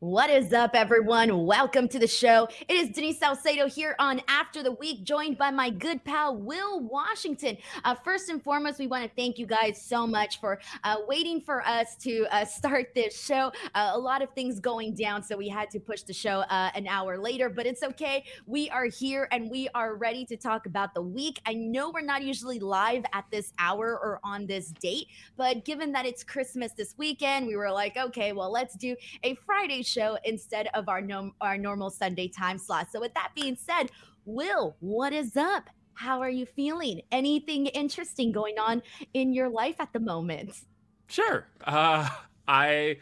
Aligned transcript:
What 0.00 0.30
is 0.30 0.54
up, 0.54 0.70
everyone? 0.72 1.44
Welcome 1.44 1.86
to 1.88 1.98
the 1.98 2.06
show. 2.06 2.48
It 2.70 2.72
is 2.72 2.88
Denise 2.88 3.18
Salcedo 3.18 3.68
here 3.68 3.94
on 3.98 4.22
After 4.28 4.62
the 4.62 4.72
Week, 4.72 5.04
joined 5.04 5.36
by 5.36 5.50
my 5.50 5.68
good 5.68 6.02
pal, 6.04 6.38
Will 6.38 6.80
Washington. 6.80 7.58
Uh, 7.84 7.94
first 7.96 8.30
and 8.30 8.42
foremost, 8.42 8.78
we 8.78 8.86
want 8.86 9.04
to 9.04 9.10
thank 9.14 9.36
you 9.36 9.44
guys 9.44 9.78
so 9.78 10.06
much 10.06 10.40
for 10.40 10.58
uh, 10.84 10.96
waiting 11.06 11.42
for 11.42 11.62
us 11.66 11.96
to 11.96 12.26
uh, 12.30 12.46
start 12.46 12.94
this 12.94 13.22
show. 13.22 13.52
Uh, 13.74 13.90
a 13.92 13.98
lot 13.98 14.22
of 14.22 14.30
things 14.30 14.58
going 14.58 14.94
down, 14.94 15.22
so 15.22 15.36
we 15.36 15.50
had 15.50 15.68
to 15.68 15.78
push 15.78 16.00
the 16.00 16.14
show 16.14 16.44
uh, 16.48 16.70
an 16.74 16.86
hour 16.86 17.18
later, 17.18 17.50
but 17.50 17.66
it's 17.66 17.82
okay. 17.82 18.24
We 18.46 18.70
are 18.70 18.86
here 18.86 19.28
and 19.32 19.50
we 19.50 19.68
are 19.74 19.96
ready 19.96 20.24
to 20.24 20.36
talk 20.38 20.64
about 20.64 20.94
the 20.94 21.02
week. 21.02 21.42
I 21.44 21.52
know 21.52 21.90
we're 21.90 22.00
not 22.00 22.22
usually 22.22 22.58
live 22.58 23.04
at 23.12 23.26
this 23.30 23.52
hour 23.58 23.98
or 23.98 24.18
on 24.24 24.46
this 24.46 24.68
date, 24.68 25.08
but 25.36 25.66
given 25.66 25.92
that 25.92 26.06
it's 26.06 26.24
Christmas 26.24 26.72
this 26.72 26.94
weekend, 26.96 27.46
we 27.46 27.56
were 27.56 27.70
like, 27.70 27.98
okay, 27.98 28.32
well, 28.32 28.50
let's 28.50 28.76
do 28.76 28.96
a 29.24 29.34
Friday 29.34 29.82
show 29.90 30.18
instead 30.24 30.68
of 30.74 30.88
our 30.88 31.00
no- 31.00 31.32
our 31.40 31.58
normal 31.58 31.90
Sunday 31.90 32.28
time 32.28 32.58
slot. 32.58 32.88
So 32.90 33.00
with 33.00 33.14
that 33.14 33.32
being 33.34 33.56
said, 33.56 33.90
Will, 34.24 34.76
what 34.80 35.12
is 35.12 35.36
up? 35.36 35.68
How 35.94 36.20
are 36.20 36.30
you 36.30 36.46
feeling? 36.46 37.02
Anything 37.12 37.66
interesting 37.66 38.32
going 38.32 38.58
on 38.58 38.82
in 39.12 39.32
your 39.32 39.48
life 39.48 39.76
at 39.80 39.92
the 39.92 40.00
moment? 40.00 40.54
Sure. 41.08 41.46
Uh, 41.64 42.08
I 42.46 42.98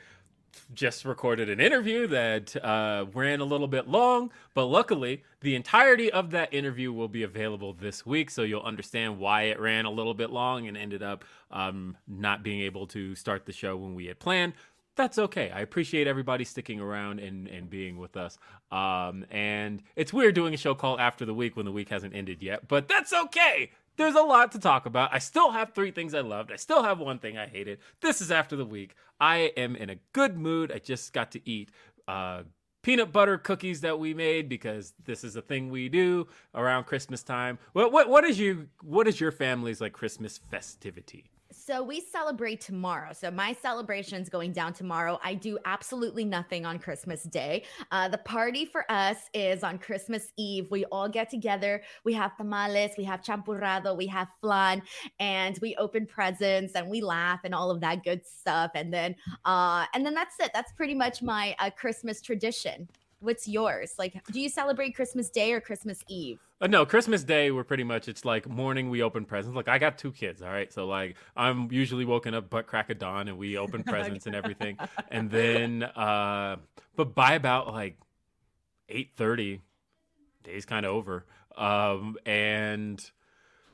just 0.74 1.04
recorded 1.04 1.48
an 1.48 1.60
interview 1.60 2.06
that 2.08 2.56
uh, 2.64 3.06
ran 3.14 3.40
a 3.40 3.44
little 3.44 3.68
bit 3.68 3.88
long, 3.88 4.30
but 4.54 4.64
luckily, 4.64 5.22
the 5.40 5.54
entirety 5.54 6.10
of 6.10 6.30
that 6.30 6.52
interview 6.52 6.92
will 6.92 7.08
be 7.08 7.22
available 7.22 7.72
this 7.72 8.04
week. 8.04 8.30
So 8.30 8.42
you'll 8.42 8.62
understand 8.62 9.18
why 9.18 9.42
it 9.42 9.60
ran 9.60 9.84
a 9.84 9.90
little 9.90 10.14
bit 10.14 10.30
long 10.30 10.66
and 10.66 10.76
ended 10.76 11.02
up 11.02 11.24
um, 11.50 11.96
not 12.06 12.42
being 12.42 12.60
able 12.62 12.86
to 12.88 13.14
start 13.14 13.46
the 13.46 13.52
show 13.52 13.76
when 13.76 13.94
we 13.94 14.06
had 14.06 14.18
planned 14.18 14.54
that's 14.98 15.18
okay. 15.18 15.50
I 15.50 15.60
appreciate 15.60 16.06
everybody 16.06 16.44
sticking 16.44 16.80
around 16.80 17.20
and, 17.20 17.46
and 17.48 17.70
being 17.70 17.98
with 17.98 18.16
us. 18.16 18.36
Um, 18.70 19.24
and 19.30 19.82
it's 19.96 20.12
weird 20.12 20.34
doing 20.34 20.52
a 20.52 20.58
show 20.58 20.74
called 20.74 21.00
After 21.00 21.24
the 21.24 21.32
Week 21.32 21.56
when 21.56 21.64
the 21.64 21.72
week 21.72 21.88
hasn't 21.88 22.14
ended 22.14 22.42
yet, 22.42 22.68
but 22.68 22.88
that's 22.88 23.12
okay. 23.12 23.70
There's 23.96 24.16
a 24.16 24.22
lot 24.22 24.52
to 24.52 24.58
talk 24.58 24.86
about. 24.86 25.14
I 25.14 25.18
still 25.18 25.52
have 25.52 25.72
three 25.72 25.92
things 25.92 26.14
I 26.14 26.20
loved. 26.20 26.52
I 26.52 26.56
still 26.56 26.82
have 26.82 26.98
one 26.98 27.18
thing 27.18 27.38
I 27.38 27.46
hated. 27.46 27.78
This 28.00 28.20
is 28.20 28.30
After 28.30 28.56
the 28.56 28.64
Week. 28.64 28.94
I 29.20 29.52
am 29.56 29.76
in 29.76 29.88
a 29.88 29.96
good 30.12 30.36
mood. 30.36 30.70
I 30.70 30.78
just 30.78 31.12
got 31.12 31.30
to 31.32 31.48
eat 31.48 31.70
uh, 32.06 32.42
peanut 32.82 33.12
butter 33.12 33.38
cookies 33.38 33.80
that 33.82 33.98
we 33.98 34.14
made 34.14 34.48
because 34.48 34.94
this 35.04 35.22
is 35.24 35.36
a 35.36 35.42
thing 35.42 35.70
we 35.70 35.88
do 35.88 36.26
around 36.54 36.84
Christmas 36.84 37.22
time. 37.22 37.58
What 37.72 37.92
what 37.92 38.08
what 38.08 38.24
is 38.24 38.38
you 38.38 38.68
what 38.82 39.06
is 39.08 39.20
your 39.20 39.32
family's 39.32 39.80
like 39.80 39.92
Christmas 39.92 40.38
festivity? 40.38 41.30
So 41.68 41.82
we 41.82 42.00
celebrate 42.00 42.62
tomorrow. 42.62 43.12
So 43.12 43.30
my 43.30 43.52
celebration's 43.52 44.30
going 44.30 44.52
down 44.52 44.72
tomorrow. 44.72 45.20
I 45.22 45.34
do 45.34 45.58
absolutely 45.66 46.24
nothing 46.24 46.64
on 46.64 46.78
Christmas 46.78 47.24
Day. 47.24 47.64
Uh, 47.92 48.08
the 48.08 48.16
party 48.16 48.64
for 48.64 48.90
us 48.90 49.28
is 49.34 49.62
on 49.62 49.78
Christmas 49.78 50.32
Eve. 50.38 50.70
We 50.70 50.86
all 50.86 51.10
get 51.10 51.28
together. 51.28 51.82
We 52.04 52.14
have 52.14 52.34
tamales, 52.38 52.92
we 52.96 53.04
have 53.04 53.20
champurrado, 53.20 53.94
we 53.94 54.06
have 54.06 54.28
flan, 54.40 54.80
and 55.20 55.58
we 55.60 55.76
open 55.76 56.06
presents 56.06 56.72
and 56.72 56.88
we 56.88 57.02
laugh 57.02 57.40
and 57.44 57.54
all 57.54 57.70
of 57.70 57.82
that 57.82 58.02
good 58.02 58.24
stuff. 58.24 58.70
And 58.74 58.90
then, 58.90 59.14
uh, 59.44 59.84
and 59.92 60.06
then 60.06 60.14
that's 60.14 60.40
it. 60.40 60.52
That's 60.54 60.72
pretty 60.72 60.94
much 60.94 61.20
my 61.20 61.54
uh, 61.58 61.68
Christmas 61.68 62.22
tradition. 62.22 62.88
What's 63.20 63.48
yours? 63.48 63.94
Like, 63.98 64.24
do 64.32 64.40
you 64.40 64.48
celebrate 64.48 64.94
Christmas 64.94 65.28
Day 65.28 65.52
or 65.52 65.60
Christmas 65.60 66.04
Eve? 66.08 66.38
Uh, 66.60 66.68
no, 66.68 66.86
Christmas 66.86 67.24
Day, 67.24 67.50
we're 67.50 67.64
pretty 67.64 67.82
much, 67.82 68.06
it's 68.06 68.24
like 68.24 68.48
morning 68.48 68.90
we 68.90 69.02
open 69.02 69.24
presents. 69.24 69.56
Like, 69.56 69.66
I 69.66 69.78
got 69.78 69.98
two 69.98 70.12
kids, 70.12 70.40
all 70.40 70.50
right? 70.50 70.72
So, 70.72 70.86
like, 70.86 71.16
I'm 71.36 71.70
usually 71.72 72.04
woken 72.04 72.32
up 72.34 72.48
butt 72.48 72.68
crack 72.68 72.90
of 72.90 72.98
dawn 72.98 73.26
and 73.26 73.36
we 73.36 73.58
open 73.58 73.82
presents 73.86 74.26
and 74.26 74.36
everything. 74.36 74.78
And 75.10 75.30
then, 75.30 75.82
uh, 75.82 76.56
but 76.94 77.14
by 77.16 77.34
about 77.34 77.72
like 77.72 77.98
8.30, 78.88 79.60
day's 80.44 80.64
kind 80.64 80.86
of 80.86 80.92
over. 80.92 81.26
Um, 81.56 82.16
and 82.24 83.00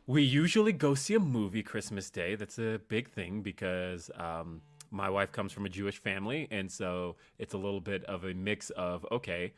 we 0.07 0.23
usually 0.23 0.73
go 0.73 0.95
see 0.95 1.15
a 1.15 1.21
movie 1.21 1.63
Christmas 1.63 2.09
Day. 2.09 2.35
That's 2.35 2.59
a 2.59 2.81
big 2.89 3.11
thing 3.11 3.43
because 3.43 4.11
um, 4.17 4.63
my 4.95 5.11
wife 5.11 5.33
comes 5.33 5.53
from 5.53 5.67
a 5.67 5.69
Jewish 5.69 5.99
family. 5.99 6.47
And 6.51 6.71
so 6.71 7.17
it's 7.39 7.53
a 7.53 7.59
little 7.59 7.81
bit 7.81 8.05
of 8.05 8.25
a 8.25 8.33
mix 8.33 8.71
of, 8.71 9.05
okay, 9.11 9.53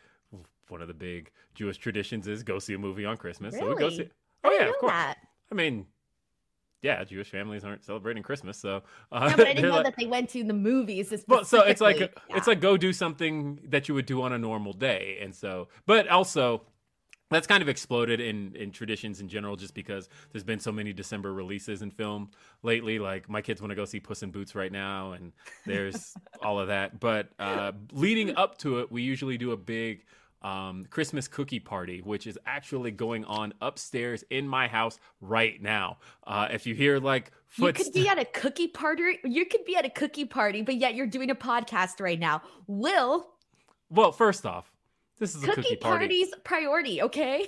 one 0.69 0.81
of 0.81 0.89
the 0.89 0.95
big 0.95 1.31
Jewish 1.55 1.77
traditions 1.77 2.27
is 2.27 2.43
go 2.43 2.59
see 2.59 2.75
a 2.75 2.79
movie 2.79 3.05
on 3.05 3.17
Christmas. 3.17 3.55
Really? 3.55 3.67
So 3.67 3.75
we 3.75 3.81
go 3.81 3.91
see. 3.91 4.09
Oh 4.43 4.51
yeah, 4.51 4.69
of 4.69 4.79
course. 4.79 4.93
That. 4.93 5.19
I 5.53 5.55
mean, 5.55 5.87
yeah, 6.83 7.05
Jewish 7.05 7.31
families 7.31 7.65
aren't 7.65 7.85
celebrating 7.85 8.23
Christmas, 8.23 8.59
so. 8.59 8.83
Uh, 9.13 9.29
no, 9.29 9.37
but 9.37 9.47
I 9.47 9.53
didn't 9.55 9.71
know 9.71 9.77
like, 9.77 9.85
that 9.85 9.95
they 9.97 10.07
went 10.07 10.31
to 10.31 10.43
the 10.43 10.55
movies. 10.55 11.13
Well, 11.29 11.45
so 11.45 11.63
it's 11.63 11.81
like 11.81 12.01
yeah. 12.01 12.07
it's 12.31 12.47
like 12.47 12.61
go 12.61 12.77
do 12.77 12.93
something 12.93 13.61
that 13.69 13.89
you 13.89 13.95
would 13.95 14.07
do 14.07 14.23
on 14.23 14.33
a 14.33 14.39
normal 14.39 14.73
day, 14.73 15.19
and 15.21 15.35
so, 15.35 15.69
but 15.87 16.09
also 16.09 16.63
that's 17.31 17.47
kind 17.47 17.63
of 17.63 17.69
exploded 17.69 18.21
in 18.21 18.55
in 18.55 18.71
traditions 18.71 19.21
in 19.21 19.29
general 19.29 19.57
just 19.57 19.75
because 19.75 20.09
there's 20.33 20.45
been 20.45 20.61
so 20.61 20.73
many 20.73 20.93
december 20.93 21.33
releases 21.33 21.83
in 21.83 21.91
film 21.91 22.31
lately 22.63 22.99
like 22.99 23.29
my 23.29 23.41
kids 23.41 23.61
want 23.61 23.71
to 23.71 23.75
go 23.75 23.85
see 23.85 24.01
puss 24.01 24.23
in 24.23 24.31
boots 24.31 24.55
right 24.55 24.73
now 24.73 25.13
and 25.13 25.33
there's 25.65 26.15
all 26.43 26.59
of 26.59 26.69
that 26.69 27.01
but 27.01 27.29
uh, 27.39 27.73
leading 27.93 28.35
up 28.37 28.59
to 28.59 28.79
it 28.81 28.91
we 28.91 29.03
usually 29.03 29.39
do 29.39 29.53
a 29.53 29.57
big 29.57 30.05
um, 30.43 30.87
Christmas 30.91 31.27
cookie 31.27 31.59
party, 31.59 32.01
which 32.03 32.27
is 32.27 32.39
actually 32.47 32.93
going 32.93 33.25
on 33.25 33.53
upstairs 33.61 34.23
in 34.31 34.47
my 34.47 34.69
house 34.69 34.99
right 35.21 35.61
now. 35.61 35.99
Uh, 36.25 36.49
if 36.51 36.67
you 36.67 36.75
hear 36.75 36.99
like 36.99 37.33
footsteps, 37.49 37.87
you 37.87 37.93
could 37.93 38.01
be 38.01 38.09
at 38.09 38.19
a 38.19 38.25
cookie 38.27 38.69
party. 38.69 39.19
You 39.25 39.45
could 39.47 39.65
be 39.65 39.77
at 39.77 39.85
a 39.85 39.91
cookie 39.91 40.25
party, 40.25 40.63
but 40.63 40.77
yet 40.77 40.95
you're 40.95 41.07
doing 41.07 41.31
a 41.31 41.35
podcast 41.35 42.01
right 42.01 42.19
now. 42.19 42.43
Will. 42.67 43.29
Well, 43.91 44.13
first 44.13 44.47
off, 44.47 44.73
this 45.19 45.34
is 45.34 45.43
cookie 45.43 45.53
a 45.53 45.54
cookie 45.54 45.77
party. 45.77 46.06
party's 46.06 46.34
priority. 46.44 47.03
Okay. 47.03 47.47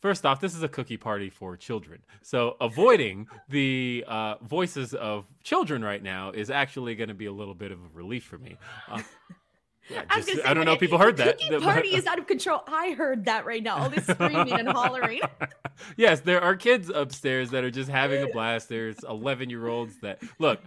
First 0.00 0.24
off, 0.24 0.40
this 0.40 0.54
is 0.54 0.62
a 0.62 0.68
cookie 0.68 0.96
party 0.96 1.28
for 1.28 1.56
children. 1.58 2.00
So 2.22 2.56
avoiding 2.60 3.28
the 3.50 4.04
uh, 4.08 4.36
voices 4.42 4.94
of 4.94 5.26
children 5.44 5.84
right 5.84 6.02
now 6.02 6.30
is 6.30 6.50
actually 6.50 6.94
going 6.94 7.08
to 7.08 7.14
be 7.14 7.26
a 7.26 7.32
little 7.32 7.54
bit 7.54 7.70
of 7.70 7.78
a 7.78 7.88
relief 7.92 8.24
for 8.24 8.38
me. 8.38 8.56
Uh, 8.88 9.02
yeah, 9.90 10.04
just, 10.14 10.30
I, 10.30 10.34
say, 10.34 10.42
I, 10.42 10.54
don't 10.54 10.64
know 10.64 10.72
if 10.72 10.80
people 10.80 10.96
heard 10.96 11.18
that. 11.18 11.38
The 11.50 11.60
party 11.60 11.88
is 11.94 12.06
out 12.06 12.18
of 12.18 12.26
control. 12.26 12.62
I 12.66 12.92
heard 12.92 13.26
that 13.26 13.44
right 13.44 13.62
now. 13.62 13.76
All 13.76 13.90
this 13.90 14.06
screaming 14.06 14.52
and 14.52 14.68
hollering. 14.68 15.20
yes, 15.98 16.20
there 16.20 16.42
are 16.42 16.56
kids 16.56 16.88
upstairs 16.88 17.50
that 17.50 17.62
are 17.62 17.70
just 17.70 17.90
having 17.90 18.22
a 18.22 18.28
blast. 18.28 18.70
There's 18.70 19.04
11 19.06 19.50
year 19.50 19.68
olds 19.68 19.98
that 20.00 20.22
look. 20.38 20.60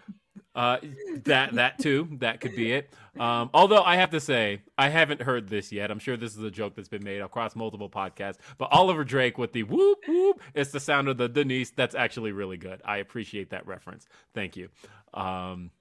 Uh, 0.56 0.78
that 1.26 1.54
that 1.56 1.80
too. 1.80 2.08
That 2.20 2.42
could 2.42 2.56
be 2.56 2.74
it. 2.74 2.94
Um, 3.20 3.50
although 3.54 3.84
I 3.84 3.98
have 3.98 4.12
to 4.12 4.20
say, 4.20 4.62
I 4.78 4.90
haven't 4.90 5.22
heard 5.22 5.48
this 5.48 5.72
yet. 5.72 5.92
I'm 5.92 6.00
sure 6.00 6.18
this 6.18 6.36
is 6.36 6.44
a 6.44 6.52
joke 6.52 6.76
that's 6.76 6.90
been 6.90 7.04
made 7.04 7.22
across 7.22 7.56
multiple 7.56 7.90
podcasts. 7.90 8.38
But 8.58 8.70
Oliver 8.72 9.04
Drake 9.04 9.38
with 9.38 9.54
the 9.54 9.64
whoop 9.64 10.00
whoop, 10.08 10.42
it's 10.54 10.72
the 10.72 10.80
sound 10.80 11.08
of 11.10 11.18
the 11.18 11.30
Denise. 11.30 11.72
That's 11.72 11.96
actually 11.96 12.32
really 12.32 12.58
good. 12.58 12.82
I 12.84 12.98
appreciate 12.98 13.52
that 13.52 13.68
reference. 13.68 14.08
Thank 14.34 14.58
you. 14.58 14.70
Um, 15.14 15.72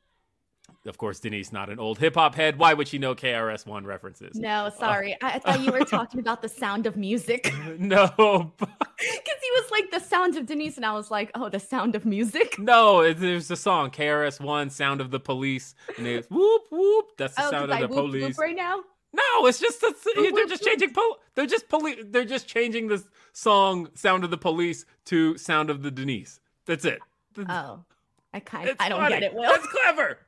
of 0.86 0.98
course, 0.98 1.20
Denise, 1.20 1.52
not 1.52 1.70
an 1.70 1.78
old 1.78 1.98
hip 1.98 2.14
hop 2.14 2.34
head. 2.34 2.58
Why 2.58 2.74
would 2.74 2.88
she 2.88 2.98
know 2.98 3.14
KRS 3.14 3.66
One 3.66 3.84
references? 3.84 4.36
No, 4.36 4.70
sorry. 4.76 5.14
Uh, 5.14 5.30
I, 5.34 5.38
thought 5.38 5.60
you 5.60 5.70
were 5.70 5.84
talking 5.84 6.18
about 6.18 6.42
the 6.42 6.48
sound 6.48 6.86
of 6.86 6.96
music. 6.96 7.52
no, 7.78 8.52
because 8.58 8.80
he 8.98 9.50
was 9.52 9.70
like 9.70 9.90
the 9.90 10.00
sound 10.00 10.36
of 10.36 10.46
Denise, 10.46 10.76
and 10.76 10.84
I 10.84 10.92
was 10.92 11.10
like, 11.10 11.30
oh, 11.34 11.48
the 11.48 11.60
sound 11.60 11.94
of 11.94 12.04
music. 12.04 12.58
No, 12.58 13.12
there's 13.12 13.50
a 13.50 13.56
song 13.56 13.90
KRS 13.90 14.40
One, 14.40 14.70
Sound 14.70 15.00
of 15.00 15.10
the 15.10 15.20
Police, 15.20 15.74
and 15.98 16.06
it's 16.06 16.28
whoop 16.28 16.62
whoop. 16.70 17.06
That's 17.16 17.34
the 17.36 17.46
oh, 17.46 17.50
sound 17.50 17.72
of 17.72 17.80
the 17.80 17.88
whoop, 17.88 18.06
police. 18.06 18.22
Whoop 18.24 18.38
right 18.38 18.56
now. 18.56 18.80
No, 19.12 19.46
it's 19.46 19.60
just 19.60 19.82
a, 19.82 19.94
they're 20.34 20.46
just 20.46 20.64
changing. 20.64 20.92
Po- 20.94 21.18
they're 21.34 21.46
just 21.46 21.68
police. 21.68 21.98
They're 22.04 22.24
just 22.24 22.48
changing 22.48 22.88
the 22.88 23.04
song 23.32 23.88
"Sound 23.94 24.24
of 24.24 24.30
the 24.30 24.38
Police" 24.38 24.84
to 25.06 25.36
"Sound 25.36 25.70
of 25.70 25.82
the 25.82 25.90
Denise." 25.90 26.40
That's 26.66 26.84
it. 26.84 27.00
Oh, 27.48 27.84
I 28.32 28.40
kind 28.40 28.68
of 28.68 28.76
I 28.80 28.88
don't 28.88 29.00
funny. 29.00 29.14
get 29.14 29.22
it. 29.22 29.34
Will 29.34 29.42
that's 29.42 29.66
clever. 29.66 30.18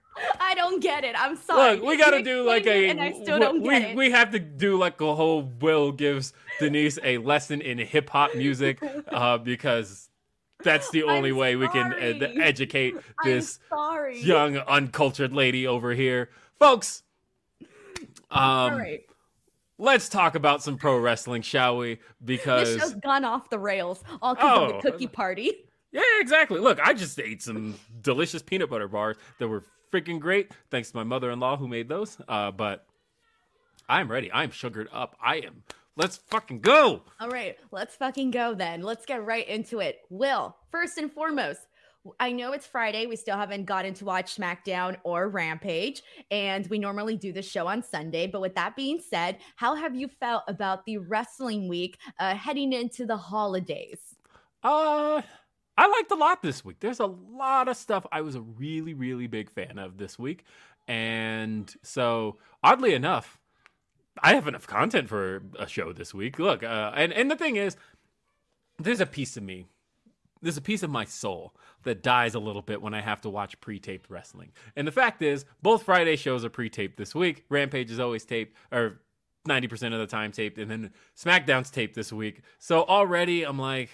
I 0.41 0.55
don't 0.55 0.81
get 0.81 1.05
it. 1.05 1.15
I'm 1.19 1.37
sorry. 1.37 1.77
Look, 1.77 1.85
we 1.85 1.97
got 1.97 2.11
to 2.11 2.23
do 2.23 2.45
like 2.45 2.67
a. 2.67 2.89
And 2.89 3.01
I 3.01 3.13
still 3.13 3.39
don't 3.39 3.63
we, 3.63 3.69
get 3.71 3.91
it. 3.91 3.97
We 3.97 4.11
have 4.11 4.31
to 4.31 4.39
do 4.39 4.79
like 4.79 5.01
a 5.01 5.15
whole. 5.15 5.43
Will 5.61 5.93
gives 5.93 6.33
Denise 6.61 6.99
a 7.03 7.19
lesson 7.19 7.61
in 7.61 7.79
hip 7.79 8.11
hop 8.11 8.35
music, 8.35 8.79
uh, 9.09 9.39
because 9.39 10.09
that's 10.63 10.91
the 10.91 11.05
only 11.05 11.31
I'm 11.31 11.37
way 11.37 11.57
we 11.57 11.69
can 11.69 11.93
ed- 11.95 12.37
educate 12.41 12.95
this 13.25 13.59
young 14.15 14.57
uncultured 14.59 15.33
lady 15.33 15.67
over 15.67 15.93
here, 15.93 16.31
folks. 16.59 17.03
Um, 18.31 18.79
right. 18.79 19.01
Let's 19.79 20.09
talk 20.09 20.35
about 20.35 20.61
some 20.61 20.77
pro 20.77 20.99
wrestling, 20.99 21.43
shall 21.43 21.77
we? 21.77 22.01
Because 22.25 22.75
this 22.75 22.83
show's 22.83 22.95
gone 22.95 23.25
off 23.25 23.49
the 23.49 23.61
rails 23.61 24.03
all 24.21 24.35
because 24.35 24.59
oh, 24.59 24.65
of 24.65 24.83
the 24.83 24.91
cookie 24.91 25.07
party. 25.07 25.53
Yeah, 25.93 26.03
exactly. 26.19 26.59
Look, 26.59 26.81
I 26.81 26.95
just 26.95 27.21
ate 27.21 27.43
some 27.43 27.77
delicious 28.01 28.43
peanut 28.43 28.71
butter 28.71 28.89
bars 28.89 29.17
that 29.39 29.47
were 29.47 29.63
freaking 29.95 30.19
great. 30.19 30.51
Thanks 30.71 30.91
to 30.91 30.97
my 30.97 31.05
mother 31.05 31.31
in 31.31 31.39
law 31.39 31.57
who 31.57 31.69
made 31.69 31.89
those. 31.89 32.19
Uh, 32.29 32.51
but 32.51 32.85
I'm 33.89 34.11
ready. 34.11 34.31
I'm 34.33 34.51
sugared 34.51 34.89
up. 34.93 35.17
I 35.23 35.37
am. 35.37 35.63
Let's 35.97 36.17
fucking 36.17 36.61
go. 36.61 37.03
All 37.21 37.29
right, 37.29 37.57
let's 37.71 37.95
fucking 37.95 38.33
go 38.33 38.55
then. 38.55 38.83
Let's 38.83 39.07
get 39.07 39.25
right 39.25 39.47
into 39.49 39.79
it. 39.79 40.01
Will, 40.11 40.57
first 40.73 40.99
and 40.99 41.13
foremost, 41.13 41.61
I 42.19 42.33
know 42.33 42.53
it's 42.53 42.67
Friday. 42.67 43.07
We 43.07 43.15
still 43.15 43.37
haven't 43.37 43.67
gotten 43.67 43.95
to 43.95 44.05
watch 44.05 44.37
SmackDown 44.37 44.97
or 45.05 45.29
Rampage, 45.29 46.03
and 46.33 46.67
we 46.67 46.81
normally 46.81 47.17
do 47.17 47.33
the 47.33 47.43
show 47.43 47.69
on 47.69 47.81
Sunday. 47.81 48.27
But 48.27 48.41
with 48.41 48.57
that 48.57 48.75
being 48.75 48.99
said, 48.99 49.39
how 49.55 49.77
have 49.77 49.95
you 49.95 50.09
felt 50.09 50.43
about 50.49 50.85
the 50.85 50.99
wrestling 50.99 51.69
week 51.69 51.97
uh, 52.19 52.35
heading 52.35 52.73
into 52.73 53.07
the 53.07 53.17
holidays? 53.17 54.17
Uh, 54.65 55.23
I 55.77 55.89
liked 55.89 56.11
a 56.11 56.17
lot 56.17 56.43
this 56.43 56.65
week. 56.65 56.77
There's 56.81 57.01
a 57.01 57.07
lot 57.07 57.69
of 57.69 57.77
stuff 57.77 58.07
I 58.13 58.21
was 58.21 58.37
a 58.37 58.41
really, 58.41 58.95
really 58.95 59.27
big 59.27 59.51
fan 59.51 59.79
of 59.79 59.99
this 59.99 60.19
week. 60.19 60.45
And 60.87 61.75
so, 61.83 62.39
oddly 62.63 62.95
enough, 62.95 63.41
I 64.23 64.35
have 64.35 64.47
enough 64.47 64.67
content 64.67 65.09
for 65.09 65.43
a 65.59 65.67
show 65.67 65.93
this 65.93 66.15
week. 66.15 66.39
Look, 66.39 66.63
uh, 66.63 66.93
and, 66.95 67.13
and 67.13 67.31
the 67.31 67.37
thing 67.37 67.57
is, 67.57 67.77
there's 68.79 69.01
a 69.01 69.07
piece 69.07 69.37
of 69.37 69.43
me 69.43 69.67
there's 70.45 70.59
a 70.59 70.63
piece 70.63 70.83
of 70.83 70.91
my 70.91 71.07
soul 71.07 71.55
that 71.85 72.03
dies 72.03 72.35
a 72.35 72.39
little 72.39 72.63
bit 72.63 72.83
when 72.83 72.93
I 72.93 73.01
have 73.01 73.23
to 73.23 73.31
watch 73.31 73.59
pre-taped 73.61 74.11
wrestling. 74.11 74.53
And 74.77 74.87
the 74.87 74.93
fact 74.93 75.23
is, 75.23 75.47
both 75.63 75.83
Friday 75.83 76.17
shows 76.17 76.45
are 76.45 76.51
pre-taped 76.51 76.99
this 76.99 77.15
week. 77.15 77.45
Rampage 77.49 77.91
is 77.91 77.99
always 77.99 78.25
taped, 78.27 78.55
or 78.71 79.01
90% 79.49 79.95
of 79.95 79.99
the 79.99 80.07
time 80.07 80.33
taped, 80.33 80.59
and 80.59 80.71
then 80.71 80.91
SmackDown's 81.17 81.71
taped 81.71 81.95
this 81.95 82.13
week. 82.13 82.43
So 82.59 82.85
already 82.85 83.45
I'm 83.45 83.59
like, 83.59 83.91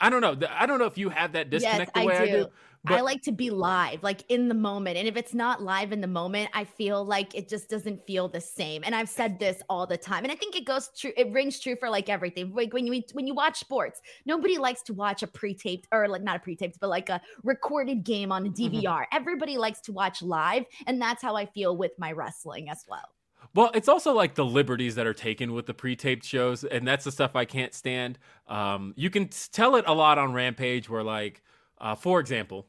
I 0.00 0.10
don't 0.10 0.20
know. 0.20 0.36
I 0.50 0.66
don't 0.66 0.78
know 0.78 0.86
if 0.86 0.98
you 0.98 1.08
have 1.08 1.32
that 1.32 1.50
disconnect 1.50 1.92
yes, 1.94 2.02
the 2.02 2.06
way 2.06 2.16
I 2.16 2.22
I 2.22 2.26
do. 2.26 2.32
do. 2.44 2.48
I 2.84 3.00
like 3.00 3.22
to 3.22 3.32
be 3.32 3.50
live, 3.50 4.02
like 4.02 4.24
in 4.28 4.48
the 4.48 4.54
moment. 4.54 4.96
And 4.96 5.06
if 5.06 5.16
it's 5.16 5.34
not 5.34 5.62
live 5.62 5.92
in 5.92 6.00
the 6.00 6.08
moment, 6.08 6.50
I 6.52 6.64
feel 6.64 7.04
like 7.04 7.32
it 7.34 7.48
just 7.48 7.70
doesn't 7.70 8.04
feel 8.06 8.28
the 8.28 8.40
same. 8.40 8.82
And 8.84 8.94
I've 8.94 9.08
said 9.08 9.38
this 9.38 9.62
all 9.68 9.86
the 9.86 9.96
time. 9.96 10.24
And 10.24 10.32
I 10.32 10.34
think 10.34 10.56
it 10.56 10.64
goes 10.64 10.90
true, 10.96 11.12
it 11.16 11.30
rings 11.32 11.60
true 11.60 11.76
for 11.76 11.88
like 11.88 12.08
everything. 12.08 12.52
Like 12.52 12.72
when 12.72 12.86
you 12.86 13.02
when 13.12 13.26
you 13.26 13.34
watch 13.34 13.60
sports, 13.60 14.00
nobody 14.26 14.58
likes 14.58 14.82
to 14.82 14.94
watch 14.94 15.22
a 15.22 15.28
pre-taped 15.28 15.86
or 15.92 16.08
like 16.08 16.22
not 16.22 16.36
a 16.36 16.40
pre-taped, 16.40 16.80
but 16.80 16.90
like 16.90 17.08
a 17.08 17.20
recorded 17.44 18.02
game 18.02 18.32
on 18.32 18.46
a 18.46 18.50
DVR. 18.50 18.82
Mm-hmm. 18.82 19.16
Everybody 19.16 19.58
likes 19.58 19.80
to 19.82 19.92
watch 19.92 20.20
live. 20.20 20.64
And 20.86 21.00
that's 21.00 21.22
how 21.22 21.36
I 21.36 21.46
feel 21.46 21.76
with 21.76 21.92
my 21.98 22.10
wrestling 22.10 22.68
as 22.68 22.84
well. 22.88 23.08
Well, 23.54 23.70
it's 23.74 23.88
also 23.88 24.14
like 24.14 24.34
the 24.34 24.44
liberties 24.44 24.94
that 24.94 25.06
are 25.06 25.12
taken 25.14 25.52
with 25.52 25.66
the 25.66 25.74
pre-taped 25.74 26.24
shows, 26.24 26.64
and 26.64 26.88
that's 26.88 27.04
the 27.04 27.12
stuff 27.12 27.36
I 27.36 27.44
can't 27.44 27.74
stand. 27.74 28.18
Um, 28.48 28.94
you 28.96 29.10
can 29.10 29.28
tell 29.52 29.76
it 29.76 29.84
a 29.86 29.92
lot 29.92 30.18
on 30.18 30.32
Rampage, 30.32 30.88
where 30.88 31.02
like, 31.02 31.42
uh, 31.78 31.94
for 31.94 32.18
example, 32.18 32.66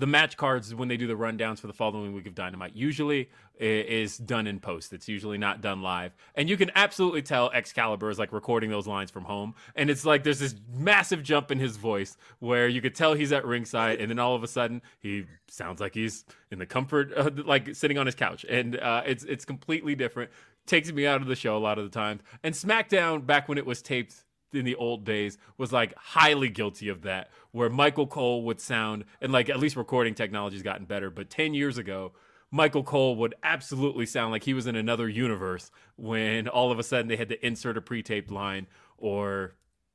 the 0.00 0.06
match 0.06 0.36
cards 0.36 0.74
when 0.74 0.88
they 0.88 0.96
do 0.96 1.06
the 1.06 1.14
rundowns 1.14 1.60
for 1.60 1.66
the 1.66 1.72
following 1.72 2.14
week 2.14 2.26
of 2.26 2.34
Dynamite 2.34 2.74
usually 2.74 3.28
is 3.58 4.16
done 4.16 4.46
in 4.46 4.58
post. 4.58 4.94
It's 4.94 5.06
usually 5.06 5.36
not 5.36 5.60
done 5.60 5.82
live, 5.82 6.12
and 6.34 6.48
you 6.48 6.56
can 6.56 6.70
absolutely 6.74 7.20
tell 7.20 7.50
Excalibur 7.50 8.08
is 8.08 8.18
like 8.18 8.32
recording 8.32 8.70
those 8.70 8.86
lines 8.86 9.10
from 9.10 9.24
home, 9.24 9.54
and 9.76 9.90
it's 9.90 10.06
like 10.06 10.24
there's 10.24 10.38
this 10.38 10.54
massive 10.72 11.22
jump 11.22 11.50
in 11.50 11.58
his 11.58 11.76
voice 11.76 12.16
where 12.38 12.66
you 12.66 12.80
could 12.80 12.94
tell 12.94 13.12
he's 13.12 13.30
at 13.30 13.44
ringside, 13.44 14.00
and 14.00 14.10
then 14.10 14.18
all 14.18 14.34
of 14.34 14.42
a 14.42 14.48
sudden 14.48 14.80
he 15.00 15.26
sounds 15.48 15.80
like 15.80 15.94
he's 15.94 16.24
in 16.50 16.58
the 16.58 16.66
comfort, 16.66 17.12
of, 17.12 17.38
like 17.46 17.74
sitting 17.74 17.98
on 17.98 18.06
his 18.06 18.14
couch, 18.14 18.46
and 18.48 18.78
uh, 18.78 19.02
it's 19.04 19.24
it's 19.24 19.44
completely 19.44 19.94
different. 19.94 20.30
Takes 20.66 20.90
me 20.92 21.06
out 21.06 21.20
of 21.20 21.26
the 21.26 21.36
show 21.36 21.56
a 21.56 21.58
lot 21.58 21.78
of 21.78 21.84
the 21.84 21.90
times. 21.90 22.22
And 22.42 22.54
SmackDown 22.54 23.26
back 23.26 23.48
when 23.48 23.58
it 23.58 23.66
was 23.66 23.82
taped 23.82 24.24
in 24.52 24.64
the 24.64 24.74
old 24.74 25.04
days 25.04 25.38
was 25.56 25.72
like 25.72 25.94
highly 25.96 26.48
guilty 26.48 26.88
of 26.88 27.02
that, 27.02 27.30
where 27.52 27.70
Michael 27.70 28.06
Cole 28.06 28.42
would 28.44 28.60
sound, 28.60 29.04
and 29.20 29.32
like 29.32 29.48
at 29.48 29.58
least 29.58 29.76
recording 29.76 30.14
technology's 30.14 30.62
gotten 30.62 30.86
better, 30.86 31.10
but 31.10 31.30
10 31.30 31.54
years 31.54 31.78
ago, 31.78 32.12
Michael 32.50 32.82
Cole 32.82 33.16
would 33.16 33.34
absolutely 33.42 34.06
sound 34.06 34.32
like 34.32 34.42
he 34.42 34.54
was 34.54 34.66
in 34.66 34.74
another 34.74 35.08
universe 35.08 35.70
when 35.96 36.48
all 36.48 36.72
of 36.72 36.78
a 36.78 36.82
sudden 36.82 37.06
they 37.06 37.16
had 37.16 37.28
to 37.28 37.46
insert 37.46 37.76
a 37.76 37.80
pre 37.80 38.02
taped 38.02 38.30
line 38.30 38.66
or 38.98 39.54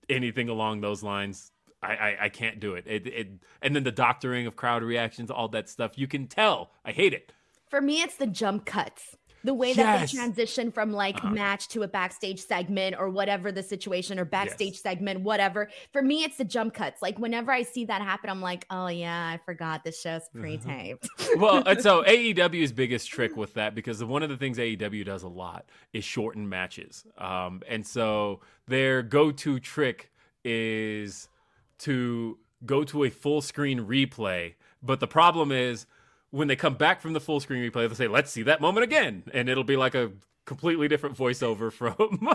anything 0.10 0.48
along 0.50 0.81
those 0.81 1.04
lines. 1.04 1.52
I, 1.84 1.88
I, 1.88 2.18
I 2.22 2.30
can't 2.30 2.60
do 2.60 2.75
it. 2.75 2.86
It, 2.88 3.07
it. 3.07 3.28
And 3.62 3.75
then 3.75 3.84
the 3.84 3.92
doctoring 3.92 4.48
of 4.48 4.56
crowd 4.56 4.84
reactions, 4.84 5.30
all 5.30 5.50
that 5.50 5.69
stuff. 5.69 5.98
You 5.98 6.07
can 6.07 6.28
tell. 6.28 6.72
I 6.86 6.94
hate 6.94 7.13
it. 7.13 7.34
For 7.69 7.81
me, 7.81 8.02
it's 8.02 8.16
the 8.16 8.28
jump 8.28 8.66
cuts 8.66 9.18
the 9.45 9.53
way 9.53 9.69
yes. 9.69 9.77
that 9.77 10.00
they 10.00 10.18
transition 10.18 10.71
from 10.71 10.92
like 10.92 11.18
uh-huh. 11.18 11.30
match 11.30 11.68
to 11.69 11.83
a 11.83 11.88
backstage 11.88 12.44
segment 12.44 12.95
or 12.97 13.09
whatever 13.09 13.51
the 13.51 13.62
situation 13.62 14.19
or 14.19 14.25
backstage 14.25 14.74
yes. 14.74 14.81
segment, 14.81 15.21
whatever. 15.21 15.69
For 15.94 16.01
me, 16.01 16.24
it's 16.24 16.38
the 16.38 16.44
jump 16.44 16.74
cuts. 16.74 17.01
Like 17.01 17.19
whenever 17.19 17.51
I 17.51 17.62
see 17.62 17.86
that 17.86 18.01
happen, 18.01 18.30
I'm 18.30 18.42
like, 18.42 18.65
oh 18.69 18.88
yeah, 18.88 19.27
I 19.27 19.39
forgot 19.45 19.83
this 19.83 20.01
show's 20.01 20.24
uh-huh. 20.24 20.39
pre-taped. 20.39 21.07
well, 21.38 21.63
and 21.65 21.81
so 21.81 22.03
AEW's 22.07 22.71
biggest 22.71 23.07
trick 23.07 23.38
with 23.38 23.53
that 23.53 23.75
because 23.75 24.03
one 24.03 24.24
of 24.24 24.30
the 24.30 24.38
things 24.38 24.57
AEW 24.57 25.06
does 25.06 25.24
a 25.24 25.27
lot 25.27 25.65
is 25.94 26.03
shorten 26.03 26.50
matches, 26.50 27.06
um, 27.18 27.62
and 27.69 27.86
so 27.86 28.42
their 28.68 29.03
go-to 29.03 29.59
trick 29.59 30.12
is 30.44 31.30
to 31.77 32.39
go 32.65 32.83
to 32.83 33.03
a 33.03 33.09
full 33.09 33.42
screen 33.42 33.80
replay. 33.81 34.56
But 34.81 35.00
the 35.00 35.07
problem 35.07 35.51
is 35.51 35.86
when 36.31 36.48
they 36.48 36.56
come 36.56 36.75
back 36.75 37.01
from 37.01 37.13
the 37.13 37.19
full 37.19 37.39
screen 37.39 37.62
replay, 37.63 37.88
they'll 37.88 37.95
say, 37.95 38.07
"Let's 38.07 38.31
see 38.31 38.44
that 38.44 38.62
moment 38.62 38.83
again," 38.83 39.24
and 39.33 39.50
it'll 39.50 39.63
be 39.63 39.77
like 39.77 39.95
a 39.95 40.12
completely 40.45 40.88
different 40.88 41.18
voiceover 41.18 41.72
from 41.72 42.30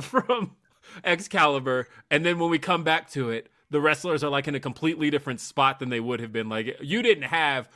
from 0.00 0.56
Excalibur. 1.02 1.88
And 2.10 2.24
then 2.24 2.38
when 2.38 2.50
we 2.50 2.58
come 2.58 2.84
back 2.84 3.10
to 3.10 3.30
it, 3.30 3.48
the 3.70 3.80
wrestlers 3.80 4.22
are 4.22 4.30
like 4.30 4.46
in 4.46 4.54
a 4.54 4.60
completely 4.60 5.10
different 5.10 5.40
spot 5.40 5.78
than 5.78 5.88
they 5.88 6.00
would 6.00 6.20
have 6.20 6.32
been. 6.32 6.48
Like 6.48 6.76
you 6.80 7.02
didn't 7.02 7.24
have 7.24 7.68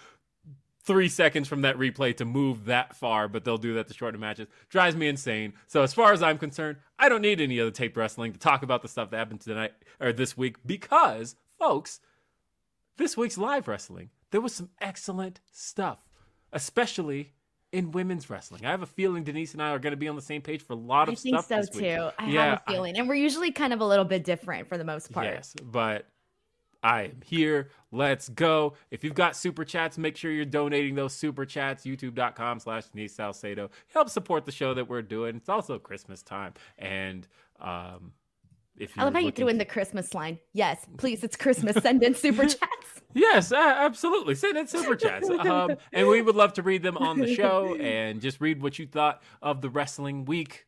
three 0.85 1.09
seconds 1.09 1.49
from 1.49 1.63
that 1.63 1.77
replay 1.77 2.17
to 2.17 2.25
move 2.25 2.65
that 2.67 2.97
far, 2.97 3.29
but 3.29 3.45
they'll 3.45 3.59
do 3.59 3.75
that 3.75 3.89
to 3.89 3.95
shorten 3.95 4.21
matches. 4.21 4.49
Drives 4.71 4.97
me 4.97 5.09
insane. 5.09 5.53
So 5.67 5.83
as 5.83 5.93
far 5.93 6.13
as 6.13 6.23
I'm 6.23 6.39
concerned, 6.39 6.79
I 6.99 7.09
don't 7.09 7.21
need 7.21 7.41
any 7.41 7.61
other 7.61 7.71
tape 7.71 7.97
wrestling 7.97 8.33
to 8.33 8.39
talk 8.39 8.63
about 8.63 8.83
the 8.83 8.89
stuff 8.89 9.11
that 9.11 9.19
happened 9.19 9.43
tonight 9.43 9.73
or 10.01 10.13
this 10.13 10.37
week 10.37 10.57
because, 10.65 11.37
folks, 11.59 12.01
this 12.97 13.17
week's 13.17 13.37
live 13.37 13.69
wrestling 13.69 14.11
there 14.31 14.41
was 14.41 14.55
some 14.55 14.71
excellent 14.81 15.41
stuff, 15.53 15.99
especially 16.53 17.33
in 17.73 17.91
women's 17.91 18.31
wrestling. 18.31 18.65
I 18.65 18.71
have 18.71 18.83
a 18.83 18.87
feeling 18.87 19.25
Denise 19.25 19.53
and 19.53 19.63
I 19.63 19.71
are 19.71 19.79
going 19.79 19.93
to 19.93 19.97
be 19.97 20.09
on 20.09 20.17
the 20.17 20.23
same 20.23 20.41
page 20.43 20.63
for 20.63 20.73
a 20.73 20.77
lot 20.77 21.09
of 21.09 21.13
I 21.13 21.15
stuff. 21.17 21.53
I 21.53 21.61
think 21.61 21.75
so 21.75 21.81
too. 21.81 22.11
I 22.19 22.31
yeah, 22.31 22.45
have 22.45 22.63
a 22.67 22.71
feeling, 22.71 22.97
I, 22.97 23.01
and 23.01 23.09
we're 23.09 23.17
usually 23.17 23.53
kind 23.53 23.73
of 23.73 23.81
a 23.81 23.85
little 23.85 24.05
bit 24.05 24.25
different 24.25 24.69
for 24.69 24.79
the 24.79 24.85
most 24.85 25.13
part. 25.13 25.27
Yes, 25.27 25.55
but 25.63 26.07
I 26.83 27.05
am 27.05 27.21
here. 27.25 27.71
Let's 27.91 28.29
go. 28.29 28.75
If 28.91 29.03
you've 29.03 29.15
got 29.15 29.37
super 29.37 29.65
chats, 29.65 29.99
make 29.99 30.17
sure 30.17 30.31
you're 30.31 30.45
donating 30.45 30.95
those 30.95 31.13
super 31.13 31.45
chats. 31.45 31.85
YouTube.com 31.85 32.61
slash 32.61 32.87
Denise 32.87 33.15
Salcedo. 33.15 33.71
Help 33.89 34.09
support 34.09 34.45
the 34.45 34.53
show 34.53 34.75
that 34.75 34.89
we're 34.89 35.03
doing. 35.03 35.37
It's 35.37 35.49
also 35.49 35.79
Christmas 35.79 36.23
time. 36.23 36.55
And 36.79 37.27
um, 37.61 38.13
if 38.81 38.99
I 38.99 39.05
love 39.05 39.15
how 39.15 39.21
you 39.21 39.31
threw 39.31 39.49
in 39.49 39.59
the 39.59 39.65
Christmas 39.65 40.15
line. 40.15 40.39
Yes, 40.53 40.87
please, 40.97 41.25
it's 41.25 41.37
Christmas. 41.37 41.83
Send 41.83 42.03
in 42.03 42.15
super 42.15 42.45
chats. 42.47 43.03
yes, 43.15 43.53
absolutely. 43.53 44.35
Send 44.35 44.57
in 44.57 44.67
super 44.67 44.97
chats. 44.97 45.29
Um, 45.39 45.77
and 45.93 46.09
we 46.09 46.21
would 46.21 46.35
love 46.35 46.53
to 46.55 46.63
read 46.63 46.83
them 46.83 46.99
on 46.99 47.19
the 47.19 47.33
show 47.35 47.75
and 47.77 48.21
just 48.21 48.41
read 48.41 48.61
what 48.61 48.79
you 48.79 48.87
thought 48.87 49.23
of 49.41 49.63
the 49.63 49.71
wrestling 49.71 50.25
week. 50.25 50.67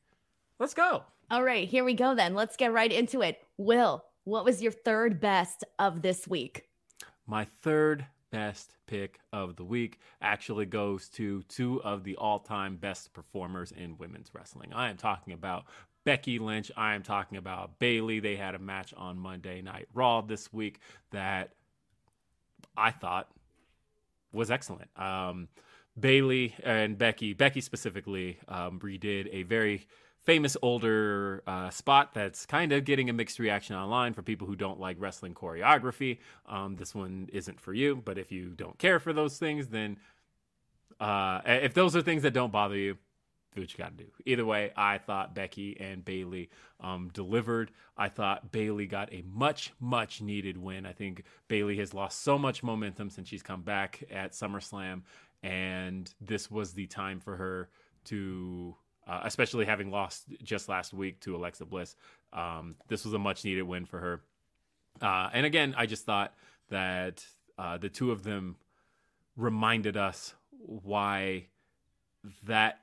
Let's 0.59 0.75
go. 0.75 1.03
All 1.31 1.43
right, 1.43 1.69
here 1.69 1.85
we 1.85 1.95
go 1.95 2.15
then. 2.15 2.35
Let's 2.35 2.57
get 2.57 2.73
right 2.73 2.91
into 2.91 3.21
it. 3.21 3.39
Will, 3.57 4.05
what 4.25 4.45
was 4.45 4.63
your 4.63 4.73
third 4.73 5.21
best 5.21 5.65
of 5.79 6.03
this 6.03 6.27
week? 6.27 6.69
My 7.27 7.47
third 7.63 8.07
best 8.31 8.77
pick 8.87 9.21
of 9.33 9.57
the 9.57 9.65
week 9.65 9.99
actually 10.23 10.67
goes 10.67 11.09
to 11.11 11.43
two 11.45 11.83
of 11.83 12.05
the 12.05 12.17
all 12.17 12.39
time 12.39 12.77
best 12.77 13.13
performers 13.13 13.73
in 13.73 13.99
women's 13.99 14.31
wrestling. 14.33 14.73
I 14.73 14.91
am 14.91 14.97
talking 14.97 15.33
about 15.33 15.65
Becky 16.11 16.41
Lynch. 16.41 16.73
I 16.77 16.97
am 16.97 17.05
talking 17.05 17.39
about 17.39 17.79
Bayley. 17.79 18.19
They 18.19 18.35
had 18.35 18.57
a 18.57 18.59
match 18.59 18.93
on 18.97 19.17
Monday 19.17 19.63
Night 19.63 19.87
Raw 19.95 20.23
this 20.23 20.53
week 20.53 20.81
that 21.13 21.51
I 22.77 22.91
thought 22.91 23.29
was 24.33 24.51
excellent. 24.51 24.91
Um, 24.99 25.47
Bayley 26.01 26.57
and 26.65 26.99
Becky, 26.99 27.33
Becky 27.33 27.61
specifically, 27.61 28.39
um, 28.49 28.81
redid 28.81 29.29
a 29.31 29.45
very 29.45 29.87
famous 30.25 30.57
older 30.63 31.45
uh, 31.47 31.71
spot 31.71 32.13
that's 32.13 32.45
kind 32.45 32.73
of 32.73 32.85
getting 32.85 33.09
a 33.09 33.13
mixed 33.13 33.39
reaction 33.39 33.77
online 33.77 34.13
for 34.13 34.23
people 34.23 34.49
who 34.49 34.57
don't 34.57 34.81
like 34.81 34.97
wrestling 34.99 35.33
choreography. 35.33 36.19
Um, 36.49 36.75
this 36.75 36.93
one 36.93 37.29
isn't 37.33 37.61
for 37.61 37.73
you, 37.73 38.03
but 38.05 38.19
if 38.19 38.33
you 38.33 38.49
don't 38.57 38.77
care 38.79 38.99
for 38.99 39.13
those 39.13 39.39
things, 39.39 39.69
then 39.69 39.97
uh, 40.99 41.41
if 41.45 41.73
those 41.73 41.95
are 41.95 42.03
things 42.03 42.23
that 42.25 42.35
don't 42.35 42.51
bother 42.51 42.77
you, 42.77 42.99
do 43.55 43.61
what 43.61 43.73
you 43.73 43.79
got 43.79 43.97
to 43.97 44.05
do. 44.05 44.11
Either 44.27 44.45
way, 44.45 44.73
I 44.77 44.99
thought 44.99 45.35
Becky 45.35 45.77
and 45.81 46.05
Bayley 46.05 46.51
um, 46.81 47.11
delivered. 47.13 47.73
I 47.97 48.09
thought 48.09 48.53
Bayley 48.53 48.87
got 48.87 49.13
a 49.13 49.23
much, 49.27 49.73
much 49.81 50.23
needed 50.23 50.57
win. 50.57 50.87
I 50.87 50.93
think 50.93 51.25
Bayley 51.49 51.77
has 51.79 51.93
lost 51.93 52.23
so 52.23 52.39
much 52.39 52.63
momentum 52.63 53.11
since 53.11 53.29
she's 53.29 53.43
come 53.43 53.63
back 53.63 54.05
at 54.11 54.33
SummerSlam, 54.33 55.03
and 55.43 56.13
this 56.21 56.51
was 56.51 56.73
the 56.73 56.87
time 56.87 57.19
for 57.21 57.37
her 57.37 57.69
to, 58.05 58.77
uh, 59.07 59.21
especially 59.25 59.65
having 59.65 59.91
lost 59.91 60.27
just 60.43 60.69
last 60.69 60.93
week 60.93 61.21
to 61.21 61.35
Alexa 61.35 61.65
Bliss. 61.65 61.97
Um, 62.33 62.77
this 62.89 63.05
was 63.05 63.15
a 63.15 63.19
much 63.19 63.45
needed 63.45 63.63
win 63.63 63.85
for 63.85 63.99
her. 63.99 64.21
Uh, 65.03 65.31
and 65.33 65.45
again, 65.45 65.75
I 65.77 65.87
just 65.87 66.05
thought 66.05 66.35
that 66.69 67.25
uh, 67.59 67.79
the 67.79 67.89
two 67.89 68.13
of 68.13 68.23
them 68.23 68.57
reminded 69.37 69.97
us 69.97 70.35
why 70.61 71.47
that 72.45 72.81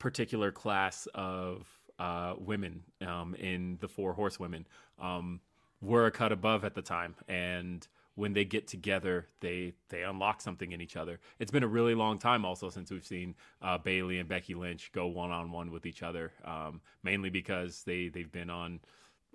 particular 0.00 0.50
class 0.50 1.06
of 1.14 1.68
uh, 2.00 2.34
women 2.38 2.82
um, 3.06 3.36
in 3.36 3.78
the 3.80 3.86
Four 3.86 4.14
Horsewomen 4.14 4.66
um, 5.00 5.40
were 5.80 6.06
a 6.06 6.10
cut 6.10 6.32
above 6.32 6.64
at 6.64 6.74
the 6.74 6.82
time 6.82 7.14
and 7.28 7.86
when 8.20 8.34
they 8.34 8.44
get 8.44 8.66
together, 8.66 9.28
they 9.40 9.72
they 9.88 10.02
unlock 10.02 10.42
something 10.42 10.72
in 10.72 10.80
each 10.80 10.96
other. 10.96 11.20
It's 11.38 11.50
been 11.50 11.62
a 11.62 11.68
really 11.68 11.94
long 11.94 12.18
time 12.18 12.44
also 12.44 12.68
since 12.68 12.90
we've 12.90 13.06
seen 13.06 13.34
uh, 13.62 13.78
Bayley 13.78 14.18
and 14.18 14.28
Becky 14.28 14.54
Lynch 14.54 14.92
go 14.92 15.06
one 15.06 15.30
on 15.30 15.50
one 15.52 15.70
with 15.70 15.86
each 15.86 16.02
other, 16.02 16.32
um, 16.44 16.82
mainly 17.02 17.30
because 17.30 17.82
they 17.84 18.08
they've 18.08 18.30
been 18.30 18.50
on 18.50 18.80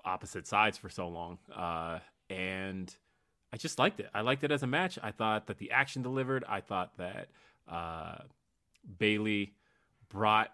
opposite 0.03 0.45
sides 0.45 0.77
for 0.77 0.89
so 0.89 1.07
long. 1.07 1.39
Uh, 1.53 1.99
and 2.29 2.93
I 3.51 3.57
just 3.57 3.79
liked 3.79 3.99
it. 3.99 4.09
I 4.13 4.21
liked 4.21 4.43
it 4.43 4.51
as 4.51 4.61
a 4.61 4.67
match. 4.67 4.99
I 5.01 5.11
thought 5.11 5.47
that 5.47 5.57
the 5.57 5.71
action 5.71 6.03
delivered. 6.03 6.43
I 6.47 6.61
thought 6.61 6.95
that 6.97 7.29
uh, 7.67 8.17
Bayley 8.99 9.53
brought 10.09 10.51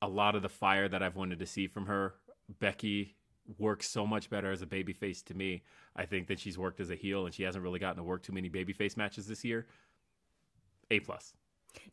a 0.00 0.08
lot 0.08 0.34
of 0.34 0.42
the 0.42 0.48
fire 0.48 0.88
that 0.88 1.02
I've 1.02 1.16
wanted 1.16 1.38
to 1.40 1.46
see 1.46 1.66
from 1.66 1.86
her. 1.86 2.14
Becky 2.60 3.16
works 3.58 3.88
so 3.88 4.06
much 4.06 4.30
better 4.30 4.52
as 4.52 4.62
a 4.62 4.66
babyface 4.66 5.24
to 5.24 5.34
me. 5.34 5.62
I 5.96 6.04
think 6.06 6.28
that 6.28 6.38
she's 6.38 6.58
worked 6.58 6.80
as 6.80 6.90
a 6.90 6.94
heel 6.94 7.24
and 7.24 7.34
she 7.34 7.42
hasn't 7.42 7.64
really 7.64 7.78
gotten 7.78 7.96
to 7.96 8.02
work 8.02 8.22
too 8.22 8.32
many 8.32 8.50
babyface 8.50 8.96
matches 8.96 9.26
this 9.26 9.44
year. 9.44 9.66
A 10.90 11.00
plus. 11.00 11.34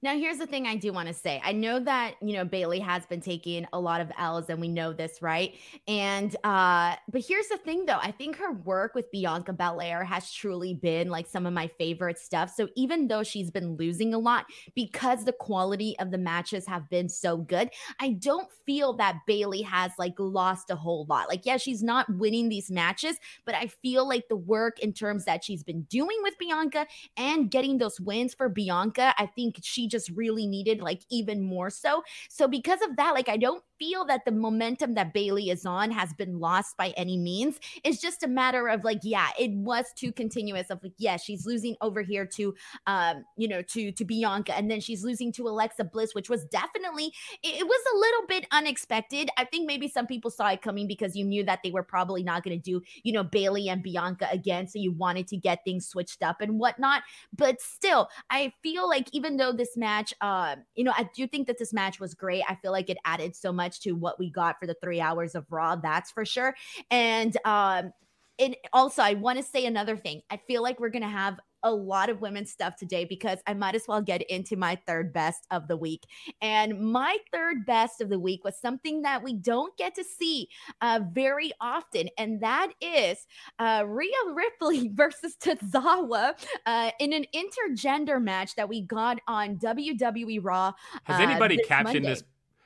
Now, 0.05 0.15
here's 0.15 0.37
the 0.37 0.45
thing 0.45 0.67
I 0.67 0.75
do 0.75 0.93
want 0.93 1.07
to 1.07 1.15
say. 1.15 1.41
I 1.43 1.51
know 1.51 1.79
that, 1.79 2.13
you 2.21 2.33
know, 2.33 2.45
Bayley 2.45 2.79
has 2.79 3.07
been 3.07 3.21
taking 3.21 3.65
a 3.73 3.79
lot 3.79 4.01
of 4.01 4.11
L's 4.19 4.49
and 4.49 4.61
we 4.61 4.67
know 4.67 4.93
this, 4.93 5.19
right? 5.19 5.55
And, 5.87 6.35
uh, 6.43 6.95
but 7.11 7.23
here's 7.27 7.47
the 7.47 7.57
thing 7.57 7.87
though. 7.87 7.97
I 7.99 8.11
think 8.11 8.35
her 8.35 8.51
work 8.51 8.93
with 8.93 9.11
Bianca 9.11 9.51
Belair 9.51 10.03
has 10.03 10.31
truly 10.31 10.75
been 10.75 11.09
like 11.09 11.25
some 11.25 11.47
of 11.47 11.53
my 11.53 11.67
favorite 11.79 12.19
stuff. 12.19 12.53
So 12.55 12.67
even 12.75 13.07
though 13.07 13.23
she's 13.23 13.49
been 13.49 13.77
losing 13.77 14.13
a 14.13 14.19
lot 14.19 14.45
because 14.75 15.25
the 15.25 15.33
quality 15.33 15.97
of 15.97 16.11
the 16.11 16.19
matches 16.19 16.67
have 16.67 16.87
been 16.89 17.09
so 17.09 17.37
good, 17.37 17.71
I 17.99 18.11
don't 18.11 18.47
feel 18.65 18.93
that 18.97 19.21
Bayley 19.25 19.63
has 19.63 19.91
like 19.97 20.13
lost 20.19 20.69
a 20.69 20.75
whole 20.75 21.07
lot. 21.09 21.29
Like, 21.29 21.47
yeah, 21.47 21.57
she's 21.57 21.81
not 21.81 22.07
winning 22.15 22.49
these 22.49 22.69
matches, 22.69 23.17
but 23.43 23.55
I 23.55 23.67
feel 23.81 24.07
like 24.07 24.27
the 24.29 24.35
work 24.35 24.79
in 24.79 24.93
terms 24.93 25.25
that 25.25 25.43
she's 25.43 25.63
been 25.63 25.81
doing 25.83 26.17
with 26.21 26.37
Bianca 26.37 26.85
and 27.17 27.49
getting 27.49 27.79
those 27.79 27.99
wins 27.99 28.35
for 28.35 28.49
Bianca, 28.49 29.15
I 29.17 29.25
think 29.25 29.57
she 29.65 29.87
just 29.87 30.09
really 30.09 30.47
needed, 30.47 30.81
like 30.81 31.01
even 31.09 31.41
more 31.41 31.69
so. 31.69 32.03
So 32.29 32.47
because 32.47 32.81
of 32.81 32.95
that, 32.97 33.13
like 33.13 33.29
I 33.29 33.37
don't 33.37 33.63
feel 33.79 34.05
that 34.05 34.25
the 34.25 34.31
momentum 34.31 34.93
that 34.95 35.13
Bayley 35.13 35.49
is 35.49 35.65
on 35.65 35.91
has 35.91 36.13
been 36.13 36.39
lost 36.39 36.77
by 36.77 36.93
any 36.97 37.17
means. 37.17 37.59
It's 37.83 38.01
just 38.01 38.23
a 38.23 38.27
matter 38.27 38.67
of 38.67 38.83
like, 38.83 38.99
yeah, 39.03 39.29
it 39.39 39.51
was 39.51 39.85
too 39.95 40.11
continuous 40.11 40.69
of 40.69 40.81
like, 40.83 40.93
yeah, 40.97 41.17
she's 41.17 41.45
losing 41.45 41.75
over 41.81 42.01
here 42.01 42.25
to 42.35 42.53
um, 42.87 43.25
you 43.37 43.47
know, 43.47 43.61
to 43.61 43.91
to 43.91 44.05
Bianca, 44.05 44.55
and 44.55 44.69
then 44.69 44.79
she's 44.79 45.03
losing 45.03 45.31
to 45.33 45.47
Alexa 45.47 45.85
Bliss, 45.85 46.13
which 46.13 46.29
was 46.29 46.45
definitely 46.45 47.11
it 47.43 47.65
was 47.65 47.81
a 47.93 47.97
little 47.97 48.27
bit 48.27 48.47
unexpected. 48.51 49.29
I 49.37 49.45
think 49.45 49.67
maybe 49.67 49.87
some 49.87 50.07
people 50.07 50.31
saw 50.31 50.49
it 50.49 50.61
coming 50.61 50.87
because 50.87 51.15
you 51.15 51.25
knew 51.25 51.43
that 51.45 51.59
they 51.63 51.71
were 51.71 51.83
probably 51.83 52.23
not 52.23 52.43
going 52.43 52.57
to 52.57 52.61
do, 52.61 52.81
you 53.03 53.13
know, 53.13 53.23
Bayley 53.23 53.69
and 53.69 53.81
Bianca 53.81 54.27
again. 54.31 54.67
So 54.67 54.79
you 54.79 54.91
wanted 54.91 55.27
to 55.29 55.37
get 55.37 55.59
things 55.65 55.87
switched 55.87 56.23
up 56.23 56.41
and 56.41 56.59
whatnot. 56.59 57.03
But 57.35 57.61
still, 57.61 58.09
I 58.29 58.53
feel 58.63 58.87
like 58.87 59.07
even 59.11 59.37
though 59.37 59.51
this 59.51 59.75
match, 59.75 60.13
uh, 60.21 60.55
you 60.75 60.83
know, 60.83 60.93
I 60.95 61.09
do 61.15 61.27
think 61.27 61.47
that 61.47 61.57
this 61.57 61.73
match 61.73 61.99
was 61.99 62.13
great. 62.13 62.43
I 62.47 62.55
feel 62.55 62.71
like 62.71 62.89
it 62.89 62.97
added 63.05 63.35
so 63.35 63.51
much 63.51 63.64
much 63.65 63.79
to 63.81 63.93
what 63.93 64.19
we 64.19 64.29
got 64.29 64.59
for 64.59 64.67
the 64.67 64.75
three 64.81 65.01
hours 65.01 65.35
of 65.35 65.45
Raw, 65.49 65.75
that's 65.75 66.11
for 66.11 66.25
sure. 66.25 66.55
And 66.91 67.35
um, 67.45 67.91
and 68.37 68.55
also 68.73 69.01
I 69.01 69.13
want 69.13 69.37
to 69.37 69.43
say 69.43 69.65
another 69.65 69.97
thing. 69.97 70.21
I 70.29 70.37
feel 70.37 70.61
like 70.61 70.79
we're 70.79 70.89
gonna 70.89 71.09
have 71.09 71.39
a 71.63 71.73
lot 71.73 72.11
of 72.11 72.21
women's 72.21 72.51
stuff 72.51 72.75
today 72.75 73.05
because 73.05 73.39
I 73.47 73.55
might 73.55 73.73
as 73.73 73.85
well 73.87 73.99
get 73.99 74.21
into 74.29 74.55
my 74.55 74.77
third 74.85 75.11
best 75.11 75.47
of 75.49 75.67
the 75.67 75.75
week. 75.75 76.03
And 76.39 76.79
my 76.79 77.17
third 77.33 77.65
best 77.65 78.01
of 78.01 78.09
the 78.09 78.19
week 78.19 78.43
was 78.43 78.55
something 78.55 79.01
that 79.01 79.23
we 79.23 79.33
don't 79.33 79.75
get 79.75 79.95
to 79.95 80.03
see 80.03 80.47
uh, 80.81 80.99
very 81.11 81.51
often, 81.59 82.09
and 82.19 82.39
that 82.41 82.71
is 82.81 83.25
uh, 83.57 83.83
Rhea 83.87 84.11
Ripley 84.31 84.89
versus 84.93 85.35
Tozawa 85.41 86.33
uh, 86.67 86.91
in 86.99 87.13
an 87.13 87.25
intergender 87.33 88.21
match 88.21 88.53
that 88.55 88.69
we 88.69 88.81
got 88.81 89.19
on 89.27 89.55
WWE 89.57 90.39
Raw. 90.43 90.71
Has 91.05 91.19
anybody 91.19 91.55
uh, 91.55 91.57
this 91.57 91.67
captioned 91.67 92.03
Monday. 92.03 92.09
this 92.09 92.23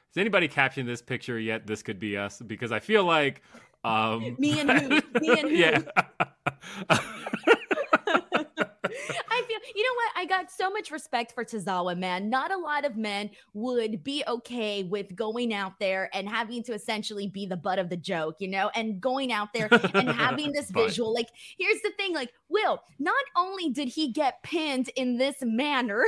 has 0.09 0.17
anybody 0.17 0.47
captioned 0.47 0.89
this 0.89 1.01
picture 1.01 1.39
yet? 1.39 1.67
This 1.67 1.83
could 1.83 1.99
be 1.99 2.17
us 2.17 2.41
because 2.41 2.71
I 2.71 2.79
feel 2.79 3.03
like 3.03 3.41
um 3.83 4.35
me 4.39 4.59
and 4.59 4.71
who? 4.71 4.89
Me 5.21 5.39
and 5.39 5.49
who? 5.49 5.55
Yeah. 5.55 5.81
I 9.31 9.43
feel, 9.43 9.59
you 9.75 9.83
know 9.83 9.95
what? 9.95 10.11
I 10.15 10.25
got 10.25 10.51
so 10.51 10.69
much 10.69 10.91
respect 10.91 11.33
for 11.33 11.45
Tozawa, 11.45 11.97
man. 11.97 12.29
Not 12.29 12.51
a 12.51 12.57
lot 12.57 12.85
of 12.85 12.97
men 12.97 13.29
would 13.53 14.03
be 14.03 14.23
okay 14.27 14.83
with 14.83 15.15
going 15.15 15.53
out 15.53 15.73
there 15.79 16.09
and 16.13 16.27
having 16.27 16.63
to 16.63 16.73
essentially 16.73 17.27
be 17.27 17.45
the 17.45 17.55
butt 17.55 17.79
of 17.79 17.89
the 17.89 17.97
joke, 17.97 18.35
you 18.39 18.47
know, 18.47 18.71
and 18.75 18.99
going 18.99 19.31
out 19.31 19.53
there 19.53 19.69
and 19.93 20.09
having 20.09 20.51
this 20.51 20.71
visual. 20.71 21.13
Like, 21.13 21.27
here's 21.57 21.81
the 21.81 21.91
thing 21.97 22.13
like, 22.13 22.31
Will, 22.49 22.81
not 22.97 23.23
only 23.37 23.69
did 23.69 23.89
he 23.89 24.11
get 24.11 24.41
pinned 24.43 24.89
in 24.95 25.17
this 25.17 25.35
manner, 25.41 26.05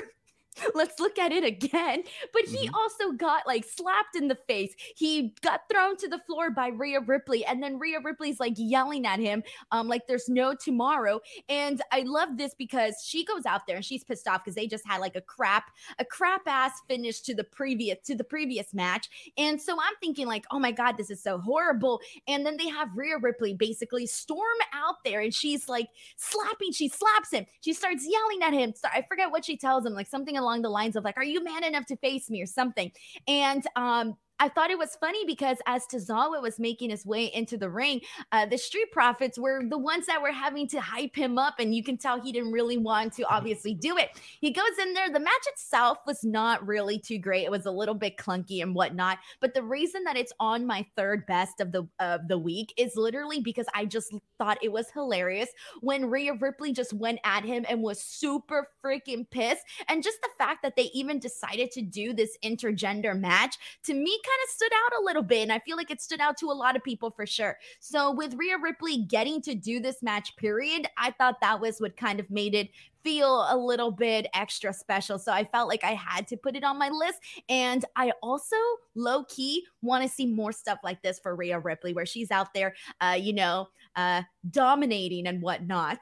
let's 0.76 1.00
look 1.00 1.18
at 1.18 1.32
it 1.32 1.44
again. 1.44 2.04
But 2.34 2.44
he 2.44 2.68
mm-hmm. 2.68 2.76
also 2.76 3.12
got 3.12 3.48
like 3.48 3.66
slapped 3.66 4.16
in 4.16 4.28
the 4.28 4.38
face. 4.48 4.74
He 4.96 5.34
got 5.42 5.62
thrown 5.72 5.98
to 5.98 6.08
the 6.08 6.20
floor 6.20 6.52
by 6.52 6.68
Rhea 6.68 7.00
Ripley, 7.02 7.46
and 7.46 7.62
then 7.62 7.80
Rhea 7.80 8.00
Ripley's 8.04 8.40
like 8.40 8.54
yelling 8.58 9.06
at 9.06 9.20
him, 9.20 9.44
um, 9.72 9.88
like 9.88 10.08
there's 10.08 10.30
no 10.30 10.54
tomorrow. 10.54 11.20
And 11.50 11.82
I 11.92 12.02
love 12.02 12.38
this 12.38 12.54
because 12.58 12.96
she 13.06 13.26
goes 13.26 13.46
out 13.46 13.68
there 13.68 13.78
and 13.78 13.86
she's 13.86 14.04
pissed 14.04 14.28
off 14.28 14.44
because 14.44 14.56
they 14.56 14.68
just 14.68 14.86
had 14.86 15.00
like 15.00 15.16
a 15.16 15.22
crap, 15.22 15.72
a 16.00 16.06
crap 16.06 16.42
ass 16.48 16.74
finish 16.88 17.22
to 17.22 17.36
the 17.36 17.44
previous 17.44 17.98
to 18.06 18.16
the 18.16 18.24
previous 18.24 18.74
match. 18.74 19.10
And 19.38 19.62
so 19.62 19.74
I'm 19.74 19.96
thinking 20.02 20.28
like, 20.28 20.46
oh 20.52 20.60
my 20.60 20.72
god, 20.72 20.98
this 20.98 21.10
is 21.10 21.22
so 21.22 21.40
horrible. 21.40 22.02
And 22.28 22.46
then 22.46 22.58
they 22.58 22.68
have 22.68 22.90
Rhea 22.96 23.18
Ripley 23.20 23.54
basically 23.54 24.06
storm 24.06 24.42
out 24.74 24.96
there, 25.06 25.22
and 25.22 25.34
she's 25.34 25.70
like 25.70 25.88
slapping. 26.18 26.72
She 26.74 26.90
slaps 26.90 27.32
him. 27.32 27.46
She 27.62 27.74
starts 27.74 28.06
yelling 28.08 28.44
at 28.44 28.54
him. 28.54 28.74
So 28.76 28.88
I 28.94 29.06
forget 29.08 29.32
what 29.32 29.46
she 29.46 29.58
tells 29.58 29.86
him, 29.86 29.94
like 29.94 30.08
something 30.08 30.38
along 30.42 30.62
the 30.64 30.70
lines 30.70 30.96
of 30.96 31.04
like, 31.04 31.18
"Are 31.18 31.24
you 31.24 31.44
man 31.44 31.64
enough 31.64 31.86
to 31.88 31.96
face 31.98 32.30
me?" 32.30 32.42
or 32.42 32.48
something. 32.48 32.92
And 33.28 33.66
um, 33.76 34.18
I 34.42 34.50
thought 34.50 34.72
it 34.72 34.78
was 34.80 34.96
funny 34.96 35.24
because 35.26 35.58
as 35.68 35.86
Tozawa 35.86 36.42
was 36.42 36.58
making 36.58 36.90
his 36.90 37.06
way 37.06 37.26
into 37.26 37.58
the 37.58 37.70
ring, 37.70 38.02
uh, 38.32 38.48
the 38.48 38.58
Street 38.58 38.92
Profits 38.92 39.38
were 39.38 39.62
the 39.64 39.78
ones 39.78 40.08
that 40.08 40.20
were 40.20 40.32
having 40.32 40.68
to 40.70 40.82
hype 40.82 41.16
him 41.16 41.38
up, 41.38 41.60
and 41.60 41.76
you 41.76 41.84
can 41.84 41.96
tell 41.96 42.20
he 42.20 42.32
didn't 42.32 42.52
really 42.52 42.78
want 42.78 43.14
to 43.14 43.24
obviously 43.30 43.76
do 43.76 43.98
it. 43.98 44.10
He 44.40 44.50
goes 44.50 44.80
in 44.82 44.96
there. 44.96 45.12
The 45.12 45.20
match 45.20 45.46
itself 45.46 46.00
was 46.08 46.24
not 46.24 46.66
really 46.66 46.98
too 46.98 47.20
great. 47.20 47.44
It 47.44 47.52
was 47.52 47.68
a 47.68 47.72
little 47.72 47.94
bit 47.94 48.18
clunky 48.18 48.64
and 48.64 48.74
whatnot. 48.74 49.20
But 49.42 49.54
the 49.54 49.62
reason 49.62 50.06
that 50.06 50.18
it's 50.18 50.34
on 50.40 50.66
my 50.66 50.88
third 50.96 51.28
best 51.28 51.60
of 51.60 51.72
the 51.72 51.88
of 52.00 52.28
the 52.28 52.40
week 52.40 52.74
is 52.78 52.96
literally 52.96 53.42
because 53.42 53.68
I 53.76 53.86
just 53.86 54.12
thought 54.40 54.58
it 54.64 54.72
was 54.72 54.90
hilarious 54.90 55.50
when 55.82 56.10
Rhea 56.10 56.34
Ripley 56.34 56.74
just 56.74 56.94
went 56.94 57.20
at 57.24 57.46
him 57.46 57.64
and 57.70 57.84
was 57.84 58.02
super 58.02 58.70
freaking 58.84 59.30
pissed, 59.30 59.66
and 59.88 60.02
just 60.02 60.20
the 60.24 60.30
fact 60.40 60.64
that 60.64 60.76
they 60.76 60.90
even 60.96 61.20
decided 61.20 61.70
to 61.74 61.84
do 61.84 62.12
this 62.12 62.36
intergender 62.44 63.16
match 63.16 63.56
to 63.84 63.94
me 63.94 64.18
kind 64.32 64.44
of 64.44 64.50
stood 64.50 64.72
out 64.74 65.02
a 65.02 65.04
little 65.04 65.24
bit. 65.24 65.44
And 65.44 65.52
I 65.52 65.60
feel 65.60 65.78
like 65.78 65.92
it 65.92 66.02
stood 66.02 66.22
out 66.22 66.38
to 66.38 66.48
a 66.48 66.54
lot 66.54 66.76
of 66.76 66.84
people 66.84 67.12
for 67.12 67.26
sure. 67.26 67.58
So 67.80 68.12
with 68.12 68.36
Rhea 68.36 68.58
Ripley 68.62 69.04
getting 69.04 69.42
to 69.44 69.56
do 69.56 69.80
this 69.80 70.02
match, 70.02 70.36
period, 70.36 70.88
I 70.98 71.12
thought 71.12 71.42
that 71.42 71.60
was 71.60 71.80
what 71.80 71.98
kind 71.98 72.20
of 72.20 72.30
made 72.30 72.56
it 72.56 72.70
feel 73.04 73.48
a 73.50 73.58
little 73.58 73.92
bit 73.92 74.28
extra 74.34 74.72
special. 74.72 75.18
So 75.18 75.32
I 75.32 75.44
felt 75.44 75.68
like 75.68 75.84
I 75.84 75.94
had 75.94 76.28
to 76.28 76.38
put 76.38 76.56
it 76.56 76.64
on 76.64 76.78
my 76.78 76.90
list. 76.90 77.20
And 77.50 77.84
I 77.96 78.12
also 78.22 78.56
low 78.96 79.24
key 79.26 79.66
want 79.82 80.04
to 80.04 80.10
see 80.10 80.28
more 80.28 80.52
stuff 80.52 80.80
like 80.84 81.02
this 81.02 81.20
for 81.20 81.36
Rhea 81.36 81.60
Ripley, 81.60 81.94
where 81.94 82.06
she's 82.06 82.32
out 82.32 82.54
there, 82.54 82.76
uh, 83.00 83.18
you 83.20 83.34
know, 83.34 83.70
uh, 83.96 84.22
dominating 84.50 85.28
and 85.28 85.42
whatnot. 85.42 86.00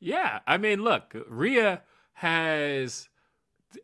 Yeah. 0.00 0.40
I 0.46 0.58
mean, 0.58 0.82
look, 0.82 1.16
Rhea 1.28 1.82
has 2.12 3.08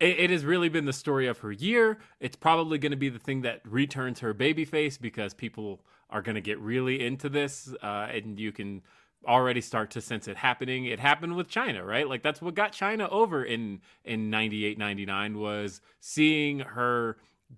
it, 0.01 0.19
it, 0.19 0.31
has 0.31 0.45
really 0.45 0.69
been 0.69 0.85
the 0.85 0.93
story 0.93 1.27
of 1.27 1.39
her 1.39 1.53
year. 1.53 1.99
It's 2.21 2.37
probably 2.37 2.79
going 2.79 2.93
to 2.93 2.97
be 2.97 3.09
the 3.09 3.19
thing 3.19 3.43
that 3.43 3.61
returns 3.65 4.21
her 4.21 4.33
baby 4.33 4.65
face 4.65 4.99
because 4.99 5.35
people 5.35 5.81
are 6.11 6.23
going 6.23 6.35
to 6.35 6.41
get 6.41 6.59
really 6.61 7.05
into 7.05 7.29
this, 7.29 7.75
uh, 7.83 8.09
and 8.13 8.39
you 8.39 8.53
can 8.53 8.83
already 9.27 9.61
start 9.61 9.91
to 9.93 10.01
sense 10.01 10.29
it 10.29 10.37
happening. 10.37 10.87
It 10.87 11.01
happened 11.01 11.37
with 11.37 11.49
Chyna, 11.49 11.87
right? 11.87 12.09
Like 12.09 12.23
that's 12.23 12.43
what 12.43 12.55
got 12.55 12.73
Chyna 12.73 13.09
over 13.11 13.45
in 13.45 13.81
in 14.05 14.31
98 14.31 14.79
99 14.79 15.39
was 15.39 15.81
seeing 16.01 16.61
her 16.61 17.17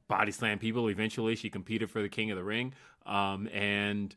body 0.08 0.32
slam 0.32 0.58
people. 0.58 0.88
Eventually 0.90 1.36
she 1.36 1.50
competed 1.50 1.90
for 1.90 2.02
the 2.02 2.08
King 2.08 2.30
of 2.30 2.36
the 2.36 2.44
Ring. 2.44 2.74
Um, 3.06 3.48
and 3.48 4.14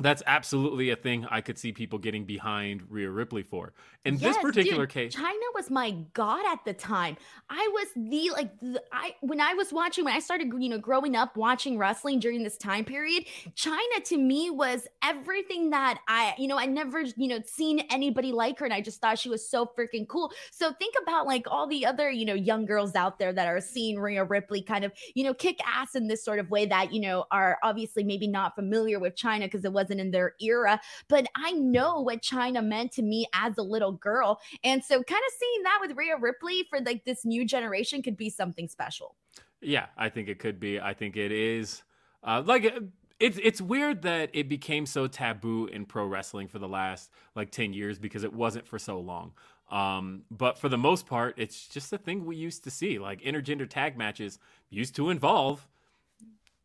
that's 0.00 0.24
absolutely 0.26 0.90
a 0.90 0.96
thing 0.96 1.24
I 1.30 1.40
could 1.40 1.56
see 1.56 1.70
people 1.70 2.00
getting 2.00 2.24
behind 2.24 2.82
Rhea 2.88 3.08
Ripley 3.08 3.44
for. 3.44 3.72
In 4.04 4.16
yes, 4.16 4.34
this 4.34 4.42
particular 4.42 4.86
dude, 4.86 4.92
case, 4.92 5.14
Chyna 5.14 5.54
was 5.54 5.70
my 5.70 5.92
god 6.14 6.44
at 6.52 6.64
the 6.64 6.74
time. 6.74 7.16
I 7.48 7.70
was 7.72 7.86
the 7.94 8.30
like 8.32 8.58
the, 8.58 8.82
I 8.92 9.14
when 9.20 9.40
I 9.40 9.54
was 9.54 9.72
watching 9.72 10.04
when 10.04 10.12
I 10.12 10.18
started 10.18 10.52
you 10.58 10.68
know 10.68 10.78
growing 10.78 11.14
up 11.14 11.36
watching 11.36 11.78
wrestling 11.78 12.18
during 12.18 12.42
this 12.42 12.58
time 12.58 12.84
period, 12.84 13.26
Chyna 13.54 14.02
to 14.06 14.18
me 14.18 14.50
was 14.50 14.88
everything 15.02 15.70
that 15.70 16.00
I 16.08 16.34
you 16.38 16.48
know 16.48 16.58
I 16.58 16.66
never 16.66 17.02
you 17.02 17.28
know 17.28 17.38
seen 17.46 17.80
anybody 17.88 18.32
like 18.32 18.58
her 18.58 18.64
and 18.64 18.74
I 18.74 18.80
just 18.80 19.00
thought 19.00 19.20
she 19.20 19.28
was 19.28 19.48
so 19.48 19.64
freaking 19.78 20.08
cool. 20.08 20.32
So 20.50 20.72
think 20.72 20.96
about 21.00 21.26
like 21.26 21.46
all 21.46 21.68
the 21.68 21.86
other 21.86 22.10
you 22.10 22.26
know 22.26 22.34
young 22.34 22.66
girls 22.66 22.96
out 22.96 23.20
there 23.20 23.32
that 23.32 23.46
are 23.46 23.60
seeing 23.60 24.00
Rhea 24.00 24.24
Ripley 24.24 24.60
kind 24.60 24.84
of 24.84 24.92
you 25.14 25.22
know 25.22 25.34
kick 25.34 25.60
ass 25.64 25.94
in 25.94 26.08
this 26.08 26.24
sort 26.24 26.40
of 26.40 26.50
way 26.50 26.66
that 26.66 26.92
you 26.92 27.00
know 27.00 27.26
are 27.30 27.58
obviously 27.62 28.02
maybe 28.02 28.26
not 28.26 28.56
familiar 28.56 28.98
with 28.98 29.14
Chyna 29.14 29.42
because 29.42 29.64
it 29.64 29.72
was 29.72 29.83
wasn't 29.84 30.00
in 30.00 30.10
their 30.10 30.34
era. 30.40 30.80
But 31.08 31.26
I 31.36 31.52
know 31.52 32.00
what 32.00 32.22
Chyna 32.22 32.64
meant 32.64 32.92
to 32.92 33.02
me 33.02 33.26
as 33.34 33.58
a 33.58 33.62
little 33.62 33.92
girl. 33.92 34.40
And 34.62 34.82
so 34.82 35.02
kind 35.02 35.22
of 35.26 35.32
seeing 35.38 35.62
that 35.64 35.78
with 35.80 35.96
Rhea 35.96 36.16
Ripley 36.18 36.64
for 36.70 36.80
like 36.80 37.04
this 37.04 37.24
new 37.24 37.44
generation 37.44 38.02
could 38.02 38.16
be 38.16 38.30
something 38.30 38.68
special. 38.68 39.14
Yeah, 39.60 39.86
I 39.96 40.08
think 40.08 40.28
it 40.28 40.38
could 40.38 40.58
be. 40.60 40.80
I 40.80 40.94
think 40.94 41.16
it 41.16 41.32
is. 41.32 41.82
Uh, 42.22 42.42
like 42.44 42.72
it's 43.20 43.38
it's 43.42 43.60
weird 43.60 44.02
that 44.02 44.30
it 44.32 44.48
became 44.48 44.86
so 44.86 45.06
taboo 45.06 45.66
in 45.66 45.84
pro 45.86 46.06
wrestling 46.06 46.48
for 46.48 46.58
the 46.58 46.68
last 46.68 47.10
like 47.34 47.50
10 47.50 47.72
years 47.72 47.98
because 47.98 48.24
it 48.24 48.32
wasn't 48.32 48.66
for 48.66 48.78
so 48.78 48.98
long 48.98 49.32
um, 49.70 50.22
but 50.30 50.58
for 50.58 50.68
the 50.68 50.78
most 50.78 51.06
part 51.06 51.34
it's 51.36 51.68
just 51.68 51.92
a 51.92 51.98
thing 51.98 52.24
we 52.24 52.36
used 52.36 52.64
to 52.64 52.70
see 52.70 52.98
like 52.98 53.20
intergender 53.22 53.68
tag 53.68 53.96
matches 53.96 54.38
used 54.68 54.96
to 54.96 55.10
involve 55.10 55.68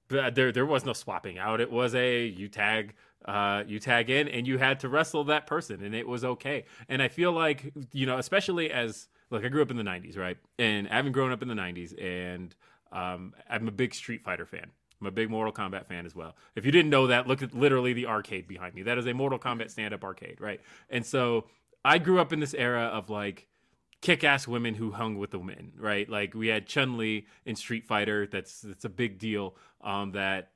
But 0.08 0.34
there 0.34 0.52
there 0.52 0.66
was 0.66 0.86
no 0.86 0.94
swapping 0.94 1.38
out 1.38 1.62
it 1.62 1.72
was 1.72 1.94
a 1.94 2.26
you 2.26 2.48
tag 2.48 2.96
uh, 3.26 3.64
you 3.68 3.80
tag 3.80 4.10
in 4.10 4.28
and 4.28 4.48
you 4.48 4.58
had 4.58 4.80
to 4.80 4.90
wrestle 4.90 5.26
that 5.26 5.46
person 5.46 5.84
and 5.84 5.94
it 5.94 6.08
was 6.08 6.24
okay 6.24 6.66
and 6.88 7.02
i 7.02 7.08
feel 7.08 7.32
like 7.32 7.72
you 7.92 8.06
know 8.06 8.18
especially 8.18 8.72
as 8.72 9.08
look 9.30 9.44
i 9.44 9.48
grew 9.50 9.62
up 9.62 9.72
in 9.72 9.78
the 9.78 9.84
90s 9.84 10.18
right 10.18 10.38
and 10.58 10.88
i 10.90 10.96
haven't 10.96 11.12
grown 11.12 11.32
up 11.32 11.42
in 11.42 11.48
the 11.48 11.54
90s 11.54 11.94
and 12.02 12.56
um, 12.92 13.34
i'm 13.50 13.68
a 13.68 13.72
big 13.72 13.94
street 13.94 14.24
fighter 14.24 14.46
fan 14.46 14.72
I'm 15.02 15.08
a 15.08 15.12
big 15.12 15.30
Mortal 15.30 15.54
Kombat 15.54 15.88
fan 15.88 16.06
as 16.06 16.14
well. 16.14 16.36
If 16.56 16.66
you 16.66 16.72
didn't 16.72 16.90
know 16.90 17.08
that, 17.08 17.28
look 17.28 17.42
at 17.42 17.54
literally 17.54 17.94
the 17.94 18.08
arcade 18.08 18.48
behind 18.48 18.76
me. 18.76 18.84
That 18.84 18.98
is 18.98 19.06
a 19.06 19.14
Mortal 19.14 19.40
Kombat 19.40 19.72
stand 19.72 19.94
up 19.94 20.04
arcade, 20.04 20.42
right? 20.42 20.60
And 20.90 21.06
so 21.06 21.46
I 21.86 21.98
grew 21.98 22.20
up 22.20 22.34
in 22.34 22.40
this 22.40 22.54
era 22.54 22.84
of 22.84 23.10
like 23.10 23.48
kick 24.02 24.24
ass 24.24 24.48
women 24.48 24.76
who 24.76 24.92
hung 24.92 25.18
with 25.18 25.32
the 25.32 25.40
men, 25.40 25.72
right? 25.78 26.10
Like 26.10 26.34
we 26.34 26.48
had 26.48 26.68
Chun 26.68 26.98
Li 26.98 27.28
in 27.46 27.56
Street 27.56 27.86
Fighter. 27.86 28.28
That's 28.28 28.62
that's 28.62 28.86
a 28.86 28.90
big 28.90 29.20
deal. 29.20 29.56
Um, 29.82 30.12
that 30.12 30.52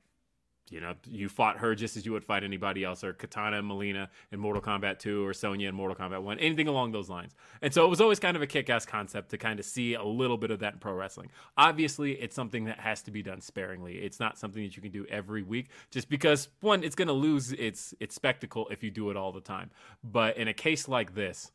you 0.74 0.82
know, 0.82 0.96
you 1.08 1.30
fought 1.30 1.58
her 1.60 1.76
just 1.76 1.96
as 1.98 2.06
you 2.06 2.12
would 2.14 2.24
fight 2.24 2.44
anybody 2.44 2.84
else, 2.84 3.04
or 3.04 3.14
Katana 3.14 3.60
and 3.60 3.70
Mileena 3.70 4.08
in 4.32 4.40
Mortal 4.40 4.62
Kombat 4.62 4.98
2, 4.98 5.24
or 5.24 5.32
Sonya 5.32 5.70
in 5.70 5.76
Mortal 5.76 5.96
Kombat 5.96 6.24
1, 6.24 6.40
anything 6.40 6.68
along 6.68 6.92
those 6.92 7.10
lines. 7.10 7.36
And 7.62 7.72
so 7.72 7.86
it 7.86 7.90
was 7.90 8.02
always 8.02 8.20
kind 8.20 8.36
of 8.36 8.42
a 8.42 8.48
kick 8.48 8.72
ass 8.72 8.84
concept 8.84 9.30
to 9.30 9.38
kind 9.38 9.60
of 9.60 9.66
see 9.66 9.94
a 9.94 10.04
little 10.04 10.36
bit 10.36 10.50
of 10.50 10.60
that 10.60 10.74
in 10.74 10.80
pro 10.80 10.94
wrestling. 10.94 11.30
Obviously, 11.58 12.14
it's 12.14 12.36
something 12.36 12.66
that 12.66 12.80
has 12.80 13.04
to 13.04 13.12
be 13.12 13.22
done 13.22 13.40
sparingly. 13.40 13.98
It's 13.98 14.20
not 14.20 14.40
something 14.40 14.64
that 14.64 14.76
you 14.76 14.82
can 14.82 14.92
do 14.92 15.06
every 15.10 15.44
week, 15.44 15.70
just 15.92 16.10
because, 16.10 16.50
one, 16.62 16.84
it's 16.84 16.96
going 16.96 17.08
to 17.08 17.14
lose 17.14 17.52
its, 17.52 17.94
its 18.00 18.16
spectacle 18.16 18.68
if 18.72 18.82
you 18.82 18.90
do 18.90 19.12
it 19.12 19.16
all 19.16 19.32
the 19.32 19.42
time. 19.42 19.70
But 20.04 20.38
in 20.38 20.48
a 20.48 20.54
case 20.54 20.88
like 20.88 21.14
this, 21.14 21.52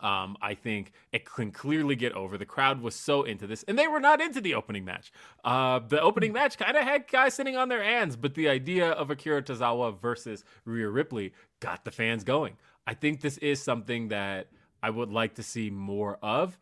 um, 0.00 0.36
I 0.40 0.54
think 0.54 0.92
it 1.12 1.24
can 1.24 1.50
clearly 1.50 1.96
get 1.96 2.12
over. 2.12 2.38
The 2.38 2.46
crowd 2.46 2.80
was 2.80 2.94
so 2.94 3.22
into 3.22 3.46
this, 3.46 3.64
and 3.64 3.78
they 3.78 3.88
were 3.88 4.00
not 4.00 4.20
into 4.20 4.40
the 4.40 4.54
opening 4.54 4.84
match. 4.84 5.12
Uh, 5.44 5.80
the 5.86 6.00
opening 6.00 6.32
match 6.32 6.58
kind 6.58 6.76
of 6.76 6.84
had 6.84 7.08
guys 7.08 7.34
sitting 7.34 7.56
on 7.56 7.68
their 7.68 7.82
hands, 7.82 8.16
but 8.16 8.34
the 8.34 8.48
idea 8.48 8.90
of 8.90 9.10
Akira 9.10 9.42
Tozawa 9.42 9.98
versus 9.98 10.44
Rhea 10.64 10.88
Ripley 10.88 11.32
got 11.60 11.84
the 11.84 11.90
fans 11.90 12.24
going. 12.24 12.56
I 12.86 12.94
think 12.94 13.20
this 13.20 13.38
is 13.38 13.62
something 13.62 14.08
that 14.08 14.48
I 14.82 14.90
would 14.90 15.10
like 15.10 15.34
to 15.34 15.42
see 15.42 15.70
more 15.70 16.18
of. 16.22 16.58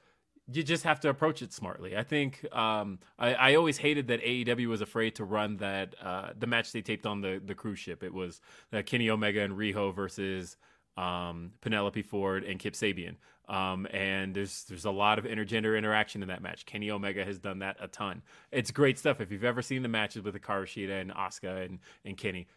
You 0.51 0.63
just 0.63 0.85
have 0.85 1.01
to 1.01 1.09
approach 1.09 1.43
it 1.43 1.53
smartly. 1.53 1.97
I 1.97 2.05
think 2.05 2.47
um, 2.55 3.01
I, 3.19 3.35
I, 3.35 3.55
always 3.57 3.79
hated 3.79 4.07
that 4.09 4.23
AEW 4.23 4.69
was 4.69 4.81
afraid 4.81 5.17
to 5.17 5.25
run 5.25 5.57
that 5.57 5.97
uh, 6.01 6.31
the 6.39 6.47
match 6.47 6.71
they 6.71 6.83
taped 6.83 7.05
on 7.05 7.21
the, 7.21 7.43
the 7.45 7.55
cruise 7.55 7.81
ship. 7.81 8.05
It 8.05 8.15
was 8.15 8.41
uh, 8.73 8.83
Kenny 8.87 9.11
Omega 9.11 9.41
and 9.41 9.55
Riho 9.55 9.93
versus 9.93 10.57
um, 10.97 11.53
Penelope 11.61 12.03
Ford 12.03 12.45
and 12.45 12.59
Kip 12.59 12.75
Sabian. 12.75 13.17
Um, 13.49 13.87
and 13.93 14.35
there's 14.35 14.65
there's 14.65 14.87
a 14.87 14.91
lot 14.91 15.19
of 15.19 15.25
intergender 15.25 15.79
interaction 15.79 16.23
in 16.23 16.29
that 16.29 16.43
match. 16.43 16.67
Kenny 16.67 16.91
Omega 16.91 17.25
has 17.25 17.39
done 17.39 17.61
that 17.61 17.77
a 17.81 17.87
ton. 17.87 18.23
It's 18.51 18.73
great 18.73 18.99
stuff. 18.99 19.21
If 19.21 19.31
you've 19.31 19.45
ever 19.45 19.63
seen 19.63 19.83
the 19.83 19.89
matches 19.89 20.25
with 20.25 20.35
Hikaru 20.35 20.65
Shida 20.65 21.01
and 21.01 21.13
Asuka 21.13 21.65
and, 21.65 21.79
and 22.05 22.17
Kenny, 22.17 22.49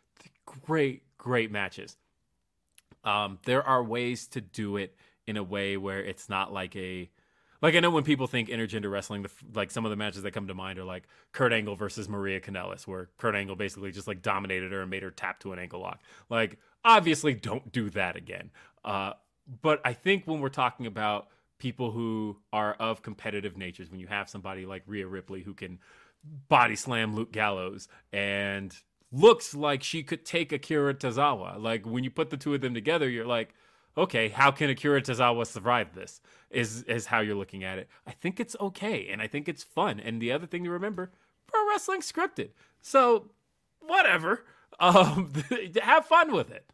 great, 0.65 1.03
great 1.17 1.51
matches. 1.51 1.95
Um, 3.03 3.37
there 3.45 3.63
are 3.63 3.83
ways 3.83 4.27
to 4.29 4.41
do 4.41 4.77
it 4.77 4.95
in 5.27 5.37
a 5.37 5.43
way 5.43 5.77
where 5.77 6.03
it's 6.03 6.27
not 6.27 6.51
like 6.51 6.75
a 6.75 7.09
like 7.61 7.75
I 7.75 7.79
know 7.79 7.89
when 7.89 8.03
people 8.03 8.27
think 8.27 8.49
intergender 8.49 8.89
wrestling, 8.91 9.23
the, 9.23 9.29
like 9.53 9.71
some 9.71 9.85
of 9.85 9.89
the 9.89 9.97
matches 9.97 10.23
that 10.23 10.31
come 10.31 10.47
to 10.47 10.53
mind 10.53 10.79
are 10.79 10.83
like 10.85 11.03
Kurt 11.31 11.51
Angle 11.53 11.75
versus 11.75 12.07
Maria 12.07 12.39
Kanellis, 12.39 12.87
where 12.87 13.09
Kurt 13.17 13.35
Angle 13.35 13.55
basically 13.55 13.91
just 13.91 14.07
like 14.07 14.21
dominated 14.21 14.71
her 14.71 14.81
and 14.81 14.89
made 14.89 15.03
her 15.03 15.11
tap 15.11 15.39
to 15.41 15.53
an 15.53 15.59
ankle 15.59 15.81
lock. 15.81 15.99
Like 16.29 16.57
obviously 16.83 17.33
don't 17.33 17.71
do 17.71 17.89
that 17.91 18.15
again. 18.15 18.51
Uh, 18.83 19.13
but 19.61 19.81
I 19.83 19.93
think 19.93 20.25
when 20.25 20.39
we're 20.39 20.49
talking 20.49 20.85
about 20.85 21.27
people 21.57 21.91
who 21.91 22.37
are 22.53 22.73
of 22.73 23.01
competitive 23.01 23.57
natures, 23.57 23.91
when 23.91 23.99
you 23.99 24.07
have 24.07 24.29
somebody 24.29 24.65
like 24.65 24.83
Rhea 24.85 25.07
Ripley 25.07 25.41
who 25.41 25.53
can 25.53 25.79
body 26.47 26.75
slam 26.75 27.15
Luke 27.15 27.31
Gallows 27.31 27.87
and 28.13 28.75
looks 29.11 29.55
like 29.55 29.83
she 29.83 30.03
could 30.03 30.25
take 30.25 30.51
Akira 30.51 30.93
Tozawa, 30.93 31.61
like 31.61 31.85
when 31.85 32.03
you 32.03 32.11
put 32.11 32.29
the 32.29 32.37
two 32.37 32.53
of 32.53 32.61
them 32.61 32.73
together, 32.73 33.09
you're 33.09 33.25
like, 33.25 33.53
okay, 33.97 34.29
how 34.29 34.51
can 34.51 34.69
Akira 34.69 35.01
Tozawa 35.01 35.45
survive 35.45 35.93
this? 35.93 36.21
Is 36.49 36.83
is 36.83 37.05
how 37.05 37.19
you're 37.19 37.35
looking 37.35 37.63
at 37.63 37.77
it. 37.77 37.87
I 38.07 38.11
think 38.11 38.39
it's 38.39 38.55
okay, 38.59 39.07
and 39.09 39.21
I 39.21 39.27
think 39.27 39.47
it's 39.47 39.63
fun. 39.63 39.99
And 39.99 40.21
the 40.21 40.31
other 40.31 40.47
thing 40.47 40.63
to 40.63 40.69
remember, 40.71 41.11
pro 41.47 41.67
wrestling 41.69 42.01
scripted, 42.01 42.49
so 42.81 43.31
whatever. 43.79 44.45
Um, 44.81 45.33
have 45.81 46.05
fun 46.05 46.31
with 46.31 46.51
it. 46.51 46.71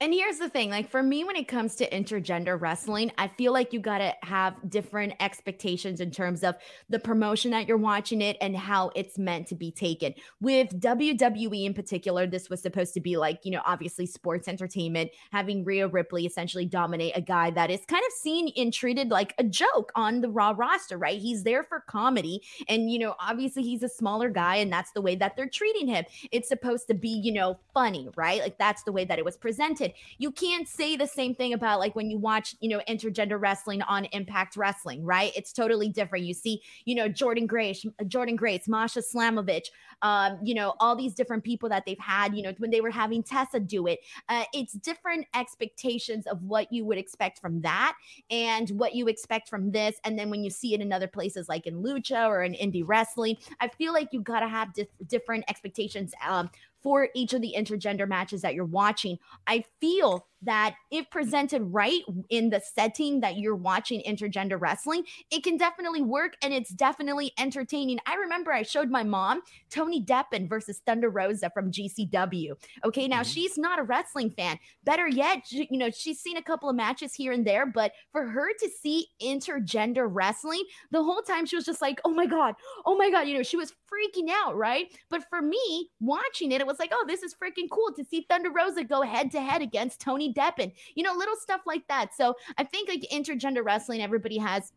And 0.00 0.14
here's 0.14 0.38
the 0.38 0.48
thing 0.48 0.70
like 0.70 0.88
for 0.88 1.02
me, 1.02 1.24
when 1.24 1.34
it 1.34 1.48
comes 1.48 1.74
to 1.76 1.90
intergender 1.90 2.60
wrestling, 2.60 3.10
I 3.18 3.26
feel 3.26 3.52
like 3.52 3.72
you 3.72 3.80
got 3.80 3.98
to 3.98 4.14
have 4.22 4.54
different 4.68 5.14
expectations 5.18 6.00
in 6.00 6.12
terms 6.12 6.44
of 6.44 6.54
the 6.88 7.00
promotion 7.00 7.50
that 7.50 7.66
you're 7.66 7.76
watching 7.76 8.22
it 8.22 8.36
and 8.40 8.56
how 8.56 8.92
it's 8.94 9.18
meant 9.18 9.48
to 9.48 9.56
be 9.56 9.72
taken. 9.72 10.14
With 10.40 10.80
WWE 10.80 11.64
in 11.64 11.74
particular, 11.74 12.28
this 12.28 12.48
was 12.48 12.62
supposed 12.62 12.94
to 12.94 13.00
be 13.00 13.16
like, 13.16 13.40
you 13.42 13.50
know, 13.50 13.60
obviously 13.66 14.06
sports 14.06 14.46
entertainment, 14.46 15.10
having 15.32 15.64
Rhea 15.64 15.88
Ripley 15.88 16.26
essentially 16.26 16.64
dominate 16.64 17.16
a 17.16 17.20
guy 17.20 17.50
that 17.50 17.68
is 17.68 17.80
kind 17.88 18.04
of 18.06 18.12
seen 18.12 18.52
and 18.56 18.72
treated 18.72 19.10
like 19.10 19.34
a 19.38 19.44
joke 19.44 19.90
on 19.96 20.20
the 20.20 20.30
Raw 20.30 20.54
roster, 20.56 20.96
right? 20.96 21.20
He's 21.20 21.42
there 21.42 21.64
for 21.64 21.80
comedy. 21.80 22.44
And, 22.68 22.88
you 22.88 23.00
know, 23.00 23.16
obviously 23.18 23.64
he's 23.64 23.82
a 23.82 23.88
smaller 23.88 24.30
guy 24.30 24.56
and 24.56 24.72
that's 24.72 24.92
the 24.92 25.02
way 25.02 25.16
that 25.16 25.34
they're 25.34 25.48
treating 25.48 25.88
him. 25.88 26.04
It's 26.30 26.46
supposed 26.46 26.86
to 26.86 26.94
be, 26.94 27.08
you 27.08 27.32
know, 27.32 27.58
funny, 27.74 28.10
right? 28.14 28.40
Like 28.40 28.58
that's 28.58 28.84
the 28.84 28.92
way 28.92 29.04
that 29.04 29.18
it 29.18 29.24
was 29.24 29.36
presented. 29.36 29.87
You 30.18 30.30
can't 30.30 30.68
say 30.68 30.96
the 30.96 31.06
same 31.06 31.34
thing 31.34 31.52
about 31.52 31.78
like 31.78 31.94
when 31.96 32.10
you 32.10 32.18
watch, 32.18 32.54
you 32.60 32.68
know, 32.68 32.80
intergender 32.88 33.40
wrestling 33.40 33.82
on 33.82 34.04
Impact 34.06 34.56
Wrestling, 34.56 35.04
right? 35.04 35.32
It's 35.36 35.52
totally 35.52 35.88
different. 35.88 36.24
You 36.24 36.34
see, 36.34 36.62
you 36.84 36.94
know, 36.94 37.08
Jordynne 37.08 37.46
Grace, 37.46 37.84
Jordynne 38.04 38.36
Grace, 38.36 38.68
Masha 38.68 39.00
Slamovich, 39.00 39.68
um, 40.02 40.38
you 40.42 40.54
know, 40.54 40.74
all 40.80 40.96
these 40.96 41.14
different 41.14 41.44
people 41.44 41.68
that 41.68 41.84
they've 41.86 41.98
had, 41.98 42.34
you 42.34 42.42
know, 42.42 42.52
when 42.58 42.70
they 42.70 42.80
were 42.80 42.90
having 42.90 43.22
Tessa 43.22 43.60
do 43.60 43.86
it. 43.86 44.00
Uh, 44.28 44.44
it's 44.52 44.72
different 44.74 45.26
expectations 45.34 46.26
of 46.26 46.42
what 46.42 46.72
you 46.72 46.84
would 46.84 46.98
expect 46.98 47.40
from 47.40 47.60
that 47.62 47.96
and 48.30 48.70
what 48.70 48.94
you 48.94 49.08
expect 49.08 49.48
from 49.48 49.70
this. 49.70 49.96
And 50.04 50.18
then 50.18 50.30
when 50.30 50.44
you 50.44 50.50
see 50.50 50.74
it 50.74 50.80
in 50.80 50.92
other 50.92 51.08
places 51.08 51.48
like 51.48 51.66
in 51.66 51.82
Lucha 51.82 52.26
or 52.28 52.42
in 52.42 52.54
indie 52.54 52.84
wrestling, 52.86 53.36
I 53.60 53.68
feel 53.68 53.92
like 53.92 54.08
you 54.12 54.20
got 54.20 54.40
to 54.40 54.48
have 54.48 54.72
dif- 54.72 54.88
different 55.06 55.44
expectations 55.48 56.12
um, 56.26 56.50
for 56.88 57.10
each 57.14 57.34
of 57.34 57.42
the 57.42 57.54
intergender 57.54 58.08
matches 58.08 58.40
that 58.40 58.54
you're 58.54 58.64
watching. 58.64 59.18
I 59.46 59.62
feel 59.78 60.26
that 60.42 60.74
if 60.90 61.08
presented 61.10 61.62
right 61.62 62.02
in 62.30 62.50
the 62.50 62.60
setting 62.60 63.20
that 63.20 63.38
you're 63.38 63.56
watching 63.56 64.02
intergender 64.06 64.60
wrestling, 64.60 65.04
it 65.30 65.42
can 65.42 65.56
definitely 65.56 66.02
work 66.02 66.34
and 66.42 66.52
it's 66.52 66.70
definitely 66.70 67.32
entertaining. 67.38 67.98
I 68.06 68.14
remember 68.14 68.52
I 68.52 68.62
showed 68.62 68.90
my 68.90 69.02
mom 69.02 69.42
Tony 69.70 70.02
Deppen 70.02 70.48
versus 70.48 70.80
Thunder 70.86 71.10
Rosa 71.10 71.50
from 71.50 71.72
GCW. 71.72 72.52
Okay, 72.84 73.08
now 73.08 73.22
mm-hmm. 73.22 73.30
she's 73.30 73.58
not 73.58 73.78
a 73.78 73.82
wrestling 73.82 74.30
fan. 74.30 74.58
Better 74.84 75.08
yet, 75.08 75.50
you 75.50 75.78
know, 75.78 75.90
she's 75.90 76.20
seen 76.20 76.36
a 76.36 76.42
couple 76.42 76.68
of 76.68 76.76
matches 76.76 77.14
here 77.14 77.32
and 77.32 77.46
there, 77.46 77.66
but 77.66 77.92
for 78.12 78.26
her 78.26 78.48
to 78.60 78.68
see 78.68 79.06
intergender 79.22 80.06
wrestling, 80.08 80.62
the 80.90 81.02
whole 81.02 81.22
time 81.22 81.46
she 81.46 81.56
was 81.56 81.64
just 81.64 81.82
like, 81.82 82.00
oh 82.04 82.14
my 82.14 82.26
God, 82.26 82.54
oh 82.86 82.96
my 82.96 83.10
God, 83.10 83.26
you 83.28 83.36
know, 83.36 83.42
she 83.42 83.56
was 83.56 83.72
freaking 83.88 84.30
out, 84.30 84.56
right? 84.56 84.86
But 85.10 85.24
for 85.28 85.42
me, 85.42 85.90
watching 86.00 86.52
it, 86.52 86.60
it 86.60 86.66
was 86.66 86.78
like, 86.78 86.90
oh, 86.92 87.04
this 87.08 87.22
is 87.22 87.34
freaking 87.34 87.68
cool 87.70 87.92
to 87.96 88.04
see 88.04 88.26
Thunder 88.28 88.50
Rosa 88.50 88.84
go 88.84 89.02
head 89.02 89.30
to 89.32 89.40
head 89.40 89.62
against 89.62 90.00
Tony 90.00 90.27
Deppen, 90.34 90.72
you 90.94 91.02
know, 91.02 91.14
little 91.14 91.36
stuff 91.36 91.62
like 91.66 91.86
that. 91.88 92.14
So 92.14 92.34
I 92.56 92.64
think 92.64 92.88
like 92.88 93.06
intergender 93.12 93.64
wrestling, 93.64 94.02
everybody 94.02 94.38
has 94.38 94.72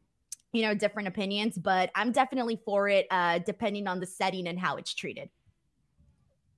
you 0.54 0.62
know 0.62 0.74
different 0.74 1.08
opinions 1.08 1.58
but 1.58 1.90
i'm 1.96 2.12
definitely 2.12 2.60
for 2.66 2.90
it 2.90 3.08
uh 3.10 3.40
depending 3.40 3.88
on 3.88 4.00
the 4.00 4.06
setting 4.06 4.48
and 4.48 4.60
how 4.60 4.76
it's 4.76 4.94
treated. 4.94 5.30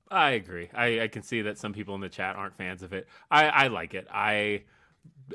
I 0.09 0.31
agree. 0.31 0.69
I 0.73 1.01
i 1.01 1.07
can 1.07 1.23
see 1.23 1.41
that 1.43 1.57
some 1.57 1.73
people 1.73 1.95
in 1.95 2.01
the 2.01 2.09
chat 2.09 2.35
aren't 2.35 2.55
fans 2.57 2.83
of 2.83 2.93
it. 2.93 3.07
I 3.31 3.45
i 3.47 3.67
like 3.67 3.93
it. 3.93 4.07
I 4.11 4.63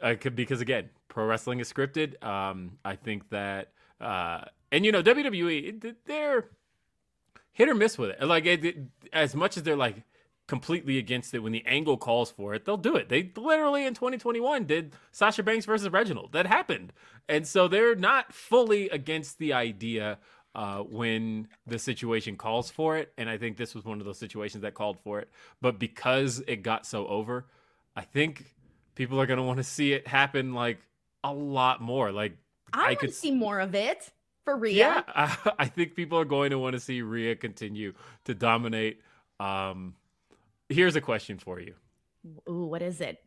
i 0.02 0.14
could 0.14 0.36
because 0.36 0.60
again 0.60 0.90
pro 1.08 1.24
wrestling 1.26 1.60
is 1.60 1.72
scripted. 1.72 2.22
Um 2.22 2.78
i 2.84 2.94
think 2.96 3.28
that 3.30 3.72
uh 4.00 4.42
and 4.70 4.84
you 4.84 4.92
know 4.92 5.02
wwe 5.02 5.94
they're 6.04 6.48
hit 7.52 7.68
or 7.68 7.74
miss 7.74 7.98
with 7.98 8.10
it. 8.10 8.24
Like 8.24 8.46
it, 8.46 8.76
as 9.12 9.34
much 9.34 9.56
as 9.56 9.64
they're 9.64 9.76
like 9.76 10.02
completely 10.48 10.98
against 10.98 11.34
it 11.34 11.40
when 11.40 11.52
the 11.52 11.64
angle 11.66 11.96
calls 11.96 12.30
for 12.30 12.54
it, 12.54 12.64
they'll 12.64 12.76
do 12.76 12.96
it. 12.96 13.08
They 13.08 13.30
literally 13.37 13.87
in 13.87 13.94
2021 13.94 14.64
did 14.64 14.94
Sasha 15.12 15.42
Banks 15.42 15.66
versus 15.66 15.90
Reginald. 15.90 16.32
That 16.32 16.46
happened. 16.46 16.92
And 17.28 17.46
so 17.46 17.68
they're 17.68 17.94
not 17.94 18.32
fully 18.32 18.88
against 18.88 19.38
the 19.38 19.52
idea 19.52 20.18
uh, 20.54 20.78
when 20.78 21.48
the 21.66 21.78
situation 21.78 22.37
calls 22.37 22.70
for 22.70 22.96
it. 22.96 23.12
And 23.18 23.28
I 23.28 23.37
think 23.37 23.58
this 23.58 23.74
was 23.74 23.84
one 23.84 24.00
of 24.00 24.06
those 24.06 24.18
situations 24.18 24.62
that 24.62 24.74
called 24.74 24.98
for 24.98 25.20
it. 25.20 25.28
But 25.61 25.78
because 25.78 26.42
it 26.46 26.62
got 26.62 26.87
so 26.87 27.06
over, 27.06 27.44
I 27.94 28.02
think 28.02 28.46
people 28.94 29.20
are 29.20 29.26
going 29.26 29.38
to 29.38 29.44
want 29.44 29.58
to 29.58 29.64
see 29.64 29.92
it 29.92 30.08
happen 30.08 30.54
like 30.54 30.78
a 31.22 31.32
lot 31.32 31.82
more. 31.82 32.11
Like, 32.11 32.37
I, 32.72 32.88
I 32.88 32.94
could 32.94 33.14
see 33.14 33.30
more 33.30 33.61
of 33.61 33.74
it 33.74 34.11
for 34.44 34.56
Rhea. 34.56 34.74
yeah, 34.74 35.02
I, 35.06 35.52
I 35.58 35.66
think 35.66 35.94
people 35.94 36.18
are 36.18 36.24
going 36.24 36.50
to 36.50 36.58
want 36.58 36.72
to 36.72 36.80
see 36.80 37.02
Rhea 37.02 37.37
continue 37.37 37.92
to 38.24 38.34
dominate. 38.34 39.02
Um, 39.38 39.94
here's 40.68 40.96
a 40.96 41.00
question 41.00 41.38
for 41.38 41.61
you 41.61 41.74
Ooh, 42.48 42.64
what 42.64 42.83
is 42.83 43.00
it? 43.00 43.22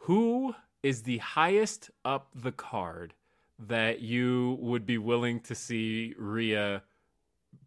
Who 0.00 0.54
is 0.82 1.02
the 1.02 1.18
highest 1.18 1.90
up 2.04 2.28
the 2.34 2.52
card 2.52 3.14
that 3.58 4.00
you 4.00 4.56
would 4.60 4.86
be 4.86 4.98
willing 4.98 5.40
to 5.40 5.54
see 5.54 6.14
Rhea 6.18 6.82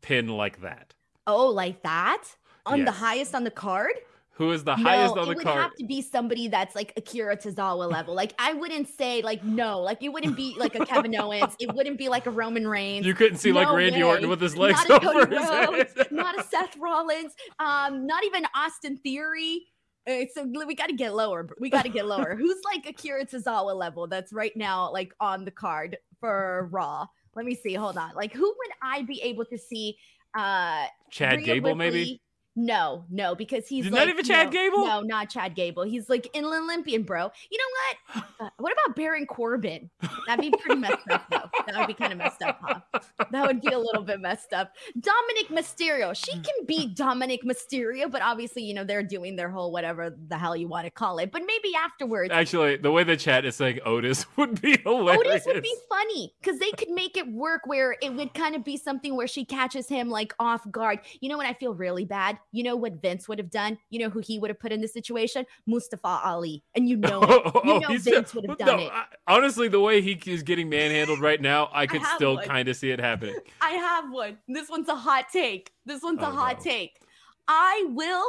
pin 0.01 0.27
like 0.27 0.61
that? 0.61 0.93
Oh, 1.27 1.47
like 1.47 1.83
that? 1.83 2.23
On 2.65 2.85
the 2.85 2.91
highest 2.91 3.35
on 3.35 3.43
the 3.43 3.51
card? 3.51 3.93
Who 4.37 4.51
is 4.51 4.63
the 4.63 4.75
highest 4.75 5.15
on 5.15 5.15
the 5.15 5.23
card. 5.25 5.27
it 5.27 5.35
would 5.35 5.43
card? 5.43 5.61
have 5.61 5.75
to 5.75 5.85
be 5.85 6.01
somebody 6.01 6.47
that's 6.47 6.73
like 6.73 6.91
Akira 6.97 7.37
Tozawa 7.37 7.89
level. 7.89 8.15
Like 8.15 8.33
I 8.39 8.53
wouldn't 8.53 8.87
say 8.87 9.21
like 9.21 9.43
no, 9.43 9.79
like 9.79 10.01
it 10.01 10.09
wouldn't 10.09 10.35
be 10.35 10.55
like 10.57 10.73
a 10.73 10.83
Kevin 10.87 11.15
Owens. 11.15 11.55
It 11.59 11.71
wouldn't 11.75 11.99
be 11.99 12.09
like 12.09 12.25
a 12.25 12.31
Roman 12.31 12.67
Reigns. 12.67 13.05
You 13.05 13.13
couldn't 13.13 13.37
see 13.37 13.51
like 13.51 13.71
Randy 13.71 14.01
way. 14.01 14.09
Orton 14.09 14.29
with 14.29 14.41
his 14.41 14.57
legs 14.57 14.83
not 14.89 15.03
a 15.03 15.07
over 15.07 15.27
his 15.27 15.47
Rhodes, 15.47 15.93
head. 15.95 16.07
not 16.11 16.39
a 16.39 16.43
Seth 16.43 16.75
Rollins, 16.77 17.33
um, 17.59 18.07
not 18.07 18.23
even 18.23 18.43
Austin 18.55 18.97
Theory. 18.97 19.67
Uh, 20.07 20.25
so 20.33 20.43
we 20.65 20.73
got 20.73 20.87
to 20.87 20.95
get 20.95 21.13
lower. 21.13 21.47
We 21.59 21.69
got 21.69 21.83
to 21.83 21.89
get 21.89 22.07
lower. 22.07 22.35
Who's 22.35 22.59
like 22.65 22.87
Akira 22.87 23.25
Tozawa 23.25 23.75
level? 23.75 24.07
That's 24.07 24.33
right 24.33 24.55
now 24.57 24.91
like 24.91 25.13
on 25.19 25.45
the 25.45 25.51
card 25.51 25.97
for 26.19 26.69
Raw. 26.71 27.05
Let 27.35 27.45
me 27.45 27.53
see. 27.53 27.75
Hold 27.75 27.99
on. 27.99 28.15
Like 28.15 28.33
who 28.33 28.47
would 28.47 28.71
I 28.81 29.03
be 29.03 29.21
able 29.21 29.45
to 29.45 29.59
see? 29.59 29.95
Uh, 30.35 30.85
Chad 31.11 31.37
Rhea 31.37 31.45
Gable, 31.45 31.75
maybe? 31.75 32.19
No, 32.55 33.05
no, 33.09 33.33
because 33.33 33.67
he's 33.67 33.89
Not 33.89 34.07
even 34.09 34.23
Chad 34.23 34.47
no, 34.47 34.51
Gable? 34.51 34.85
No, 34.85 35.01
not 35.01 35.29
Chad 35.29 35.55
Gable. 35.55 35.83
He's 35.83 36.07
like 36.07 36.29
an 36.35 36.45
Olympian, 36.45 37.01
bro. 37.01 37.31
You 37.51 37.57
know 37.57 37.63
what? 37.73 38.23
Uh, 38.39 38.49
what 38.57 38.73
about 38.73 38.95
Baron 38.95 39.25
Corbin? 39.25 39.89
That'd 40.27 40.41
be 40.41 40.51
pretty 40.57 40.81
messed 40.81 41.07
up, 41.09 41.23
though. 41.29 41.49
That 41.65 41.77
would 41.77 41.87
be 41.87 41.93
kind 41.93 42.11
of 42.11 42.17
messed 42.17 42.41
up, 42.41 42.59
huh? 42.61 42.99
That 43.31 43.47
would 43.47 43.61
be 43.61 43.71
a 43.71 43.79
little 43.79 44.01
bit 44.01 44.19
messed 44.19 44.51
up. 44.51 44.73
Dominic 44.99 45.47
Mysterio. 45.49 46.13
She 46.13 46.33
can 46.33 46.65
beat 46.65 46.95
Dominic 46.95 47.41
Mysterio, 47.43 48.11
but 48.11 48.21
obviously, 48.21 48.63
you 48.63 48.73
know, 48.73 48.83
they're 48.83 49.03
doing 49.03 49.37
their 49.37 49.49
whole 49.49 49.71
whatever 49.71 50.13
the 50.27 50.37
hell 50.37 50.57
you 50.57 50.67
want 50.67 50.85
to 50.85 50.91
call 50.91 51.19
it. 51.19 51.31
But 51.31 51.43
maybe 51.45 51.73
afterwards, 51.77 52.33
Actually, 52.33 52.77
the 52.77 52.91
way 52.91 53.03
the 53.05 53.15
chat 53.15 53.45
is 53.45 53.55
saying 53.55 53.79
Otis 53.85 54.25
would 54.35 54.59
be 54.59 54.77
hilarious. 54.83 55.43
Otis 55.43 55.45
would 55.45 55.63
be 55.63 55.75
funny 55.87 56.33
because 56.41 56.59
they 56.59 56.71
could 56.71 56.89
make 56.89 57.15
it 57.15 57.31
work 57.31 57.61
where 57.65 57.95
it 58.01 58.13
would 58.13 58.33
kind 58.33 58.55
of 58.55 58.65
be 58.65 58.75
something 58.75 59.15
where 59.15 59.27
she 59.27 59.45
catches 59.45 59.87
him 59.87 60.09
like 60.09 60.33
off 60.39 60.69
guard. 60.69 60.99
You 61.21 61.29
know 61.29 61.37
what 61.37 61.45
I 61.45 61.53
feel 61.53 61.73
really 61.73 62.03
bad? 62.03 62.37
You 62.53 62.63
know 62.63 62.75
what 62.77 63.01
Vince 63.01 63.27
would 63.27 63.39
have 63.39 63.49
done? 63.49 63.77
You 63.89 63.99
know 63.99 64.09
who 64.09 64.19
he 64.19 64.37
would 64.39 64.49
have 64.51 64.59
put 64.59 64.71
in 64.71 64.79
this 64.79 64.93
situation? 64.93 65.45
Mustafa 65.65 66.21
Ali. 66.23 66.63
And 66.75 66.87
you 66.87 66.95
know 66.95 67.21
it. 67.23 67.29
You 67.29 67.51
oh, 67.65 67.79
know 67.79 67.87
he's- 67.89 68.03
Vince 68.03 68.33
would 68.35 68.47
have 68.47 68.57
done 68.59 68.67
no, 68.67 68.77
it. 68.85 68.91
I- 68.93 69.05
honestly, 69.27 69.67
the 69.67 69.79
way 69.81 70.01
he 70.01 70.11
is 70.27 70.43
getting 70.43 70.69
manhandled 70.69 71.19
right 71.19 71.41
now, 71.41 71.69
I 71.73 71.87
could 71.87 72.01
have 72.01 72.15
still 72.15 72.37
kind 72.37 72.69
of 72.69 72.75
see 72.77 72.91
it 72.91 72.99
happening. 72.99 73.35
I 73.61 73.71
have 73.71 74.11
one. 74.11 74.37
This 74.47 74.69
one's 74.69 74.87
a 74.87 74.95
hot 74.95 75.25
take. 75.33 75.73
This 75.85 76.01
one's 76.03 76.21
a 76.21 76.27
Oh, 76.27 76.31
hot 76.31 76.57
no. 76.59 76.63
take. 76.71 76.99
I 77.47 77.85
will, 77.89 78.23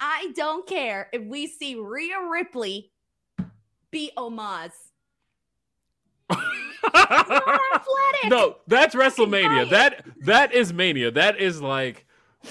I 0.00 0.32
don't 0.36 0.66
care 0.66 1.08
if 1.12 1.24
we 1.24 1.46
see 1.48 1.74
Rhea 1.74 2.16
Ripley 2.30 2.92
beat 3.90 4.14
Omos. 4.16 4.70
no, 8.28 8.56
that's 8.66 8.94
WrestleMania. 8.94 9.68
That 9.70 10.04
that 10.22 10.52
is 10.52 10.72
Mania. 10.72 11.10
That 11.10 11.38
is 11.40 11.60
like 11.60 12.05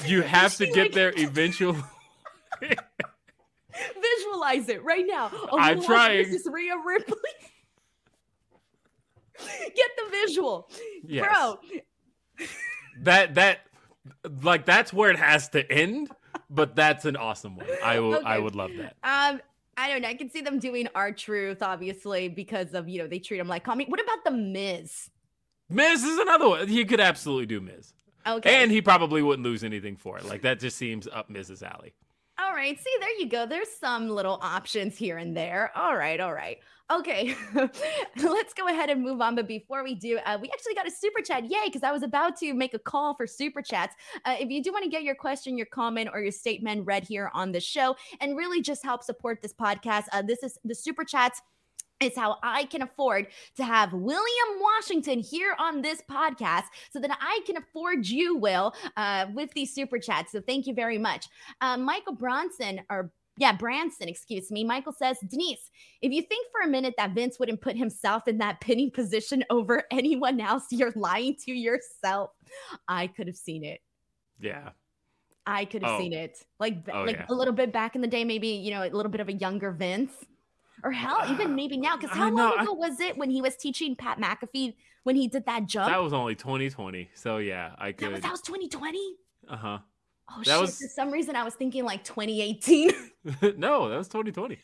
you 0.05 0.21
have 0.21 0.55
to 0.57 0.65
get 0.67 0.77
like- 0.77 0.93
there 0.93 1.13
eventually. 1.17 1.81
Visualize 4.01 4.69
it 4.69 4.83
right 4.83 5.05
now. 5.05 5.29
I'm 5.51 5.81
Omos 5.81 6.31
This 6.31 6.41
is 6.41 6.47
Rhea 6.51 6.75
Ripley. 6.85 7.17
Get 9.75 9.91
the 9.97 10.11
visual, 10.11 10.69
yes. 11.03 11.25
bro. 11.25 11.59
That 13.01 13.35
that 13.35 13.59
like 14.41 14.65
that's 14.65 14.93
where 14.93 15.11
it 15.11 15.19
has 15.19 15.49
to 15.49 15.69
end. 15.69 16.09
But 16.49 16.75
that's 16.75 17.05
an 17.05 17.17
awesome 17.17 17.57
one. 17.57 17.67
I 17.83 17.99
will. 17.99 18.21
I 18.25 18.39
would 18.39 18.55
love 18.55 18.71
that. 18.77 18.95
Um, 19.03 19.41
I 19.77 19.89
don't 19.89 20.01
know. 20.01 20.07
I 20.07 20.13
can 20.13 20.29
see 20.29 20.41
them 20.41 20.59
doing 20.59 20.87
R-Truth, 20.95 21.61
obviously, 21.61 22.29
because 22.29 22.73
of 22.73 22.87
you 22.87 22.99
know 23.01 23.07
they 23.07 23.19
treat 23.19 23.39
him 23.39 23.47
like 23.47 23.63
comic. 23.63 23.89
What 23.89 23.99
about 23.99 24.23
the 24.23 24.31
Miz? 24.31 25.09
Miz 25.69 26.03
is 26.03 26.19
another 26.19 26.47
one. 26.47 26.67
He 26.67 26.85
could 26.85 26.99
absolutely 26.99 27.47
do 27.47 27.59
Miz, 27.59 27.93
Okay, 28.27 28.63
and 28.63 28.71
he 28.71 28.81
probably 28.81 29.21
wouldn't 29.21 29.45
lose 29.45 29.63
anything 29.63 29.95
for 29.95 30.17
it. 30.17 30.25
Like 30.25 30.41
that 30.43 30.59
just 30.59 30.77
seems 30.77 31.07
up 31.07 31.29
Miz's 31.29 31.61
alley. 31.63 31.93
all 32.39 32.53
right. 32.53 32.77
See, 32.79 32.93
there 32.99 33.19
you 33.19 33.27
go. 33.27 33.45
There's 33.45 33.69
some 33.69 34.09
little 34.09 34.39
options 34.41 34.97
here 34.97 35.17
and 35.17 35.35
there. 35.35 35.71
All 35.75 35.95
right, 35.95 36.19
all 36.19 36.33
right. 36.33 36.57
Okay, 36.91 37.35
let's 37.55 38.53
go 38.53 38.67
ahead 38.67 38.91
and 38.91 39.01
move 39.01 39.19
on. 39.19 39.33
But 39.35 39.47
before 39.47 39.83
we 39.83 39.95
do, 39.95 40.19
uh, 40.23 40.37
we 40.39 40.51
actually 40.51 40.75
got 40.75 40.87
a 40.87 40.91
super 40.91 41.19
chat. 41.21 41.49
Yay! 41.49 41.63
Because 41.65 41.81
I 41.81 41.91
was 41.91 42.03
about 42.03 42.37
to 42.37 42.53
make 42.53 42.75
a 42.75 42.79
call 42.79 43.15
for 43.15 43.25
super 43.25 43.63
chats. 43.63 43.95
Uh, 44.23 44.35
if 44.39 44.51
you 44.51 44.61
do 44.61 44.71
want 44.71 44.83
to 44.83 44.89
get 44.89 45.01
your 45.01 45.15
question, 45.15 45.57
your 45.57 45.65
comment, 45.65 46.09
or 46.13 46.19
your 46.21 46.31
statement 46.31 46.85
read 46.85 47.03
here 47.03 47.31
on 47.33 47.51
the 47.51 47.59
show, 47.59 47.95
and 48.21 48.37
really 48.37 48.61
just 48.61 48.83
help 48.83 49.01
support 49.03 49.41
this 49.41 49.51
podcast, 49.53 50.03
uh, 50.11 50.21
this 50.21 50.43
is 50.43 50.59
the 50.63 50.75
super 50.75 51.03
chats. 51.03 51.41
Is 52.01 52.13
how 52.15 52.37
I 52.43 52.65
can 52.65 52.81
afford 52.81 53.27
to 53.55 53.63
have 53.63 53.93
William 53.93 54.59
Washington 54.59 55.19
here 55.19 55.55
on 55.57 55.81
this 55.81 56.01
podcast 56.11 56.63
so 56.91 56.99
that 56.99 57.17
I 57.21 57.39
can 57.45 57.55
afford 57.55 58.05
you, 58.05 58.35
Will, 58.35 58.75
uh, 58.97 59.27
with 59.33 59.49
these 59.53 59.73
super 59.73 59.97
chats. 59.97 60.33
So 60.33 60.41
thank 60.41 60.67
you 60.67 60.73
very 60.73 60.97
much. 60.97 61.27
Uh, 61.61 61.77
Michael 61.77 62.13
Bronson, 62.13 62.81
or 62.89 63.11
yeah, 63.37 63.53
Branson, 63.53 64.09
excuse 64.09 64.51
me. 64.51 64.65
Michael 64.65 64.91
says, 64.91 65.17
Denise, 65.25 65.71
if 66.01 66.11
you 66.11 66.21
think 66.21 66.47
for 66.51 66.67
a 66.67 66.69
minute 66.69 66.95
that 66.97 67.11
Vince 67.15 67.39
wouldn't 67.39 67.61
put 67.61 67.77
himself 67.77 68.27
in 68.27 68.39
that 68.39 68.59
pinning 68.59 68.91
position 68.91 69.45
over 69.49 69.83
anyone 69.91 70.41
else, 70.41 70.65
you're 70.71 70.93
lying 70.97 71.37
to 71.45 71.53
yourself. 71.53 72.31
I 72.89 73.07
could 73.07 73.27
have 73.27 73.37
seen 73.37 73.63
it. 73.63 73.79
Yeah. 74.39 74.71
I 75.47 75.63
could 75.63 75.81
have 75.81 75.93
Oh. 75.93 75.99
seen 75.99 76.11
it. 76.11 76.43
Like 76.59 76.77
Oh, 76.91 77.03
like 77.03 77.15
yeah. 77.15 77.25
a 77.29 77.33
little 77.33 77.53
bit 77.53 77.71
back 77.71 77.95
in 77.95 78.01
the 78.01 78.07
day, 78.07 78.25
maybe, 78.25 78.49
you 78.49 78.71
know, 78.71 78.83
a 78.83 78.89
little 78.89 79.11
bit 79.11 79.21
of 79.21 79.29
a 79.29 79.33
younger 79.33 79.71
Vince. 79.71 80.11
Or 80.85 80.91
hell, 80.91 81.23
even 81.29 81.55
maybe 81.61 81.75
now. 81.77 81.97
Because 81.97 82.15
how 82.15 82.29
know, 82.29 82.35
long 82.35 82.53
I- 82.59 82.63
ago 82.63 82.73
was 82.73 82.99
it 83.01 83.17
when 83.17 83.29
he 83.29 83.41
was 83.41 83.55
teaching 83.57 83.95
Pat 83.95 84.19
McAfee 84.19 84.75
when 85.03 85.15
he 85.17 85.27
did 85.27 85.45
that 85.47 85.65
jump? 85.65 85.89
That 85.91 86.01
was 86.01 86.13
only 86.13 86.35
2020. 86.35 87.09
So 87.15 87.37
yeah, 87.37 87.73
I 87.77 87.91
that 87.91 88.01
was, 88.11 88.13
could. 88.15 88.23
that 88.23 88.31
was 88.31 88.41
2020? 88.41 88.99
Uh 89.49 89.55
huh. 89.57 89.79
Oh 90.31 90.37
That 90.39 90.45
shit. 90.45 90.61
was- 90.61 90.77
For 90.79 90.87
some 90.87 91.11
reason 91.11 91.35
I 91.35 91.43
was 91.43 91.55
thinking 91.55 91.83
like 91.83 92.03
2018. 92.03 92.91
no, 93.57 93.89
that 93.89 93.97
was 93.97 94.07
2020. 94.07 94.57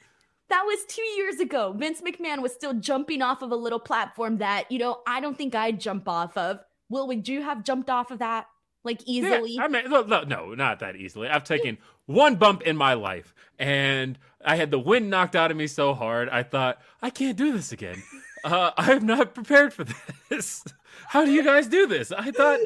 That 0.50 0.64
was 0.66 0.80
two 0.88 1.02
years 1.18 1.40
ago. 1.40 1.74
Vince 1.78 2.02
McMahon 2.02 2.42
was 2.42 2.54
still 2.54 2.74
jumping 2.74 3.22
off 3.22 3.42
of 3.42 3.52
a 3.52 3.56
little 3.56 3.80
platform 3.80 4.38
that, 4.40 4.70
you 4.72 4.80
know, 4.80 5.00
I 5.08 5.22
don't 5.22 5.38
think 5.38 5.56
I'd 5.56 5.80
jump 5.80 6.08
off 6.10 6.36
of. 6.38 6.60
Will, 6.90 7.08
would 7.08 7.28
you 7.28 7.42
have 7.42 7.64
jumped 7.64 7.90
off 7.90 8.12
of 8.12 8.20
that 8.20 8.48
like 8.84 9.02
easily? 9.06 9.54
Yeah, 9.54 9.63
I 9.63 9.67
mean, 9.67 9.89
no, 9.89 10.02
no, 10.04 10.24
no, 10.24 10.54
not 10.54 10.80
that 10.80 10.96
easily. 10.96 11.28
I've 11.28 11.44
taken 11.44 11.78
one 12.06 12.36
bump 12.36 12.62
in 12.63 12.78
my 12.78 12.94
life, 12.94 13.34
and 13.60 14.17
I 14.44 14.56
had 14.56 14.72
the 14.72 14.80
wind 14.80 15.10
knocked 15.10 15.36
out 15.36 15.52
of 15.52 15.58
me 15.58 15.67
so 15.67 15.94
hard. 15.94 16.30
I 16.30 16.44
thought 16.44 16.82
I 17.02 17.10
can't 17.10 17.38
do 17.38 17.52
this 17.52 17.72
again. 17.72 18.02
Uh, 18.44 18.72
I'm 18.76 19.06
not 19.06 19.36
prepared 19.36 19.72
for 19.72 19.86
this. 20.30 20.63
How 21.08 21.26
do 21.26 21.32
you 21.32 21.44
guys 21.44 21.67
do 21.67 21.86
this? 21.86 22.12
I 22.12 22.32
thought, 22.32 22.60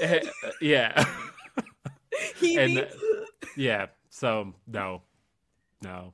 eh, 0.00 0.20
yeah, 0.60 1.04
and, 2.58 2.88
yeah. 3.56 3.86
So 4.10 4.54
no, 4.66 5.02
no. 5.80 6.12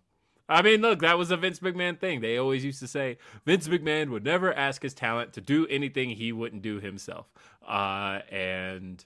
I 0.48 0.62
mean, 0.62 0.80
look, 0.80 1.00
that 1.00 1.18
was 1.18 1.30
a 1.30 1.36
Vince 1.36 1.60
McMahon 1.60 1.98
thing. 1.98 2.20
They 2.20 2.38
always 2.38 2.64
used 2.64 2.80
to 2.80 2.86
say 2.86 3.18
Vince 3.44 3.68
McMahon 3.68 4.10
would 4.10 4.24
never 4.24 4.52
ask 4.52 4.82
his 4.82 4.94
talent 4.94 5.32
to 5.34 5.40
do 5.40 5.66
anything 5.68 6.10
he 6.10 6.32
wouldn't 6.32 6.62
do 6.62 6.80
himself. 6.80 7.30
Uh, 7.66 8.20
and 8.30 9.04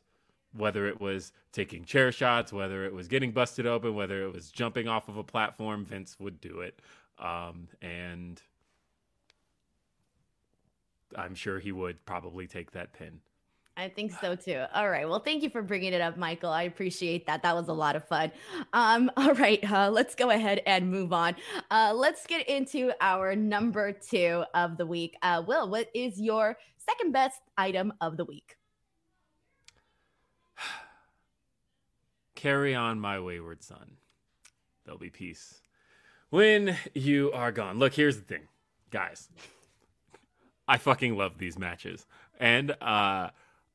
whether 0.54 0.86
it 0.86 1.00
was 1.00 1.32
taking 1.52 1.84
chair 1.84 2.12
shots, 2.12 2.52
whether 2.52 2.84
it 2.84 2.92
was 2.92 3.08
getting 3.08 3.32
busted 3.32 3.66
open, 3.66 3.94
whether 3.94 4.22
it 4.22 4.32
was 4.32 4.50
jumping 4.50 4.88
off 4.88 5.08
of 5.08 5.16
a 5.16 5.24
platform, 5.24 5.84
Vince 5.84 6.16
would 6.18 6.40
do 6.40 6.60
it. 6.60 6.80
Um, 7.18 7.68
and 7.80 8.40
I'm 11.16 11.34
sure 11.34 11.58
he 11.58 11.72
would 11.72 12.04
probably 12.04 12.46
take 12.46 12.72
that 12.72 12.92
pin. 12.92 13.20
I 13.76 13.88
think 13.88 14.12
so 14.20 14.36
too. 14.36 14.64
All 14.74 14.90
right. 14.90 15.08
Well, 15.08 15.20
thank 15.20 15.42
you 15.42 15.48
for 15.48 15.62
bringing 15.62 15.94
it 15.94 16.00
up, 16.02 16.18
Michael. 16.18 16.50
I 16.50 16.64
appreciate 16.64 17.26
that. 17.26 17.42
That 17.42 17.54
was 17.54 17.68
a 17.68 17.72
lot 17.72 17.96
of 17.96 18.06
fun. 18.06 18.30
Um, 18.74 19.10
all 19.16 19.32
right. 19.34 19.60
Uh, 19.70 19.90
let's 19.90 20.14
go 20.14 20.30
ahead 20.30 20.60
and 20.66 20.90
move 20.90 21.12
on. 21.12 21.36
Uh, 21.70 21.92
let's 21.94 22.26
get 22.26 22.48
into 22.48 22.92
our 23.00 23.34
number 23.34 23.92
two 23.92 24.44
of 24.54 24.76
the 24.76 24.86
week. 24.86 25.16
Uh, 25.22 25.42
Will, 25.46 25.68
what 25.68 25.88
is 25.94 26.20
your 26.20 26.58
second 26.76 27.12
best 27.12 27.40
item 27.56 27.92
of 28.00 28.16
the 28.18 28.26
week? 28.26 28.56
Carry 32.42 32.74
on, 32.74 32.98
my 32.98 33.20
wayward 33.20 33.62
son. 33.62 33.98
There'll 34.84 34.98
be 34.98 35.10
peace 35.10 35.60
when 36.30 36.76
you 36.92 37.30
are 37.30 37.52
gone. 37.52 37.78
Look, 37.78 37.94
here's 37.94 38.16
the 38.16 38.24
thing, 38.24 38.48
guys. 38.90 39.28
I 40.66 40.78
fucking 40.78 41.16
love 41.16 41.38
these 41.38 41.56
matches, 41.56 42.04
and 42.40 42.72
uh, 42.82 43.30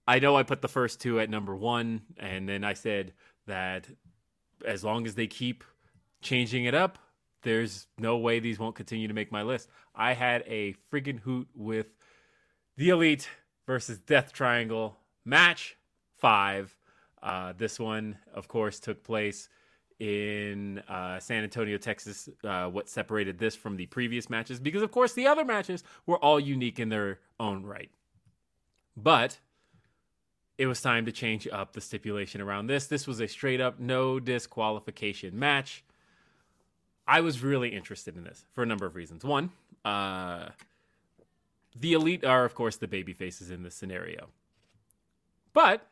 I 0.06 0.20
know 0.20 0.36
I 0.36 0.44
put 0.44 0.62
the 0.62 0.68
first 0.68 1.00
two 1.00 1.18
at 1.22 1.30
number 1.30 1.56
one, 1.56 2.02
and 2.18 2.50
then 2.50 2.66
I 2.66 2.74
said 2.74 3.14
that 3.46 3.88
as 4.66 4.84
long 4.84 5.08
as 5.08 5.16
they 5.16 5.28
keep 5.28 5.64
changing 6.22 6.66
it 6.66 6.76
up, 6.76 7.00
there's 7.44 7.88
no 7.98 8.18
way 8.18 8.40
these 8.40 8.60
won't 8.60 8.76
continue 8.76 9.08
to 9.08 9.14
make 9.14 9.32
my 9.32 9.44
list. 9.44 9.70
I 9.96 10.12
had 10.12 10.44
a 10.46 10.76
friggin' 10.92 11.22
hoot 11.22 11.48
with 11.56 11.88
the 12.76 12.90
Elite 12.90 13.30
versus 13.66 13.98
Death 13.98 14.34
Triangle 14.34 14.98
match 15.24 15.78
five. 16.18 16.76
Uh, 17.22 17.54
this 17.58 17.80
one, 17.80 18.18
of 18.34 18.48
course, 18.48 18.80
took 18.80 19.04
place 19.04 19.50
in 20.00 20.80
uh, 20.88 21.20
San 21.20 21.44
Antonio, 21.44 21.78
Texas. 21.78 22.30
Uh, 22.44 22.68
what 22.68 22.90
separated 22.90 23.40
this 23.40 23.56
from 23.56 23.78
the 23.78 23.88
previous 23.88 24.30
matches, 24.30 24.60
because 24.60 24.84
of 24.84 24.92
course 24.92 25.14
the 25.14 25.28
other 25.28 25.44
matches 25.44 25.84
were 26.06 26.18
all 26.18 26.40
unique 26.40 26.80
in 26.80 26.90
their 26.90 27.20
own 27.40 27.64
right. 27.64 27.90
But 28.96 29.40
it 30.58 30.68
was 30.68 30.82
time 30.82 31.06
to 31.06 31.12
change 31.12 31.48
up 31.52 31.74
the 31.74 31.82
stipulation 31.82 32.42
around 32.42 32.68
this. 32.68 32.88
This 32.88 33.08
was 33.08 33.20
a 33.20 33.28
straight 33.28 33.62
up 33.62 33.80
no 33.80 34.20
disqualification 34.20 35.38
match. 35.38 35.84
I 37.08 37.22
was 37.22 37.42
really 37.42 37.70
interested 37.70 38.18
in 38.18 38.24
this 38.24 38.46
for 38.54 38.64
a 38.64 38.66
number 38.66 38.86
of 38.86 38.96
reasons. 38.96 39.24
One, 39.24 39.52
uh, 39.86 40.50
the 41.76 41.94
elite 41.94 42.26
are, 42.26 42.44
of 42.44 42.54
course, 42.56 42.76
the 42.76 42.88
baby 42.88 43.14
faces 43.14 43.50
in 43.50 43.64
this 43.64 43.76
scenario. 43.76 44.28
But 45.54 45.88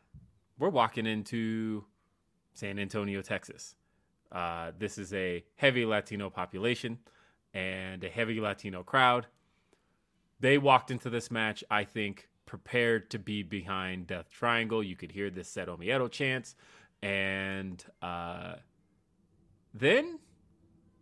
we're 0.58 0.70
walking 0.70 1.06
into 1.06 1.84
San 2.54 2.78
Antonio, 2.78 3.22
Texas. 3.22 3.76
Uh, 4.32 4.72
this 4.78 4.98
is 4.98 5.12
a 5.12 5.44
heavy 5.56 5.84
Latino 5.84 6.30
population 6.30 6.98
and 7.54 8.02
a 8.02 8.08
heavy 8.08 8.40
Latino 8.40 8.82
crowd. 8.82 9.26
They 10.40 10.58
walked 10.58 10.90
into 10.90 11.10
this 11.10 11.30
match, 11.30 11.64
I 11.70 11.84
think, 11.84 12.28
prepared 12.44 13.10
to 13.10 13.18
be 13.18 13.42
behind 13.42 14.06
Death 14.06 14.30
Triangle. 14.30 14.82
You 14.82 14.96
could 14.96 15.12
hear 15.12 15.30
this 15.30 15.50
Cero 15.50 15.78
Miedo 15.78 16.10
chants. 16.10 16.54
And 17.02 17.84
uh, 18.02 18.54
then 19.72 20.18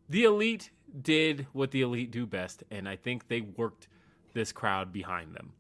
the 0.09 0.25
Elite 0.25 0.71
did 1.03 1.47
what 1.53 1.71
the 1.71 1.83
Elite 1.83 2.11
do 2.11 2.27
best. 2.27 2.63
And 2.71 2.89
I 2.89 2.97
think 2.97 3.29
they 3.29 3.41
worked 3.41 3.89
this 4.33 4.53
crowd 4.53 4.93
behind 4.93 5.35
them. 5.35 5.53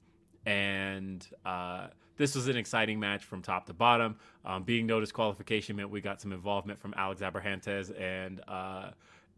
And 0.46 1.26
uh, 1.44 1.88
this 2.16 2.35
was 2.35 2.48
an 2.48 2.57
exciting 2.57 3.00
match 3.00 3.24
from 3.24 3.42
top 3.42 3.66
to 3.66 3.74
bottom. 3.74 4.16
Um, 4.44 4.62
being 4.62 4.87
no 4.87 5.00
disqualification 5.00 5.77
meant 5.77 5.90
we 5.90 6.00
got 6.00 6.20
some 6.20 6.33
involvement 6.33 6.81
from 6.81 6.94
Alex 6.96 7.20
Abrahantes 7.22 7.90
and 8.00 8.40
uh, 8.48 8.90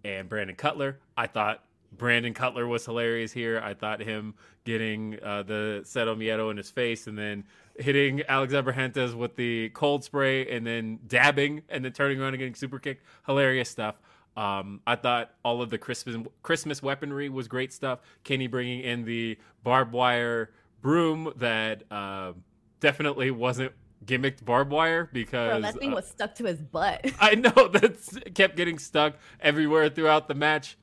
and 0.04 0.28
Brandon 0.28 0.56
Cutler. 0.56 0.98
I 1.16 1.26
thought 1.26 1.64
Brandon 1.96 2.34
Cutler 2.34 2.66
was 2.66 2.84
hilarious 2.84 3.32
here. 3.32 3.60
I 3.64 3.74
thought 3.74 4.00
him 4.00 4.34
getting 4.64 5.18
uh, 5.22 5.42
the 5.42 5.82
Cero 5.84 6.16
Miedo 6.16 6.50
in 6.50 6.56
his 6.56 6.70
face 6.70 7.06
and 7.06 7.16
then 7.16 7.44
hitting 7.78 8.22
Alex 8.28 8.52
Abrahantes 8.52 9.14
with 9.14 9.36
the 9.36 9.70
cold 9.70 10.04
spray 10.04 10.50
and 10.50 10.66
then 10.66 10.98
dabbing 11.06 11.62
and 11.68 11.84
then 11.84 11.92
turning 11.92 12.20
around 12.20 12.28
and 12.28 12.38
getting 12.38 12.54
super 12.54 12.78
kick. 12.78 13.00
Hilarious 13.26 13.70
stuff. 13.70 13.96
Um, 14.36 14.80
I 14.86 14.96
thought 14.96 15.30
all 15.44 15.62
of 15.62 15.70
the 15.70 15.78
Christmas 15.78 16.16
Christmas 16.42 16.82
weaponry 16.82 17.28
was 17.28 17.48
great 17.48 17.72
stuff. 17.72 18.00
Kenny 18.22 18.46
bringing 18.46 18.80
in 18.80 19.04
the 19.04 19.38
barbed 19.62 19.92
wire 19.92 20.50
broom 20.82 21.32
that 21.36 21.82
uh, 21.90 22.32
definitely 22.80 23.30
wasn't 23.30 23.72
gimmicked 24.04 24.44
barbed 24.44 24.70
wire 24.70 25.08
because 25.12 25.50
Bro, 25.50 25.60
that 25.62 25.78
thing 25.78 25.92
uh, 25.92 25.96
was 25.96 26.06
stuck 26.06 26.34
to 26.36 26.44
his 26.44 26.60
butt. 26.60 27.10
I 27.20 27.34
know 27.34 27.50
that 27.50 28.32
kept 28.34 28.56
getting 28.56 28.78
stuck 28.78 29.14
everywhere 29.40 29.88
throughout 29.88 30.28
the 30.28 30.34
match. 30.34 30.76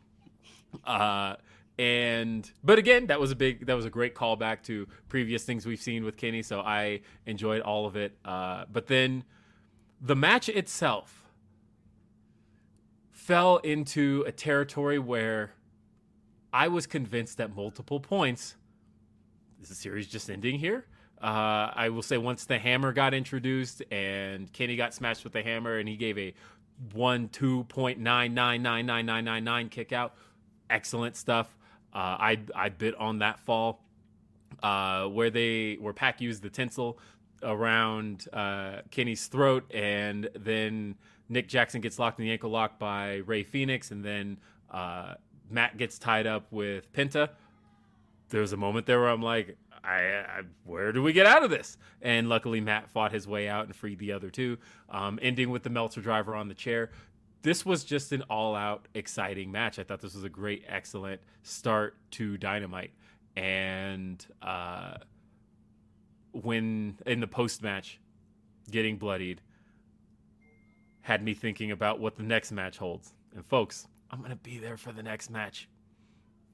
Uh, 0.83 1.35
and 1.77 2.49
but 2.63 2.77
again, 2.77 3.07
that 3.07 3.19
was 3.19 3.31
a 3.31 3.35
big, 3.35 3.65
that 3.67 3.75
was 3.75 3.85
a 3.85 3.89
great 3.89 4.15
callback 4.15 4.63
to 4.63 4.87
previous 5.09 5.43
things 5.43 5.65
we've 5.65 5.81
seen 5.81 6.03
with 6.03 6.17
Kenny. 6.17 6.41
So 6.41 6.61
I 6.61 7.01
enjoyed 7.25 7.61
all 7.61 7.85
of 7.85 7.95
it. 7.95 8.17
Uh, 8.23 8.65
but 8.71 8.87
then 8.87 9.23
the 10.01 10.15
match 10.15 10.49
itself 10.49 11.31
fell 13.11 13.57
into 13.57 14.23
a 14.27 14.31
territory 14.31 14.99
where 14.99 15.53
I 16.51 16.67
was 16.67 16.85
convinced 16.85 17.39
at 17.39 17.55
multiple 17.55 17.99
points 17.99 18.55
is 19.63 19.69
the 19.69 19.75
series 19.75 20.07
just 20.07 20.29
ending 20.29 20.59
here? 20.59 20.85
Uh, 21.23 21.71
I 21.73 21.87
will 21.87 22.01
say 22.01 22.17
once 22.17 22.43
the 22.45 22.59
hammer 22.59 22.91
got 22.91 23.13
introduced 23.13 23.81
and 23.89 24.51
Kenny 24.51 24.75
got 24.75 24.93
smashed 24.93 25.23
with 25.23 25.31
the 25.31 25.41
hammer 25.41 25.77
and 25.77 25.87
he 25.87 25.95
gave 25.95 26.17
a 26.17 26.33
one 26.91 27.29
two 27.29 27.63
point 27.65 27.97
nine 27.97 28.33
nine 28.33 28.61
nine 28.61 28.85
nine 28.85 29.05
nine 29.05 29.23
nine 29.23 29.43
nine 29.45 29.69
kick 29.69 29.93
out 29.93 30.15
excellent 30.69 31.15
stuff. 31.15 31.47
Uh, 31.93 32.17
I 32.19 32.39
I 32.53 32.69
bit 32.69 32.95
on 32.95 33.19
that 33.19 33.39
fall 33.39 33.79
uh, 34.61 35.05
where 35.05 35.29
they 35.29 35.77
where 35.79 35.93
Pac 35.93 36.19
used 36.19 36.43
the 36.43 36.49
tinsel 36.49 36.99
around 37.41 38.27
uh, 38.33 38.81
Kenny's 38.91 39.27
throat, 39.27 39.63
and 39.73 40.29
then 40.35 40.95
Nick 41.29 41.47
Jackson 41.47 41.79
gets 41.79 41.99
locked 41.99 42.19
in 42.19 42.25
the 42.25 42.31
ankle 42.31 42.49
lock 42.49 42.79
by 42.79 43.15
Rey 43.25 43.43
Fenix 43.43 43.91
and 43.91 44.03
then 44.03 44.37
uh, 44.71 45.15
Matt 45.49 45.77
gets 45.77 45.97
tied 45.97 46.27
up 46.27 46.47
with 46.51 46.91
Penta. 46.93 47.29
There 48.29 48.41
was 48.41 48.53
a 48.53 48.57
moment 48.57 48.87
there 48.87 48.99
where 48.99 49.09
I'm 49.09 49.21
like, 49.21 49.55
I, 49.83 49.97
I, 49.97 50.41
where 50.63 50.91
do 50.91 51.03
we 51.03 51.11
get 51.11 51.25
out 51.25 51.43
of 51.43 51.49
this? 51.49 51.77
And 52.01 52.29
luckily, 52.29 52.61
Matt 52.61 52.89
fought 52.89 53.11
his 53.11 53.27
way 53.27 53.49
out 53.49 53.65
and 53.65 53.75
freed 53.75 53.99
the 53.99 54.13
other 54.13 54.29
two, 54.29 54.57
um, 54.89 55.19
ending 55.21 55.49
with 55.49 55.63
the 55.63 55.69
Meltzer 55.69 56.01
driver 56.01 56.35
on 56.35 56.47
the 56.47 56.53
chair 56.53 56.89
this 57.43 57.65
was 57.65 57.83
just 57.83 58.11
an 58.11 58.23
all 58.29 58.55
out 58.55 58.87
exciting 58.93 59.51
match. 59.51 59.77
I 59.77 59.83
thought 59.83 59.99
this 60.01 60.15
was 60.15 60.23
a 60.23 60.29
great, 60.29 60.63
excellent 60.67 61.21
start 61.43 61.95
to 62.11 62.37
Dynamite. 62.37 62.91
And 63.35 64.25
uh, 64.41 64.95
when 66.31 66.97
in 67.05 67.19
the 67.19 67.27
post 67.27 67.61
match, 67.61 67.99
getting 68.71 68.97
bloodied 68.97 69.41
had 71.01 71.21
me 71.21 71.33
thinking 71.33 71.71
about 71.71 71.99
what 71.99 72.15
the 72.15 72.23
next 72.23 72.53
match 72.53 72.77
holds. 72.77 73.13
And 73.35 73.45
folks, 73.45 73.87
I'm 74.09 74.19
going 74.19 74.31
to 74.31 74.37
be 74.37 74.57
there 74.57 74.77
for 74.77 74.93
the 74.93 75.03
next 75.03 75.29
match. 75.29 75.67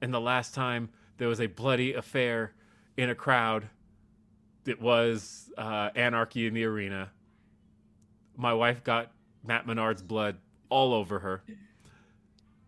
And 0.01 0.11
the 0.11 0.19
last 0.19 0.55
time 0.55 0.89
there 1.17 1.27
was 1.27 1.39
a 1.39 1.45
bloody 1.45 1.93
affair 1.93 2.53
in 2.99 3.09
a 3.09 3.15
crowd, 3.15 3.69
it 4.65 4.81
was 4.81 5.49
uh, 5.57 5.89
Anarchy 5.95 6.47
in 6.47 6.53
the 6.53 6.65
Arena. 6.65 7.09
My 8.35 8.53
wife 8.53 8.83
got 8.83 9.13
Matt 9.41 9.65
Menard's 9.65 10.01
blood 10.01 10.35
all 10.67 10.93
over 10.93 11.19
her. 11.19 11.41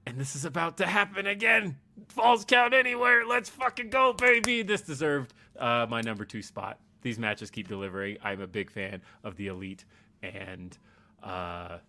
And 0.05 0.17
this 0.17 0.37
is 0.37 0.45
about 0.45 0.77
to 0.77 0.87
happen 0.87 1.27
again. 1.27 1.75
Falls 2.07 2.45
count 2.45 2.73
anywhere. 2.73 3.25
Let's 3.25 3.49
fucking 3.49 3.89
go, 3.89 4.13
baby. 4.13 4.61
This 4.61 4.79
deserved 4.79 5.33
uh, 5.59 5.85
my 5.89 5.99
number 5.99 6.23
two 6.23 6.41
spot. 6.41 6.79
These 7.01 7.19
matches 7.19 7.51
keep 7.51 7.67
delivering. 7.67 8.17
I'm 8.23 8.39
a 8.39 8.47
big 8.47 8.71
fan 8.71 9.01
of 9.25 9.35
the 9.35 9.47
Elite 9.47 9.83
and 10.23 10.77
uh, 11.21 11.79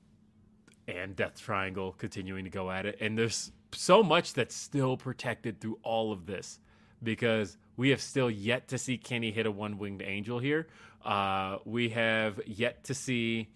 and 0.88 1.14
Death 1.14 1.40
Triangle 1.40 1.94
continuing 1.96 2.42
to 2.42 2.50
go 2.50 2.72
at 2.72 2.86
it. 2.86 2.98
And 3.00 3.16
there's 3.16 3.52
so 3.72 4.02
much 4.02 4.34
that's 4.34 4.56
still 4.56 4.96
protected 4.96 5.60
through 5.60 5.78
all 5.84 6.10
of 6.10 6.26
this 6.26 6.58
because 7.02 7.56
we 7.76 7.90
have 7.90 8.00
still 8.00 8.30
yet 8.30 8.68
to 8.68 8.78
see 8.78 8.98
Kenny 8.98 9.30
hit 9.30 9.46
a 9.46 9.50
one 9.50 9.78
winged 9.78 10.02
angel 10.02 10.38
here. 10.38 10.68
Uh, 11.04 11.58
we 11.64 11.90
have 11.90 12.40
yet 12.46 12.84
to 12.84 12.94
see 12.94 13.48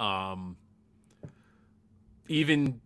um, 0.00 0.56
even 2.28 2.80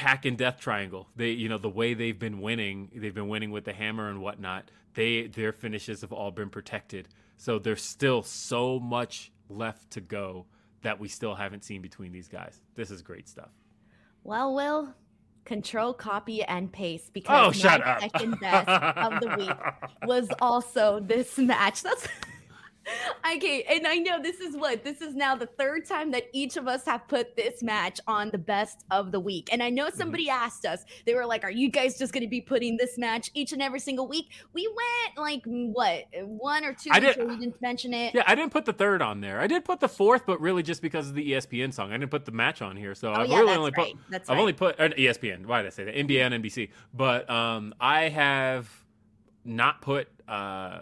Pac 0.00 0.24
and 0.24 0.38
Death 0.38 0.58
Triangle, 0.60 1.08
they 1.14 1.30
you 1.30 1.48
know 1.48 1.58
the 1.58 1.68
way 1.68 1.92
they've 1.92 2.18
been 2.18 2.40
winning, 2.40 2.90
they've 2.94 3.14
been 3.14 3.28
winning 3.28 3.50
with 3.50 3.64
the 3.64 3.72
hammer 3.72 4.08
and 4.08 4.20
whatnot. 4.20 4.70
They 4.94 5.26
their 5.26 5.52
finishes 5.52 6.00
have 6.00 6.12
all 6.12 6.30
been 6.30 6.48
protected, 6.48 7.08
so 7.36 7.58
there's 7.58 7.82
still 7.82 8.22
so 8.22 8.80
much 8.80 9.30
left 9.50 9.90
to 9.90 10.00
go 10.00 10.46
that 10.82 10.98
we 10.98 11.08
still 11.08 11.34
haven't 11.34 11.64
seen 11.64 11.82
between 11.82 12.12
these 12.12 12.28
guys. 12.28 12.60
This 12.74 12.90
is 12.90 13.02
great 13.02 13.28
stuff. 13.28 13.50
Well, 14.24 14.54
Will, 14.54 14.94
control, 15.50 15.92
copy, 15.92 16.44
and 16.44 16.70
paste 16.70 17.06
oh, 17.08 17.10
because 17.12 17.64
oh, 17.64 17.68
my 17.68 17.98
second 17.98 18.38
best 18.38 18.68
of 18.68 19.20
the 19.20 19.34
week 19.36 19.50
was 20.06 20.28
also 20.40 21.00
this 21.00 21.36
match. 21.38 21.82
That's 21.82 22.06
okay, 23.36 23.62
and 23.68 23.86
I 23.86 23.96
know 23.96 24.22
this 24.22 24.40
is 24.40 24.56
what 24.56 24.84
this 24.84 25.00
is 25.00 25.14
now 25.14 25.34
the 25.36 25.46
third 25.46 25.86
time 25.86 26.10
that 26.12 26.24
each 26.32 26.56
of 26.56 26.68
us 26.68 26.84
have 26.84 27.06
put 27.08 27.36
this 27.36 27.62
match 27.62 28.00
on 28.06 28.30
the 28.30 28.38
best 28.38 28.84
of 28.90 29.12
the 29.12 29.20
week. 29.20 29.48
And 29.52 29.62
I 29.62 29.70
know 29.70 29.86
mm-hmm. 29.86 29.98
somebody 29.98 30.26
mm-hmm. 30.26 30.44
asked 30.44 30.64
us, 30.64 30.84
they 31.06 31.14
were 31.14 31.26
like, 31.26 31.44
Are 31.44 31.50
you 31.50 31.70
guys 31.70 31.98
just 31.98 32.12
going 32.12 32.22
to 32.22 32.28
be 32.28 32.40
putting 32.40 32.76
this 32.76 32.98
match 32.98 33.30
each 33.34 33.52
and 33.52 33.62
every 33.62 33.80
single 33.80 34.06
week? 34.08 34.30
We 34.52 34.66
went 34.66 35.18
like 35.18 35.42
what 35.44 36.04
one 36.22 36.64
or 36.64 36.74
two 36.74 36.90
I 36.92 37.00
did, 37.00 37.16
we 37.18 37.36
didn't 37.36 37.60
mention 37.60 37.94
it. 37.94 38.14
Yeah, 38.14 38.22
I 38.26 38.34
didn't 38.34 38.52
put 38.52 38.64
the 38.64 38.72
third 38.72 39.02
on 39.02 39.20
there. 39.20 39.40
I 39.40 39.46
did 39.46 39.64
put 39.64 39.80
the 39.80 39.88
fourth, 39.88 40.26
but 40.26 40.40
really 40.40 40.62
just 40.62 40.82
because 40.82 41.08
of 41.08 41.14
the 41.14 41.32
ESPN 41.32 41.72
song. 41.72 41.92
I 41.92 41.96
didn't 41.96 42.10
put 42.10 42.24
the 42.24 42.32
match 42.32 42.62
on 42.62 42.76
here. 42.76 42.94
So 42.94 43.10
oh, 43.10 43.14
I've 43.14 43.28
yeah, 43.28 43.38
really 43.38 43.56
only 43.56 43.72
right. 43.76 43.94
put 43.94 44.10
that's 44.10 44.30
I've 44.30 44.36
right. 44.36 44.40
only 44.40 44.52
put 44.52 44.80
uh, 44.80 44.88
ESPN. 44.88 45.46
Why 45.46 45.62
did 45.62 45.66
I 45.68 45.70
say 45.70 45.84
that? 45.84 45.94
NBA 45.94 46.20
and 46.20 46.44
NBC. 46.44 46.70
But 46.94 47.28
um, 47.30 47.74
I 47.80 48.08
have 48.08 48.68
not 49.44 49.80
put 49.80 50.08
uh 50.28 50.80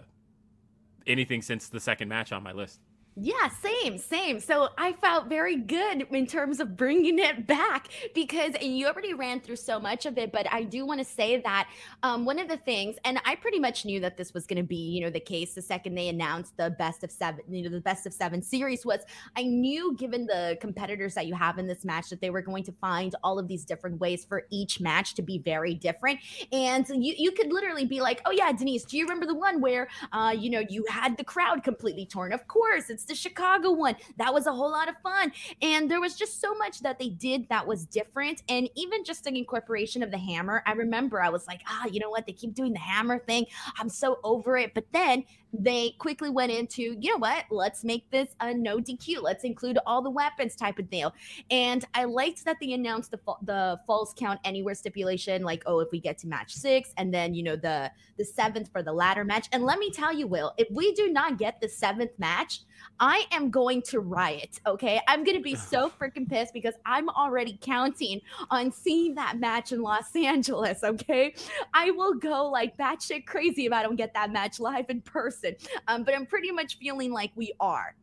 anything 1.09 1.41
since 1.41 1.67
the 1.67 1.79
second 1.79 2.07
match 2.07 2.31
on 2.31 2.43
my 2.43 2.53
list. 2.53 2.79
Yeah, 3.21 3.49
same, 3.49 3.97
same. 3.97 4.39
So 4.39 4.69
I 4.77 4.93
felt 4.93 5.27
very 5.27 5.57
good 5.57 6.07
in 6.09 6.25
terms 6.25 6.61
of 6.61 6.77
bringing 6.77 7.19
it 7.19 7.45
back 7.45 7.89
because 8.15 8.53
you 8.61 8.87
already 8.87 9.13
ran 9.13 9.41
through 9.41 9.57
so 9.57 9.77
much 9.77 10.05
of 10.05 10.17
it, 10.17 10.31
but 10.31 10.47
I 10.53 10.63
do 10.63 10.85
want 10.85 11.01
to 11.01 11.05
say 11.05 11.41
that 11.41 11.67
um, 12.01 12.23
one 12.23 12.39
of 12.39 12.47
the 12.47 12.55
things, 12.55 12.95
and 13.03 13.19
I 13.25 13.35
pretty 13.35 13.59
much 13.59 13.83
knew 13.83 13.99
that 13.99 14.15
this 14.15 14.33
was 14.33 14.47
going 14.47 14.55
to 14.55 14.63
be, 14.63 14.77
you 14.77 15.01
know, 15.01 15.09
the 15.09 15.19
case 15.19 15.53
the 15.53 15.61
second 15.61 15.95
they 15.95 16.07
announced 16.07 16.55
the 16.55 16.69
best 16.69 17.03
of 17.03 17.11
seven, 17.11 17.41
you 17.49 17.63
know, 17.63 17.69
the 17.69 17.81
best 17.81 18.05
of 18.05 18.13
seven 18.13 18.41
series 18.41 18.85
was. 18.85 19.01
I 19.35 19.43
knew, 19.43 19.97
given 19.97 20.25
the 20.25 20.57
competitors 20.61 21.13
that 21.15 21.27
you 21.27 21.33
have 21.35 21.57
in 21.57 21.67
this 21.67 21.83
match, 21.83 22.09
that 22.11 22.21
they 22.21 22.29
were 22.29 22.41
going 22.41 22.63
to 22.63 22.71
find 22.71 23.15
all 23.21 23.37
of 23.37 23.49
these 23.49 23.65
different 23.65 23.99
ways 23.99 24.23
for 24.23 24.45
each 24.49 24.79
match 24.79 25.15
to 25.15 25.21
be 25.21 25.39
very 25.39 25.73
different, 25.73 26.19
and 26.53 26.87
you 26.87 27.15
you 27.17 27.31
could 27.33 27.51
literally 27.51 27.85
be 27.85 27.99
like, 27.99 28.21
oh 28.25 28.31
yeah, 28.31 28.53
Denise, 28.53 28.85
do 28.85 28.97
you 28.97 29.03
remember 29.03 29.25
the 29.25 29.35
one 29.35 29.59
where, 29.59 29.89
uh, 30.13 30.33
you 30.37 30.49
know, 30.49 30.63
you 30.69 30.85
had 30.89 31.17
the 31.17 31.23
crowd 31.25 31.63
completely 31.63 32.05
torn? 32.05 32.31
Of 32.31 32.47
course, 32.47 32.89
it's 32.89 33.08
the 33.09 33.15
Chicago 33.15 33.71
one. 33.71 33.95
That 34.17 34.33
was 34.33 34.47
a 34.47 34.53
whole 34.53 34.71
lot 34.71 34.87
of 34.87 34.95
fun. 35.03 35.33
And 35.61 35.91
there 35.91 35.99
was 35.99 36.15
just 36.15 36.39
so 36.39 36.55
much 36.55 36.79
that 36.79 36.99
they 36.99 37.09
did 37.09 37.49
that 37.49 37.67
was 37.67 37.85
different. 37.85 38.43
And 38.47 38.69
even 38.75 39.03
just 39.03 39.25
the 39.25 39.37
incorporation 39.37 40.01
of 40.01 40.11
the 40.11 40.17
hammer, 40.17 40.63
I 40.65 40.71
remember 40.71 41.21
I 41.21 41.29
was 41.29 41.47
like, 41.47 41.61
ah, 41.67 41.87
you 41.91 41.99
know 41.99 42.09
what? 42.09 42.25
They 42.25 42.33
keep 42.33 42.53
doing 42.53 42.71
the 42.71 42.79
hammer 42.79 43.19
thing. 43.19 43.45
I'm 43.77 43.89
so 43.89 44.19
over 44.23 44.55
it. 44.55 44.73
But 44.73 44.85
then 44.93 45.25
they 45.53 45.91
quickly 45.97 46.29
went 46.29 46.51
into, 46.51 46.95
you 46.99 47.11
know 47.11 47.17
what? 47.17 47.45
Let's 47.49 47.83
make 47.83 48.09
this 48.11 48.29
a 48.39 48.53
no 48.53 48.77
DQ. 48.77 49.21
Let's 49.21 49.43
include 49.43 49.79
all 49.85 50.01
the 50.01 50.09
weapons 50.09 50.55
type 50.55 50.77
of 50.79 50.89
deal. 50.89 51.13
And 51.49 51.85
I 51.93 52.03
liked 52.03 52.45
that 52.45 52.57
they 52.61 52.73
announced 52.73 53.11
the 53.11 53.19
the 53.43 53.79
falls 53.87 54.13
count 54.15 54.39
anywhere 54.43 54.75
stipulation, 54.75 55.43
like 55.43 55.63
oh, 55.65 55.79
if 55.79 55.91
we 55.91 55.99
get 55.99 56.17
to 56.19 56.27
match 56.27 56.53
six, 56.53 56.93
and 56.97 57.13
then 57.13 57.33
you 57.33 57.43
know 57.43 57.55
the 57.55 57.91
the 58.17 58.25
seventh 58.25 58.71
for 58.71 58.83
the 58.83 58.93
ladder 58.93 59.23
match. 59.23 59.47
And 59.51 59.63
let 59.63 59.79
me 59.79 59.91
tell 59.91 60.13
you, 60.13 60.27
Will, 60.27 60.53
if 60.57 60.69
we 60.71 60.93
do 60.93 61.11
not 61.11 61.37
get 61.37 61.59
the 61.61 61.69
seventh 61.69 62.11
match, 62.17 62.61
I 62.99 63.25
am 63.31 63.49
going 63.49 63.81
to 63.83 63.99
riot. 63.99 64.59
Okay, 64.67 65.01
I'm 65.07 65.23
gonna 65.23 65.39
be 65.39 65.55
so 65.55 65.89
freaking 65.89 66.29
pissed 66.29 66.53
because 66.53 66.75
I'm 66.85 67.09
already 67.09 67.57
counting 67.61 68.21
on 68.51 68.71
seeing 68.71 69.15
that 69.15 69.39
match 69.39 69.71
in 69.71 69.81
Los 69.81 70.15
Angeles. 70.15 70.83
Okay, 70.83 71.33
I 71.73 71.91
will 71.91 72.13
go 72.13 72.49
like 72.49 72.77
batshit 72.77 73.25
crazy 73.25 73.65
if 73.65 73.73
I 73.73 73.83
don't 73.83 73.95
get 73.95 74.13
that 74.13 74.31
match 74.31 74.59
live 74.59 74.85
in 74.89 75.01
person 75.01 75.38
Um, 75.87 76.03
but 76.03 76.15
I'm 76.15 76.25
pretty 76.25 76.51
much 76.51 76.77
feeling 76.77 77.11
like 77.11 77.31
we 77.35 77.53
are. 77.59 77.95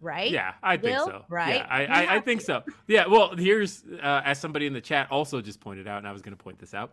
Right? 0.00 0.30
Yeah, 0.30 0.52
I 0.62 0.76
think 0.76 0.98
Will? 0.98 1.06
so. 1.06 1.24
Right? 1.28 1.56
Yeah, 1.56 1.66
I, 1.68 1.84
I, 1.86 2.14
I 2.16 2.20
think 2.20 2.42
so. 2.42 2.62
Yeah, 2.86 3.06
well, 3.06 3.34
here's 3.36 3.82
uh, 4.02 4.20
as 4.24 4.38
somebody 4.38 4.66
in 4.66 4.74
the 4.74 4.80
chat 4.80 5.10
also 5.10 5.40
just 5.40 5.60
pointed 5.60 5.88
out, 5.88 5.98
and 5.98 6.06
I 6.06 6.12
was 6.12 6.20
going 6.20 6.36
to 6.36 6.42
point 6.42 6.58
this 6.58 6.74
out. 6.74 6.92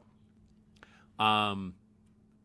Um, 1.20 1.74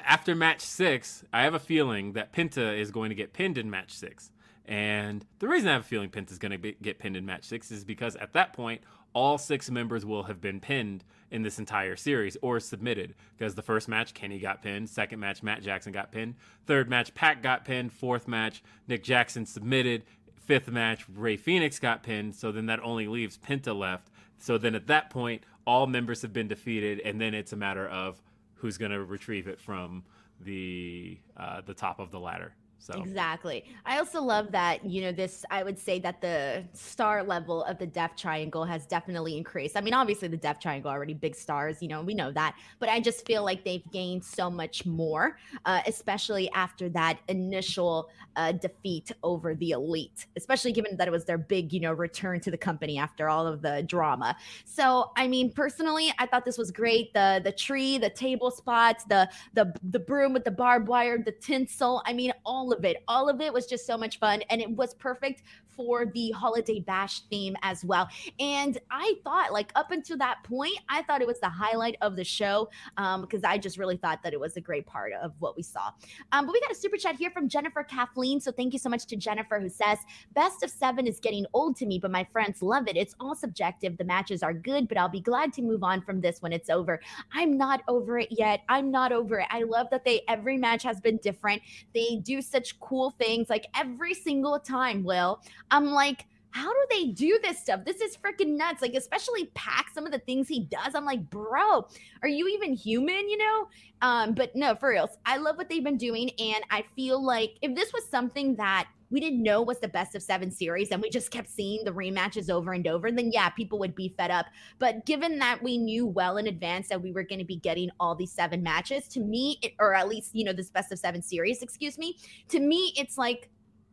after 0.00 0.35
match 0.35 0.61
six, 0.61 1.24
I 1.32 1.42
have 1.42 1.54
a 1.54 1.59
feeling 1.59 2.14
that 2.14 2.32
Penta 2.32 2.78
is 2.78 2.90
going 2.90 3.11
to 3.11 3.14
get 3.14 3.32
pinned 3.32 3.59
in 3.59 3.70
match 3.70 3.92
six. 3.92 4.30
And 4.66 5.24
the 5.38 5.46
reason 5.46 5.68
I 5.68 5.74
have 5.74 5.83
a 5.83 5.85
feeling 5.85 6.11
Penta 6.11 6.33
is 6.33 6.38
going 6.38 6.61
to 6.61 6.72
get 6.72 6.98
pinned 6.98 7.16
in 7.16 7.24
match 7.24 7.44
six 7.44 7.70
is 7.70 7.85
because 7.85 8.16
at 8.16 8.33
that 8.33 8.52
point, 8.52 8.81
all 9.12 9.38
six 9.38 9.70
members 9.70 10.05
will 10.05 10.24
have 10.24 10.40
been 10.40 10.61
pinned 10.61 11.05
in 11.31 11.42
this 11.42 11.59
entire 11.59 11.96
series 11.96 12.37
or 12.42 12.61
submitted 12.61 13.14
because 13.37 13.55
the 13.55 13.62
first 13.62 13.88
match 13.88 14.12
Kenny 14.12 14.38
got 14.38 14.62
pinned, 14.62 14.90
second 14.90 15.20
match 15.20 15.42
Matt 15.42 15.62
Jackson 15.62 15.92
got 15.92 16.12
pinned, 16.12 16.35
third 16.66 16.90
match 16.90 17.14
Pac 17.14 17.42
got 17.42 17.64
pinned, 17.64 17.92
fourth 17.92 18.29
match 18.29 18.62
Nick 18.88 19.02
Jackson 19.02 19.46
submitted, 19.46 20.02
fifth 20.35 20.68
match 20.68 21.07
Rey 21.09 21.37
Fenix 21.38 21.79
got 21.79 22.02
pinned, 22.02 22.35
so 22.35 22.52
then 22.52 22.66
that 22.66 22.81
only 22.83 23.09
leaves 23.09 23.38
Penta 23.38 23.74
left. 23.74 24.11
So 24.37 24.59
then 24.59 24.74
at 24.74 24.87
that 24.88 25.09
point 25.09 25.42
all 25.64 25.87
members 25.87 26.20
have 26.22 26.33
been 26.33 26.48
defeated 26.48 27.00
and 27.00 27.20
then 27.20 27.35
it's 27.35 27.55
a 27.55 27.57
matter 27.57 27.88
of 27.88 28.20
who's 28.57 28.76
going 28.76 28.92
to 28.92 29.02
retrieve 29.02 29.48
it 29.48 29.61
from 29.61 30.05
the 30.40 31.18
uh, 31.37 31.62
the 31.62 31.74
top 31.74 32.00
of 32.00 32.11
the 32.11 32.20
ladder. 32.20 32.52
So 32.78 33.00
exactly. 33.00 33.64
I 33.84 33.98
also 33.98 34.22
love 34.22 34.52
that, 34.52 34.84
you 34.84 35.02
know, 35.02 35.12
this 35.12 35.44
I 35.50 35.62
would 35.62 35.78
say 35.78 35.98
that 36.00 36.20
the 36.20 36.64
star 36.72 37.22
level 37.22 37.64
of 37.64 37.78
the 37.78 37.86
Death 37.86 38.12
Triangle 38.16 38.64
has 38.64 38.86
definitely 38.86 39.36
increased. 39.36 39.76
I 39.76 39.80
mean, 39.80 39.94
obviously 39.94 40.28
the 40.28 40.36
Death 40.36 40.60
Triangle 40.60 40.90
already 40.90 41.14
big 41.14 41.34
stars, 41.34 41.82
you 41.82 41.88
know, 41.88 42.02
we 42.02 42.14
know 42.14 42.30
that, 42.32 42.54
but 42.78 42.88
I 42.88 43.00
just 43.00 43.26
feel 43.26 43.44
like 43.44 43.64
they've 43.64 43.82
gained 43.90 44.24
so 44.24 44.50
much 44.50 44.86
more, 44.86 45.38
uh, 45.64 45.80
especially 45.86 46.50
after 46.52 46.88
that 46.90 47.18
initial 47.28 48.08
uh, 48.36 48.52
defeat 48.52 49.10
over 49.22 49.54
the 49.54 49.70
Elite, 49.70 50.26
especially 50.36 50.72
given 50.72 50.96
that 50.96 51.08
it 51.08 51.10
was 51.10 51.24
their 51.24 51.38
big, 51.38 51.72
you 51.72 51.80
know, 51.80 51.92
return 51.92 52.38
to 52.40 52.50
the 52.50 52.58
company 52.58 52.98
after 52.98 53.28
all 53.28 53.46
of 53.46 53.62
the 53.62 53.82
drama. 53.84 54.36
So, 54.64 55.10
I 55.16 55.26
mean, 55.26 55.52
personally, 55.52 56.12
I 56.18 56.26
thought 56.26 56.44
this 56.44 56.58
was 56.58 56.70
great. 56.70 57.12
The 57.14 57.40
the 57.42 57.52
tree, 57.52 57.98
the 57.98 58.10
table 58.10 58.50
spots, 58.50 59.04
the 59.04 59.28
the 59.54 59.74
the 59.90 59.98
broom 59.98 60.32
with 60.32 60.44
the 60.44 60.50
barbed 60.50 60.88
wire, 60.88 61.18
the 61.18 61.32
tinsel. 61.32 62.02
I 62.06 62.12
mean, 62.12 62.32
all 62.44 62.65
of 62.72 62.85
it. 62.85 63.02
All 63.09 63.29
of 63.29 63.40
it 63.40 63.52
was 63.52 63.66
just 63.66 63.87
so 63.87 63.96
much 63.96 64.18
fun. 64.18 64.42
And 64.50 64.61
it 64.61 64.70
was 64.70 64.94
perfect 64.94 65.42
for 65.76 66.06
the 66.06 66.30
holiday 66.30 66.80
bash 66.80 67.20
theme 67.30 67.56
as 67.62 67.84
well. 67.84 68.08
And 68.38 68.78
I 68.90 69.14
thought, 69.24 69.52
like, 69.52 69.72
up 69.74 69.90
until 69.90 70.16
that 70.18 70.42
point, 70.44 70.78
I 70.88 71.02
thought 71.02 71.20
it 71.20 71.26
was 71.26 71.40
the 71.40 71.48
highlight 71.48 71.96
of 72.00 72.16
the 72.16 72.24
show 72.24 72.68
um, 72.96 73.22
because 73.22 73.44
I 73.44 73.58
just 73.58 73.78
really 73.78 73.96
thought 73.96 74.22
that 74.22 74.32
it 74.32 74.40
was 74.40 74.56
a 74.56 74.60
great 74.60 74.86
part 74.86 75.12
of 75.12 75.32
what 75.38 75.56
we 75.56 75.62
saw. 75.62 75.90
Um, 76.32 76.46
but 76.46 76.52
we 76.52 76.60
got 76.60 76.70
a 76.70 76.74
super 76.74 76.96
chat 76.96 77.16
here 77.16 77.30
from 77.30 77.48
Jennifer 77.48 77.82
Kathleen. 77.82 78.40
So 78.40 78.52
thank 78.52 78.72
you 78.72 78.78
so 78.78 78.88
much 78.88 79.06
to 79.06 79.16
Jennifer 79.16 79.60
who 79.60 79.68
says, 79.68 79.98
Best 80.34 80.62
of 80.62 80.70
seven 80.70 81.06
is 81.06 81.20
getting 81.20 81.46
old 81.52 81.76
to 81.76 81.86
me, 81.86 81.98
but 81.98 82.10
my 82.10 82.24
friends 82.32 82.62
love 82.62 82.88
it. 82.88 82.96
It's 82.96 83.14
all 83.20 83.34
subjective. 83.34 83.96
The 83.96 84.04
matches 84.04 84.42
are 84.42 84.52
good, 84.52 84.88
but 84.88 84.98
I'll 84.98 85.08
be 85.08 85.20
glad 85.20 85.52
to 85.54 85.62
move 85.62 85.82
on 85.82 86.02
from 86.02 86.20
this 86.20 86.40
when 86.42 86.52
it's 86.52 86.70
over. 86.70 87.00
I'm 87.32 87.56
not 87.56 87.82
over 87.88 88.18
it 88.18 88.28
yet. 88.30 88.60
I'm 88.68 88.90
not 88.90 89.12
over 89.12 89.40
it. 89.40 89.46
I 89.50 89.62
love 89.62 89.88
that 89.90 90.04
they 90.04 90.22
every 90.28 90.56
match 90.56 90.82
has 90.82 91.00
been 91.00 91.18
different. 91.18 91.62
They 91.94 92.20
do 92.22 92.42
such 92.42 92.78
cool 92.80 93.10
things 93.18 93.48
like 93.48 93.66
every 93.76 94.14
single 94.14 94.58
time, 94.58 95.04
Will. 95.04 95.40
I'm 95.70 95.87
like, 95.87 96.26
how 96.50 96.72
do 96.72 96.87
they 96.90 97.07
do 97.09 97.38
this 97.42 97.59
stuff? 97.59 97.85
This 97.85 98.00
is 98.00 98.16
freaking 98.16 98.57
nuts. 98.57 98.81
Like, 98.81 98.94
especially 98.94 99.46
Pac, 99.55 99.90
some 99.92 100.07
of 100.07 100.12
the 100.12 100.20
things 100.20 100.48
he 100.48 100.61
does. 100.61 100.94
I'm 100.94 101.05
like, 101.05 101.29
bro, 101.29 101.87
are 102.22 102.29
you 102.29 102.48
even 102.48 102.72
human? 102.72 103.29
You 103.29 103.37
know? 103.37 103.68
Um, 104.00 104.33
but 104.33 104.57
no, 104.57 104.74
for 104.74 104.88
reals, 104.88 105.18
I 105.26 105.37
love 105.37 105.59
what 105.59 105.68
they've 105.68 105.85
been 105.85 105.98
doing. 105.98 106.31
And 106.38 106.64
I 106.70 106.85
feel 106.94 107.22
like 107.22 107.57
if 107.61 107.74
this 107.74 107.92
was 107.92 108.09
something 108.09 108.57
that 108.57 108.88
we 109.11 109.20
didn't 109.20 109.42
know 109.42 109.62
was 109.62 109.79
the 109.81 109.88
best 109.88 110.14
of 110.14 110.22
seven 110.22 110.50
series 110.50 110.90
and 110.90 111.00
we 111.00 111.11
just 111.11 111.31
kept 111.31 111.48
seeing 111.48 111.85
the 111.85 111.92
rematches 111.92 112.50
over 112.50 112.72
and 112.72 112.87
over, 112.87 113.12
then 113.12 113.31
yeah, 113.33 113.50
people 113.50 113.79
would 113.79 113.94
be 113.94 114.14
fed 114.16 114.31
up. 114.31 114.46
But 114.79 115.05
given 115.07 115.38
that 115.38 115.62
we 115.62 115.79
knew 115.79 116.07
well 116.07 116.38
in 116.38 116.46
advance 116.46 116.88
that 116.88 117.02
we 117.02 117.12
were 117.12 117.22
going 117.22 117.38
to 117.38 117.44
be 117.44 117.57
getting 117.57 117.90
all 118.00 118.14
these 118.14 118.33
seven 118.33 118.62
matches, 118.62 119.09
to 119.09 119.20
me, 119.20 119.59
it, 119.62 119.74
or 119.79 119.94
at 119.94 120.09
least, 120.09 120.35
you 120.35 120.44
know, 120.44 120.52
this 120.52 120.70
best 120.70 120.90
of 120.90 120.98
seven 120.98 121.22
series, 121.22 121.62
excuse 121.62 121.98
me, 121.98 122.16
to 122.48 122.61
me, 122.61 122.94
it's 122.96 123.18
like, 123.18 123.50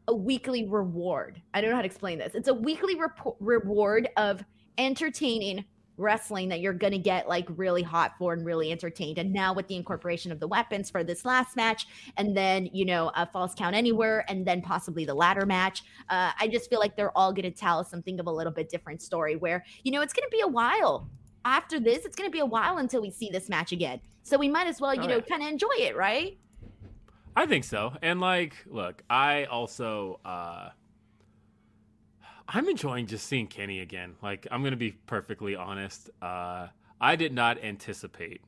a 0.08 0.16
weekly 0.16 0.68
reward. 0.68 1.42
I 1.54 1.62
don't 1.62 1.70
know 1.70 1.76
how 1.76 1.82
to 1.82 1.88
explain 1.88 2.20
this. 2.20 2.36
It's 2.36 2.48
a 2.48 2.54
weekly 2.54 2.96
rep- 2.96 3.36
reward 3.40 4.10
of 4.18 4.44
entertaining 4.78 5.66
wrestling 5.98 6.50
that 6.50 6.60
you're 6.60 6.74
going 6.74 6.92
to 6.92 6.98
get 6.98 7.28
like 7.28 7.46
really 7.50 7.84
hot 7.84 8.14
for 8.18 8.34
and 8.34 8.44
really 8.46 8.72
entertained. 8.72 9.20
And 9.20 9.32
now 9.32 9.54
with 9.54 9.68
the 9.68 9.76
incorporation 9.76 10.32
of 10.32 10.40
the 10.40 10.48
weapons 10.48 10.90
for 10.90 11.04
this 11.04 11.24
last 11.24 11.56
match, 11.56 11.86
and 12.18 12.36
then, 12.36 12.68
you 12.74 12.84
know, 12.84 13.12
a 13.16 13.28
falls 13.28 13.54
count 13.56 13.76
anywhere, 13.76 14.26
and 14.28 14.46
then 14.46 14.62
possibly 14.62 15.06
the 15.06 15.14
ladder 15.14 15.46
match, 15.46 15.84
uh, 16.10 16.32
I 16.40 16.48
just 16.48 16.70
feel 16.70 16.80
like 16.80 16.96
they're 16.96 17.16
all 17.16 17.32
going 17.32 17.44
to 17.44 17.52
tell 17.52 17.84
something 17.84 18.20
of 18.20 18.28
a 18.28 18.32
little 18.32 18.52
bit 18.52 18.70
different 18.70 19.02
story 19.02 19.36
where, 19.36 19.64
you 19.84 19.92
know, 19.92 20.02
it's 20.02 20.14
going 20.14 20.28
to 20.28 20.36
be 20.36 20.42
a 20.42 20.48
while. 20.48 21.08
After 21.46 21.80
this, 21.80 22.06
it's 22.06 22.16
going 22.16 22.28
to 22.28 22.32
be 22.34 22.40
a 22.40 22.46
while 22.46 22.78
until 22.78 23.02
we 23.02 23.12
see 23.12 23.30
this 23.30 23.50
match 23.50 23.72
again. 23.72 24.00
So 24.24 24.38
we 24.38 24.48
might 24.48 24.68
as 24.68 24.82
well, 24.82 24.96
you 24.96 25.02
oh, 25.02 25.08
know, 25.08 25.16
yeah. 25.18 25.22
kind 25.22 25.44
of 25.44 25.50
enjoy 25.50 25.76
it, 25.78 25.96
right? 25.96 26.38
I 27.36 27.46
think 27.46 27.64
so. 27.64 27.94
And 28.02 28.20
like, 28.22 28.56
look, 28.68 29.04
I 29.10 29.46
also 29.46 30.20
uh 30.24 30.70
I'm 32.48 32.68
enjoying 32.68 33.08
just 33.08 33.26
seeing 33.28 33.48
Kenny 33.48 33.80
again. 33.80 34.16
Like, 34.22 34.46
I'm 34.52 34.64
gonna 34.64 34.76
be 34.76 34.92
perfectly 35.08 35.56
honest. 35.56 36.10
Uh 36.22 36.68
I 37.02 37.16
did 37.16 37.34
not 37.34 37.62
anticipate. 37.64 38.42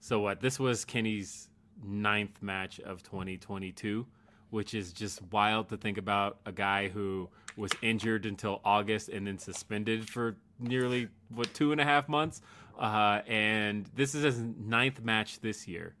So 0.00 0.20
what? 0.20 0.40
This 0.40 0.58
was 0.58 0.84
Kenny's 0.84 1.48
ninth 1.84 2.40
match 2.40 2.80
of 2.80 3.02
2022, 3.02 4.06
which 4.50 4.74
is 4.74 4.92
just 4.92 5.20
wild 5.32 5.68
to 5.70 5.76
think 5.76 5.98
about. 5.98 6.38
A 6.46 6.52
guy 6.52 6.88
who 6.88 7.28
was 7.56 7.72
injured 7.82 8.26
until 8.26 8.60
August 8.64 9.08
and 9.08 9.26
then 9.26 9.38
suspended 9.38 10.08
for 10.08 10.36
nearly 10.60 11.08
what 11.28 11.52
two 11.52 11.72
and 11.72 11.80
a 11.80 11.84
half 11.84 12.08
months, 12.08 12.40
uh, 12.78 13.20
and 13.26 13.90
this 13.94 14.14
is 14.14 14.22
his 14.22 14.40
ninth 14.40 15.02
match 15.02 15.40
this 15.40 15.66
year 15.66 15.94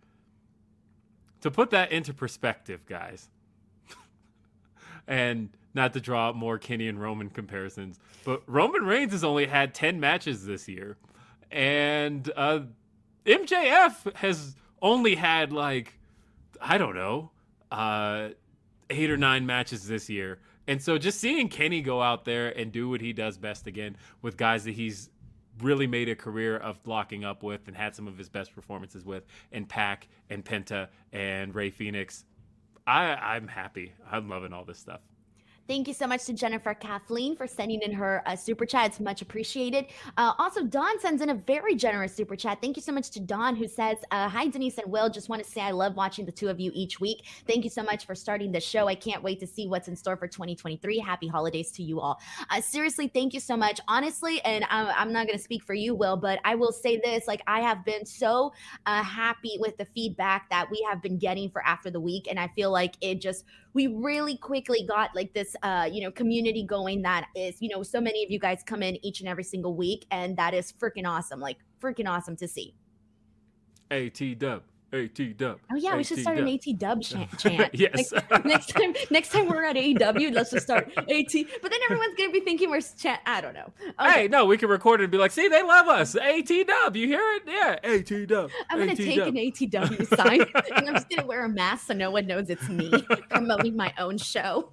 to 1.40 1.50
put 1.50 1.70
that 1.70 1.92
into 1.92 2.12
perspective, 2.12 2.84
guys, 2.86 3.28
and 5.06 5.50
not 5.74 5.92
to 5.92 6.00
draw 6.00 6.32
more 6.32 6.58
Kenny 6.58 6.88
and 6.88 7.00
Roman 7.00 7.30
comparisons, 7.30 7.98
but 8.24 8.42
Roman 8.46 8.84
Reigns 8.84 9.12
has 9.12 9.24
only 9.24 9.46
had 9.46 9.74
10 9.74 10.00
matches 10.00 10.44
this 10.44 10.68
year. 10.68 10.96
And 11.50 12.30
uh, 12.36 12.60
MJF 13.24 14.14
has 14.16 14.56
only 14.82 15.14
had, 15.14 15.52
like, 15.52 15.98
I 16.60 16.78
don't 16.78 16.94
know, 16.94 17.30
uh, 17.70 18.30
eight 18.90 19.10
or 19.10 19.16
nine 19.16 19.46
matches 19.46 19.86
this 19.86 20.08
year. 20.08 20.38
And 20.66 20.82
so 20.82 20.98
just 20.98 21.18
seeing 21.18 21.48
Kenny 21.48 21.80
go 21.80 22.02
out 22.02 22.24
there 22.24 22.50
and 22.50 22.70
do 22.70 22.90
what 22.90 23.00
he 23.00 23.12
does 23.14 23.38
best 23.38 23.66
again 23.66 23.96
with 24.20 24.36
guys 24.36 24.64
that 24.64 24.72
he's 24.72 25.08
really 25.62 25.86
made 25.86 26.08
a 26.08 26.14
career 26.16 26.56
of 26.56 26.78
locking 26.86 27.24
up 27.24 27.42
with 27.42 27.68
and 27.68 27.76
had 27.76 27.94
some 27.94 28.06
of 28.06 28.18
his 28.18 28.28
best 28.28 28.54
performances 28.54 29.04
with, 29.04 29.24
and 29.52 29.68
Pac 29.68 30.08
and 30.30 30.44
Penta 30.44 30.88
and 31.12 31.54
Rey 31.54 31.70
Fenix. 31.70 32.24
I 32.86 33.14
I'm 33.14 33.48
happy. 33.48 33.92
I'm 34.10 34.28
loving 34.28 34.52
all 34.52 34.64
this 34.64 34.78
stuff. 34.78 35.00
Thank 35.68 35.86
you 35.86 35.92
so 35.92 36.06
much 36.06 36.24
to 36.24 36.32
Jennifer 36.32 36.72
Kathleen 36.72 37.36
for 37.36 37.46
sending 37.46 37.82
in 37.82 37.92
her 37.92 38.22
uh, 38.24 38.34
super 38.36 38.64
chat. 38.64 38.86
It's 38.86 39.00
much 39.00 39.20
appreciated. 39.20 39.88
Uh, 40.16 40.32
also, 40.38 40.64
Don 40.64 40.98
sends 40.98 41.20
in 41.20 41.28
a 41.28 41.34
very 41.34 41.74
generous 41.74 42.14
super 42.14 42.36
chat. 42.36 42.62
Thank 42.62 42.76
you 42.76 42.82
so 42.82 42.90
much 42.90 43.10
to 43.10 43.20
Don, 43.20 43.54
who 43.54 43.68
says, 43.68 43.98
uh, 44.10 44.30
Hi, 44.30 44.48
Denise 44.48 44.78
and 44.78 44.90
Will. 44.90 45.10
Just 45.10 45.28
want 45.28 45.44
to 45.44 45.50
say 45.50 45.60
I 45.60 45.72
love 45.72 45.94
watching 45.94 46.24
the 46.24 46.32
two 46.32 46.48
of 46.48 46.58
you 46.58 46.70
each 46.74 47.00
week. 47.00 47.26
Thank 47.46 47.64
you 47.64 47.70
so 47.70 47.82
much 47.82 48.06
for 48.06 48.14
starting 48.14 48.50
the 48.50 48.60
show. 48.60 48.88
I 48.88 48.94
can't 48.94 49.22
wait 49.22 49.40
to 49.40 49.46
see 49.46 49.68
what's 49.68 49.88
in 49.88 49.94
store 49.94 50.16
for 50.16 50.26
2023. 50.26 51.00
Happy 51.00 51.28
holidays 51.28 51.70
to 51.72 51.82
you 51.82 52.00
all. 52.00 52.18
Uh, 52.48 52.62
seriously, 52.62 53.06
thank 53.06 53.34
you 53.34 53.40
so 53.40 53.54
much. 53.54 53.78
Honestly, 53.88 54.40
and 54.46 54.64
I'm, 54.70 54.86
I'm 54.96 55.12
not 55.12 55.26
going 55.26 55.36
to 55.36 55.44
speak 55.44 55.62
for 55.62 55.74
you, 55.74 55.94
Will, 55.94 56.16
but 56.16 56.38
I 56.46 56.54
will 56.54 56.72
say 56.72 56.98
this 56.98 57.28
like, 57.28 57.42
I 57.46 57.60
have 57.60 57.84
been 57.84 58.06
so 58.06 58.54
uh, 58.86 59.02
happy 59.02 59.58
with 59.60 59.76
the 59.76 59.84
feedback 59.84 60.48
that 60.48 60.70
we 60.70 60.82
have 60.88 61.02
been 61.02 61.18
getting 61.18 61.50
for 61.50 61.62
After 61.66 61.90
the 61.90 62.00
Week. 62.00 62.26
And 62.30 62.40
I 62.40 62.48
feel 62.56 62.70
like 62.70 62.94
it 63.02 63.20
just 63.20 63.44
we 63.78 63.86
really 63.86 64.36
quickly 64.36 64.84
got 64.88 65.14
like 65.14 65.32
this 65.34 65.54
uh 65.62 65.88
you 65.88 66.02
know 66.02 66.10
community 66.10 66.64
going 66.64 67.00
that 67.00 67.28
is 67.36 67.54
you 67.60 67.68
know 67.68 67.80
so 67.84 68.00
many 68.00 68.24
of 68.24 68.30
you 68.30 68.40
guys 68.40 68.60
come 68.66 68.82
in 68.82 68.98
each 69.06 69.20
and 69.20 69.28
every 69.28 69.44
single 69.44 69.76
week 69.76 70.04
and 70.10 70.36
that 70.36 70.52
is 70.52 70.72
freaking 70.72 71.06
awesome 71.06 71.38
like 71.38 71.58
freaking 71.80 72.08
awesome 72.08 72.36
to 72.36 72.48
see. 72.48 72.74
At 73.88 74.20
dub 74.40 74.64
AT 74.92 75.36
Dub. 75.36 75.60
Oh 75.70 75.76
yeah, 75.76 75.96
we 75.96 76.02
should 76.02 76.18
start 76.18 76.38
an 76.38 76.48
AT 76.48 76.78
Dub 76.78 77.02
chant. 77.02 77.38
chant. 77.38 77.70
yes. 77.74 78.12
Next, 78.12 78.44
next, 78.44 78.66
time, 78.68 78.94
next 79.10 79.32
time 79.32 79.46
we're 79.48 79.64
at 79.64 79.76
AEW, 79.76 80.32
let's 80.32 80.50
just 80.50 80.64
start 80.64 80.90
AT. 80.96 81.06
But 81.06 81.70
then 81.70 81.80
everyone's 81.84 82.14
gonna 82.16 82.30
be 82.30 82.40
thinking 82.40 82.70
we're 82.70 82.80
chant. 82.80 83.20
I 83.26 83.40
don't 83.40 83.54
know. 83.54 83.70
Okay. 84.00 84.12
Hey, 84.12 84.28
no, 84.28 84.46
we 84.46 84.56
can 84.56 84.68
record 84.70 85.00
it 85.00 85.04
and 85.04 85.12
be 85.12 85.18
like, 85.18 85.30
see, 85.30 85.48
they 85.48 85.62
love 85.62 85.88
us. 85.88 86.16
AT 86.16 86.48
Dub, 86.66 86.96
you 86.96 87.06
hear 87.06 87.20
it? 87.20 87.42
Yeah, 87.46 87.76
AT 87.82 88.28
Dub. 88.28 88.50
I'm 88.70 88.78
gonna 88.78 88.96
take 88.96 89.18
an 89.18 89.34
ATW 89.34 90.16
sign 90.16 90.40
and 90.76 90.88
I'm 90.88 90.94
just 90.94 91.10
gonna 91.10 91.26
wear 91.26 91.44
a 91.44 91.48
mask 91.48 91.88
so 91.88 91.94
no 91.94 92.10
one 92.10 92.26
knows 92.26 92.48
it's 92.48 92.68
me 92.68 92.90
promoting 93.28 93.76
my 93.76 93.92
own 93.98 94.16
show. 94.16 94.70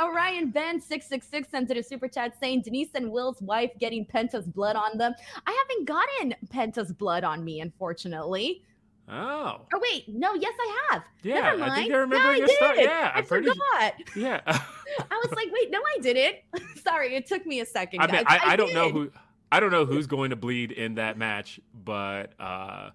Orion 0.00 0.50
Ben 0.50 0.80
six 0.80 1.06
six 1.06 1.26
six 1.28 1.50
sends 1.50 1.70
it 1.70 1.76
a 1.76 1.82
super 1.82 2.08
chat 2.08 2.34
saying 2.40 2.62
Denise 2.62 2.90
and 2.94 3.10
Will's 3.10 3.42
wife 3.42 3.72
getting 3.78 4.06
Penta's 4.06 4.46
blood 4.46 4.76
on 4.76 4.96
them. 4.96 5.14
I 5.46 5.64
haven't 5.68 5.86
gotten 5.86 6.34
Penta's 6.48 6.92
blood 6.92 7.24
on 7.24 7.44
me, 7.44 7.60
unfortunately. 7.60 8.62
Oh. 9.08 9.60
Oh 9.72 9.80
wait, 9.80 10.08
no, 10.08 10.34
yes 10.34 10.52
I 10.58 10.78
have. 10.90 11.04
Yeah, 11.22 11.40
Never 11.40 11.62
I 11.62 11.74
think 11.76 11.92
I 11.92 11.96
remember 11.98 12.32
yeah, 12.32 12.36
your 12.38 12.44
I 12.44 12.46
did. 12.46 12.56
story. 12.56 12.82
Yeah, 12.82 13.12
I 13.14 13.22
pretty 13.22 13.48
forgot. 13.48 13.94
Yeah. 14.16 14.40
I 14.46 15.22
was 15.24 15.32
like, 15.36 15.48
wait, 15.52 15.70
no, 15.70 15.78
I 15.78 15.98
didn't. 16.00 16.36
Sorry, 16.82 17.14
it 17.14 17.26
took 17.26 17.46
me 17.46 17.60
a 17.60 17.66
second. 17.66 18.00
I 18.00 18.06
mean. 18.06 18.24
I, 18.26 18.36
I, 18.36 18.52
I 18.52 18.56
don't 18.56 18.74
know 18.74 18.90
who 18.90 19.10
I 19.52 19.60
don't 19.60 19.70
know 19.70 19.84
who's 19.84 20.06
going 20.06 20.30
to 20.30 20.36
bleed 20.36 20.72
in 20.72 20.96
that 20.96 21.16
match, 21.16 21.60
but 21.72 22.32
uh, 22.40 22.90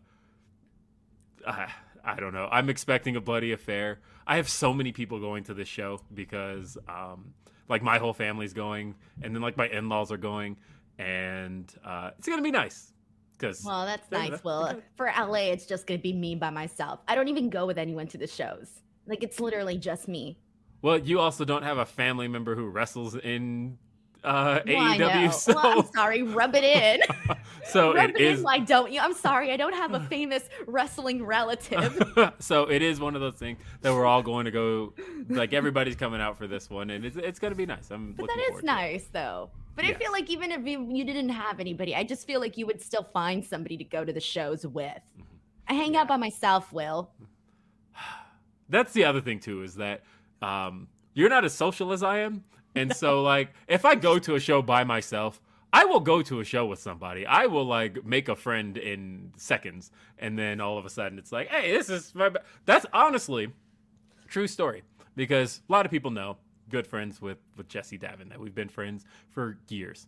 I, 1.48 1.72
I 2.04 2.20
don't 2.20 2.34
know. 2.34 2.50
I'm 2.52 2.70
expecting 2.70 3.16
a 3.16 3.22
bloody 3.22 3.52
affair. 3.52 4.00
I 4.28 4.38
have 4.38 4.50
so 4.50 4.74
many 4.74 4.92
people 4.92 5.20
going 5.20 5.44
to 5.46 5.54
this 5.54 5.68
show 5.68 6.02
because 6.14 6.78
um, 6.90 7.34
like 7.70 7.84
my 7.84 8.00
whole 8.00 8.14
family's 8.14 8.54
going, 8.54 8.96
and 9.22 9.34
then 9.34 9.42
like 9.42 9.56
my 9.56 9.68
in-laws 9.68 10.12
are 10.12 10.18
going, 10.18 10.58
and 10.98 11.72
uh, 11.86 12.12
it's 12.18 12.28
gonna 12.28 12.42
be 12.42 12.52
nice. 12.52 12.92
Because 13.42 13.64
Well, 13.66 13.86
that's 13.86 14.08
Yeah, 14.12 14.20
nice. 14.20 14.30
that's 14.32 14.44
Well, 14.44 14.70
okay. 14.70 14.80
for 14.96 15.08
LA, 15.08 15.50
it's 15.52 15.66
just 15.66 15.88
gonna 15.88 15.98
be 16.00 16.14
me 16.14 16.36
by 16.36 16.50
myself. 16.52 17.00
I 17.08 17.16
don't 17.16 17.28
even 17.28 17.50
go 17.50 17.66
with 17.66 17.78
anyone 17.78 18.08
to 18.08 18.18
the 18.18 18.28
shows. 18.28 18.82
Like 19.08 19.24
it's 19.24 19.40
literally 19.40 19.78
just 19.78 20.08
me. 20.08 20.38
well, 20.84 20.98
you 20.98 21.20
also 21.20 21.44
don't 21.46 21.64
have 21.64 21.78
a 21.80 21.86
family 21.86 22.28
member 22.28 22.56
who 22.56 22.68
wrestles 22.68 23.16
in 23.16 23.78
uh, 24.24 24.60
Well, 24.68 24.78
I 24.78 24.98
know. 24.98 25.10
AEW, 25.10 25.34
so 25.34 25.56
Well, 25.56 25.80
I'm 25.80 25.86
sorry. 25.94 26.22
Rub 26.22 26.54
it 26.54 26.64
in. 26.64 27.02
so 27.66 27.96
Rub 27.96 28.12
it 28.12 28.16
it 28.18 28.22
is 28.22 28.38
in. 28.40 28.44
Why 28.46 28.60
don't 28.60 28.92
you? 28.92 29.00
I'm 29.00 29.16
sorry. 29.16 29.52
I 29.52 29.58
don't 29.58 29.74
have 29.74 29.94
a 29.96 30.00
famous 30.02 30.48
wrestling 30.68 31.26
relative. 31.26 32.00
so 32.40 32.70
it 32.70 32.84
is 32.84 33.00
one 33.00 33.16
of 33.16 33.22
those 33.22 33.34
things 33.36 33.58
that 33.82 33.92
we're 33.92 34.06
all 34.06 34.22
going 34.22 34.46
to 34.46 34.52
go. 34.52 34.94
Like 35.28 35.54
everybody's 35.54 35.96
coming 35.96 36.22
out 36.22 36.38
for 36.38 36.46
this 36.46 36.70
one, 36.70 36.92
and 36.92 37.04
it's 37.04 37.18
it's 37.18 37.40
gonna 37.40 37.56
be 37.56 37.66
nice. 37.66 37.90
I'm 37.90 38.14
But 38.14 38.24
looking 38.24 38.38
that 38.38 38.42
is 38.44 38.48
forward 38.50 38.62
to 38.62 38.66
it. 38.68 38.76
nice, 38.76 39.06
though. 39.12 39.50
But 39.76 39.86
I 39.86 39.94
feel 39.94 40.12
like 40.12 40.30
even 40.30 40.52
if 40.52 40.66
you, 40.66 40.88
you 40.92 41.04
didn't 41.04 41.30
have 41.30 41.60
anybody, 41.60 41.96
I 41.96 42.04
just 42.04 42.28
feel 42.28 42.40
like 42.40 42.58
you 42.58 42.66
would 42.66 42.82
still 42.82 43.08
find 43.14 43.44
somebody 43.44 43.78
to 43.78 43.84
go 43.84 44.04
to 44.04 44.12
the 44.12 44.20
shows 44.20 44.66
with. 44.66 45.00
I 45.68 45.74
hang 45.74 45.96
out 45.96 46.08
by 46.08 46.18
myself, 46.18 46.74
Will. 46.74 47.12
That's 48.70 48.94
the 48.94 49.06
other 49.06 49.22
thing 49.22 49.40
too 49.40 49.64
is 49.64 49.76
that 49.76 50.04
um, 50.42 50.88
you're 51.14 51.30
not 51.30 51.46
as 51.46 51.54
social 51.54 51.92
as 51.92 52.04
I 52.04 52.20
am, 52.20 52.44
and 52.76 52.96
so 52.96 53.22
like 53.34 53.54
if 53.68 53.86
I 53.86 53.96
go 53.96 54.20
to 54.20 54.36
a 54.36 54.40
show 54.40 54.62
by 54.62 54.84
myself. 54.84 55.42
I 55.74 55.86
will 55.86 56.02
go 56.02 56.22
to 56.22 56.42
a 56.42 56.44
show 56.44 56.66
with 56.66 56.80
somebody. 56.80 57.26
I 57.26 57.46
will 57.46 57.64
like 57.64 58.04
make 58.06 58.28
a 58.28 58.36
friend 58.36 58.78
in 58.78 59.32
seconds, 59.38 59.90
and 60.20 60.38
then 60.38 60.60
all 60.60 60.78
of 60.78 60.86
a 60.86 60.90
sudden 60.90 61.18
it's 61.18 61.32
like, 61.32 61.48
"Hey, 61.48 61.72
this 61.72 61.90
is 61.90 62.14
my." 62.14 62.28
ba-" 62.28 62.42
That's 62.66 62.86
honestly 62.92 63.54
true 64.28 64.48
story 64.48 64.84
because 65.16 65.62
a 65.70 65.72
lot 65.72 65.86
of 65.86 65.92
people 65.92 66.12
know 66.12 66.36
good 66.72 66.88
friends 66.88 67.22
with 67.22 67.38
with 67.58 67.68
Jesse 67.68 67.98
Davin 67.98 68.30
that 68.30 68.40
we've 68.40 68.56
been 68.56 68.70
friends 68.70 69.06
for 69.30 69.58
years. 69.70 70.08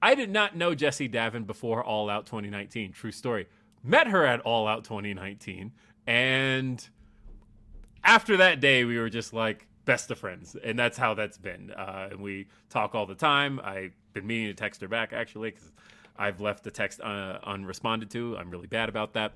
I 0.00 0.14
did 0.16 0.30
not 0.30 0.56
know 0.56 0.74
Jesse 0.74 1.08
Davin 1.08 1.46
before 1.46 1.84
All 1.84 2.10
Out 2.10 2.26
2019. 2.26 2.92
True 2.92 3.12
story. 3.12 3.46
Met 3.84 4.08
her 4.08 4.26
at 4.26 4.40
All 4.40 4.66
Out 4.66 4.84
2019, 4.84 5.72
and 6.06 6.88
after 8.04 8.36
that 8.38 8.60
day, 8.60 8.84
we 8.84 8.98
were 8.98 9.10
just 9.10 9.32
like 9.32 9.66
best 9.84 10.10
of 10.10 10.18
friends, 10.18 10.56
and 10.62 10.78
that's 10.78 10.98
how 10.98 11.14
that's 11.14 11.38
been. 11.38 11.70
Uh, 11.70 12.08
and 12.10 12.20
we 12.20 12.48
talk 12.68 12.94
all 12.94 13.06
the 13.06 13.14
time. 13.14 13.60
I've 13.62 13.94
been 14.12 14.26
meaning 14.26 14.48
to 14.48 14.54
text 14.54 14.80
her 14.80 14.88
back 14.88 15.12
actually 15.12 15.50
because 15.50 15.72
I've 16.16 16.40
left 16.40 16.64
the 16.64 16.70
text 16.70 17.00
uh, 17.00 17.38
unresponded 17.46 18.10
to. 18.10 18.36
I'm 18.36 18.50
really 18.50 18.66
bad 18.66 18.88
about 18.88 19.14
that. 19.14 19.32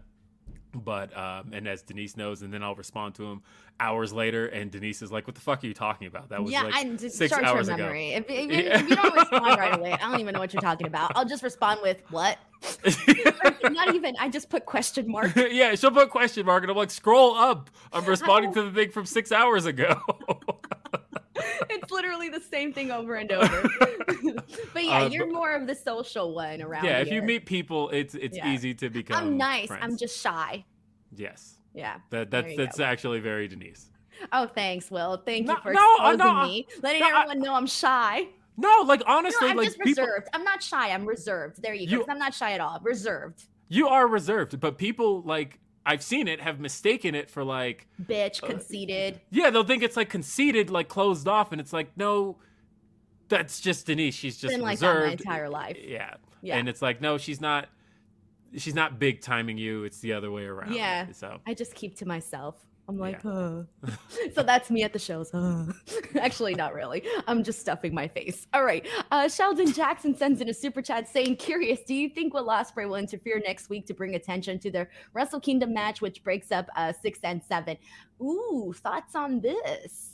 But 0.75 1.17
um, 1.17 1.53
and 1.53 1.67
as 1.67 1.83
Denise 1.83 2.17
knows, 2.17 2.43
and 2.43 2.53
then 2.53 2.63
I'll 2.63 2.75
respond 2.75 3.15
to 3.17 3.25
him 3.25 3.43
hours 3.81 4.13
later, 4.13 4.47
and 4.47 4.71
Denise 4.71 5.01
is 5.01 5.11
like, 5.11 5.27
"What 5.27 5.35
the 5.35 5.41
fuck 5.41 5.65
are 5.65 5.67
you 5.67 5.75
talking 5.75 6.07
about? 6.07 6.29
That 6.29 6.43
was 6.43 6.53
yeah, 6.53 6.65
like 6.65 6.75
I'm 6.75 6.99
six 6.99 7.33
hours 7.33 7.69
ago." 7.69 7.79
memory. 7.79 8.11
If, 8.11 8.27
if, 8.29 8.51
Yeah. 8.51 8.81
if 8.81 8.89
you 8.91 8.97
don't 8.97 9.15
respond 9.15 9.59
right 9.59 9.79
away, 9.79 9.93
I 9.93 10.11
don't 10.11 10.21
even 10.21 10.35
know 10.35 10.41
what 10.41 10.53
you're 10.53 10.61
talking 10.61 10.87
about. 10.87 11.13
I'll 11.17 11.25
just 11.25 11.43
respond 11.43 11.81
with 11.83 12.03
what? 12.11 12.39
Not 13.65 13.95
even. 13.95 14.17
I 14.19 14.29
just 14.29 14.51
put 14.51 14.67
question 14.67 15.11
mark. 15.11 15.35
yeah, 15.51 15.75
she'll 15.75 15.91
put 15.91 16.11
question 16.11 16.45
mark, 16.45 16.63
and 16.63 16.71
I'm 16.71 16.77
like, 16.77 16.91
scroll 16.91 17.35
up. 17.35 17.71
I'm 17.93 18.05
responding 18.07 18.53
to 18.55 18.63
the 18.63 18.71
thing 18.71 18.91
from 18.91 19.07
six 19.07 19.33
hours 19.33 19.67
ago. 19.67 20.01
it's 21.71 21.91
literally 21.91 22.29
the 22.29 22.41
same 22.41 22.73
thing 22.73 22.91
over 22.91 23.15
and 23.17 23.31
over. 23.41 23.69
but 24.75 24.85
yeah, 24.85 25.03
Uh, 25.03 25.09
you're 25.09 25.31
more 25.33 25.53
of 25.55 25.67
the 25.67 25.75
social 25.75 26.35
one 26.35 26.63
around. 26.63 26.85
yeah, 26.85 26.99
if 26.99 27.09
you 27.11 27.23
meet 27.23 27.47
people, 27.47 27.91
it's 27.91 28.15
it's 28.15 28.37
Yeah. 28.37 28.53
easy 28.53 28.75
to 28.75 28.91
become. 28.91 29.17
I'm 29.17 29.37
nice. 29.37 29.69
friends. 29.69 29.83
I'm 29.85 29.97
just 29.97 30.21
shy. 30.21 30.65
yes. 31.15 31.55
Yeah. 31.75 31.97
That 32.11 32.31
that's 32.31 32.57
that's 32.57 32.79
go. 32.79 32.85
actually 32.85 33.21
very 33.21 33.49
Denise. 33.49 33.91
Oh, 34.33 34.47
thanks, 34.47 34.91
Will. 34.91 35.19
Thank 35.27 35.47
No- 35.47 35.55
you 35.57 35.61
for 35.61 35.73
no, 35.75 35.95
exposing 35.97 36.19
no, 36.19 36.45
me, 36.45 36.67
letting 36.83 37.01
no, 37.03 37.07
I- 37.09 37.21
everyone 37.23 37.41
know 37.41 37.55
I'm 37.55 37.67
shy. 37.67 38.29
No, 38.57 38.83
like 38.87 39.03
honestly, 39.07 39.49
I'm 39.51 39.57
like 39.59 39.67
just 39.67 39.79
people, 39.81 40.05
reserved. 40.05 40.29
I'm 40.33 40.43
not 40.43 40.63
shy. 40.63 40.91
I'm 40.91 41.05
reserved. 41.05 41.61
There 41.61 41.75
you 41.75 41.87
go. 41.87 41.93
You- 41.93 41.99
'cause 42.01 42.09
I'm 42.09 42.19
not 42.19 42.33
shy 42.33 42.53
at 42.53 42.61
all. 42.63 42.81
Reserved. 42.83 43.45
you 43.69 43.89
are 43.89 44.07
reserved, 44.09 44.59
but 44.61 44.79
people 44.79 45.21
like 45.23 45.59
I've 45.87 46.03
seen 46.03 46.27
it 46.29 46.41
have 46.41 46.59
mistaken 46.61 47.15
it 47.15 47.31
for 47.31 47.45
like 47.45 47.87
Bitch, 48.03 48.43
Uh, 48.43 48.49
conceited. 48.49 49.21
yeah, 49.31 49.51
they'll 49.51 49.63
think 49.65 49.83
it's 49.85 49.97
like 49.97 50.11
conceited, 50.11 50.69
like 50.69 50.89
closed 50.89 51.29
off, 51.29 51.53
and 51.53 51.61
it's 51.61 51.73
like 51.73 51.97
no, 51.97 52.37
that's 53.29 53.61
just 53.61 53.87
Denise. 53.87 54.15
She's 54.15 54.37
just 54.37 54.53
Been 54.53 54.61
like 54.63 54.79
that 54.81 54.87
my 54.95 55.01
reserved. 55.01 55.21
entire 55.23 55.49
life. 55.49 55.77
Yeah. 55.81 56.15
Yeah. 56.43 56.59
and 56.59 56.69
it's 56.69 56.83
like 56.83 57.01
no, 57.01 57.17
she's 57.19 57.41
not. 57.41 57.69
She's 58.57 58.75
not 58.75 58.99
big 58.99 59.21
timing 59.21 59.59
you. 59.59 59.85
It's 59.85 59.99
the 60.01 60.13
other 60.13 60.31
way 60.31 60.45
around. 60.45 60.75
Yeah. 60.75 61.07
So 61.13 61.41
I 61.47 61.55
just 61.55 61.75
keep 61.75 61.97
to 61.99 62.07
myself. 62.07 62.55
I'm 62.89 62.99
like, 62.99 63.21
Yeah. 63.25 63.31
uh. 63.31 63.65
so 64.35 64.43
that's 64.43 64.71
me 64.71 64.83
at 64.85 64.93
the 64.93 64.99
shows. 64.99 65.35
Uh. 65.35 65.73
Actually, 66.21 66.55
not 66.55 66.73
really. 66.75 67.03
I'm 67.27 67.43
just 67.43 67.59
stuffing 67.61 67.93
my 67.95 68.07
face. 68.09 68.47
All 68.55 68.65
right. 68.65 68.87
Uh, 69.11 69.29
Sheldon 69.29 69.73
Jackson 69.73 70.17
sends 70.17 70.41
in 70.41 70.49
a 70.49 70.55
super 70.55 70.83
chat 70.83 71.09
saying, 71.09 71.37
"Curious, 71.37 71.81
do 71.83 71.95
you 71.95 72.09
think 72.09 72.33
Will 72.33 72.47
Ospreay 72.47 72.87
will 72.89 72.95
interfere 72.97 73.41
next 73.45 73.69
week 73.69 73.87
to 73.87 73.95
bring 73.95 74.15
attention 74.15 74.59
to 74.61 74.71
their 74.71 74.89
Wrestle 75.15 75.41
Kingdom 75.41 75.75
match, 75.75 76.01
which 76.01 76.23
breaks 76.23 76.53
up 76.53 76.69
uh, 76.77 76.93
six 77.03 77.19
and 77.25 77.43
seven? 77.43 77.77
Ooh, 78.23 78.73
thoughts 78.77 79.15
on 79.17 79.41
this? 79.41 80.13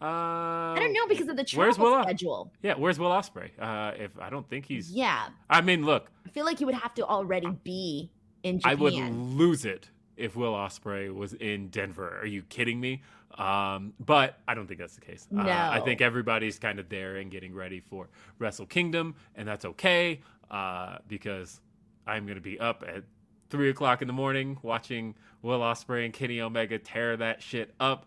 uh, 0.00 0.04
I 0.06 0.76
don't 0.78 0.92
know 0.92 1.06
because 1.08 1.28
of 1.28 1.36
the 1.36 1.46
Where's 1.56 1.76
travel 1.76 1.96
Will? 1.96 2.02
schedule. 2.04 2.52
Yeah, 2.62 2.74
where's 2.74 2.98
Will 2.98 3.10
Ospreay? 3.10 3.50
Uh, 3.58 3.92
if 3.96 4.10
I 4.20 4.28
don't 4.30 4.48
think 4.48 4.66
he's. 4.66 4.90
Yeah, 4.92 5.28
I 5.50 5.60
mean, 5.62 5.84
look, 5.84 6.10
I 6.26 6.30
feel 6.30 6.44
like 6.44 6.58
he 6.58 6.64
would 6.64 6.74
have 6.74 6.94
to 6.94 7.04
already 7.06 7.50
be 7.64 8.10
in 8.42 8.58
Japan. 8.60 8.72
I 8.72 8.80
would 8.80 8.94
lose 8.94 9.64
it 9.64 9.88
if 10.16 10.36
Will 10.36 10.52
Ospreay 10.52 11.12
was 11.14 11.32
in 11.34 11.68
Denver. 11.68 12.18
Are 12.20 12.26
you 12.26 12.42
kidding 12.42 12.80
me? 12.80 13.02
Um, 13.36 13.94
but 13.98 14.38
I 14.46 14.54
don't 14.54 14.66
think 14.66 14.78
that's 14.78 14.94
the 14.94 15.00
case. 15.00 15.26
Uh, 15.36 15.42
I 15.72 15.80
think 15.80 16.00
everybody's 16.00 16.58
kind 16.58 16.78
of 16.78 16.88
there 16.88 17.16
and 17.16 17.30
getting 17.30 17.52
ready 17.54 17.80
for 17.80 18.08
Wrestle 18.38 18.66
Kingdom, 18.66 19.16
and 19.34 19.48
that's 19.48 19.64
okay 19.64 20.20
uh, 20.50 20.98
because 21.08 21.60
I'm 22.06 22.26
going 22.26 22.36
to 22.36 22.40
be 22.42 22.60
up 22.60 22.84
at 22.86 23.02
three 23.50 23.70
o'clock 23.70 24.02
in 24.02 24.06
the 24.06 24.14
morning 24.14 24.58
watching 24.62 25.14
Will 25.42 25.60
Ospreay 25.60 26.04
and 26.04 26.14
Kenny 26.14 26.40
Omega 26.40 26.78
tear 26.78 27.16
that 27.16 27.42
shit 27.42 27.74
up. 27.80 28.06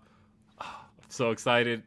I'm 0.59 0.67
so 1.09 1.31
excited. 1.31 1.83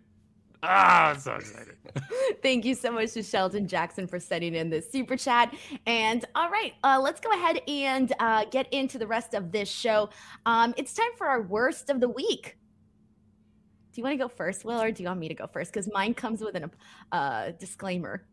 Ah, 0.63 1.11
I'm 1.11 1.19
so 1.19 1.35
excited. 1.35 1.77
Thank 2.43 2.65
you 2.65 2.75
so 2.75 2.93
much 2.93 3.13
to 3.13 3.23
Sheldon 3.23 3.67
Jackson 3.67 4.07
for 4.07 4.19
sending 4.19 4.55
in 4.55 4.69
this 4.69 4.91
super 4.91 5.17
chat. 5.17 5.55
And 5.87 6.25
all 6.35 6.51
right, 6.51 6.75
uh, 6.85 7.01
let's 7.03 7.21
go 7.21 7.33
ahead 7.33 7.61
and 7.67 8.13
uh, 8.19 8.45
get 8.51 8.73
into 8.73 8.99
the 8.99 9.07
rest 9.07 9.35
of 9.35 9.53
this 9.53 9.71
show. 9.71 10.11
Um, 10.47 10.75
it's 10.77 10.93
time 10.93 11.11
for 11.17 11.27
our 11.27 11.43
worst 11.43 11.89
of 11.89 12.01
the 12.01 12.09
week. 12.09 12.59
Do 13.93 14.01
you 14.01 14.05
want 14.05 14.15
to 14.15 14.19
go 14.23 14.29
first, 14.29 14.65
Will, 14.65 14.81
or 14.81 14.93
do 14.93 15.03
you 15.03 15.09
want 15.09 15.19
me 15.19 15.29
to 15.29 15.35
go 15.35 15.47
first? 15.47 15.73
Because 15.73 15.91
mine 15.93 16.15
comes 16.15 16.41
with 16.41 16.55
a 16.57 16.71
uh, 17.11 17.51
disclaimer. 17.59 18.25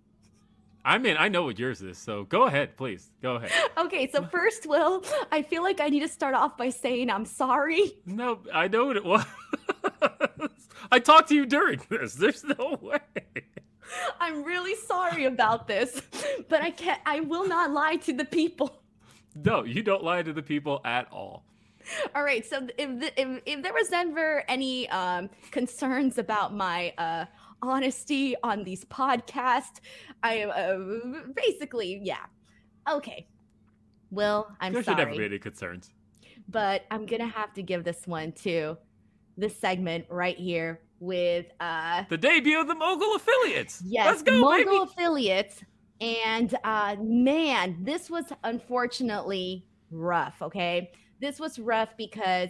I 0.86 0.97
mean, 0.99 1.17
I 1.17 1.28
know 1.28 1.43
what 1.43 1.59
yours 1.59 1.82
is, 1.82 1.97
so 1.97 2.23
go 2.25 2.43
ahead, 2.43 2.78
please. 2.78 3.11
Go 3.21 3.36
ahead. 3.36 3.51
Okay, 3.78 4.09
so 4.09 4.23
first, 4.23 4.65
Will, 4.65 5.03
I 5.32 5.41
feel 5.41 5.63
like 5.63 5.80
I 5.80 5.89
need 5.89 5.99
to 6.01 6.07
start 6.07 6.36
off 6.36 6.57
by 6.57 6.69
saying 6.69 7.09
I'm 7.09 7.25
sorry. 7.25 7.93
No, 8.05 8.39
I 8.53 8.67
know 8.67 8.86
what 8.86 8.97
it 8.97 9.05
was. 9.05 9.25
I 10.91 10.99
talked 10.99 11.29
to 11.29 11.35
you 11.35 11.45
during 11.45 11.81
this. 11.89 12.13
There's 12.13 12.43
no 12.43 12.77
way. 12.81 12.99
I'm 14.19 14.43
really 14.43 14.75
sorry 14.75 15.25
about 15.25 15.67
this, 15.67 16.01
but 16.49 16.61
I 16.61 16.71
can't. 16.71 16.99
I 17.05 17.21
will 17.21 17.47
not 17.47 17.71
lie 17.71 17.95
to 17.97 18.13
the 18.13 18.25
people. 18.25 18.81
No, 19.43 19.63
you 19.63 19.83
don't 19.83 20.03
lie 20.03 20.23
to 20.23 20.33
the 20.33 20.41
people 20.41 20.81
at 20.83 21.07
all. 21.11 21.45
All 22.15 22.23
right. 22.23 22.45
So 22.45 22.67
if 22.77 23.13
if, 23.17 23.41
if 23.45 23.63
there 23.63 23.73
was 23.73 23.91
ever 23.91 24.43
any 24.47 24.89
um, 24.89 25.29
concerns 25.51 26.17
about 26.17 26.53
my 26.53 26.93
uh, 26.97 27.25
honesty 27.61 28.35
on 28.43 28.63
these 28.63 28.83
podcasts, 28.85 29.79
I 30.23 30.43
uh, 30.43 30.79
basically 31.33 31.99
yeah. 32.03 32.25
Okay. 32.89 33.27
Well, 34.11 34.55
I'm 34.59 34.73
there 34.73 34.83
sorry. 34.83 34.97
should 34.97 35.05
never 35.05 35.17
be 35.17 35.25
any 35.25 35.39
concerns. 35.39 35.93
But 36.49 36.85
I'm 36.91 37.05
gonna 37.05 37.27
have 37.27 37.53
to 37.53 37.63
give 37.63 37.83
this 37.83 38.07
one 38.07 38.31
to 38.43 38.77
this 39.38 39.57
segment 39.57 40.05
right 40.09 40.38
here 40.38 40.81
with 40.99 41.45
uh 41.59 42.03
the 42.09 42.17
debut 42.17 42.59
of 42.59 42.67
the 42.67 42.75
mogul 42.75 43.15
affiliates. 43.15 43.81
Yes, 43.85 44.07
Let's 44.07 44.23
go, 44.23 44.39
mogul 44.39 44.85
baby. 44.85 44.91
affiliates. 44.91 45.63
And 46.01 46.55
uh 46.63 46.95
man, 46.99 47.77
this 47.81 48.09
was 48.09 48.25
unfortunately 48.43 49.65
rough. 49.91 50.41
Okay. 50.41 50.91
This 51.19 51.39
was 51.39 51.59
rough 51.59 51.89
because 51.97 52.49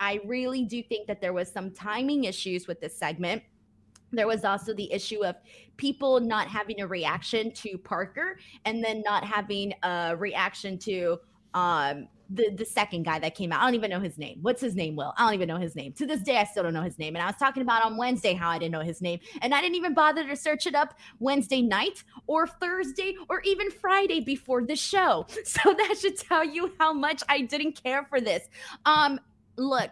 I 0.00 0.20
really 0.24 0.64
do 0.64 0.82
think 0.82 1.06
that 1.06 1.20
there 1.20 1.32
was 1.32 1.50
some 1.50 1.70
timing 1.70 2.24
issues 2.24 2.66
with 2.66 2.80
this 2.80 2.96
segment. 2.96 3.42
There 4.10 4.26
was 4.26 4.44
also 4.44 4.74
the 4.74 4.92
issue 4.92 5.24
of 5.24 5.36
people 5.76 6.20
not 6.20 6.48
having 6.48 6.80
a 6.82 6.86
reaction 6.86 7.50
to 7.52 7.78
Parker 7.78 8.38
and 8.64 8.84
then 8.84 9.02
not 9.06 9.24
having 9.24 9.72
a 9.82 10.14
reaction 10.16 10.78
to 10.78 11.18
um 11.54 12.08
the 12.30 12.50
the 12.54 12.64
second 12.64 13.04
guy 13.04 13.18
that 13.18 13.34
came 13.34 13.52
out. 13.52 13.60
I 13.60 13.64
don't 13.64 13.74
even 13.74 13.90
know 13.90 14.00
his 14.00 14.18
name. 14.18 14.38
What's 14.42 14.60
his 14.60 14.74
name? 14.74 14.96
Will 14.96 15.12
I 15.16 15.24
don't 15.24 15.34
even 15.34 15.48
know 15.48 15.56
his 15.56 15.74
name. 15.74 15.92
To 15.94 16.06
this 16.06 16.20
day, 16.20 16.38
I 16.38 16.44
still 16.44 16.62
don't 16.62 16.74
know 16.74 16.82
his 16.82 16.98
name. 16.98 17.16
And 17.16 17.22
I 17.22 17.26
was 17.26 17.36
talking 17.36 17.62
about 17.62 17.84
on 17.84 17.96
Wednesday 17.96 18.34
how 18.34 18.50
I 18.50 18.58
didn't 18.58 18.72
know 18.72 18.80
his 18.80 19.00
name, 19.00 19.20
and 19.40 19.54
I 19.54 19.60
didn't 19.60 19.76
even 19.76 19.94
bother 19.94 20.26
to 20.26 20.36
search 20.36 20.66
it 20.66 20.74
up 20.74 20.98
Wednesday 21.18 21.62
night 21.62 22.04
or 22.26 22.46
Thursday 22.46 23.16
or 23.28 23.40
even 23.42 23.70
Friday 23.70 24.20
before 24.20 24.64
the 24.64 24.76
show. 24.76 25.26
So 25.44 25.74
that 25.74 25.98
should 25.98 26.16
tell 26.16 26.44
you 26.44 26.72
how 26.78 26.92
much 26.92 27.22
I 27.28 27.42
didn't 27.42 27.82
care 27.82 28.04
for 28.04 28.20
this. 28.20 28.48
Um, 28.86 29.20
look 29.56 29.90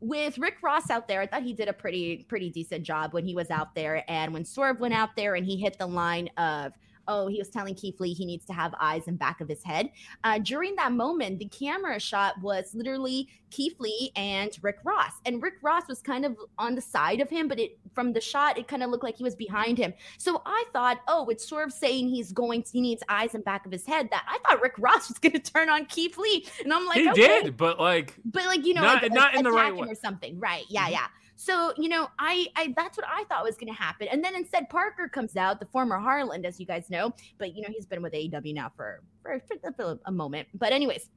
with 0.00 0.38
Rick 0.38 0.58
Ross 0.62 0.90
out 0.90 1.08
there, 1.08 1.20
I 1.20 1.26
thought 1.26 1.42
he 1.42 1.52
did 1.52 1.68
a 1.68 1.72
pretty 1.72 2.24
pretty 2.28 2.50
decent 2.50 2.84
job 2.84 3.12
when 3.12 3.24
he 3.24 3.34
was 3.34 3.50
out 3.50 3.74
there, 3.74 4.04
and 4.08 4.32
when 4.32 4.44
Swerve 4.44 4.80
went 4.80 4.94
out 4.94 5.16
there 5.16 5.34
and 5.34 5.44
he 5.44 5.56
hit 5.56 5.78
the 5.78 5.86
line 5.86 6.28
of 6.36 6.72
oh, 7.08 7.26
he 7.28 7.38
was 7.38 7.48
telling 7.48 7.74
Keith 7.74 8.00
Lee 8.00 8.12
he 8.12 8.24
needs 8.24 8.44
to 8.46 8.52
have 8.52 8.74
eyes 8.80 9.06
in 9.08 9.16
back 9.16 9.40
of 9.40 9.48
his 9.48 9.62
head. 9.62 9.90
Uh, 10.24 10.38
during 10.38 10.74
that 10.76 10.92
moment, 10.92 11.38
the 11.38 11.46
camera 11.48 11.98
shot 12.00 12.40
was 12.40 12.74
literally 12.74 13.28
Keith 13.50 13.76
Lee 13.78 14.10
and 14.16 14.56
Rick 14.62 14.78
Ross, 14.84 15.12
and 15.24 15.42
Rick 15.42 15.54
Ross 15.62 15.84
was 15.88 16.02
kind 16.02 16.24
of 16.24 16.36
on 16.58 16.74
the 16.74 16.80
side 16.80 17.20
of 17.20 17.30
him, 17.30 17.48
but 17.48 17.58
it 17.58 17.78
from 17.94 18.12
the 18.12 18.20
shot 18.20 18.58
it 18.58 18.68
kind 18.68 18.82
of 18.82 18.90
looked 18.90 19.04
like 19.04 19.16
he 19.16 19.24
was 19.24 19.34
behind 19.34 19.78
him. 19.78 19.94
So 20.18 20.42
I 20.44 20.64
thought, 20.72 21.00
oh, 21.08 21.28
it's 21.28 21.48
sort 21.48 21.66
of 21.66 21.72
saying 21.72 22.08
he's 22.08 22.32
going, 22.32 22.62
to, 22.64 22.70
he 22.72 22.80
needs 22.80 23.02
eyes 23.08 23.34
in 23.34 23.42
back 23.42 23.64
of 23.66 23.72
his 23.72 23.86
head. 23.86 24.08
That 24.10 24.24
I 24.28 24.38
thought 24.46 24.60
Rick 24.60 24.74
Ross 24.78 25.08
was 25.08 25.18
going 25.18 25.32
to 25.32 25.38
turn 25.38 25.68
on 25.70 25.86
Keith 25.86 26.18
Lee, 26.18 26.46
and 26.62 26.72
I'm 26.72 26.86
like, 26.86 26.98
he 26.98 27.08
okay. 27.10 27.42
did, 27.42 27.56
but 27.56 27.78
like, 27.78 28.14
but 28.24 28.44
like 28.46 28.66
you 28.66 28.74
know, 28.74 28.82
not, 28.82 29.02
like, 29.02 29.12
not 29.12 29.34
in 29.34 29.44
the 29.44 29.52
right 29.52 29.74
way. 29.74 29.88
or 29.88 29.94
something, 29.94 30.38
right? 30.38 30.64
Yeah, 30.68 30.88
Mhm. 30.88 30.92
yeah. 30.92 31.06
So, 31.36 31.72
you 31.76 31.88
know, 31.88 32.08
I, 32.18 32.48
I 32.56 32.74
that's 32.76 32.96
what 32.96 33.06
I 33.06 33.24
thought 33.24 33.44
was 33.44 33.56
going 33.56 33.72
to 33.72 33.78
happen. 33.78 34.08
And 34.10 34.24
then 34.24 34.34
instead 34.34 34.68
Parker 34.70 35.08
comes 35.08 35.36
out, 35.36 35.60
the 35.60 35.66
former 35.66 35.98
Harland 35.98 36.46
as 36.46 36.58
you 36.58 36.66
guys 36.66 36.90
know, 36.90 37.12
but 37.38 37.54
you 37.54 37.62
know, 37.62 37.68
he's 37.70 37.86
been 37.86 38.02
with 38.02 38.14
AEW 38.14 38.54
now 38.54 38.72
for 38.74 39.02
for, 39.22 39.40
for 39.76 39.98
a 40.06 40.12
moment. 40.12 40.48
But 40.54 40.72
anyways, 40.72 41.10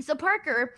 so 0.00 0.14
Parker 0.14 0.74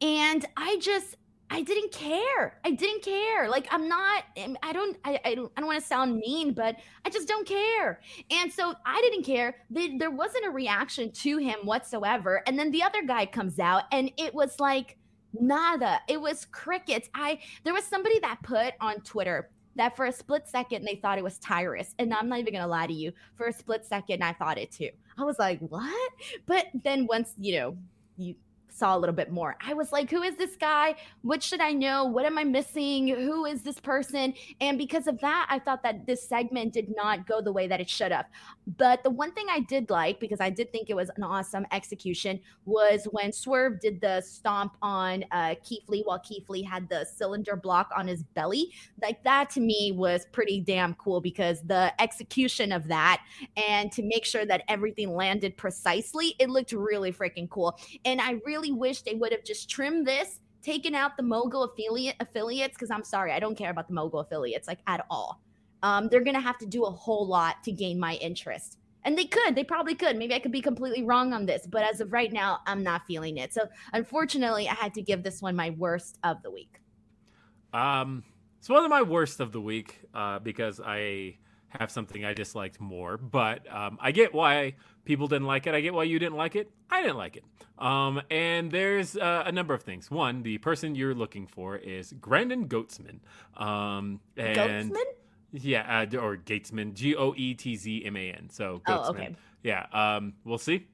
and 0.00 0.44
I 0.56 0.78
just 0.80 1.16
I 1.52 1.62
didn't 1.62 1.90
care. 1.90 2.60
I 2.64 2.70
didn't 2.70 3.02
care. 3.02 3.48
Like 3.48 3.66
I'm 3.70 3.88
not 3.88 4.24
I 4.62 4.72
don't 4.72 4.96
I, 5.04 5.18
I 5.24 5.34
don't 5.34 5.50
I 5.56 5.60
don't 5.60 5.66
want 5.66 5.80
to 5.80 5.86
sound 5.86 6.18
mean, 6.18 6.52
but 6.52 6.76
I 7.04 7.10
just 7.10 7.26
don't 7.26 7.46
care. 7.46 8.00
And 8.30 8.52
so 8.52 8.74
I 8.86 9.00
didn't 9.00 9.24
care. 9.24 9.56
The, 9.70 9.96
there 9.98 10.12
wasn't 10.12 10.46
a 10.46 10.50
reaction 10.50 11.10
to 11.10 11.38
him 11.38 11.58
whatsoever. 11.64 12.42
And 12.46 12.58
then 12.58 12.70
the 12.70 12.82
other 12.82 13.02
guy 13.02 13.26
comes 13.26 13.58
out 13.58 13.84
and 13.90 14.12
it 14.16 14.32
was 14.32 14.60
like 14.60 14.96
nada. 15.38 16.00
It 16.08 16.20
was 16.20 16.46
crickets. 16.46 17.08
I 17.14 17.38
there 17.64 17.74
was 17.74 17.84
somebody 17.84 18.18
that 18.20 18.42
put 18.42 18.74
on 18.80 19.00
Twitter 19.00 19.50
that 19.76 19.96
for 19.96 20.06
a 20.06 20.12
split 20.12 20.48
second 20.48 20.84
they 20.84 20.96
thought 20.96 21.18
it 21.18 21.24
was 21.24 21.38
Tyrus. 21.38 21.94
And 21.98 22.12
I'm 22.12 22.28
not 22.28 22.38
even 22.40 22.52
gonna 22.54 22.66
lie 22.66 22.86
to 22.86 22.92
you. 22.92 23.12
For 23.36 23.46
a 23.46 23.52
split 23.52 23.84
second, 23.84 24.22
I 24.22 24.32
thought 24.32 24.58
it 24.58 24.70
too. 24.70 24.90
I 25.18 25.24
was 25.24 25.38
like, 25.38 25.60
what? 25.60 26.12
But 26.46 26.66
then 26.84 27.06
once, 27.06 27.34
you 27.38 27.56
know, 27.56 27.76
you 28.16 28.34
saw 28.72 28.96
a 28.96 28.98
little 28.98 29.14
bit 29.14 29.30
more. 29.30 29.56
I 29.60 29.74
was 29.74 29.92
like, 29.92 30.10
who 30.10 30.22
is 30.22 30.36
this 30.36 30.56
guy? 30.56 30.96
What 31.22 31.42
should 31.42 31.60
I 31.60 31.72
know? 31.72 32.04
What 32.04 32.24
am 32.24 32.38
I 32.38 32.44
missing? 32.44 33.08
Who 33.08 33.46
is 33.46 33.62
this 33.62 33.80
person? 33.80 34.34
And 34.60 34.78
because 34.78 35.06
of 35.06 35.20
that, 35.20 35.46
I 35.50 35.58
thought 35.58 35.82
that 35.82 36.06
this 36.06 36.28
segment 36.28 36.72
did 36.72 36.94
not 36.94 37.26
go 37.26 37.40
the 37.40 37.52
way 37.52 37.66
that 37.68 37.80
it 37.80 37.88
should 37.88 38.12
have. 38.12 38.26
But 38.76 39.02
the 39.02 39.10
one 39.10 39.32
thing 39.32 39.46
I 39.50 39.60
did 39.60 39.90
like, 39.90 40.20
because 40.20 40.40
I 40.40 40.50
did 40.50 40.72
think 40.72 40.90
it 40.90 40.94
was 40.94 41.10
an 41.16 41.22
awesome 41.22 41.66
execution, 41.72 42.40
was 42.64 43.06
when 43.10 43.32
Swerve 43.32 43.80
did 43.80 44.00
the 44.00 44.20
stomp 44.20 44.76
on 44.82 45.24
uh, 45.32 45.54
Keith 45.62 45.88
Lee 45.88 46.02
while 46.04 46.18
Keith 46.20 46.48
Lee 46.48 46.62
had 46.62 46.88
the 46.88 47.04
cylinder 47.04 47.56
block 47.56 47.90
on 47.96 48.06
his 48.06 48.22
belly. 48.22 48.72
Like 49.02 49.22
that 49.24 49.50
to 49.50 49.60
me 49.60 49.92
was 49.92 50.26
pretty 50.32 50.60
damn 50.60 50.94
cool 50.94 51.20
because 51.20 51.62
the 51.62 51.92
execution 52.00 52.72
of 52.72 52.88
that 52.88 53.22
and 53.56 53.90
to 53.92 54.02
make 54.02 54.24
sure 54.24 54.44
that 54.44 54.62
everything 54.68 55.14
landed 55.14 55.56
precisely, 55.56 56.34
it 56.38 56.50
looked 56.50 56.72
really 56.72 57.12
freaking 57.12 57.48
cool. 57.48 57.78
And 58.04 58.20
I 58.20 58.40
really 58.44 58.59
wish 58.68 59.02
they 59.02 59.14
would 59.14 59.32
have 59.32 59.44
just 59.44 59.70
trimmed 59.70 60.06
this, 60.06 60.40
taken 60.62 60.94
out 60.94 61.16
the 61.16 61.22
mogul 61.22 61.64
affiliate 61.64 62.16
affiliates, 62.20 62.74
because 62.74 62.90
I'm 62.90 63.04
sorry, 63.04 63.32
I 63.32 63.40
don't 63.40 63.56
care 63.56 63.70
about 63.70 63.88
the 63.88 63.94
mogul 63.94 64.20
affiliates 64.20 64.68
like 64.68 64.80
at 64.86 65.06
all. 65.10 65.40
Um, 65.82 66.08
they're 66.08 66.22
gonna 66.22 66.40
have 66.40 66.58
to 66.58 66.66
do 66.66 66.84
a 66.84 66.90
whole 66.90 67.26
lot 67.26 67.64
to 67.64 67.72
gain 67.72 67.98
my 67.98 68.16
interest. 68.16 68.76
And 69.02 69.16
they 69.16 69.24
could, 69.24 69.54
they 69.54 69.64
probably 69.64 69.94
could. 69.94 70.16
Maybe 70.16 70.34
I 70.34 70.38
could 70.38 70.52
be 70.52 70.60
completely 70.60 71.02
wrong 71.02 71.32
on 71.32 71.46
this, 71.46 71.66
but 71.66 71.82
as 71.82 72.02
of 72.02 72.12
right 72.12 72.30
now, 72.30 72.58
I'm 72.66 72.82
not 72.82 73.06
feeling 73.06 73.38
it. 73.38 73.54
So 73.54 73.66
unfortunately, 73.94 74.68
I 74.68 74.74
had 74.74 74.92
to 74.94 75.02
give 75.02 75.22
this 75.22 75.40
one 75.40 75.56
my 75.56 75.70
worst 75.70 76.18
of 76.22 76.42
the 76.42 76.50
week. 76.50 76.80
Um, 77.72 78.24
it's 78.58 78.68
one 78.68 78.84
of 78.84 78.90
my 78.90 79.00
worst 79.00 79.40
of 79.40 79.52
the 79.52 79.60
week 79.60 80.00
uh, 80.12 80.40
because 80.40 80.82
I 80.84 81.36
have 81.70 81.90
something 81.90 82.24
I 82.24 82.34
disliked 82.34 82.80
more. 82.80 83.16
But 83.16 83.72
um, 83.72 83.98
I 84.00 84.12
get 84.12 84.34
why 84.34 84.74
people 85.04 85.26
didn't 85.26 85.46
like 85.46 85.66
it. 85.66 85.74
I 85.74 85.80
get 85.80 85.94
why 85.94 86.04
you 86.04 86.18
didn't 86.18 86.36
like 86.36 86.56
it. 86.56 86.70
I 86.90 87.02
didn't 87.02 87.16
like 87.16 87.36
it. 87.36 87.44
Um, 87.78 88.20
and 88.30 88.70
there's 88.70 89.16
uh, 89.16 89.44
a 89.46 89.52
number 89.52 89.74
of 89.74 89.82
things. 89.82 90.10
One, 90.10 90.42
the 90.42 90.58
person 90.58 90.94
you're 90.94 91.14
looking 91.14 91.46
for 91.46 91.76
is 91.76 92.12
Grandin 92.20 92.68
Goetzman. 92.68 93.20
Um, 93.56 94.20
and 94.36 94.92
Goatsman? 94.92 95.04
Yeah, 95.52 96.06
uh, 96.12 96.16
or 96.18 96.36
Gatesman, 96.36 96.94
G 96.94 97.16
O 97.16 97.34
E 97.36 97.54
T 97.54 97.76
Z 97.76 98.04
M 98.04 98.16
A 98.16 98.32
N. 98.32 98.48
So 98.50 98.80
Goatsman. 98.86 99.04
Oh, 99.06 99.10
okay. 99.10 99.36
Yeah, 99.62 99.86
um, 99.92 100.34
we'll 100.44 100.58
see. 100.58 100.86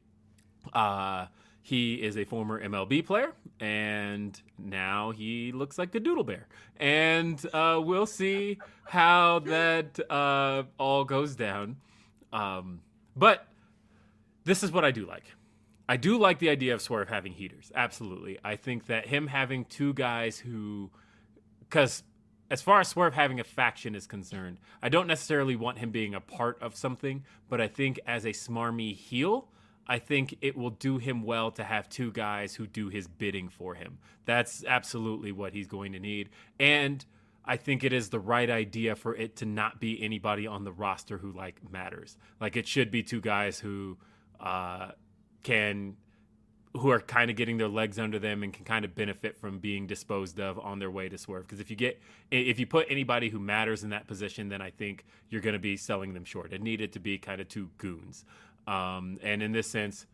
Uh, 0.72 1.26
he 1.66 1.94
is 1.94 2.16
a 2.16 2.24
former 2.24 2.62
MLB 2.62 3.04
player, 3.04 3.32
and 3.58 4.40
now 4.56 5.10
he 5.10 5.50
looks 5.50 5.78
like 5.78 5.92
a 5.96 5.98
doodle 5.98 6.22
bear. 6.22 6.46
And 6.76 7.44
uh, 7.52 7.80
we'll 7.82 8.06
see 8.06 8.58
how 8.84 9.40
that 9.40 9.98
uh, 10.08 10.62
all 10.78 11.04
goes 11.04 11.34
down. 11.34 11.78
Um, 12.32 12.82
but 13.16 13.48
this 14.44 14.62
is 14.62 14.70
what 14.70 14.84
I 14.84 14.92
do 14.92 15.06
like. 15.06 15.24
I 15.88 15.96
do 15.96 16.16
like 16.20 16.38
the 16.38 16.50
idea 16.50 16.72
of 16.72 16.80
Swerve 16.80 17.08
having 17.08 17.32
heaters. 17.32 17.72
Absolutely. 17.74 18.38
I 18.44 18.54
think 18.54 18.86
that 18.86 19.08
him 19.08 19.26
having 19.26 19.64
two 19.64 19.92
guys 19.92 20.38
who, 20.38 20.92
because 21.58 22.04
as 22.48 22.62
far 22.62 22.78
as 22.78 22.86
Swerve 22.86 23.14
having 23.14 23.40
a 23.40 23.44
faction 23.44 23.96
is 23.96 24.06
concerned, 24.06 24.58
I 24.80 24.88
don't 24.88 25.08
necessarily 25.08 25.56
want 25.56 25.78
him 25.78 25.90
being 25.90 26.14
a 26.14 26.20
part 26.20 26.62
of 26.62 26.76
something, 26.76 27.24
but 27.48 27.60
I 27.60 27.66
think 27.66 27.98
as 28.06 28.24
a 28.24 28.30
smarmy 28.30 28.94
heel, 28.94 29.48
I 29.88 29.98
think 29.98 30.36
it 30.40 30.56
will 30.56 30.70
do 30.70 30.98
him 30.98 31.22
well 31.22 31.50
to 31.52 31.64
have 31.64 31.88
two 31.88 32.10
guys 32.10 32.54
who 32.54 32.66
do 32.66 32.88
his 32.88 33.06
bidding 33.06 33.48
for 33.48 33.74
him. 33.74 33.98
That's 34.24 34.64
absolutely 34.64 35.32
what 35.32 35.52
he's 35.52 35.68
going 35.68 35.92
to 35.92 36.00
need. 36.00 36.30
And 36.58 37.04
I 37.44 37.56
think 37.56 37.84
it 37.84 37.92
is 37.92 38.10
the 38.10 38.18
right 38.18 38.50
idea 38.50 38.96
for 38.96 39.14
it 39.14 39.36
to 39.36 39.46
not 39.46 39.80
be 39.80 40.02
anybody 40.02 40.46
on 40.46 40.64
the 40.64 40.72
roster 40.72 41.18
who 41.18 41.30
like 41.32 41.60
matters. 41.70 42.16
Like 42.40 42.56
it 42.56 42.66
should 42.66 42.90
be 42.90 43.02
two 43.02 43.20
guys 43.20 43.60
who 43.60 43.96
uh, 44.40 44.90
can 45.44 45.96
who 46.76 46.90
are 46.90 47.00
kind 47.00 47.30
of 47.30 47.36
getting 47.36 47.56
their 47.56 47.68
legs 47.68 47.98
under 47.98 48.18
them 48.18 48.42
and 48.42 48.52
can 48.52 48.64
kind 48.64 48.84
of 48.84 48.94
benefit 48.94 49.38
from 49.38 49.58
being 49.58 49.86
disposed 49.86 50.38
of 50.38 50.58
on 50.58 50.78
their 50.78 50.90
way 50.90 51.08
to 51.08 51.16
swerve. 51.16 51.46
Because 51.46 51.60
if 51.60 51.70
you 51.70 51.76
get 51.76 52.00
if 52.30 52.58
you 52.58 52.66
put 52.66 52.86
anybody 52.90 53.28
who 53.28 53.38
matters 53.38 53.84
in 53.84 53.90
that 53.90 54.06
position, 54.06 54.48
then 54.48 54.60
I 54.60 54.70
think 54.70 55.04
you're 55.30 55.40
going 55.40 55.54
to 55.54 55.60
be 55.60 55.76
selling 55.76 56.12
them 56.12 56.24
short. 56.24 56.52
It 56.52 56.60
needed 56.60 56.92
to 56.94 56.98
be 56.98 57.16
kind 57.16 57.40
of 57.40 57.48
two 57.48 57.70
goons. 57.78 58.24
Um, 58.66 59.18
and 59.22 59.42
in 59.42 59.52
this 59.52 59.66
sense, 59.66 60.06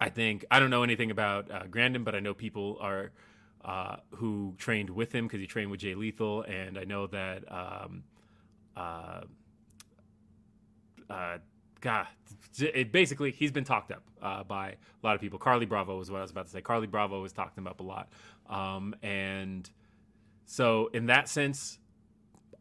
I 0.00 0.08
think 0.08 0.44
I 0.50 0.58
don't 0.58 0.70
know 0.70 0.82
anything 0.82 1.10
about 1.10 1.50
uh, 1.50 1.66
Grandin, 1.70 2.04
but 2.04 2.14
I 2.14 2.20
know 2.20 2.32
people 2.32 2.78
are 2.80 3.10
uh, 3.64 3.96
who 4.12 4.54
trained 4.56 4.88
with 4.88 5.14
him 5.14 5.26
because 5.26 5.40
he 5.40 5.46
trained 5.46 5.70
with 5.70 5.80
Jay 5.80 5.94
Lethal, 5.94 6.42
and 6.42 6.78
I 6.78 6.84
know 6.84 7.06
that. 7.08 7.44
Um, 7.50 8.04
uh, 8.76 9.20
uh, 11.10 11.38
God, 11.80 12.06
it 12.58 12.92
basically 12.92 13.30
he's 13.30 13.50
been 13.50 13.64
talked 13.64 13.90
up 13.90 14.02
uh, 14.22 14.44
by 14.44 14.68
a 14.70 14.76
lot 15.06 15.14
of 15.14 15.20
people. 15.20 15.38
Carlie 15.38 15.66
Bravo 15.66 15.98
was 15.98 16.10
what 16.10 16.18
I 16.18 16.22
was 16.22 16.30
about 16.30 16.46
to 16.46 16.52
say. 16.52 16.60
Carlie 16.60 16.86
Bravo 16.86 17.20
was 17.20 17.32
talked 17.32 17.58
him 17.58 17.66
up 17.66 17.80
a 17.80 17.82
lot, 17.82 18.08
um, 18.48 18.94
and 19.02 19.68
so 20.46 20.88
in 20.92 21.06
that 21.06 21.28
sense, 21.28 21.78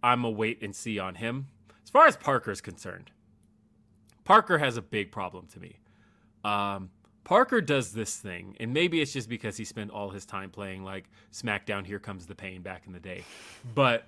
I'm 0.02 0.24
a 0.24 0.30
wait 0.30 0.62
and 0.62 0.76
see 0.76 1.00
on 1.00 1.16
him. 1.16 1.48
As 1.84 1.90
far 1.90 2.08
as 2.08 2.18
Parker's 2.18 2.62
concerned, 2.62 3.12
Parker 4.30 4.60
has 4.60 4.78
a 4.78 4.82
big 4.84 5.12
problem 5.12 5.48
to 5.48 5.60
me. 5.60 5.80
Um, 6.46 6.92
Parker 7.24 7.62
does 7.62 7.94
this 7.94 8.16
thing, 8.16 8.56
and 8.60 8.72
maybe 8.72 9.02
it's 9.02 9.12
just 9.12 9.28
because 9.28 9.58
he 9.58 9.66
spent 9.66 9.90
all 9.90 10.12
his 10.12 10.24
time 10.24 10.52
playing 10.52 10.84
like 10.84 11.10
SmackDown 11.34 11.84
Here 11.84 11.98
Comes 11.98 12.28
the 12.28 12.36
Pain 12.36 12.62
back 12.62 12.84
in 12.86 12.94
the 12.94 13.00
day. 13.00 13.24
But 13.74 14.08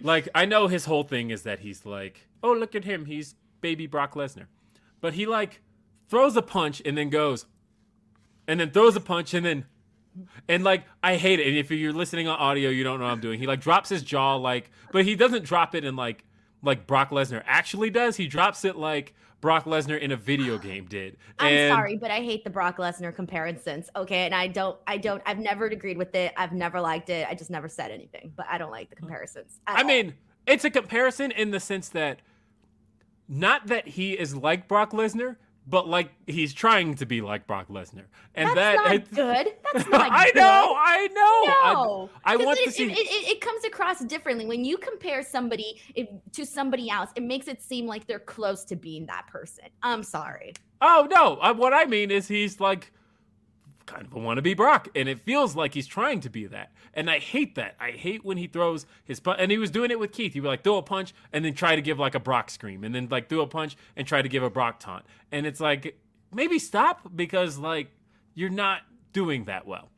like 0.00 0.26
I 0.34 0.46
know 0.46 0.68
his 0.68 0.86
whole 0.86 1.02
thing 1.02 1.28
is 1.28 1.42
that 1.42 1.60
he's 1.60 1.84
like, 1.84 2.26
"Oh, 2.42 2.54
look 2.54 2.74
at 2.74 2.84
him. 2.84 3.04
He's 3.04 3.34
baby 3.60 3.86
Brock 3.86 4.14
Lesnar." 4.14 4.46
But 5.02 5.12
he 5.12 5.26
like 5.26 5.60
throws 6.08 6.34
a 6.34 6.42
punch 6.42 6.80
and 6.86 6.96
then 6.96 7.10
goes 7.10 7.44
and 8.48 8.58
then 8.58 8.70
throws 8.70 8.96
a 8.96 9.00
punch 9.00 9.34
and 9.34 9.44
then 9.44 9.66
and 10.48 10.64
like 10.64 10.84
I 11.02 11.16
hate 11.16 11.40
it. 11.40 11.46
And 11.46 11.58
if 11.58 11.70
you're 11.70 11.92
listening 11.92 12.26
on 12.26 12.38
audio, 12.38 12.70
you 12.70 12.84
don't 12.84 13.00
know 13.00 13.04
what 13.04 13.12
I'm 13.12 13.20
doing. 13.20 13.38
He 13.38 13.46
like 13.46 13.60
drops 13.60 13.90
his 13.90 14.02
jaw 14.02 14.36
like 14.36 14.70
but 14.92 15.04
he 15.04 15.14
doesn't 15.14 15.44
drop 15.44 15.74
it 15.74 15.84
in 15.84 15.94
like 15.94 16.24
like 16.62 16.86
Brock 16.86 17.10
Lesnar 17.10 17.42
actually 17.46 17.90
does. 17.90 18.16
He 18.16 18.26
drops 18.26 18.64
it 18.64 18.76
like 18.76 19.14
Brock 19.40 19.64
Lesnar 19.64 20.00
in 20.00 20.12
a 20.12 20.16
video 20.16 20.58
game 20.58 20.86
did. 20.86 21.16
I'm 21.38 21.52
and 21.52 21.74
sorry, 21.74 21.96
but 21.96 22.10
I 22.10 22.20
hate 22.20 22.44
the 22.44 22.50
Brock 22.50 22.78
Lesnar 22.78 23.14
comparisons. 23.14 23.90
Okay, 23.94 24.24
and 24.24 24.34
I 24.34 24.46
don't, 24.46 24.78
I 24.86 24.96
don't, 24.96 25.22
I've 25.26 25.38
never 25.38 25.66
agreed 25.66 25.98
with 25.98 26.14
it. 26.14 26.32
I've 26.36 26.52
never 26.52 26.80
liked 26.80 27.10
it. 27.10 27.26
I 27.28 27.34
just 27.34 27.50
never 27.50 27.68
said 27.68 27.90
anything. 27.90 28.32
But 28.36 28.46
I 28.50 28.58
don't 28.58 28.70
like 28.70 28.90
the 28.90 28.96
comparisons. 28.96 29.60
I 29.66 29.82
all. 29.82 29.84
mean, 29.84 30.14
it's 30.46 30.64
a 30.64 30.70
comparison 30.70 31.30
in 31.30 31.50
the 31.50 31.60
sense 31.60 31.88
that 31.90 32.20
not 33.28 33.66
that 33.66 33.88
he 33.88 34.12
is 34.12 34.34
like 34.34 34.68
Brock 34.68 34.92
Lesnar, 34.92 35.36
but 35.66 35.88
like 35.88 36.10
he's 36.26 36.54
trying 36.54 36.94
to 36.96 37.06
be 37.06 37.20
like 37.20 37.46
Brock 37.46 37.68
Lesnar, 37.68 38.04
and 38.34 38.48
That's 38.48 38.54
that 38.54 38.76
not 38.76 39.10
good. 39.14 39.54
That's 39.72 39.88
not. 39.88 40.08
I 40.12 40.26
good. 40.26 40.36
know, 40.36 40.74
I 40.76 41.08
know. 41.08 41.72
No, 41.72 42.10
I, 42.24 42.34
I 42.34 42.36
want 42.36 42.58
it, 42.60 42.66
to 42.66 42.70
see. 42.70 42.84
It, 42.84 42.98
it, 42.98 43.28
it, 43.28 43.40
comes 43.40 43.64
across 43.64 44.00
differently 44.00 44.46
when 44.46 44.64
you 44.64 44.76
compare 44.76 45.22
somebody 45.22 45.80
to 46.32 46.46
somebody 46.46 46.88
else. 46.88 47.10
It 47.16 47.22
makes 47.22 47.48
it 47.48 47.62
seem 47.62 47.86
like 47.86 48.06
they're 48.06 48.18
close 48.18 48.64
to 48.66 48.76
being 48.76 49.06
that 49.06 49.26
person. 49.26 49.64
I'm 49.82 50.02
sorry. 50.02 50.52
Oh 50.80 51.08
no! 51.10 51.36
I, 51.38 51.52
what 51.52 51.72
I 51.72 51.84
mean 51.84 52.10
is 52.10 52.28
he's 52.28 52.60
like 52.60 52.92
kind 53.86 54.04
of 54.04 54.12
a 54.12 54.16
wannabe 54.16 54.56
Brock, 54.56 54.88
and 54.94 55.08
it 55.08 55.20
feels 55.20 55.56
like 55.56 55.74
he's 55.74 55.86
trying 55.86 56.20
to 56.20 56.30
be 56.30 56.46
that. 56.46 56.72
And 56.92 57.10
I 57.10 57.18
hate 57.18 57.54
that. 57.54 57.76
I 57.80 57.92
hate 57.92 58.24
when 58.24 58.36
he 58.36 58.46
throws 58.46 58.86
his 59.04 59.20
punch. 59.20 59.38
And 59.40 59.50
he 59.50 59.58
was 59.58 59.70
doing 59.70 59.90
it 59.90 59.98
with 59.98 60.12
Keith. 60.12 60.34
He 60.34 60.40
would 60.40 60.48
like 60.48 60.64
throw 60.64 60.76
a 60.76 60.82
punch 60.82 61.14
and 61.32 61.44
then 61.44 61.54
try 61.54 61.76
to 61.76 61.82
give 61.82 61.98
like 61.98 62.14
a 62.14 62.20
Brock 62.20 62.50
scream, 62.50 62.84
and 62.84 62.94
then 62.94 63.08
like 63.10 63.28
throw 63.28 63.40
a 63.40 63.46
punch 63.46 63.76
and 63.96 64.06
try 64.06 64.22
to 64.22 64.28
give 64.28 64.42
a 64.42 64.50
Brock 64.50 64.80
taunt. 64.80 65.04
And 65.32 65.46
it's 65.46 65.60
like 65.60 65.98
maybe 66.34 66.58
stop 66.58 67.10
because 67.14 67.58
like 67.58 67.88
you're 68.34 68.50
not 68.50 68.82
doing 69.12 69.44
that 69.44 69.66
well. 69.66 69.88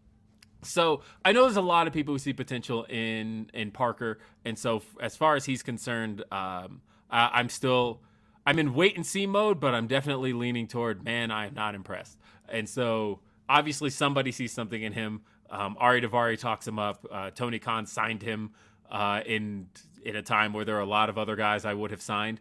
So 0.62 1.02
I 1.24 1.32
know 1.32 1.42
there's 1.44 1.56
a 1.56 1.60
lot 1.60 1.86
of 1.86 1.92
people 1.92 2.14
who 2.14 2.18
see 2.18 2.32
potential 2.32 2.84
in 2.84 3.50
in 3.54 3.70
Parker, 3.70 4.18
and 4.44 4.58
so 4.58 4.82
as 5.00 5.16
far 5.16 5.36
as 5.36 5.44
he's 5.44 5.62
concerned, 5.62 6.22
um, 6.32 6.80
I, 7.10 7.30
I'm 7.34 7.48
still 7.48 8.00
I'm 8.44 8.58
in 8.58 8.74
wait 8.74 8.96
and 8.96 9.06
see 9.06 9.26
mode, 9.26 9.60
but 9.60 9.74
I'm 9.74 9.86
definitely 9.86 10.32
leaning 10.32 10.66
toward 10.66 11.04
man, 11.04 11.30
I 11.30 11.46
am 11.46 11.54
not 11.54 11.74
impressed. 11.74 12.18
And 12.48 12.68
so 12.68 13.20
obviously 13.48 13.90
somebody 13.90 14.32
sees 14.32 14.52
something 14.52 14.82
in 14.82 14.92
him. 14.92 15.22
Um, 15.50 15.76
Ari 15.80 16.02
Daivari 16.02 16.38
talks 16.38 16.66
him 16.66 16.78
up. 16.78 17.06
Uh, 17.10 17.30
Tony 17.30 17.58
Khan 17.58 17.86
signed 17.86 18.22
him 18.22 18.50
uh, 18.90 19.22
in 19.24 19.68
in 20.04 20.16
a 20.16 20.22
time 20.22 20.52
where 20.52 20.64
there 20.64 20.76
are 20.76 20.80
a 20.80 20.86
lot 20.86 21.08
of 21.08 21.18
other 21.18 21.36
guys 21.36 21.64
I 21.64 21.74
would 21.74 21.90
have 21.90 22.02
signed. 22.02 22.40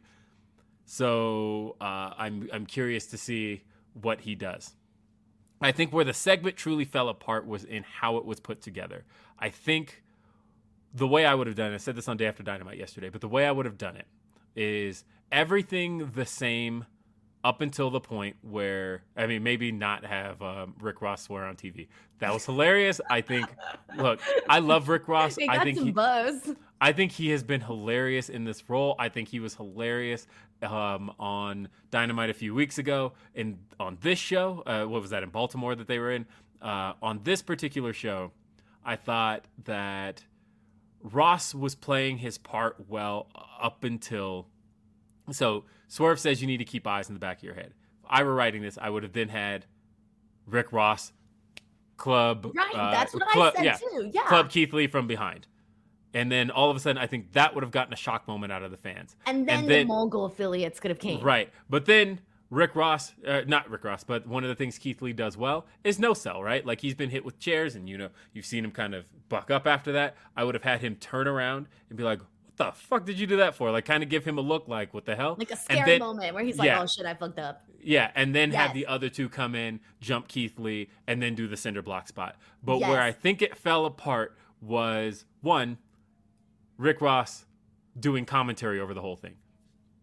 So 0.86 1.76
uh, 1.82 2.14
I'm 2.18 2.50
I'm 2.54 2.66
curious 2.66 3.08
to 3.08 3.18
see 3.18 3.64
what 3.94 4.22
he 4.22 4.36
does. 4.36 4.74
I 5.60 5.72
think 5.72 5.92
where 5.92 6.06
the 6.06 6.14
segment 6.14 6.56
truly 6.56 6.86
fell 6.86 7.10
apart 7.10 7.48
was 7.48 7.64
in 7.64 7.84
how 7.84 8.18
it 8.18 8.26
was 8.26 8.40
put 8.40 8.62
together. 8.62 9.06
I 9.40 9.50
think 9.50 10.04
the 10.94 11.08
way 11.08 11.26
I 11.26 11.34
would 11.34 11.48
have 11.48 11.56
done 11.56 11.72
it, 11.72 11.76
I 11.76 11.78
said 11.78 11.96
this 11.96 12.08
on 12.08 12.18
Day 12.18 12.28
After 12.28 12.44
Dynamite 12.44 12.78
yesterday, 12.78 13.10
but 13.10 13.22
the 13.22 13.28
way 13.28 13.46
I 13.46 13.52
would 13.52 13.66
have 13.66 13.78
done 13.78 13.98
it 13.98 14.06
is 14.56 15.04
everything 15.32 16.12
the 16.14 16.26
same 16.26 16.86
up 17.44 17.62
until 17.62 17.90
the 17.90 18.00
point 18.00 18.36
where 18.42 19.04
I 19.16 19.28
mean, 19.28 19.44
maybe 19.44 19.72
not 19.72 20.06
have 20.06 20.42
um, 20.42 20.76
Rick 20.80 21.02
Ross 21.02 21.24
swear 21.24 21.46
on 21.46 21.56
TV. 21.56 21.88
That 22.20 22.34
was 22.34 22.46
hilarious. 22.46 23.00
I 23.10 23.22
think. 23.22 23.48
Look, 23.98 24.20
I 24.50 24.60
love 24.60 24.90
Rick 24.90 25.08
Ross. 25.08 25.38
I 25.48 25.64
think 25.64 25.80
he, 25.80 25.92
buzz. 25.92 26.56
I 26.80 26.92
think 26.92 27.12
he 27.12 27.30
has 27.30 27.44
been 27.44 27.62
hilarious 27.62 28.30
in 28.30 28.44
this 28.44 28.70
role. 28.70 28.96
I 29.00 29.10
think 29.10 29.30
he 29.30 29.40
was 29.40 29.56
hilarious 29.56 30.28
um, 30.62 31.12
on 31.20 31.70
Dynamite 31.92 32.30
a 32.30 32.34
few 32.34 32.54
weeks 32.54 32.78
ago, 32.78 33.14
and 33.36 33.58
on 33.80 33.98
this 34.02 34.20
show, 34.20 34.64
uh, 34.66 34.86
what 34.86 35.02
was 35.02 35.12
that 35.12 35.24
in 35.24 35.30
Baltimore 35.30 35.76
that 35.76 35.88
they 35.88 36.00
were 36.00 36.12
in? 36.12 36.26
Uh, 36.62 36.94
on 37.02 37.22
this 37.24 37.42
particular 37.42 37.94
show, 37.94 38.32
I 38.84 38.96
thought 38.96 39.46
that 39.66 40.24
Ross 41.04 41.54
was 41.54 41.76
playing 41.76 42.18
his 42.18 42.38
part 42.38 42.78
well 42.88 43.28
up 43.62 43.84
until 43.84 44.48
so 45.32 45.66
Swerve 45.88 46.20
says 46.20 46.42
you 46.42 46.48
need 46.48 46.58
to 46.58 46.66
keep 46.66 46.86
eyes 46.86 47.08
in 47.10 47.14
the 47.14 47.20
back 47.20 47.38
of 47.38 47.44
your 47.44 47.56
head. 47.56 47.74
If 48.04 48.10
I 48.10 48.24
were 48.24 48.36
writing 48.36 48.62
this, 48.62 48.78
I 48.80 48.90
would 48.90 49.04
have 49.04 49.14
then 49.14 49.30
had 49.30 49.66
Rick 50.46 50.72
Ross, 50.72 51.14
Club. 51.98 52.52
Right, 52.56 52.76
uh, 52.76 52.92
that's 52.92 53.14
what 53.14 53.28
club, 53.30 53.54
I 53.56 53.58
said 53.58 53.66
yeah, 53.66 53.78
too. 53.78 54.12
Yeah. 54.14 54.24
Club 54.28 54.50
Keith 54.50 54.72
Lee 54.72 54.88
from 54.88 55.08
behind. 55.08 55.48
And 56.14 56.32
then 56.32 56.52
all 56.52 56.70
of 56.70 56.78
a 56.78 56.80
sudden, 56.80 57.02
I 57.02 57.08
think 57.08 57.34
that 57.34 57.54
would 57.54 57.64
have 57.64 57.72
gotten 57.72 57.94
a 57.94 57.98
shock 57.98 58.28
moment 58.28 58.52
out 58.52 58.64
of 58.64 58.72
the 58.72 58.78
fans. 58.78 59.16
And 59.26 59.48
then, 59.48 59.60
and 59.60 59.70
then 59.70 59.88
the 59.88 59.94
mogul 59.94 60.26
affiliates 60.26 60.80
could 60.80 60.90
have 60.90 61.00
came. 61.00 61.22
Right. 61.22 61.52
But 61.70 61.86
then 61.86 62.22
Rick 62.50 62.76
Ross, 62.76 63.14
uh, 63.26 63.42
not 63.46 63.70
Rick 63.70 63.84
Ross, 63.84 64.04
but 64.04 64.26
one 64.26 64.44
of 64.44 64.48
the 64.48 64.56
things 64.56 64.78
Keith 64.78 65.02
Lee 65.02 65.14
does 65.14 65.36
well 65.38 65.66
is 65.84 66.00
no 66.00 66.14
sell, 66.14 66.42
right? 66.42 66.66
Like 66.66 66.82
he's 66.82 66.96
been 66.96 67.10
hit 67.10 67.26
with 67.26 67.40
chairs 67.40 67.76
and, 67.76 67.90
you 67.90 67.98
know, 67.98 68.10
you've 68.34 68.46
seen 68.46 68.64
him 68.64 68.72
kind 68.72 68.96
of 68.96 69.06
buck 69.28 69.52
up 69.52 69.68
after 69.68 69.92
that. 69.94 70.16
I 70.36 70.44
would 70.44 70.56
have 70.56 70.64
had 70.64 70.82
him 70.82 70.96
turn 70.96 71.28
around 71.28 71.68
and 71.90 71.98
be 71.98 72.04
like, 72.04 72.22
the 72.58 72.72
fuck 72.72 73.06
did 73.06 73.20
you 73.20 73.28
do 73.28 73.38
that 73.38 73.56
for? 73.56 73.72
Like, 73.72 73.86
kind 73.86 74.04
of 74.04 74.10
give 74.10 74.26
him 74.26 74.38
a 74.38 74.42
look 74.42 74.68
like, 74.68 74.94
what 74.94 75.06
the 75.06 75.16
hell? 75.16 75.36
Like 75.38 75.52
a 75.52 75.56
scary 75.56 75.92
then, 75.92 76.00
moment 76.00 76.34
where 76.34 76.44
he's 76.44 76.58
like, 76.58 76.68
yeah. 76.68 76.82
oh 76.82 76.88
shit, 76.88 77.06
I 77.06 77.14
fucked 77.14 77.40
up. 77.40 77.64
Yeah, 77.82 78.12
and 78.16 78.36
then 78.36 78.52
yes. 78.52 78.60
have 78.60 78.74
the 78.74 78.86
other 78.88 79.10
two 79.10 79.30
come 79.30 79.56
in, 79.56 79.80
jump 80.02 80.28
Keith 80.28 80.60
Lee, 80.60 80.90
and 81.08 81.22
then 81.22 81.36
do 81.36 81.48
the 81.48 81.58
cinder 81.58 81.82
block 81.82 82.08
spot. 82.08 82.36
But 82.64 82.80
yes. 82.80 82.90
where 82.90 83.02
I 83.02 83.12
think 83.12 83.42
it 83.42 83.56
fell 83.56 83.86
apart 83.86 84.36
was 84.62 85.26
one, 85.42 85.78
Rick 86.78 87.02
Ross 87.02 87.46
doing 88.00 88.26
commentary 88.26 88.80
over 88.80 88.94
the 88.94 89.02
whole 89.02 89.16
thing. 89.16 89.36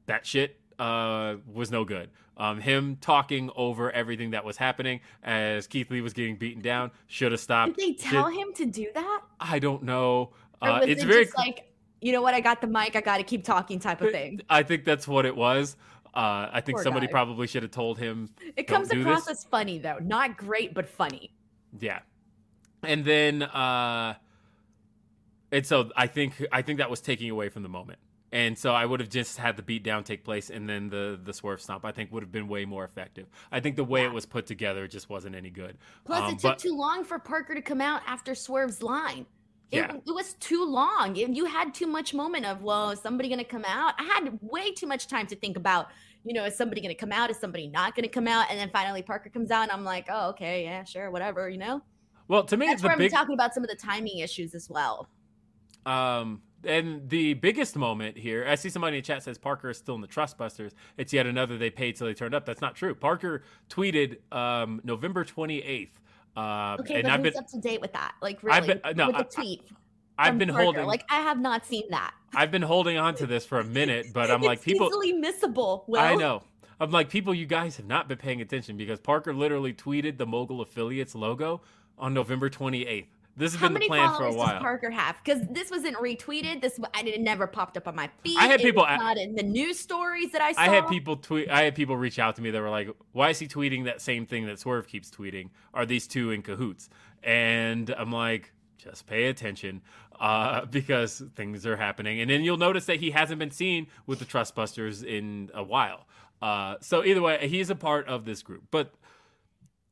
That 0.06 0.26
shit 0.26 0.58
uh, 0.78 1.36
was 1.52 1.70
no 1.70 1.84
good. 1.84 2.10
Um, 2.36 2.60
him 2.60 2.96
talking 3.00 3.50
over 3.54 3.92
everything 3.92 4.30
that 4.32 4.44
was 4.44 4.56
happening 4.56 5.00
as 5.22 5.66
Keith 5.66 5.90
Lee 5.90 6.00
was 6.00 6.12
getting 6.12 6.36
beaten 6.36 6.62
down 6.62 6.90
should 7.06 7.32
have 7.32 7.40
stopped. 7.40 7.76
Did 7.76 7.84
they 7.84 7.92
tell 7.94 8.28
Did, 8.28 8.38
him 8.38 8.52
to 8.54 8.66
do 8.66 8.88
that? 8.94 9.22
I 9.38 9.58
don't 9.58 9.84
know. 9.84 10.32
Uh, 10.60 10.80
it's 10.82 11.02
it 11.02 11.06
very 11.06 11.28
like 11.36 11.70
you 12.04 12.12
know 12.12 12.20
what? 12.20 12.34
I 12.34 12.40
got 12.40 12.60
the 12.60 12.66
mic. 12.66 12.96
I 12.96 13.00
got 13.00 13.16
to 13.16 13.22
keep 13.22 13.44
talking 13.44 13.80
type 13.80 14.02
of 14.02 14.10
thing. 14.10 14.42
I 14.50 14.62
think 14.62 14.84
that's 14.84 15.08
what 15.08 15.24
it 15.24 15.34
was. 15.34 15.74
Uh, 16.14 16.50
I 16.52 16.60
think 16.60 16.76
Poor 16.76 16.84
somebody 16.84 17.06
guy. 17.06 17.12
probably 17.12 17.46
should 17.46 17.62
have 17.62 17.72
told 17.72 17.98
him. 17.98 18.28
It 18.56 18.64
comes 18.64 18.90
across 18.90 19.24
this. 19.24 19.38
as 19.38 19.44
funny 19.44 19.78
though, 19.78 19.98
not 20.00 20.36
great, 20.36 20.74
but 20.74 20.86
funny. 20.86 21.32
Yeah, 21.80 22.00
and 22.82 23.06
then 23.06 23.42
uh, 23.42 24.14
and 25.50 25.66
so 25.66 25.90
I 25.96 26.06
think 26.06 26.44
I 26.52 26.60
think 26.60 26.78
that 26.78 26.90
was 26.90 27.00
taking 27.00 27.30
away 27.30 27.48
from 27.48 27.62
the 27.62 27.70
moment. 27.70 27.98
And 28.30 28.58
so 28.58 28.74
I 28.74 28.84
would 28.84 29.00
have 29.00 29.08
just 29.08 29.38
had 29.38 29.56
the 29.56 29.62
beatdown 29.62 30.04
take 30.04 30.24
place, 30.24 30.50
and 30.50 30.68
then 30.68 30.90
the 30.90 31.18
the 31.20 31.32
swerve 31.32 31.62
stomp. 31.62 31.86
I 31.86 31.92
think 31.92 32.12
would 32.12 32.22
have 32.22 32.32
been 32.32 32.48
way 32.48 32.66
more 32.66 32.84
effective. 32.84 33.26
I 33.50 33.60
think 33.60 33.76
the 33.76 33.84
way 33.84 34.02
yeah. 34.02 34.08
it 34.08 34.12
was 34.12 34.26
put 34.26 34.46
together 34.46 34.86
just 34.86 35.08
wasn't 35.08 35.36
any 35.36 35.50
good. 35.50 35.78
Plus, 36.04 36.20
um, 36.20 36.28
it 36.28 36.32
took 36.32 36.42
but, 36.42 36.58
too 36.58 36.76
long 36.76 37.02
for 37.02 37.18
Parker 37.18 37.54
to 37.54 37.62
come 37.62 37.80
out 37.80 38.02
after 38.06 38.34
Swerve's 38.34 38.82
line. 38.82 39.24
Yeah. 39.70 39.94
It, 39.94 40.02
it, 40.06 40.14
was 40.14 40.34
too 40.34 40.64
long. 40.64 41.16
You 41.16 41.46
had 41.46 41.74
too 41.74 41.86
much 41.86 42.14
moment 42.14 42.46
of, 42.46 42.62
well, 42.62 42.90
is 42.90 43.00
somebody 43.00 43.28
going 43.28 43.40
to 43.40 43.44
come 43.44 43.64
out? 43.66 43.94
I 43.98 44.04
had 44.04 44.38
way 44.40 44.72
too 44.72 44.86
much 44.86 45.08
time 45.08 45.26
to 45.28 45.36
think 45.36 45.56
about, 45.56 45.88
you 46.24 46.32
know, 46.32 46.44
is 46.44 46.56
somebody 46.56 46.80
going 46.80 46.94
to 46.94 46.98
come 46.98 47.12
out? 47.12 47.30
Is 47.30 47.38
somebody 47.38 47.66
not 47.66 47.94
going 47.96 48.04
to 48.04 48.08
come 48.08 48.28
out? 48.28 48.46
And 48.50 48.58
then 48.58 48.70
finally 48.70 49.02
Parker 49.02 49.30
comes 49.30 49.50
out, 49.50 49.62
and 49.62 49.72
I'm 49.72 49.84
like, 49.84 50.06
oh, 50.10 50.28
okay, 50.30 50.64
yeah, 50.64 50.84
sure, 50.84 51.10
whatever, 51.10 51.48
you 51.48 51.58
know? 51.58 51.82
Well, 52.28 52.44
to 52.44 52.56
me, 52.56 52.66
that's 52.66 52.82
where 52.82 52.96
big... 52.96 53.12
I'm 53.12 53.18
talking 53.18 53.34
about 53.34 53.52
some 53.52 53.64
of 53.64 53.70
the 53.70 53.76
timing 53.76 54.18
issues 54.18 54.54
as 54.54 54.70
well. 54.70 55.08
Um, 55.86 56.40
and 56.66 57.08
the 57.08 57.34
biggest 57.34 57.76
moment 57.76 58.16
here, 58.16 58.46
I 58.48 58.54
see 58.54 58.70
somebody 58.70 58.96
in 58.96 59.02
the 59.02 59.06
chat 59.06 59.22
says 59.22 59.38
Parker 59.38 59.70
is 59.70 59.78
still 59.78 59.94
in 59.94 60.00
the 60.00 60.08
Trustbusters. 60.08 60.72
It's 60.96 61.12
yet 61.12 61.26
another 61.26 61.58
they 61.58 61.70
paid 61.70 61.96
till 61.96 62.06
they 62.06 62.14
turned 62.14 62.34
up. 62.34 62.46
That's 62.46 62.60
not 62.60 62.74
true. 62.74 62.94
Parker 62.94 63.42
tweeted 63.68 64.18
um, 64.32 64.80
November 64.84 65.24
28th 65.24 65.90
uh, 66.36 66.76
okay, 66.80 66.94
and 66.94 67.04
but 67.04 67.12
I've 67.12 67.20
who's 67.20 67.32
been 67.32 67.38
up 67.38 67.48
to 67.48 67.60
date 67.60 67.80
with 67.80 67.92
that? 67.92 68.14
Like 68.20 68.42
really, 68.42 68.56
I've 68.56 68.66
been, 68.66 68.80
uh, 68.84 68.92
no, 68.96 69.10
with 69.10 69.34
tweet. 69.34 69.62
I, 70.18 70.26
have 70.26 70.38
been 70.38 70.48
Parker. 70.48 70.62
holding. 70.62 70.86
Like 70.86 71.04
I 71.10 71.16
have 71.16 71.40
not 71.40 71.66
seen 71.66 71.84
that. 71.90 72.14
I've 72.34 72.50
been 72.50 72.62
holding 72.62 72.98
on 72.98 73.14
to 73.16 73.26
this 73.28 73.44
for 73.44 73.60
a 73.60 73.64
minute, 73.64 74.08
but 74.12 74.30
I'm 74.30 74.42
like 74.42 74.62
people 74.62 74.88
easily 74.88 75.12
missable. 75.12 75.88
Will. 75.88 76.00
I 76.00 76.14
know. 76.14 76.42
I'm 76.80 76.90
like 76.90 77.08
people. 77.08 77.34
You 77.34 77.46
guys 77.46 77.76
have 77.76 77.86
not 77.86 78.08
been 78.08 78.18
paying 78.18 78.40
attention 78.40 78.76
because 78.76 78.98
Parker 79.00 79.32
literally 79.32 79.72
tweeted 79.72 80.18
the 80.18 80.26
Mogul 80.26 80.60
Affiliates 80.60 81.14
logo 81.14 81.60
on 81.98 82.14
November 82.14 82.50
28th. 82.50 83.06
This 83.36 83.52
has 83.52 83.60
How 83.60 83.68
been 83.68 83.80
the 83.80 83.86
plan 83.86 84.08
for 84.10 84.14
a 84.14 84.16
followers 84.16 84.34
does 84.34 84.38
while. 84.38 84.60
Parker 84.60 84.90
have? 84.90 85.16
Because 85.24 85.42
this 85.50 85.70
wasn't 85.70 85.96
retweeted. 85.96 86.60
This 86.60 86.78
I 86.94 87.00
it 87.02 87.20
never 87.20 87.46
popped 87.46 87.76
up 87.76 87.88
on 87.88 87.96
my 87.96 88.08
feed. 88.22 88.38
I 88.38 88.46
had 88.46 88.60
It 88.60 88.64
people 88.64 88.84
not 88.84 89.16
in 89.16 89.34
the 89.34 89.42
news 89.42 89.78
stories 89.78 90.30
that 90.32 90.40
I 90.40 90.52
saw. 90.52 90.60
I 90.60 90.68
had 90.68 90.86
people 90.88 91.16
tweet. 91.16 91.50
I 91.50 91.62
had 91.62 91.74
people 91.74 91.96
reach 91.96 92.18
out 92.18 92.36
to 92.36 92.42
me 92.42 92.50
that 92.50 92.60
were 92.60 92.70
like, 92.70 92.88
"Why 93.12 93.30
is 93.30 93.38
he 93.38 93.48
tweeting 93.48 93.84
that 93.84 94.00
same 94.00 94.26
thing 94.26 94.46
that 94.46 94.60
Swerve 94.60 94.86
keeps 94.86 95.10
tweeting? 95.10 95.50
Are 95.72 95.84
these 95.84 96.06
two 96.06 96.30
in 96.30 96.42
cahoots?" 96.42 96.88
And 97.24 97.90
I'm 97.98 98.12
like, 98.12 98.52
"Just 98.78 99.06
pay 99.06 99.26
attention, 99.26 99.82
uh, 100.20 100.64
because 100.70 101.22
things 101.34 101.66
are 101.66 101.76
happening." 101.76 102.20
And 102.20 102.30
then 102.30 102.42
you'll 102.42 102.56
notice 102.56 102.86
that 102.86 103.00
he 103.00 103.10
hasn't 103.10 103.40
been 103.40 103.50
seen 103.50 103.88
with 104.06 104.20
the 104.20 104.26
Trustbusters 104.26 105.04
in 105.04 105.50
a 105.54 105.62
while. 105.62 106.06
Uh, 106.40 106.76
so 106.80 107.04
either 107.04 107.22
way, 107.22 107.48
he's 107.48 107.70
a 107.70 107.74
part 107.74 108.06
of 108.06 108.26
this 108.26 108.42
group. 108.42 108.64
But 108.70 108.94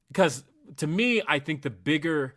because 0.08 0.44
to 0.76 0.86
me, 0.86 1.22
I 1.26 1.38
think 1.38 1.62
the 1.62 1.70
bigger 1.70 2.36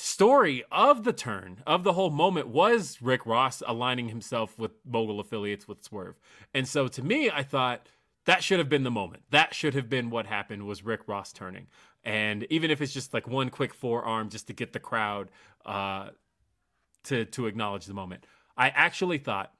story 0.00 0.64
of 0.72 1.04
the 1.04 1.12
turn 1.12 1.62
of 1.66 1.84
the 1.84 1.92
whole 1.92 2.10
moment 2.10 2.48
was 2.48 3.02
Rick 3.02 3.26
Ross 3.26 3.62
aligning 3.66 4.08
himself 4.08 4.58
with 4.58 4.72
mogul 4.84 5.20
affiliates 5.20 5.68
with 5.68 5.82
Swerve. 5.82 6.18
And 6.54 6.66
so 6.66 6.88
to 6.88 7.02
me, 7.02 7.30
I 7.30 7.42
thought 7.42 7.86
that 8.24 8.42
should 8.42 8.58
have 8.58 8.68
been 8.68 8.82
the 8.82 8.90
moment. 8.90 9.24
That 9.30 9.54
should 9.54 9.74
have 9.74 9.88
been 9.88 10.10
what 10.10 10.26
happened 10.26 10.66
was 10.66 10.84
Rick 10.84 11.02
Ross 11.06 11.32
turning. 11.32 11.66
And 12.02 12.46
even 12.50 12.70
if 12.70 12.80
it's 12.80 12.92
just 12.92 13.12
like 13.12 13.28
one 13.28 13.50
quick 13.50 13.74
forearm 13.74 14.30
just 14.30 14.46
to 14.46 14.52
get 14.52 14.72
the 14.72 14.80
crowd 14.80 15.30
uh, 15.66 16.10
to 17.04 17.24
to 17.26 17.46
acknowledge 17.46 17.86
the 17.86 17.94
moment. 17.94 18.24
I 18.56 18.68
actually 18.68 19.18
thought 19.18 19.52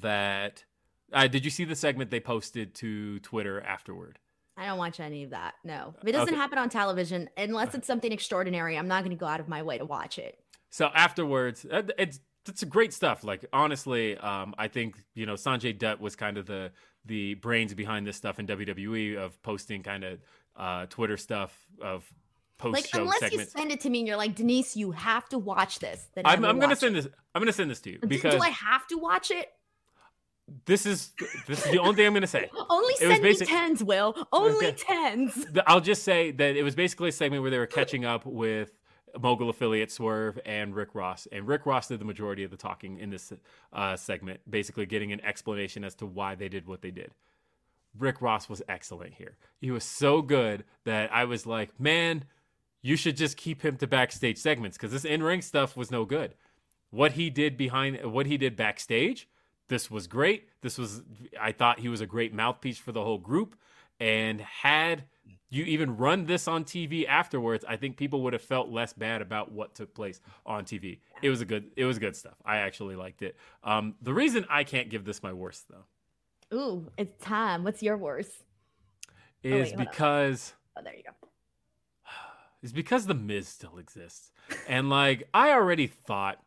that 0.00 0.64
uh, 1.12 1.26
did 1.26 1.44
you 1.44 1.50
see 1.50 1.64
the 1.64 1.76
segment 1.76 2.10
they 2.10 2.20
posted 2.20 2.74
to 2.76 3.18
Twitter 3.20 3.60
afterward? 3.60 4.18
I 4.58 4.66
don't 4.66 4.78
watch 4.78 4.98
any 5.00 5.22
of 5.24 5.30
that. 5.30 5.54
No, 5.64 5.94
if 6.02 6.08
it 6.08 6.12
doesn't 6.12 6.28
Okay. 6.34 6.36
happen 6.36 6.58
on 6.58 6.68
television, 6.68 7.30
unless 7.36 7.74
it's 7.74 7.86
something 7.86 8.10
extraordinary, 8.12 8.76
I'm 8.76 8.88
not 8.88 9.04
going 9.04 9.16
to 9.16 9.20
go 9.20 9.26
out 9.26 9.40
of 9.40 9.48
my 9.48 9.62
way 9.62 9.78
to 9.78 9.84
watch 9.84 10.18
it. 10.18 10.38
So 10.70 10.86
afterwards, 10.94 11.64
uh, 11.70 11.82
it's 11.98 12.20
it's 12.48 12.64
great 12.64 12.92
stuff. 12.92 13.24
Like 13.24 13.44
honestly, 13.52 14.16
um, 14.18 14.54
I 14.58 14.68
think 14.68 14.96
you 15.14 15.26
know 15.26 15.34
Sanjay 15.34 15.78
Dutt 15.78 16.00
was 16.00 16.16
kind 16.16 16.36
of 16.38 16.46
the 16.46 16.72
the 17.04 17.34
brains 17.34 17.72
behind 17.74 18.06
this 18.06 18.16
stuff 18.16 18.38
in 18.38 18.46
WWE 18.46 19.16
of 19.16 19.40
posting 19.42 19.82
kind 19.82 20.04
of 20.04 20.18
uh, 20.56 20.86
Twitter 20.86 21.16
stuff 21.16 21.56
of 21.80 22.10
post 22.58 22.74
Like, 22.74 22.88
unless 22.94 23.20
segments. 23.20 23.54
you 23.54 23.60
send 23.60 23.70
it 23.72 23.80
to 23.82 23.88
me 23.90 24.00
and 24.00 24.08
you're 24.08 24.16
like, 24.16 24.34
Denise, 24.34 24.76
you 24.76 24.90
have 24.90 25.28
to 25.28 25.38
watch 25.38 25.78
this. 25.78 26.08
Then 26.14 26.26
I'm, 26.26 26.44
I'm 26.44 26.58
gonna 26.58 26.74
send 26.76 26.96
it. 26.96 27.04
this. 27.04 27.12
I'm 27.34 27.40
gonna 27.40 27.52
send 27.52 27.70
this 27.70 27.80
to 27.82 27.90
you 27.92 27.98
Do- 27.98 28.08
because 28.08 28.34
do 28.34 28.40
I 28.40 28.48
have 28.50 28.86
to 28.88 28.96
watch 28.98 29.30
it? 29.30 29.46
This 30.66 30.86
is 30.86 31.12
this 31.46 31.64
is 31.64 31.72
the 31.72 31.78
only 31.78 31.94
thing 31.94 32.06
I'm 32.06 32.14
gonna 32.14 32.26
say. 32.26 32.50
Only 32.70 32.94
It 32.94 32.98
send 32.98 33.22
me 33.22 33.34
tens, 33.34 33.84
Will. 33.84 34.14
Only 34.32 34.72
tens. 34.72 35.46
I'll 35.66 35.80
just 35.80 36.02
say 36.02 36.30
that 36.32 36.56
it 36.56 36.62
was 36.62 36.74
basically 36.74 37.10
a 37.10 37.12
segment 37.12 37.42
where 37.42 37.50
they 37.50 37.58
were 37.58 37.66
catching 37.66 38.04
up 38.04 38.24
with 38.26 38.72
mogul 39.20 39.50
affiliate 39.50 39.90
Swerve 39.90 40.38
and 40.44 40.74
Rick 40.74 40.94
Ross, 40.94 41.26
and 41.32 41.46
Rick 41.46 41.66
Ross 41.66 41.88
did 41.88 41.98
the 41.98 42.04
majority 42.04 42.44
of 42.44 42.50
the 42.50 42.56
talking 42.56 42.98
in 42.98 43.10
this 43.10 43.32
uh, 43.72 43.96
segment, 43.96 44.40
basically 44.48 44.86
getting 44.86 45.12
an 45.12 45.24
explanation 45.24 45.84
as 45.84 45.94
to 45.96 46.06
why 46.06 46.34
they 46.34 46.48
did 46.48 46.66
what 46.66 46.82
they 46.82 46.90
did. 46.90 47.12
Rick 47.98 48.20
Ross 48.20 48.48
was 48.48 48.62
excellent 48.68 49.14
here. 49.14 49.36
He 49.60 49.70
was 49.70 49.84
so 49.84 50.22
good 50.22 50.64
that 50.84 51.12
I 51.12 51.24
was 51.24 51.46
like, 51.46 51.78
man, 51.80 52.24
you 52.82 52.96
should 52.96 53.16
just 53.16 53.36
keep 53.36 53.64
him 53.64 53.76
to 53.78 53.86
backstage 53.86 54.38
segments 54.38 54.76
because 54.76 54.92
this 54.92 55.04
in 55.04 55.22
ring 55.22 55.42
stuff 55.42 55.76
was 55.76 55.90
no 55.90 56.04
good. 56.04 56.34
What 56.90 57.12
he 57.12 57.28
did 57.28 57.56
behind, 57.56 58.12
what 58.12 58.26
he 58.26 58.36
did 58.36 58.56
backstage, 58.56 59.28
this 59.68 59.90
was 59.90 60.06
great. 60.06 60.48
This 60.62 60.78
was, 60.78 61.02
I 61.40 61.52
thought 61.52 61.80
he 61.80 61.88
was 61.88 62.00
a 62.00 62.06
great 62.06 62.34
mouthpiece 62.34 62.78
for 62.78 62.92
the 62.92 63.02
whole 63.02 63.18
group. 63.18 63.56
And 64.00 64.40
had 64.40 65.04
you 65.50 65.64
even 65.64 65.96
run 65.96 66.26
this 66.26 66.46
on 66.46 66.64
TV 66.64 67.06
afterwards, 67.06 67.64
I 67.68 67.76
think 67.76 67.96
people 67.96 68.22
would 68.22 68.32
have 68.32 68.42
felt 68.42 68.68
less 68.68 68.92
bad 68.92 69.22
about 69.22 69.52
what 69.52 69.74
took 69.74 69.94
place 69.94 70.20
on 70.44 70.64
TV. 70.64 70.98
It 71.22 71.30
was 71.30 71.40
a 71.40 71.44
good, 71.44 71.70
it 71.76 71.84
was 71.84 71.98
good 71.98 72.16
stuff. 72.16 72.34
I 72.44 72.58
actually 72.58 72.96
liked 72.96 73.22
it. 73.22 73.36
Um, 73.64 73.94
the 74.02 74.14
reason 74.14 74.44
I 74.50 74.64
can't 74.64 74.88
give 74.90 75.04
this 75.04 75.22
my 75.22 75.32
worst 75.32 75.66
though 75.68 75.84
Ooh, 76.56 76.86
it's 76.96 77.22
time. 77.22 77.64
What's 77.64 77.82
your 77.82 77.96
worst? 77.96 78.44
is 79.42 79.52
wait, 79.52 79.74
hold 79.74 79.78
on. 79.78 79.84
because 79.84 80.54
Oh, 80.76 80.80
there 80.82 80.94
you 80.96 81.02
go. 81.02 81.28
is 82.62 82.72
because 82.72 83.06
the 83.06 83.14
Miz 83.14 83.48
still 83.48 83.78
exists. 83.78 84.32
And 84.66 84.88
like 84.88 85.28
I 85.34 85.50
already 85.50 85.86
thought 85.86 86.38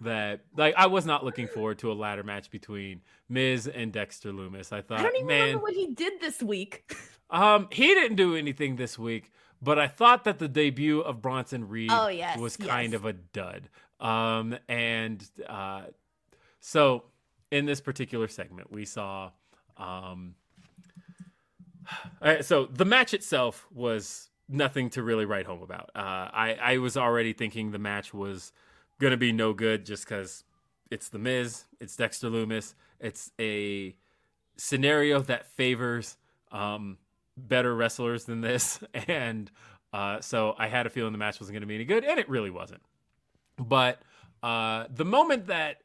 that 0.00 0.40
like 0.56 0.74
I 0.76 0.86
was 0.86 1.06
not 1.06 1.24
looking 1.24 1.46
forward 1.46 1.78
to 1.80 1.92
a 1.92 1.94
ladder 1.94 2.22
match 2.22 2.50
between 2.50 3.02
Miz 3.28 3.66
and 3.66 3.92
Dexter 3.92 4.32
Lumis. 4.32 4.72
I 4.72 4.80
thought, 4.80 5.00
I 5.00 5.02
don't 5.02 5.16
even 5.16 5.26
man, 5.26 5.40
remember 5.40 5.62
what 5.62 5.74
he 5.74 5.88
did 5.88 6.20
this 6.20 6.42
week. 6.42 6.94
um 7.30 7.68
he 7.70 7.86
didn't 7.88 8.16
do 8.16 8.34
anything 8.34 8.76
this 8.76 8.98
week, 8.98 9.30
but 9.62 9.78
I 9.78 9.88
thought 9.88 10.24
that 10.24 10.38
the 10.38 10.48
debut 10.48 11.00
of 11.00 11.20
Bronson 11.22 11.68
Reed 11.68 11.90
Oh, 11.92 12.08
yes, 12.08 12.38
was 12.38 12.56
kind 12.56 12.92
yes. 12.92 12.98
of 12.98 13.04
a 13.04 13.12
dud. 13.12 13.68
Um 14.00 14.56
and 14.68 15.24
uh 15.48 15.82
so 16.60 17.04
in 17.50 17.66
this 17.66 17.80
particular 17.80 18.28
segment 18.28 18.72
we 18.72 18.84
saw 18.84 19.30
um 19.76 20.34
all 22.22 22.28
right, 22.28 22.44
so 22.44 22.66
the 22.66 22.84
match 22.84 23.14
itself 23.14 23.66
was 23.72 24.28
nothing 24.48 24.90
to 24.90 25.02
really 25.02 25.24
write 25.24 25.46
home 25.46 25.62
about. 25.62 25.90
Uh, 25.94 25.98
I 26.32 26.56
I 26.60 26.78
was 26.78 26.96
already 26.96 27.32
thinking 27.32 27.70
the 27.70 27.78
match 27.78 28.12
was 28.14 28.52
gonna 29.00 29.16
be 29.16 29.32
no 29.32 29.52
good 29.52 29.84
just 29.84 30.04
because 30.04 30.44
it's 30.90 31.08
the 31.08 31.18
Miz, 31.18 31.64
it's 31.80 31.96
Dexter 31.96 32.28
Lumis, 32.28 32.74
it's 33.00 33.32
a 33.40 33.96
scenario 34.56 35.20
that 35.22 35.46
favors 35.46 36.16
um, 36.52 36.98
better 37.36 37.74
wrestlers 37.74 38.24
than 38.26 38.40
this, 38.40 38.80
and 39.08 39.50
uh, 39.92 40.20
so 40.20 40.54
I 40.56 40.68
had 40.68 40.86
a 40.86 40.90
feeling 40.90 41.12
the 41.12 41.18
match 41.18 41.40
wasn't 41.40 41.56
gonna 41.56 41.66
be 41.66 41.74
any 41.74 41.84
good, 41.84 42.04
and 42.04 42.20
it 42.20 42.28
really 42.28 42.50
wasn't. 42.50 42.82
But 43.58 44.00
uh, 44.42 44.84
the 44.94 45.04
moment 45.04 45.46
that 45.46 45.78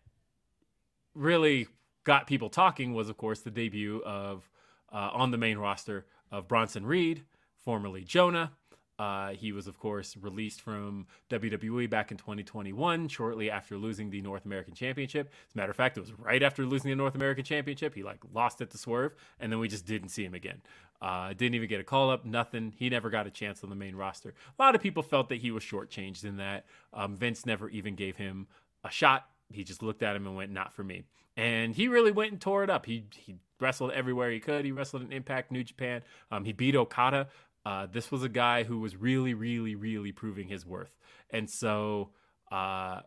really 1.13 1.67
got 2.03 2.27
people 2.27 2.49
talking 2.49 2.93
was, 2.93 3.09
of 3.09 3.17
course, 3.17 3.39
the 3.39 3.51
debut 3.51 4.01
of 4.05 4.49
uh, 4.93 5.09
on 5.13 5.31
the 5.31 5.37
main 5.37 5.57
roster 5.57 6.05
of 6.31 6.47
Bronson 6.47 6.85
Reed, 6.85 7.23
formerly 7.63 8.03
Jonah. 8.03 8.51
Uh, 8.97 9.29
he 9.31 9.51
was, 9.51 9.67
of 9.67 9.77
course, 9.77 10.15
released 10.17 10.61
from 10.61 11.05
WWE 11.29 11.89
back 11.89 12.11
in 12.11 12.17
2021, 12.17 13.07
shortly 13.09 13.51
after 13.51 13.77
losing 13.77 14.09
the 14.09 14.21
North 14.21 14.45
American 14.45 14.73
Championship. 14.73 15.31
As 15.49 15.55
a 15.55 15.57
matter 15.57 15.71
of 15.71 15.75
fact, 15.75 15.97
it 15.97 16.01
was 16.01 16.13
right 16.13 16.41
after 16.41 16.65
losing 16.65 16.89
the 16.89 16.95
North 16.95 17.15
American 17.15 17.43
Championship. 17.43 17.93
He 17.93 18.03
like 18.03 18.19
lost 18.33 18.61
it 18.61 18.71
to 18.71 18.77
Swerve, 18.77 19.13
and 19.39 19.51
then 19.51 19.59
we 19.59 19.67
just 19.67 19.85
didn't 19.85 20.09
see 20.09 20.23
him 20.23 20.33
again. 20.33 20.61
Uh, 21.01 21.29
didn't 21.33 21.55
even 21.55 21.67
get 21.67 21.81
a 21.81 21.83
call 21.83 22.09
up, 22.09 22.25
nothing. 22.25 22.73
He 22.77 22.89
never 22.89 23.09
got 23.09 23.27
a 23.27 23.31
chance 23.31 23.63
on 23.63 23.69
the 23.69 23.75
main 23.75 23.95
roster. 23.95 24.33
A 24.57 24.61
lot 24.61 24.75
of 24.75 24.81
people 24.81 25.03
felt 25.03 25.27
that 25.29 25.39
he 25.39 25.51
was 25.51 25.61
shortchanged 25.61 26.23
in 26.23 26.37
that. 26.37 26.65
Um, 26.93 27.17
Vince 27.17 27.45
never 27.45 27.69
even 27.69 27.95
gave 27.95 28.15
him 28.15 28.47
a 28.83 28.89
shot. 28.89 29.27
He 29.49 29.63
just 29.65 29.83
looked 29.83 30.03
at 30.03 30.15
him 30.15 30.25
and 30.25 30.35
went, 30.37 30.51
"Not 30.51 30.73
for 30.73 30.83
me." 30.83 31.03
And 31.35 31.75
he 31.75 31.89
really 31.89 32.11
went 32.11 32.31
and 32.31 32.39
tore 32.39 32.63
it 32.63 32.69
up. 32.69 32.85
He 32.85 33.05
he 33.17 33.35
wrestled 33.59 33.91
everywhere 33.91 34.31
he 34.31 34.39
could. 34.39 34.65
He 34.65 34.71
wrestled 34.71 35.01
in 35.03 35.11
Impact, 35.11 35.51
New 35.51 35.63
Japan. 35.63 36.01
Um, 36.31 36.45
he 36.45 36.53
beat 36.53 36.75
Okada. 36.75 37.27
Uh, 37.65 37.87
this 37.91 38.11
was 38.11 38.23
a 38.23 38.29
guy 38.29 38.63
who 38.63 38.79
was 38.79 38.95
really, 38.95 39.33
really, 39.33 39.75
really 39.75 40.11
proving 40.11 40.47
his 40.47 40.65
worth. 40.65 40.95
And 41.31 41.49
so, 41.49 42.11
uh, 42.51 43.01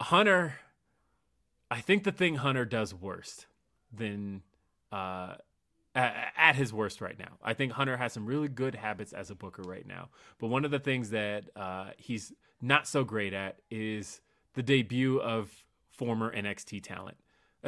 Hunter, 0.00 0.54
I 1.70 1.80
think 1.80 2.04
the 2.04 2.12
thing 2.12 2.36
Hunter 2.36 2.64
does 2.64 2.94
worst 2.94 3.46
than 3.92 4.42
uh, 4.90 5.34
at, 5.94 6.32
at 6.36 6.56
his 6.56 6.72
worst 6.72 7.00
right 7.00 7.18
now. 7.18 7.36
I 7.42 7.52
think 7.52 7.72
Hunter 7.72 7.96
has 7.96 8.12
some 8.12 8.24
really 8.24 8.48
good 8.48 8.74
habits 8.74 9.12
as 9.12 9.30
a 9.30 9.34
booker 9.34 9.62
right 9.62 9.86
now. 9.86 10.08
But 10.38 10.48
one 10.48 10.64
of 10.64 10.70
the 10.70 10.78
things 10.78 11.10
that 11.10 11.44
uh, 11.56 11.90
he's 11.98 12.32
not 12.62 12.86
so 12.86 13.04
great 13.04 13.34
at 13.34 13.58
is 13.70 14.20
the 14.54 14.62
debut 14.62 15.20
of 15.20 15.64
former 15.90 16.34
NXT 16.34 16.82
talent, 16.82 17.18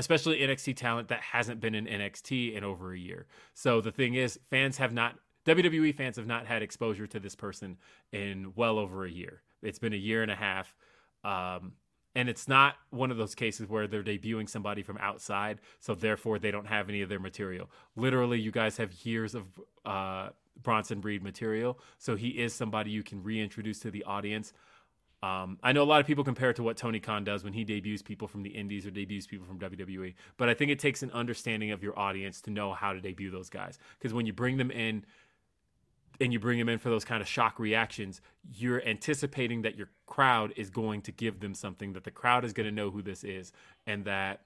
especially 0.01 0.41
NXT 0.41 0.77
talent 0.77 1.09
that 1.09 1.21
hasn't 1.21 1.61
been 1.61 1.75
in 1.75 1.87
NXT 1.87 2.55
in 2.55 2.65
over 2.65 2.93
a 2.93 2.99
year. 2.99 3.27
So 3.55 3.81
the 3.81 3.93
thing 3.93 4.15
is, 4.15 4.41
fans 4.49 4.79
have 4.79 4.93
not, 4.93 5.17
WWE 5.47 5.95
fans 5.95 6.17
have 6.17 6.27
not 6.27 6.47
had 6.47 6.63
exposure 6.63 7.07
to 7.07 7.21
this 7.21 7.35
person 7.35 7.77
in 8.13 8.53
well 8.57 8.79
over 8.79 9.05
a 9.05 9.11
year. 9.11 9.43
It's 9.63 9.79
been 9.79 9.93
a 9.93 9.97
year 9.97 10.23
and 10.23 10.31
a 10.31 10.37
half. 10.37 10.75
Um, 11.23 11.73
and 12.15 12.29
it's 12.29 12.49
not 12.49 12.77
one 12.91 13.11
of 13.11 13.19
those 13.19 13.35
cases 13.35 13.69
where 13.69 13.87
they're 13.87 14.03
debuting 14.03 14.49
somebody 14.49 14.83
from 14.83 14.99
outside, 14.99 15.61
so 15.79 15.95
therefore 15.95 16.39
they 16.39 16.51
don't 16.51 16.67
have 16.67 16.89
any 16.89 17.03
of 17.03 17.09
their 17.09 17.21
material. 17.21 17.71
Literally, 17.95 18.41
you 18.41 18.51
guys 18.51 18.77
have 18.79 18.93
years 19.05 19.35
of 19.35 19.45
uh, 19.85 20.31
Bronson 20.61 21.03
Reed 21.03 21.23
material, 21.23 21.79
so 21.99 22.17
he 22.17 22.31
is 22.31 22.53
somebody 22.53 22.91
you 22.91 23.03
can 23.03 23.23
reintroduce 23.23 23.79
to 23.81 23.91
the 23.91 24.03
audience. 24.05 24.53
Um, 25.23 25.59
I 25.63 25.73
know 25.73 25.83
a 25.83 25.85
lot 25.85 26.01
of 26.01 26.07
people 26.07 26.25
compare 26.25 26.51
it 26.51 26.57
to 26.57 26.63
what 26.63 26.79
Tony 26.79 26.99
Khan 26.99 27.25
does 27.25 27.45
when 27.45 27.53
he 27.53 27.63
debuts 27.63 28.01
people 28.03 28.27
from 28.27 28.43
the 28.43 28.51
Indies 28.51 28.87
or 28.87 28.91
debuts 28.91 29.27
people 29.27 29.47
from 29.47 29.59
WWE, 29.59 30.15
but 30.39 30.49
I 30.49 30.55
think 30.55 30.71
it 30.71 30.79
takes 30.79 31.03
an 31.03 31.11
understanding 31.11 31.73
of 31.73 31.83
your 31.83 31.99
audience 31.99 32.41
to 32.43 32.51
know 32.51 32.73
how 32.73 32.95
to 32.95 33.01
debut 33.01 33.31
those 33.31 33.51
guys. 33.51 33.79
Because 33.99 34.15
when 34.15 34.25
you 34.25 34.33
bring 34.33 34.57
them 34.57 34.71
in, 34.71 35.05
and 36.21 36.33
you 36.33 36.39
bring 36.39 36.59
them 36.59 36.69
in 36.69 36.79
for 36.79 36.91
those 36.91 37.05
kind 37.05 37.23
of 37.23 37.29
shock 37.29 37.59
reactions, 37.59 38.21
you're 38.55 38.87
anticipating 38.87 39.63
that 39.63 39.77
your 39.77 39.89
crowd 40.07 40.53
is 40.57 40.69
going 40.69 41.01
to 41.03 41.13
give 41.13 41.41
them 41.41 41.55
something, 41.55 41.95
that 41.95 42.05
the 42.05 42.11
crowd 42.11 42.45
is 42.45 42.53
going 42.53 42.67
to 42.67 42.75
know 42.75 42.91
who 42.91 43.01
this 43.01 43.25
is, 43.25 43.53
and 43.87 44.05
that 44.05 44.43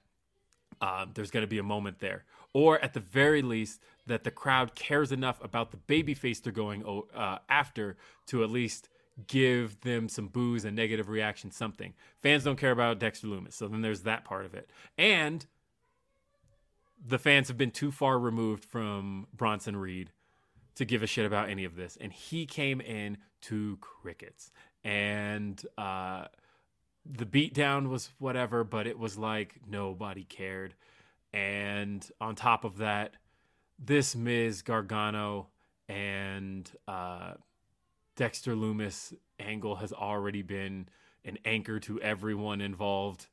um, 0.81 1.11
there's 1.15 1.31
going 1.31 1.43
to 1.43 1.49
be 1.49 1.59
a 1.59 1.65
moment 1.65 1.99
there. 1.99 2.25
Or 2.53 2.79
at 2.81 2.95
the 2.95 3.01
very 3.01 3.43
least, 3.43 3.81
that 4.07 4.23
the 4.23 4.31
crowd 4.31 4.77
cares 4.77 5.11
enough 5.11 5.43
about 5.43 5.73
the 5.73 5.77
babyface 5.77 6.41
they're 6.41 6.53
going 6.53 6.85
uh, 7.15 7.39
after 7.49 7.97
to 8.27 8.45
at 8.45 8.51
least 8.51 8.89
give 9.27 9.81
them 9.83 10.09
some 10.09 10.29
booze 10.29 10.65
and 10.65 10.75
negative 10.75 11.09
reaction, 11.09 11.51
something. 11.51 11.95
Fans 12.23 12.45
don't 12.45 12.59
care 12.59 12.73
about 12.73 12.99
Dexter 12.99 13.29
Lumis, 13.29 13.53
so 13.53 13.69
then 13.69 13.83
there's 13.83 14.03
that 14.03 14.25
part 14.25 14.45
of 14.45 14.55
it. 14.55 14.71
And 14.99 15.47
the 17.07 17.19
fans 17.19 17.49
have 17.49 17.59
been 17.59 17.71
too 17.71 17.93
far 17.93 18.19
removed 18.19 18.65
from 18.65 19.27
Bronson 19.33 19.77
Reed 19.77 20.11
to 20.77 20.85
give 20.85 21.03
a 21.03 21.07
shit 21.07 21.27
about 21.27 21.49
any 21.49 21.65
of 21.65 21.77
this. 21.77 21.97
And 22.01 22.13
he 22.13 22.47
came 22.47 22.81
in 22.81 23.19
to 23.43 23.79
crickets. 23.81 24.51
And 24.83 25.63
uh, 25.79 26.27
the 27.07 27.27
beatdown 27.27 27.89
was 27.89 28.11
whatever, 28.19 28.65
but 28.65 28.87
it 28.87 28.99
was 28.99 29.19
like 29.19 29.55
nobody 29.69 30.25
cared. 30.25 30.75
And 31.33 32.09
on 32.21 32.35
top 32.35 32.65
of 32.65 32.79
that, 32.79 33.15
this 33.79 34.15
Miz 34.17 34.63
Gargano 34.63 35.49
and 35.89 36.71
uh, 36.89 37.35
Dexter 38.17 38.55
Lumis 38.55 39.13
angle 39.39 39.77
has 39.77 39.93
already 39.93 40.43
been 40.43 40.89
an 41.25 41.39
anchor 41.45 41.81
to 41.81 42.01
everyone 42.01 42.61
involved. 42.61 43.27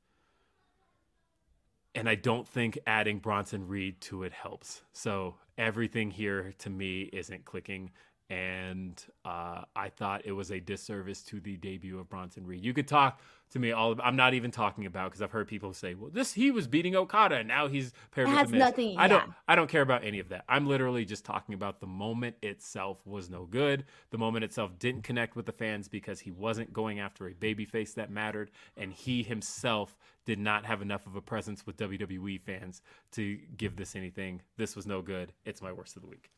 And 1.94 2.08
I 2.08 2.16
don't 2.16 2.48
think 2.48 2.80
adding 2.88 3.20
Bronson 3.20 3.68
Reed 3.68 4.00
to 4.02 4.24
it 4.24 4.32
helps. 4.32 4.82
So 4.94 5.36
everything 5.58 6.12
here 6.12 6.54
to 6.60 6.70
me 6.70 7.10
isn't 7.14 7.46
clicking 7.46 7.92
and 8.32 9.04
uh, 9.26 9.64
I 9.76 9.90
thought 9.90 10.22
it 10.24 10.32
was 10.32 10.52
a 10.52 10.60
disservice 10.62 11.22
to 11.24 11.42
the 11.42 11.58
debut 11.58 12.00
of 12.00 12.08
Bronson 12.10 12.48
Reed. 12.48 12.64
You 12.64 12.74
could 12.74 12.88
talk 12.88 13.20
to 13.50 13.60
me 13.60 13.74
all. 13.74 13.94
I'm 14.02 14.16
not 14.16 14.34
even 14.34 14.52
talking 14.52 14.86
about 14.86 15.12
because 15.12 15.22
I've 15.22 15.32
heard 15.32 15.50
people 15.50 15.74
say, 15.74 15.96
"Well, 15.96 16.10
this 16.10 16.32
he 16.32 16.50
was 16.50 16.66
beating 16.66 16.96
Okada, 16.96 17.36
and 17.36 17.48
now 17.50 17.68
he's 17.68 17.92
paired 18.12 18.30
it 18.30 18.32
with 18.32 18.40
has 18.40 18.48
the 18.48 18.54
Miz." 18.54 18.60
nothing- 18.62 18.98
I 18.98 19.10
don't. 19.10 19.34
I 19.50 19.56
don't 19.56 19.68
care 19.70 19.82
about 19.82 20.06
any 20.06 20.20
of 20.20 20.30
that. 20.30 20.46
I'm 20.48 20.66
literally 20.66 21.04
just 21.04 21.26
talking 21.26 21.54
about 21.54 21.82
the 21.82 21.88
moment 21.88 22.38
itself 22.42 23.06
was 23.06 23.30
no 23.30 23.44
good. 23.44 23.84
The 24.12 24.18
moment 24.18 24.46
itself 24.46 24.80
didn't 24.80 25.02
connect 25.02 25.36
with 25.36 25.46
the 25.46 25.52
fans 25.52 25.90
because 25.90 26.22
he 26.22 26.32
wasn't 26.32 26.72
going 26.72 27.02
after 27.02 27.28
a 27.28 27.34
babyface 27.34 27.94
that 27.96 28.10
mattered, 28.10 28.50
and 28.78 28.94
he 28.94 29.24
himself 29.24 29.98
did 30.24 30.40
not 30.40 30.66
have 30.66 30.82
enough 30.82 31.06
of 31.06 31.18
a 31.18 31.22
presence 31.22 31.66
with 31.66 31.76
WWE 31.76 32.40
fans 32.40 32.82
to 33.12 33.38
give 33.58 33.76
this 33.76 33.94
anything. 33.94 34.42
This 34.56 34.78
was 34.78 34.88
no 34.88 35.02
good. 35.02 35.34
It's 35.44 35.62
my 35.62 35.74
worst 35.74 35.98
of 35.98 36.02
the 36.04 36.08
week. 36.08 36.32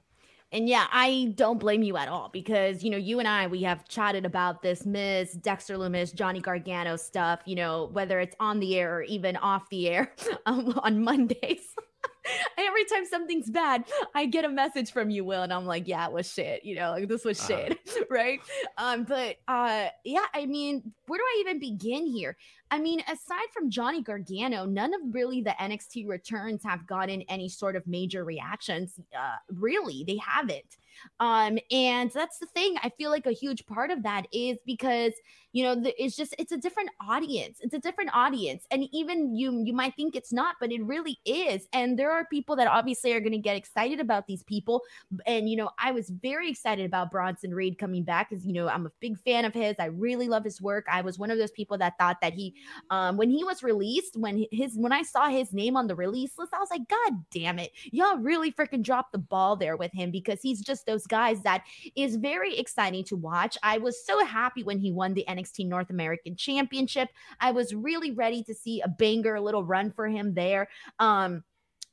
And 0.53 0.69
yeah, 0.69 0.85
I 0.91 1.33
don't 1.35 1.59
blame 1.59 1.81
you 1.81 1.97
at 1.97 2.07
all 2.07 2.29
because, 2.31 2.83
you 2.83 2.91
know, 2.91 2.97
you 2.97 3.17
and 3.17 3.27
I, 3.27 3.47
we 3.47 3.63
have 3.63 3.87
chatted 3.87 4.23
about 4.23 4.61
this 4.61 4.85
Miz 4.85 5.33
Dexter 5.33 5.77
Lumis, 5.77 6.13
Johnny 6.13 6.41
Gargano 6.41 6.95
stuff, 6.95 7.39
you 7.45 7.55
know, 7.55 7.89
whether 7.91 8.19
it's 8.19 8.35
on 8.39 8.59
the 8.59 8.77
air 8.77 8.97
or 8.97 9.01
even 9.01 9.35
off 9.37 9.67
the 9.71 9.89
air 9.89 10.13
um, 10.45 10.79
on 10.83 11.03
Mondays. 11.03 11.61
Every 12.57 12.85
time 12.85 13.05
something's 13.05 13.49
bad, 13.49 13.83
I 14.15 14.27
get 14.27 14.45
a 14.45 14.49
message 14.49 14.91
from 14.91 15.09
you, 15.09 15.25
Will, 15.25 15.41
and 15.41 15.51
I'm 15.51 15.65
like, 15.65 15.87
yeah, 15.87 16.05
it 16.05 16.13
was 16.13 16.31
shit. 16.31 16.63
You 16.63 16.75
know, 16.75 16.91
like 16.91 17.07
this 17.09 17.25
was 17.25 17.39
Uh-huh. 17.39 17.69
shit, 17.69 18.07
right? 18.09 18.39
Um, 18.77 19.03
but 19.03 19.37
uh, 19.47 19.87
yeah, 20.05 20.25
I 20.33 20.45
mean, 20.45 20.93
where 21.07 21.17
do 21.17 21.23
I 21.23 21.37
even 21.41 21.59
begin 21.59 22.05
here? 22.05 22.37
I 22.73 22.79
mean, 22.79 23.01
aside 23.01 23.51
from 23.53 23.69
Johnny 23.69 24.01
Gargano, 24.01 24.65
none 24.65 24.95
of 24.95 25.01
really 25.11 25.41
the 25.41 25.51
NXT 25.61 26.07
returns 26.07 26.63
have 26.63 26.87
gotten 26.87 27.21
any 27.29 27.47
sort 27.47 27.75
of 27.75 27.85
major 27.85 28.23
reactions. 28.23 28.99
Uh, 29.15 29.35
really, 29.51 30.03
they 30.07 30.17
haven't. 30.17 30.77
Um, 31.19 31.57
and 31.71 32.11
that's 32.11 32.39
the 32.39 32.45
thing. 32.47 32.75
I 32.83 32.89
feel 32.89 33.11
like 33.11 33.25
a 33.25 33.31
huge 33.31 33.65
part 33.65 33.91
of 33.91 34.03
that 34.03 34.27
is 34.31 34.57
because 34.65 35.13
you 35.51 35.63
know 35.63 35.75
the, 35.75 36.03
it's 36.03 36.15
just 36.15 36.33
it's 36.39 36.51
a 36.51 36.57
different 36.57 36.89
audience. 37.07 37.59
It's 37.61 37.75
a 37.75 37.79
different 37.79 38.09
audience, 38.13 38.65
and 38.71 38.87
even 38.91 39.35
you 39.35 39.63
you 39.63 39.73
might 39.73 39.95
think 39.95 40.15
it's 40.15 40.33
not, 40.33 40.55
but 40.59 40.71
it 40.71 40.83
really 40.83 41.19
is. 41.25 41.67
And 41.73 41.97
there 41.97 42.11
are 42.11 42.25
people 42.25 42.55
that 42.55 42.67
obviously 42.67 43.13
are 43.13 43.19
going 43.19 43.33
to 43.33 43.37
get 43.37 43.55
excited 43.55 43.99
about 43.99 44.25
these 44.25 44.43
people. 44.43 44.81
And 45.27 45.47
you 45.47 45.55
know, 45.57 45.69
I 45.77 45.91
was 45.91 46.09
very 46.09 46.49
excited 46.49 46.85
about 46.85 47.11
Bronson 47.11 47.53
Reed 47.53 47.77
coming 47.77 48.03
back 48.03 48.29
because 48.29 48.45
you 48.45 48.53
know 48.53 48.67
I'm 48.67 48.87
a 48.87 48.91
big 48.99 49.19
fan 49.19 49.45
of 49.45 49.53
his. 49.53 49.75
I 49.79 49.85
really 49.85 50.27
love 50.27 50.43
his 50.43 50.61
work. 50.61 50.85
I 50.91 51.01
was 51.01 51.19
one 51.19 51.29
of 51.29 51.37
those 51.37 51.51
people 51.51 51.77
that 51.77 51.97
thought 51.99 52.17
that 52.21 52.33
he 52.33 52.55
um, 52.89 53.17
when 53.17 53.29
he 53.29 53.43
was 53.43 53.63
released, 53.63 54.17
when 54.17 54.45
his 54.51 54.75
when 54.77 54.91
I 54.91 55.01
saw 55.01 55.29
his 55.29 55.53
name 55.53 55.75
on 55.75 55.87
the 55.87 55.95
release 55.95 56.37
list, 56.37 56.53
I 56.53 56.59
was 56.59 56.69
like, 56.71 56.87
God 56.87 57.23
damn 57.31 57.59
it, 57.59 57.71
y'all 57.91 58.17
really 58.17 58.51
freaking 58.51 58.83
dropped 58.83 59.11
the 59.11 59.17
ball 59.17 59.55
there 59.55 59.77
with 59.77 59.91
him 59.91 60.11
because 60.11 60.41
he's 60.41 60.61
just 60.61 60.85
those 60.85 61.07
guys 61.07 61.41
that 61.41 61.63
is 61.95 62.15
very 62.15 62.57
exciting 62.57 63.03
to 63.05 63.15
watch. 63.15 63.57
I 63.63 63.77
was 63.77 64.05
so 64.05 64.23
happy 64.25 64.63
when 64.63 64.79
he 64.79 64.91
won 64.91 65.13
the 65.13 65.25
NXT 65.27 65.67
North 65.67 65.89
American 65.89 66.35
Championship. 66.35 67.09
I 67.39 67.51
was 67.51 67.73
really 67.73 68.11
ready 68.11 68.43
to 68.43 68.53
see 68.53 68.81
a 68.81 68.87
banger, 68.87 69.35
a 69.35 69.41
little 69.41 69.63
run 69.63 69.91
for 69.91 70.07
him 70.07 70.33
there. 70.33 70.69
Um, 70.99 71.43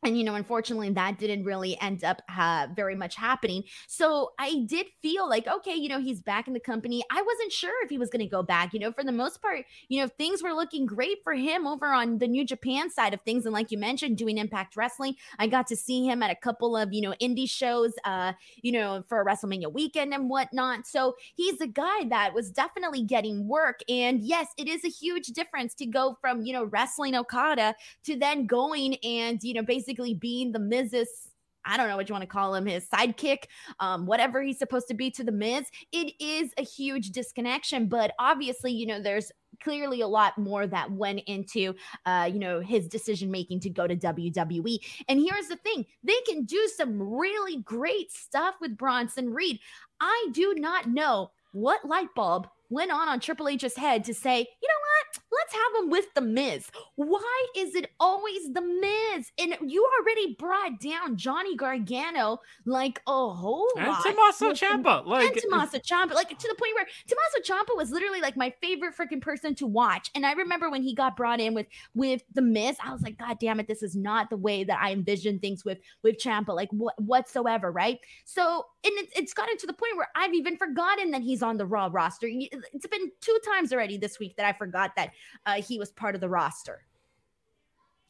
and 0.02 0.16
you 0.16 0.24
know 0.24 0.34
unfortunately 0.34 0.90
that 0.90 1.18
didn't 1.18 1.44
really 1.44 1.80
end 1.80 2.04
up 2.04 2.22
uh, 2.36 2.66
very 2.74 2.94
much 2.94 3.16
happening. 3.16 3.64
So 3.86 4.32
i 4.38 4.64
did 4.66 4.86
feel 5.02 5.28
like 5.28 5.46
okay 5.46 5.74
you 5.74 5.88
know 5.88 6.00
he's 6.00 6.22
back 6.22 6.46
in 6.46 6.54
the 6.54 6.60
company. 6.60 7.02
I 7.10 7.22
wasn't 7.22 7.52
sure 7.52 7.72
if 7.84 7.90
he 7.90 7.98
was 7.98 8.10
going 8.10 8.24
to 8.24 8.30
go 8.30 8.42
back. 8.42 8.72
You 8.72 8.80
know 8.80 8.92
for 8.92 9.04
the 9.04 9.12
most 9.12 9.42
part 9.42 9.64
you 9.88 10.00
know 10.00 10.08
things 10.08 10.42
were 10.42 10.52
looking 10.52 10.86
great 10.86 11.18
for 11.22 11.34
him 11.34 11.66
over 11.66 11.86
on 11.86 12.18
the 12.18 12.28
new 12.28 12.44
japan 12.44 12.90
side 12.90 13.14
of 13.14 13.20
things. 13.22 13.44
And 13.44 13.52
like 13.52 13.70
you 13.70 13.78
mentioned 13.78 14.16
doing 14.16 14.38
impact 14.38 14.76
wrestling 14.76 15.14
i 15.38 15.46
got 15.46 15.66
to 15.68 15.76
see 15.76 16.04
him 16.06 16.22
at 16.22 16.30
a 16.30 16.34
couple 16.34 16.76
of 16.76 16.92
you 16.92 17.00
know 17.02 17.14
indie 17.20 17.48
shows 17.50 17.92
uh 18.04 18.32
you 18.62 18.72
know 18.72 19.04
for 19.08 19.24
wrestlemania 19.24 19.72
weekend 19.72 20.14
and 20.14 20.28
whatnot. 20.30 20.86
So 20.86 21.16
he's 21.34 21.60
a 21.60 21.66
guy 21.66 22.04
that 22.08 22.34
was 22.34 22.50
definitely 22.50 23.02
getting 23.02 23.46
work. 23.48 23.80
And 23.88 24.20
yes 24.20 24.48
it 24.56 24.68
is 24.68 24.84
a 24.84 24.88
huge 24.88 25.26
difference 25.28 25.74
to 25.74 25.86
go 25.86 26.16
from 26.20 26.42
you 26.42 26.52
know 26.52 26.64
wrestling 26.64 27.14
okada 27.14 27.74
to 28.04 28.16
then 28.16 28.46
going 28.46 28.96
and 29.04 29.42
you 29.42 29.54
know 29.54 29.62
basically 29.62 29.89
being 30.14 30.52
the 30.52 30.58
Miz's 30.58 31.30
I 31.64 31.76
don't 31.76 31.88
know 31.88 31.96
what 31.96 32.08
you 32.08 32.14
want 32.14 32.22
to 32.22 32.28
call 32.28 32.54
him, 32.54 32.66
his 32.66 32.86
sidekick, 32.88 33.44
um, 33.80 34.06
whatever 34.06 34.42
he's 34.42 34.58
supposed 34.58 34.88
to 34.88 34.94
be 34.94 35.10
to 35.12 35.24
the 35.24 35.32
Miz. 35.32 35.68
It 35.92 36.14
is 36.20 36.52
a 36.56 36.62
huge 36.62 37.10
disconnection, 37.10 37.86
but 37.86 38.12
obviously, 38.18 38.72
you 38.72 38.86
know, 38.86 39.00
there's 39.00 39.30
clearly 39.62 40.00
a 40.00 40.08
lot 40.08 40.38
more 40.38 40.66
that 40.66 40.90
went 40.90 41.20
into, 41.26 41.74
uh, 42.06 42.28
you 42.32 42.38
know, 42.38 42.60
his 42.60 42.88
decision 42.88 43.30
making 43.30 43.60
to 43.60 43.70
go 43.70 43.86
to 43.86 43.96
WWE. 43.96 44.78
And 45.08 45.20
here's 45.20 45.48
the 45.48 45.56
thing: 45.56 45.84
they 46.02 46.20
can 46.26 46.44
do 46.44 46.68
some 46.74 47.00
really 47.00 47.58
great 47.62 48.10
stuff 48.10 48.54
with 48.60 48.76
Bronson 48.76 49.30
Reed. 49.30 49.58
I 50.00 50.28
do 50.32 50.54
not 50.56 50.88
know 50.88 51.30
what 51.52 51.84
light 51.84 52.08
bulb 52.14 52.48
went 52.70 52.90
on 52.90 53.08
on 53.08 53.20
Triple 53.20 53.48
H's 53.48 53.76
head 53.76 54.04
to 54.04 54.14
say, 54.14 54.38
you 54.38 54.68
know 54.68 54.74
what? 54.80 55.18
Let's 55.32 55.52
have 55.54 55.82
him 55.84 55.90
with 55.90 56.06
the 56.14 56.20
Miz. 56.20 56.70
Why 56.96 57.46
is 57.56 57.74
it 57.74 57.90
always 57.98 58.52
the 58.52 58.60
Miz? 58.60 59.30
And 59.38 59.56
you 59.70 59.86
already 59.98 60.36
brought 60.38 60.80
down 60.80 61.16
Johnny 61.16 61.56
Gargano 61.56 62.38
like 62.64 63.00
a 63.06 63.10
whole 63.30 63.68
And 63.76 63.88
lot. 63.88 64.02
Tommaso 64.04 64.48
with 64.48 64.60
the- 64.60 64.66
Ciampa, 64.66 65.04
like 65.06 65.32
and 65.32 65.42
Tommaso 65.42 65.78
Ciampa, 65.78 66.14
like 66.14 66.28
to 66.28 66.48
the 66.48 66.54
point 66.54 66.74
where 66.74 66.86
Tommaso 67.08 67.40
Ciampa 67.44 67.76
was 67.76 67.90
literally 67.90 68.20
like 68.20 68.36
my 68.36 68.52
favorite 68.60 68.94
freaking 68.96 69.20
person 69.20 69.54
to 69.56 69.66
watch. 69.66 70.10
And 70.14 70.24
I 70.24 70.32
remember 70.32 70.70
when 70.70 70.82
he 70.82 70.94
got 70.94 71.16
brought 71.16 71.40
in 71.40 71.54
with 71.54 71.66
with 71.94 72.22
the 72.34 72.42
Miz, 72.42 72.76
I 72.84 72.92
was 72.92 73.02
like, 73.02 73.18
God 73.18 73.38
damn 73.40 73.58
it, 73.60 73.66
this 73.66 73.82
is 73.82 73.96
not 73.96 74.30
the 74.30 74.36
way 74.36 74.62
that 74.64 74.78
I 74.80 74.92
envisioned 74.92 75.40
things 75.40 75.64
with 75.64 75.78
with 76.02 76.18
Ciampa, 76.18 76.54
like 76.54 76.70
what 76.70 76.94
whatsoever, 77.00 77.72
right? 77.72 77.98
So 78.24 78.66
and 78.84 78.92
it, 78.96 79.08
it's 79.16 79.34
gotten 79.34 79.56
to 79.58 79.66
the 79.66 79.72
point 79.72 79.96
where 79.96 80.08
I've 80.14 80.34
even 80.34 80.56
forgotten 80.56 81.10
that 81.10 81.22
he's 81.22 81.42
on 81.42 81.56
the 81.56 81.66
Raw 81.66 81.88
roster. 81.90 82.28
It's 82.72 82.86
been 82.86 83.10
two 83.20 83.38
times 83.44 83.72
already 83.72 83.96
this 83.98 84.18
week 84.18 84.36
that 84.36 84.46
I 84.46 84.52
forgot 84.56 84.92
that 84.96 85.10
uh, 85.46 85.62
he 85.62 85.78
was 85.78 85.90
part 85.90 86.14
of 86.14 86.20
the 86.20 86.28
roster. 86.28 86.84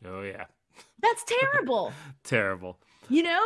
oh 0.04 0.22
yeah, 0.22 0.44
That's 1.02 1.24
terrible. 1.52 1.92
terrible. 2.24 2.78
you 3.08 3.22
know 3.22 3.44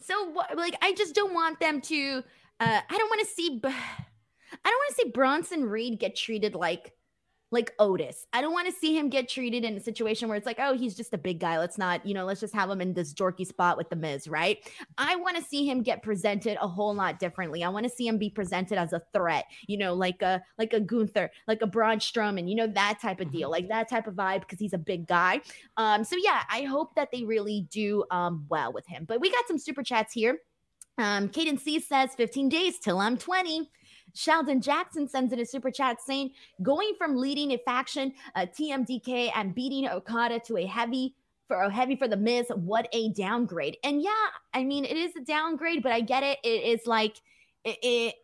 so 0.00 0.34
like 0.56 0.74
i 0.82 0.92
just 0.94 1.14
don't 1.14 1.32
want 1.32 1.60
them 1.60 1.80
to 1.80 2.24
uh 2.58 2.80
i 2.90 2.98
don't 2.98 3.08
want 3.08 3.20
to 3.20 3.26
see 3.34 3.60
I 3.64 4.68
don't 4.70 4.80
want 4.82 4.88
to 4.90 4.94
see 4.96 5.10
bronson 5.10 5.64
reed 5.64 6.00
get 6.00 6.16
treated 6.16 6.54
like 6.56 6.92
like 7.52 7.72
otis 7.78 8.26
i 8.32 8.40
don't 8.40 8.52
want 8.52 8.66
to 8.66 8.72
see 8.72 8.96
him 8.96 9.08
get 9.08 9.28
treated 9.28 9.64
in 9.64 9.76
a 9.76 9.80
situation 9.80 10.28
where 10.28 10.36
it's 10.36 10.46
like 10.46 10.58
oh 10.58 10.76
he's 10.76 10.94
just 10.94 11.12
a 11.12 11.18
big 11.18 11.38
guy 11.38 11.58
let's 11.58 11.78
not 11.78 12.04
you 12.04 12.14
know 12.14 12.24
let's 12.24 12.40
just 12.40 12.54
have 12.54 12.68
him 12.68 12.80
in 12.80 12.92
this 12.92 13.14
dorky 13.14 13.46
spot 13.46 13.76
with 13.76 13.88
the 13.90 13.96
miz 13.96 14.26
right 14.26 14.68
i 14.98 15.14
want 15.16 15.36
to 15.36 15.42
see 15.42 15.68
him 15.68 15.82
get 15.82 16.02
presented 16.02 16.58
a 16.60 16.66
whole 16.66 16.94
lot 16.94 17.18
differently 17.18 17.62
i 17.62 17.68
want 17.68 17.84
to 17.84 17.90
see 17.90 18.06
him 18.06 18.18
be 18.18 18.30
presented 18.30 18.78
as 18.78 18.92
a 18.92 19.02
threat 19.12 19.44
you 19.68 19.78
know 19.78 19.94
like 19.94 20.20
a 20.22 20.42
like 20.58 20.72
a 20.72 20.80
gunther 20.80 21.30
like 21.46 21.62
a 21.62 21.66
braun 21.66 21.98
strowman 21.98 22.48
you 22.48 22.54
know 22.56 22.66
that 22.66 22.98
type 23.00 23.20
of 23.20 23.30
deal 23.30 23.50
like 23.50 23.68
that 23.68 23.88
type 23.88 24.06
of 24.06 24.14
vibe 24.14 24.40
because 24.40 24.58
he's 24.58 24.72
a 24.72 24.78
big 24.78 25.06
guy 25.06 25.40
um, 25.76 26.04
so 26.04 26.16
yeah, 26.22 26.42
I 26.50 26.62
hope 26.62 26.94
that 26.94 27.08
they 27.12 27.24
really 27.24 27.66
do 27.70 28.04
um 28.10 28.46
well 28.48 28.72
with 28.72 28.86
him. 28.86 29.04
But 29.06 29.20
we 29.20 29.30
got 29.30 29.46
some 29.46 29.58
super 29.58 29.82
chats 29.82 30.12
here. 30.12 30.38
Um, 30.98 31.28
Caden 31.28 31.58
C 31.58 31.80
says 31.80 32.10
15 32.16 32.48
days 32.48 32.78
till 32.78 32.98
I'm 32.98 33.16
20. 33.16 33.70
Sheldon 34.14 34.60
Jackson 34.60 35.08
sends 35.08 35.32
in 35.32 35.40
a 35.40 35.46
super 35.46 35.70
chat 35.70 36.00
saying, 36.00 36.30
going 36.62 36.92
from 36.98 37.16
leading 37.16 37.52
a 37.52 37.58
faction, 37.58 38.12
uh, 38.34 38.46
TMDK, 38.46 39.30
and 39.34 39.54
beating 39.54 39.88
Okada 39.88 40.40
to 40.46 40.58
a 40.58 40.66
heavy 40.66 41.14
for 41.48 41.62
a 41.62 41.70
heavy 41.70 41.96
for 41.96 42.08
the 42.08 42.16
Miz. 42.16 42.46
What 42.54 42.88
a 42.92 43.10
downgrade! 43.12 43.76
And 43.84 44.02
yeah, 44.02 44.28
I 44.54 44.64
mean 44.64 44.84
it 44.84 44.96
is 44.96 45.16
a 45.16 45.20
downgrade, 45.20 45.82
but 45.82 45.92
I 45.92 46.00
get 46.00 46.22
it. 46.22 46.38
It 46.44 46.62
is 46.64 46.86
like 46.86 47.16
it, 47.64 47.78
it 47.82 48.14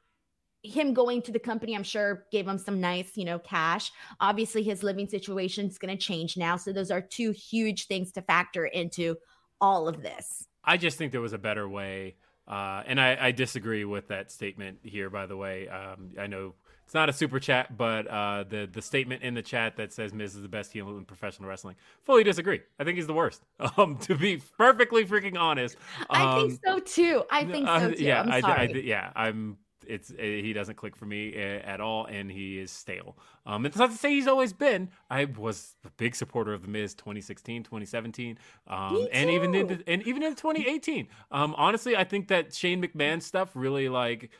him 0.62 0.92
going 0.92 1.22
to 1.22 1.32
the 1.32 1.38
company, 1.38 1.74
I'm 1.74 1.82
sure 1.82 2.26
gave 2.30 2.46
him 2.46 2.58
some 2.58 2.80
nice, 2.80 3.16
you 3.16 3.24
know, 3.24 3.38
cash. 3.38 3.92
Obviously, 4.20 4.62
his 4.62 4.82
living 4.82 5.08
situation 5.08 5.66
is 5.66 5.78
going 5.78 5.96
to 5.96 6.02
change 6.02 6.36
now. 6.36 6.56
So 6.56 6.72
those 6.72 6.90
are 6.90 7.00
two 7.00 7.30
huge 7.30 7.86
things 7.86 8.12
to 8.12 8.22
factor 8.22 8.66
into 8.66 9.16
all 9.60 9.88
of 9.88 10.02
this. 10.02 10.46
I 10.64 10.76
just 10.76 10.98
think 10.98 11.12
there 11.12 11.20
was 11.20 11.32
a 11.32 11.38
better 11.38 11.68
way. 11.68 12.16
Uh, 12.48 12.82
and 12.86 12.98
I, 12.98 13.16
I 13.20 13.32
disagree 13.32 13.84
with 13.84 14.08
that 14.08 14.32
statement 14.32 14.78
here, 14.82 15.10
by 15.10 15.26
the 15.26 15.36
way. 15.36 15.68
Um, 15.68 16.12
I 16.18 16.26
know 16.26 16.54
it's 16.88 16.94
not 16.94 17.10
a 17.10 17.12
super 17.12 17.38
chat, 17.38 17.76
but 17.76 18.06
uh, 18.06 18.44
the 18.48 18.66
the 18.72 18.80
statement 18.80 19.22
in 19.22 19.34
the 19.34 19.42
chat 19.42 19.76
that 19.76 19.92
says 19.92 20.14
Miz 20.14 20.34
is 20.34 20.40
the 20.40 20.48
best 20.48 20.72
heel 20.72 20.88
in 20.96 21.04
professional 21.04 21.46
wrestling, 21.46 21.76
fully 22.04 22.24
disagree. 22.24 22.62
I 22.78 22.84
think 22.84 22.96
he's 22.96 23.06
the 23.06 23.12
worst. 23.12 23.42
Um, 23.76 23.98
to 23.98 24.14
be 24.14 24.40
perfectly 24.56 25.04
freaking 25.04 25.38
honest, 25.38 25.76
um, 26.08 26.22
I 26.22 26.40
think 26.40 26.60
so 26.64 26.78
too. 26.78 27.22
I 27.30 27.44
think 27.44 27.66
so 27.66 27.72
uh, 27.72 27.88
too. 27.90 28.02
yeah, 28.02 28.22
I'm 28.22 28.32
I, 28.32 28.40
sorry. 28.40 28.74
I, 28.74 28.78
yeah, 28.78 29.12
I'm. 29.14 29.58
It's 29.88 30.10
uh, 30.10 30.16
he 30.18 30.52
doesn't 30.52 30.76
click 30.76 30.94
for 30.94 31.06
me 31.06 31.34
uh, 31.34 31.60
at 31.64 31.80
all, 31.80 32.04
and 32.06 32.30
he 32.30 32.58
is 32.58 32.70
stale. 32.70 33.16
Um, 33.46 33.66
it's 33.66 33.76
not 33.76 33.90
to 33.90 33.96
say 33.96 34.10
he's 34.10 34.26
always 34.26 34.52
been. 34.52 34.90
I 35.10 35.24
was 35.24 35.76
a 35.84 35.90
big 35.96 36.14
supporter 36.14 36.52
of 36.52 36.62
the 36.62 36.68
Miz 36.68 36.94
2016, 36.94 37.64
2017, 37.64 38.38
um, 38.66 39.08
and 39.12 39.30
even 39.30 39.54
in 39.54 39.66
the, 39.66 39.82
and 39.86 40.06
even 40.06 40.22
in 40.22 40.34
2018. 40.34 41.08
Um, 41.30 41.54
honestly, 41.56 41.96
I 41.96 42.04
think 42.04 42.28
that 42.28 42.54
Shane 42.54 42.82
McMahon 42.82 43.22
stuff 43.22 43.50
really 43.54 43.88
like 43.88 44.30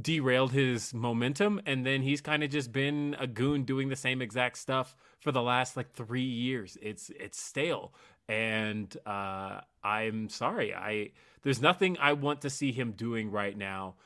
derailed 0.00 0.52
his 0.52 0.94
momentum 0.94 1.60
and 1.66 1.84
then 1.84 2.02
he's 2.02 2.20
kind 2.20 2.44
of 2.44 2.50
just 2.50 2.70
been 2.70 3.16
a 3.18 3.26
goon 3.26 3.64
doing 3.64 3.88
the 3.88 3.96
same 3.96 4.22
exact 4.22 4.56
stuff 4.56 4.94
for 5.18 5.32
the 5.32 5.42
last 5.42 5.76
like 5.76 5.92
3 5.92 6.22
years 6.22 6.78
it's 6.80 7.10
it's 7.18 7.40
stale 7.40 7.92
and 8.28 8.96
uh 9.04 9.60
I'm 9.82 10.28
sorry 10.28 10.72
I 10.72 11.10
there's 11.42 11.60
nothing 11.60 11.96
I 11.98 12.12
want 12.12 12.40
to 12.42 12.50
see 12.50 12.70
him 12.70 12.92
doing 12.92 13.32
right 13.32 13.56
now 13.58 13.96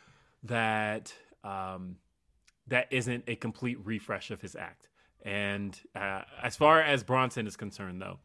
that 0.44 1.12
um 1.42 1.96
that 2.66 2.86
isn't 2.90 3.24
a 3.26 3.36
complete 3.36 3.78
refresh 3.84 4.30
of 4.30 4.40
his 4.40 4.54
act 4.54 4.88
and 5.22 5.80
uh, 5.96 6.22
as 6.42 6.54
far 6.54 6.82
as 6.82 7.02
Bronson 7.02 7.46
is 7.46 7.56
concerned 7.56 8.00
though 8.00 8.18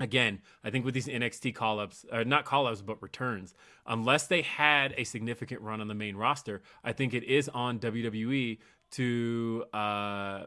again, 0.00 0.40
I 0.62 0.70
think 0.70 0.84
with 0.84 0.94
these 0.94 1.08
NXT 1.08 1.54
call 1.54 1.80
ups, 1.80 2.04
or 2.12 2.24
not 2.24 2.44
call 2.44 2.66
ups, 2.66 2.82
but 2.82 3.00
returns, 3.02 3.54
unless 3.86 4.26
they 4.26 4.42
had 4.42 4.94
a 4.96 5.04
significant 5.04 5.60
run 5.60 5.80
on 5.80 5.88
the 5.88 5.94
main 5.94 6.16
roster, 6.16 6.62
I 6.84 6.92
think 6.92 7.14
it 7.14 7.24
is 7.24 7.48
on 7.48 7.78
WWE 7.78 8.58
to 8.92 9.64
uh, 9.72 10.44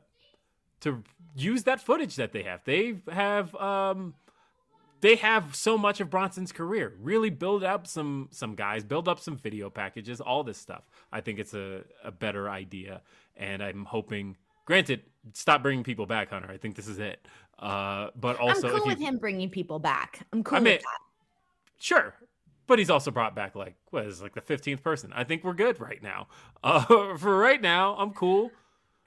to 0.82 1.04
use 1.36 1.64
that 1.64 1.82
footage 1.82 2.16
that 2.16 2.32
they 2.32 2.44
have. 2.44 2.64
They 2.64 2.96
have 3.12 3.54
um, 3.56 4.16
they 5.02 5.16
have 5.16 5.56
so 5.56 5.78
much 5.78 6.00
of 6.00 6.10
Bronson's 6.10 6.52
career. 6.52 6.94
Really 7.00 7.30
build 7.30 7.64
up 7.64 7.88
some 7.88 8.30
some 8.32 8.56
guys, 8.56 8.84
build 8.84 9.08
up 9.08 9.20
some 9.20 9.36
video 9.36 9.70
packages, 9.70 10.22
all 10.22 10.44
this 10.44 10.58
stuff. 10.58 10.84
I 11.12 11.22
think 11.22 11.40
it's 11.40 11.54
a, 11.54 11.84
a 12.04 12.12
better 12.12 12.50
idea, 12.50 13.02
and 13.36 13.62
I'm 13.62 13.86
hoping. 13.86 14.38
Granted, 14.66 15.02
stop 15.34 15.64
bringing 15.64 15.84
people 15.84 16.06
back, 16.06 16.30
Hunter. 16.30 16.50
I 16.50 16.58
think 16.58 16.76
this 16.76 16.88
is 16.88 17.00
it. 17.00 17.28
Uh, 17.60 18.10
but 18.16 18.38
also, 18.40 18.68
I'm 18.68 18.78
cool 18.78 18.86
you, 18.86 18.92
with 18.92 19.00
him 19.00 19.18
bringing 19.18 19.50
people 19.50 19.80
back. 19.80 20.26
I'm 20.32 20.44
cool 20.44 20.58
I 20.58 20.62
mean, 20.62 20.74
with 20.76 20.82
that. 20.82 21.00
sure, 21.80 22.16
but 22.68 22.80
he's 22.80 22.92
also 22.92 23.10
brought 23.12 23.36
back 23.36 23.56
like 23.56 23.76
what 23.90 24.06
is 24.06 24.22
like 24.22 24.36
the 24.36 24.42
fifteenth 24.42 24.84
person. 24.84 25.12
I 25.14 25.24
think 25.24 25.44
we're 25.44 25.54
good 25.54 25.80
right 25.80 26.02
now. 26.02 26.28
Uh, 26.64 27.16
for 27.18 27.38
right 27.38 27.62
now, 27.62 27.96
I'm 27.98 28.12
cool. 28.12 28.52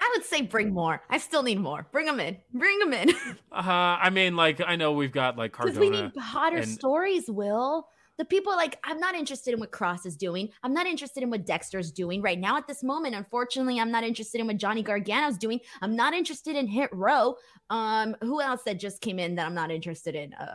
I 0.04 0.10
would 0.14 0.24
say 0.26 0.42
bring 0.42 0.74
more. 0.74 1.02
I 1.08 1.16
still 1.18 1.42
need 1.42 1.58
more. 1.60 1.86
Bring 1.90 2.04
them 2.06 2.20
in. 2.20 2.36
Bring 2.52 2.78
them 2.78 2.92
in. 2.92 3.10
Uh, 3.50 3.96
I 4.02 4.10
mean, 4.10 4.34
like 4.36 4.60
I 4.66 4.74
know 4.76 4.92
we've 4.92 5.12
got 5.12 5.38
like 5.38 5.56
Because 5.56 5.78
we 5.78 5.88
need 5.88 6.10
hotter 6.18 6.58
and- 6.58 6.68
stories, 6.68 7.24
Will. 7.28 7.86
The 8.18 8.24
people 8.24 8.52
like 8.54 8.78
I'm 8.84 8.98
not 9.00 9.14
interested 9.14 9.54
in 9.54 9.60
what 9.60 9.70
Cross 9.72 10.06
is 10.06 10.16
doing. 10.16 10.48
I'm 10.62 10.74
not 10.74 10.86
interested 10.86 11.22
in 11.22 11.30
what 11.30 11.46
Dexter's 11.46 11.90
doing 11.92 12.20
right 12.20 12.38
now 12.38 12.56
at 12.56 12.66
this 12.68 12.82
moment. 12.84 13.14
Unfortunately, 13.14 13.80
I'm 13.80 13.90
not 13.92 14.04
interested 14.04 14.40
in 14.40 14.46
what 14.48 14.56
Johnny 14.56 14.82
Gargano's 14.84 15.38
doing. 15.38 15.60
I'm 15.82 15.96
not 15.96 16.14
interested 16.14 16.54
in 16.56 16.66
Hit 16.68 16.90
Row. 16.92 17.36
Um, 17.70 18.14
who 18.20 18.40
else 18.40 18.62
that 18.66 18.78
just 18.78 19.00
came 19.00 19.18
in 19.18 19.34
that 19.36 19.46
I'm 19.46 19.54
not 19.54 19.70
interested 19.72 20.14
in? 20.16 20.32
Uh, 20.34 20.54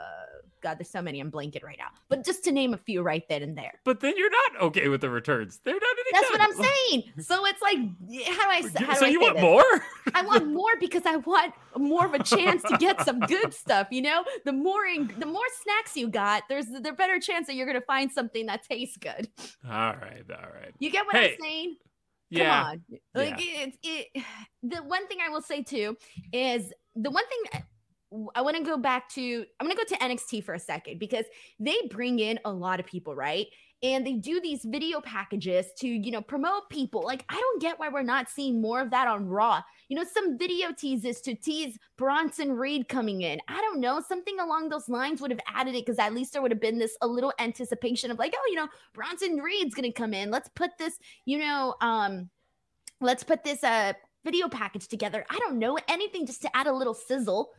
God, 0.61 0.77
there's 0.77 0.89
so 0.89 1.01
many 1.01 1.19
I'm 1.19 1.31
blanking 1.31 1.63
right 1.63 1.77
now. 1.77 1.89
But 2.09 2.25
just 2.25 2.43
to 2.45 2.51
name 2.51 2.73
a 2.73 2.77
few 2.77 3.01
right 3.01 3.23
then 3.29 3.43
and 3.43 3.57
there. 3.57 3.79
But 3.85 3.99
then 3.99 4.13
you're 4.17 4.29
not 4.31 4.61
okay 4.63 4.87
with 4.89 5.01
the 5.01 5.09
returns. 5.09 5.59
They're 5.63 5.73
not 5.73 5.83
any 5.83 6.09
That's 6.13 6.31
what. 6.31 6.41
I'm 6.41 6.53
saying. 6.53 7.03
So 7.21 7.45
it's 7.45 7.61
like, 7.61 7.77
how 8.35 8.43
do 8.59 8.67
I? 8.67 8.85
How 8.85 8.93
so 8.95 9.05
I 9.05 9.09
you 9.09 9.19
say 9.19 9.25
want 9.25 9.35
this? 9.35 9.41
more? 9.43 10.13
I 10.15 10.21
want 10.23 10.47
more 10.53 10.75
because 10.79 11.03
I 11.05 11.17
want 11.17 11.53
more 11.77 12.05
of 12.05 12.13
a 12.13 12.23
chance 12.23 12.63
to 12.63 12.77
get 12.77 13.01
some 13.05 13.19
good 13.21 13.53
stuff. 13.53 13.87
You 13.91 14.01
know, 14.03 14.23
the 14.45 14.53
more 14.53 14.85
in, 14.85 15.13
the 15.19 15.25
more 15.25 15.43
snacks 15.63 15.95
you 15.95 16.07
got, 16.09 16.43
there's 16.49 16.67
the 16.67 16.91
better 16.93 17.19
chance 17.19 17.47
that 17.47 17.55
you're 17.55 17.67
gonna 17.67 17.81
find 17.81 18.11
something 18.11 18.45
that 18.47 18.63
tastes 18.63 18.97
good. 18.97 19.27
all 19.65 19.71
right, 19.95 20.23
all 20.29 20.49
right. 20.53 20.73
You 20.79 20.89
get 20.91 21.05
what 21.05 21.15
Hey, 21.15 21.33
I'm 21.33 21.37
saying? 21.41 21.75
Yeah, 22.31 22.61
Come 22.61 22.67
on. 22.69 22.83
Like 23.15 23.35
it's 23.37 23.77
it. 23.83 24.07
The 24.63 24.77
one 24.83 25.07
thing 25.07 25.19
I 25.25 25.29
will 25.29 25.41
say 25.41 25.63
too 25.63 25.95
is 26.33 26.73
the 26.95 27.09
one 27.11 27.23
thing. 27.27 27.61
I 28.35 28.41
want 28.41 28.57
to 28.57 28.63
go 28.63 28.77
back 28.77 29.07
to 29.09 29.45
I'm 29.59 29.67
going 29.67 29.77
to 29.77 29.85
go 29.85 29.95
to 29.95 30.03
NXT 30.03 30.43
for 30.43 30.55
a 30.55 30.59
second 30.59 30.99
because 30.99 31.25
they 31.59 31.75
bring 31.91 32.19
in 32.19 32.39
a 32.43 32.51
lot 32.51 32.79
of 32.79 32.85
people, 32.85 33.15
right? 33.15 33.47
And 33.81 34.05
they 34.05 34.13
do 34.13 34.41
these 34.41 34.65
video 34.65 34.99
packages 34.99 35.67
to, 35.77 35.87
you 35.87 36.11
know, 36.11 36.21
promote 36.21 36.69
people. 36.69 37.01
Like 37.03 37.23
I 37.29 37.35
don't 37.35 37.61
get 37.61 37.79
why 37.79 37.89
we're 37.89 38.01
not 38.01 38.29
seeing 38.29 38.61
more 38.61 38.81
of 38.81 38.89
that 38.91 39.07
on 39.07 39.27
Raw. 39.27 39.61
You 39.89 39.95
know, 39.95 40.03
some 40.11 40.37
video 40.37 40.73
teases 40.73 41.21
to 41.21 41.35
tease 41.35 41.77
Bronson 41.97 42.51
Reed 42.51 42.89
coming 42.89 43.21
in. 43.21 43.39
I 43.47 43.61
don't 43.61 43.79
know, 43.79 44.01
something 44.01 44.39
along 44.39 44.69
those 44.69 44.89
lines 44.89 45.21
would 45.21 45.31
have 45.31 45.39
added 45.47 45.75
it 45.75 45.85
because 45.85 45.99
at 45.99 46.13
least 46.13 46.33
there 46.33 46.41
would 46.41 46.51
have 46.51 46.59
been 46.59 46.79
this 46.79 46.97
a 47.01 47.07
little 47.07 47.33
anticipation 47.39 48.11
of 48.11 48.19
like, 48.19 48.33
oh, 48.35 48.47
you 48.49 48.55
know, 48.55 48.67
Bronson 48.93 49.37
Reed's 49.37 49.75
going 49.75 49.89
to 49.89 49.97
come 49.97 50.13
in. 50.13 50.31
Let's 50.31 50.49
put 50.49 50.71
this, 50.79 50.97
you 51.25 51.37
know, 51.37 51.75
um 51.79 52.29
let's 53.01 53.23
put 53.23 53.43
this 53.43 53.63
uh 53.63 53.93
video 54.25 54.49
package 54.49 54.87
together. 54.87 55.25
I 55.29 55.37
don't 55.39 55.59
know 55.59 55.77
anything 55.87 56.25
just 56.25 56.41
to 56.41 56.57
add 56.57 56.67
a 56.67 56.73
little 56.73 56.93
sizzle. 56.93 57.51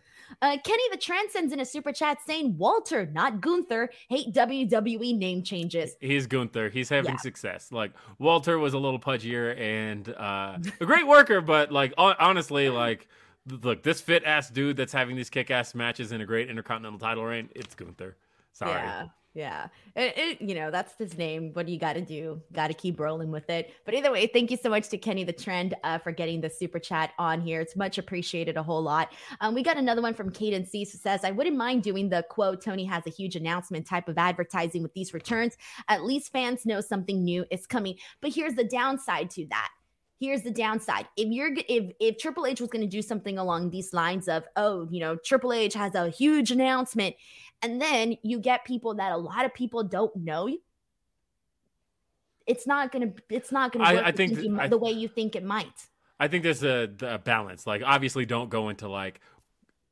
Uh, 0.42 0.56
Kenny 0.64 0.82
the 0.90 0.96
Trend 0.96 1.30
sends 1.30 1.52
in 1.52 1.60
a 1.60 1.64
super 1.64 1.92
chat 1.92 2.18
saying 2.24 2.56
Walter, 2.58 3.06
not 3.12 3.40
Gunther, 3.40 3.90
hate 4.08 4.32
WWE 4.32 5.16
name 5.16 5.42
changes. 5.42 5.96
He's 6.00 6.26
Gunther. 6.26 6.68
He's 6.70 6.88
having 6.88 7.12
Yeah. 7.12 7.16
success. 7.18 7.70
Like 7.72 7.92
Walter 8.18 8.58
was 8.58 8.74
a 8.74 8.78
little 8.78 8.98
pudgier 9.00 9.58
and 9.58 10.08
uh, 10.10 10.58
a 10.80 10.84
great 10.86 11.06
worker, 11.06 11.40
but 11.40 11.72
like 11.72 11.92
honestly, 11.96 12.68
like 12.68 13.08
look, 13.62 13.82
this 13.82 14.00
fit 14.00 14.22
ass 14.24 14.50
dude 14.50 14.76
that's 14.76 14.92
having 14.92 15.16
these 15.16 15.30
kick 15.30 15.50
ass 15.50 15.74
matches 15.74 16.12
in 16.12 16.20
a 16.20 16.26
great 16.26 16.48
intercontinental 16.50 16.98
title 16.98 17.24
reign, 17.24 17.48
it's 17.54 17.74
Gunther. 17.74 18.16
Sorry. 18.52 18.72
Yeah, 18.72 19.06
yeah. 19.34 19.68
It, 19.94 20.14
it- 20.16 20.40
you 20.42 20.54
know, 20.54 20.70
that's 20.70 20.94
his 20.98 21.16
name. 21.16 21.52
What 21.52 21.66
do 21.66 21.72
you 21.72 21.78
got 21.78 21.92
to 21.92 22.00
do? 22.00 22.40
Got 22.52 22.68
to 22.68 22.74
keep 22.74 22.98
rolling 22.98 23.30
with 23.30 23.48
it. 23.48 23.72
But 23.84 23.94
either 23.94 24.10
way, 24.10 24.26
thank 24.26 24.50
you 24.50 24.56
so 24.56 24.68
much 24.68 24.88
to 24.88 24.98
Kenny 24.98 25.22
the 25.22 25.32
Trend 25.32 25.74
uh, 25.84 25.98
for 25.98 26.10
getting 26.12 26.40
the 26.40 26.50
super 26.50 26.78
chat 26.78 27.12
on 27.18 27.40
here. 27.40 27.60
It's 27.60 27.76
much 27.76 27.98
appreciated 27.98 28.56
a 28.56 28.62
whole 28.62 28.82
lot. 28.82 29.12
Um, 29.40 29.54
we 29.54 29.62
got 29.62 29.76
another 29.76 30.02
one 30.02 30.14
from 30.14 30.30
Caden 30.30 30.66
Cease 30.66 30.92
who 30.92 30.98
says, 30.98 31.24
I 31.24 31.30
wouldn't 31.30 31.56
mind 31.56 31.82
doing 31.82 32.08
the 32.08 32.24
quote, 32.28 32.62
Tony 32.62 32.84
has 32.86 33.06
a 33.06 33.10
huge 33.10 33.36
announcement 33.36 33.86
type 33.86 34.08
of 34.08 34.18
advertising 34.18 34.82
with 34.82 34.94
these 34.94 35.14
returns. 35.14 35.56
At 35.88 36.04
least 36.04 36.32
fans 36.32 36.66
know 36.66 36.80
something 36.80 37.22
new 37.22 37.44
is 37.50 37.66
coming. 37.66 37.96
But 38.20 38.34
here's 38.34 38.54
the 38.54 38.64
downside 38.64 39.30
to 39.30 39.46
that 39.50 39.68
here's 40.20 40.42
the 40.42 40.50
downside 40.50 41.06
if 41.16 41.28
you're 41.28 41.50
if 41.68 41.92
if 41.98 42.18
triple 42.18 42.44
h 42.46 42.60
was 42.60 42.68
going 42.68 42.82
to 42.82 42.86
do 42.86 43.00
something 43.00 43.38
along 43.38 43.70
these 43.70 43.94
lines 43.94 44.28
of 44.28 44.44
oh 44.56 44.86
you 44.90 45.00
know 45.00 45.16
triple 45.16 45.52
h 45.52 45.72
has 45.72 45.94
a 45.94 46.10
huge 46.10 46.50
announcement 46.50 47.16
and 47.62 47.80
then 47.80 48.16
you 48.22 48.38
get 48.40 48.64
people 48.64 48.94
that 48.94 49.12
a 49.12 49.16
lot 49.16 49.44
of 49.44 49.52
people 49.54 49.82
don't 49.84 50.14
know 50.16 50.48
it's 52.46 52.66
not 52.66 52.90
gonna 52.90 53.12
it's 53.28 53.52
not 53.52 53.72
gonna 53.72 53.84
I- 53.84 54.06
I 54.06 54.10
the 54.10 54.16
think 54.16 54.32
thinking- 54.34 54.58
I- 54.58 54.68
the 54.68 54.78
way 54.78 54.90
you 54.90 55.08
think 55.08 55.36
it 55.36 55.44
might 55.44 55.72
I 56.18 56.28
think 56.28 56.42
there's 56.42 56.62
a, 56.62 56.86
a 57.00 57.18
balance. 57.18 57.66
Like, 57.66 57.80
obviously, 57.82 58.26
don't 58.26 58.50
go 58.50 58.68
into 58.68 58.88
like 58.88 59.22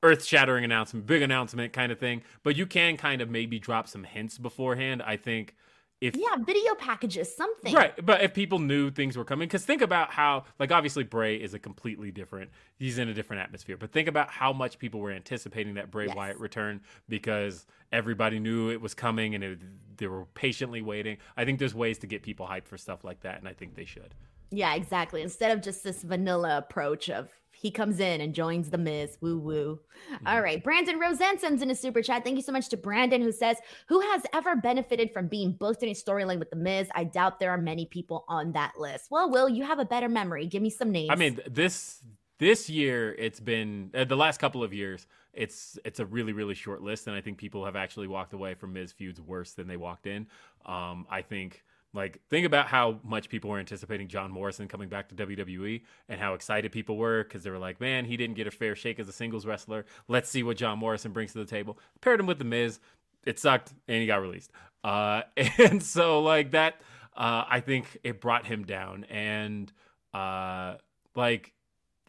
earth 0.02 0.26
shattering 0.26 0.62
announcement, 0.62 1.06
big 1.06 1.22
announcement 1.22 1.72
kind 1.72 1.90
of 1.90 1.98
thing, 1.98 2.20
but 2.42 2.54
you 2.54 2.66
can 2.66 2.98
kind 2.98 3.22
of 3.22 3.30
maybe 3.30 3.58
drop 3.58 3.88
some 3.88 4.04
hints 4.04 4.36
beforehand. 4.36 5.00
I 5.02 5.16
think 5.16 5.56
if 6.00 6.14
yeah 6.16 6.36
video 6.44 6.74
packages 6.74 7.34
something 7.34 7.74
Right, 7.74 7.94
but 8.04 8.22
if 8.22 8.34
people 8.34 8.58
knew 8.58 8.90
things 8.90 9.16
were 9.16 9.24
coming, 9.24 9.48
because 9.48 9.64
think 9.64 9.82
about 9.82 10.10
how, 10.10 10.44
like, 10.58 10.72
obviously 10.72 11.04
Bray 11.04 11.36
is 11.36 11.54
a 11.54 11.58
completely 11.58 12.10
different. 12.10 12.50
He's 12.78 12.98
in 12.98 13.08
a 13.08 13.14
different 13.14 13.42
atmosphere. 13.42 13.76
But 13.76 13.92
think 13.92 14.08
about 14.08 14.30
how 14.30 14.52
much 14.52 14.78
people 14.78 15.00
were 15.00 15.10
anticipating 15.10 15.74
that 15.74 15.90
Bray 15.90 16.06
Yes. 16.06 16.16
Wyatt 16.16 16.38
return 16.38 16.80
because 17.08 17.66
everybody 17.92 18.38
knew 18.38 18.70
it 18.70 18.80
was 18.80 18.94
coming 18.94 19.34
and 19.34 19.44
it, 19.44 19.58
they 19.96 20.06
were 20.06 20.24
patiently 20.34 20.82
waiting. 20.82 21.18
I 21.36 21.44
think 21.44 21.58
there's 21.58 21.74
ways 21.74 21.98
to 21.98 22.06
get 22.06 22.22
people 22.22 22.46
hyped 22.46 22.66
for 22.66 22.78
stuff 22.78 23.04
like 23.04 23.20
that, 23.20 23.38
and 23.38 23.48
I 23.48 23.52
think 23.52 23.74
they 23.74 23.84
should. 23.84 24.14
Yeah, 24.50 24.74
exactly. 24.74 25.22
Instead 25.22 25.50
of 25.50 25.62
just 25.62 25.84
this 25.84 26.02
vanilla 26.02 26.58
approach 26.58 27.10
of 27.10 27.30
he 27.60 27.72
comes 27.72 27.98
in 27.98 28.20
and 28.20 28.34
joins 28.34 28.70
the 28.70 28.78
Miz, 28.78 29.18
woo 29.20 29.36
woo. 29.36 29.80
All 30.24 30.40
right, 30.40 30.62
Brandon 30.62 30.98
Rosen 31.00 31.38
sends 31.38 31.60
in 31.60 31.70
a 31.70 31.74
super 31.74 32.02
chat. 32.02 32.22
Thank 32.22 32.36
you 32.36 32.42
so 32.42 32.52
much 32.52 32.68
to 32.68 32.76
Brandon, 32.76 33.20
who 33.20 33.32
says, 33.32 33.56
"Who 33.88 34.00
has 34.00 34.22
ever 34.32 34.54
benefited 34.54 35.12
from 35.12 35.26
being 35.26 35.52
booked 35.52 35.82
in 35.82 35.88
a 35.88 35.92
storyline 35.92 36.38
with 36.38 36.50
the 36.50 36.56
Miz? 36.56 36.88
I 36.94 37.02
doubt 37.02 37.40
there 37.40 37.50
are 37.50 37.58
many 37.58 37.84
people 37.84 38.24
on 38.28 38.52
that 38.52 38.78
list." 38.78 39.10
Well, 39.10 39.28
Will, 39.28 39.48
you 39.48 39.64
have 39.64 39.80
a 39.80 39.84
better 39.84 40.08
memory. 40.08 40.46
Give 40.46 40.62
me 40.62 40.70
some 40.70 40.92
names. 40.92 41.10
I 41.10 41.16
mean, 41.16 41.40
this 41.50 42.02
this 42.38 42.70
year 42.70 43.14
it's 43.18 43.40
been 43.40 43.90
uh, 43.92 44.04
the 44.04 44.16
last 44.16 44.38
couple 44.38 44.62
of 44.62 44.72
years. 44.72 45.08
It's 45.32 45.78
it's 45.84 45.98
a 45.98 46.06
really 46.06 46.32
really 46.32 46.54
short 46.54 46.80
list, 46.80 47.08
and 47.08 47.16
I 47.16 47.20
think 47.20 47.38
people 47.38 47.64
have 47.64 47.74
actually 47.74 48.06
walked 48.06 48.32
away 48.34 48.54
from 48.54 48.72
Miz 48.72 48.92
feuds 48.92 49.20
worse 49.20 49.52
than 49.52 49.66
they 49.66 49.76
walked 49.76 50.06
in. 50.06 50.28
Um, 50.64 51.06
I 51.10 51.22
think 51.22 51.64
like 51.94 52.20
think 52.28 52.46
about 52.46 52.66
how 52.66 53.00
much 53.02 53.28
people 53.28 53.50
were 53.50 53.58
anticipating 53.58 54.08
John 54.08 54.30
Morrison 54.30 54.68
coming 54.68 54.88
back 54.88 55.08
to 55.08 55.14
WWE, 55.14 55.82
and 56.08 56.20
how 56.20 56.34
excited 56.34 56.72
people 56.72 56.96
were 56.96 57.24
because 57.24 57.42
they 57.42 57.50
were 57.50 57.58
like, 57.58 57.80
man, 57.80 58.04
he 58.04 58.16
didn't 58.16 58.36
get 58.36 58.46
a 58.46 58.50
fair 58.50 58.74
shake 58.74 58.98
as 58.98 59.08
a 59.08 59.12
singles 59.12 59.46
wrestler. 59.46 59.84
Let's 60.06 60.28
see 60.28 60.42
what 60.42 60.56
John 60.56 60.78
Morrison 60.78 61.12
brings 61.12 61.32
to 61.32 61.38
the 61.38 61.44
table. 61.44 61.78
Paired 62.00 62.20
him 62.20 62.26
with 62.26 62.38
the 62.38 62.44
Miz, 62.44 62.80
it 63.24 63.38
sucked, 63.38 63.72
and 63.86 64.00
he 64.00 64.06
got 64.06 64.20
released. 64.20 64.50
Uh, 64.84 65.22
and 65.58 65.82
so 65.82 66.20
like 66.20 66.52
that, 66.52 66.80
uh, 67.16 67.44
I 67.48 67.60
think 67.60 67.98
it 68.04 68.20
brought 68.20 68.46
him 68.46 68.64
down 68.64 69.04
and. 69.04 69.72
Uh, 70.14 70.76
like 71.14 71.52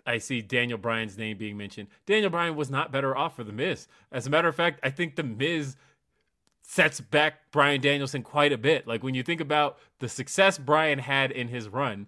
I 0.06 0.18
see 0.20 0.42
Daniel 0.42 0.78
Bryan's 0.78 1.18
name 1.18 1.38
being 1.38 1.58
mentioned. 1.58 1.90
Daniel 2.06 2.30
Bryan 2.30 2.56
was 2.56 2.70
not 2.70 2.92
better 2.92 3.16
off 3.18 3.36
for 3.36 3.44
The 3.44 3.52
Miz. 3.52 3.88
As 4.12 4.26
a 4.26 4.30
matter 4.30 4.48
of 4.48 4.56
fact, 4.56 4.80
I 4.82 4.90
think 4.90 5.16
The 5.16 5.24
Miz 5.24 5.76
sets 6.70 7.02
back 7.02 7.50
Bryan 7.52 7.82
Danielson 7.82 8.22
quite 8.22 8.54
a 8.54 8.58
bit. 8.58 8.86
Like 8.86 9.02
when 9.02 9.16
you 9.16 9.24
think 9.24 9.42
about 9.42 9.80
the 9.98 10.08
success 10.08 10.60
Bryan 10.60 11.00
had 11.00 11.32
in 11.32 11.48
his 11.48 11.68
run, 11.68 12.06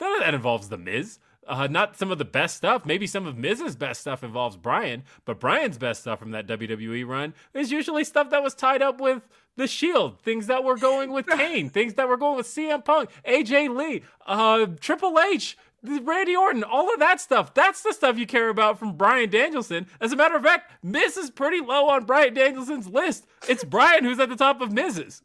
none 0.00 0.14
of 0.14 0.20
that 0.20 0.34
involves 0.34 0.68
The 0.68 0.78
Miz. 0.78 1.18
Uh, 1.48 1.66
not 1.66 1.96
some 1.96 2.12
of 2.12 2.18
the 2.18 2.24
best 2.24 2.56
stuff. 2.56 2.86
Maybe 2.86 3.08
some 3.08 3.26
of 3.26 3.36
Miz's 3.36 3.74
best 3.74 4.02
stuff 4.02 4.22
involves 4.22 4.56
Bryan, 4.56 5.02
but 5.24 5.40
Bryan's 5.40 5.78
best 5.78 6.02
stuff 6.02 6.20
from 6.20 6.30
that 6.30 6.46
WWE 6.46 7.08
run 7.08 7.34
is 7.54 7.72
usually 7.72 8.04
stuff 8.04 8.30
that 8.30 8.42
was 8.42 8.54
tied 8.54 8.82
up 8.82 9.00
with 9.00 9.28
the 9.56 9.66
Shield, 9.66 10.20
things 10.20 10.46
that 10.46 10.62
were 10.62 10.76
going 10.76 11.10
with 11.10 11.26
Kane, 11.36 11.68
things 11.68 11.94
that 11.94 12.06
were 12.06 12.18
going 12.18 12.36
with 12.36 12.46
CM 12.46 12.84
Punk, 12.84 13.10
AJ 13.26 13.76
Lee, 13.76 14.02
uh, 14.26 14.66
Triple 14.78 15.18
H, 15.18 15.56
Randy 15.82 16.34
Orton, 16.34 16.64
all 16.64 16.92
of 16.92 16.98
that 17.00 17.20
stuff. 17.20 17.54
That's 17.54 17.82
the 17.82 17.92
stuff 17.92 18.18
you 18.18 18.26
care 18.26 18.48
about 18.48 18.78
from 18.78 18.96
Bryan 18.96 19.30
Danielson. 19.30 19.86
As 20.00 20.12
a 20.12 20.16
matter 20.16 20.36
of 20.36 20.42
fact, 20.42 20.72
Miz 20.82 21.16
is 21.16 21.30
pretty 21.30 21.60
low 21.60 21.88
on 21.88 22.04
Bryan 22.04 22.34
Danielson's 22.34 22.88
list. 22.88 23.26
It's 23.48 23.64
Bryan 23.64 24.04
who's 24.04 24.18
at 24.18 24.28
the 24.28 24.36
top 24.36 24.60
of 24.60 24.72
Miz's. 24.72 25.22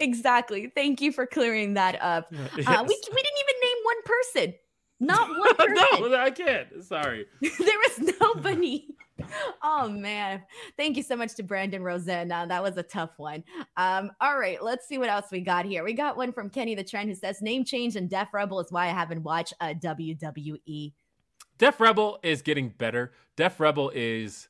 Exactly. 0.00 0.72
Thank 0.74 1.00
you 1.00 1.12
for 1.12 1.26
clearing 1.26 1.74
that 1.74 2.00
up. 2.00 2.28
Yes. 2.30 2.66
Uh, 2.66 2.84
we, 2.86 3.00
we 3.14 3.22
didn't 3.22 3.40
even 3.42 3.60
name 3.62 3.76
one 3.84 4.02
person. 4.04 4.54
Not 5.00 5.28
one 5.38 5.54
person. 5.56 6.10
no, 6.10 6.16
I 6.16 6.30
can't. 6.30 6.84
Sorry. 6.84 7.26
there 7.40 7.50
was 7.50 8.14
nobody. 8.20 8.86
Oh 9.62 9.88
man. 9.88 10.42
Thank 10.76 10.96
you 10.96 11.02
so 11.02 11.16
much 11.16 11.34
to 11.34 11.42
Brandon 11.42 11.82
Rosen. 11.82 12.30
Uh, 12.30 12.46
that 12.46 12.62
was 12.62 12.76
a 12.76 12.82
tough 12.82 13.18
one. 13.18 13.42
Um, 13.76 14.10
all 14.20 14.38
right, 14.38 14.62
let's 14.62 14.86
see 14.86 14.98
what 14.98 15.08
else 15.08 15.26
we 15.30 15.40
got 15.40 15.64
here. 15.64 15.84
We 15.84 15.92
got 15.92 16.16
one 16.16 16.32
from 16.32 16.50
Kenny 16.50 16.74
the 16.74 16.84
Trend 16.84 17.08
who 17.08 17.14
says 17.14 17.42
name 17.42 17.64
change 17.64 17.96
and 17.96 18.08
Def 18.08 18.28
Rebel 18.32 18.60
is 18.60 18.70
why 18.70 18.86
I 18.86 18.90
haven't 18.90 19.22
watched 19.22 19.54
a 19.60 19.74
WWE. 19.74 20.92
Def 21.58 21.80
Rebel 21.80 22.18
is 22.22 22.42
getting 22.42 22.68
better. 22.68 23.12
Def 23.36 23.58
Rebel 23.58 23.90
is 23.94 24.48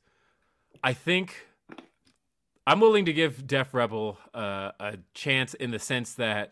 I 0.83 0.93
think 0.93 1.47
I'm 2.65 2.79
willing 2.79 3.05
to 3.05 3.13
give 3.13 3.47
Def 3.47 3.73
Rebel 3.73 4.17
uh, 4.33 4.71
a 4.79 4.97
chance 5.13 5.53
in 5.53 5.71
the 5.71 5.79
sense 5.79 6.13
that 6.15 6.51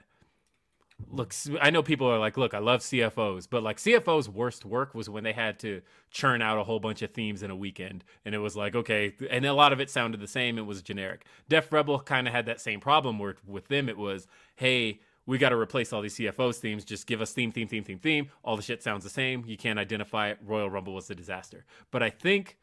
look 1.11 1.33
i 1.61 1.69
know 1.69 1.83
people 1.83 2.07
are 2.07 2.17
like 2.17 2.37
look 2.37 2.53
i 2.53 2.57
love 2.57 2.79
cfos 2.79 3.47
but 3.49 3.61
like 3.61 3.77
cfos 3.77 4.29
worst 4.29 4.65
work 4.65 4.95
was 4.95 5.09
when 5.09 5.23
they 5.23 5.33
had 5.33 5.59
to 5.59 5.81
churn 6.09 6.41
out 6.41 6.57
a 6.57 6.63
whole 6.63 6.79
bunch 6.79 7.01
of 7.01 7.11
themes 7.11 7.43
in 7.43 7.51
a 7.51 7.55
weekend 7.55 8.03
and 8.23 8.33
it 8.33 8.37
was 8.37 8.55
like 8.55 8.75
okay 8.75 9.13
and 9.29 9.45
a 9.45 9.53
lot 9.53 9.73
of 9.73 9.81
it 9.81 9.89
sounded 9.89 10.19
the 10.19 10.27
same 10.27 10.57
it 10.57 10.65
was 10.65 10.81
generic. 10.81 11.25
Def 11.49 11.71
rebel 11.71 11.99
kind 11.99 12.27
of 12.27 12.33
had 12.33 12.45
that 12.45 12.61
same 12.61 12.79
problem 12.79 13.19
where 13.19 13.35
with 13.45 13.67
them 13.67 13.89
it 13.89 13.97
was 13.97 14.25
hey 14.55 14.99
we 15.25 15.37
got 15.37 15.49
to 15.49 15.57
replace 15.57 15.91
all 15.91 16.01
these 16.01 16.15
cfos 16.15 16.55
themes 16.57 16.85
just 16.85 17.07
give 17.07 17.19
us 17.21 17.33
theme 17.33 17.51
theme 17.51 17.67
theme 17.67 17.83
theme 17.83 17.99
theme 17.99 18.29
all 18.43 18.55
the 18.55 18.63
shit 18.63 18.81
sounds 18.81 19.03
the 19.03 19.09
same 19.09 19.43
you 19.45 19.57
can't 19.57 19.79
identify 19.79 20.29
it 20.29 20.37
royal 20.45 20.69
rumble 20.69 20.93
was 20.93 21.09
a 21.09 21.15
disaster. 21.15 21.65
But 21.91 22.03
i 22.03 22.09
think 22.09 22.57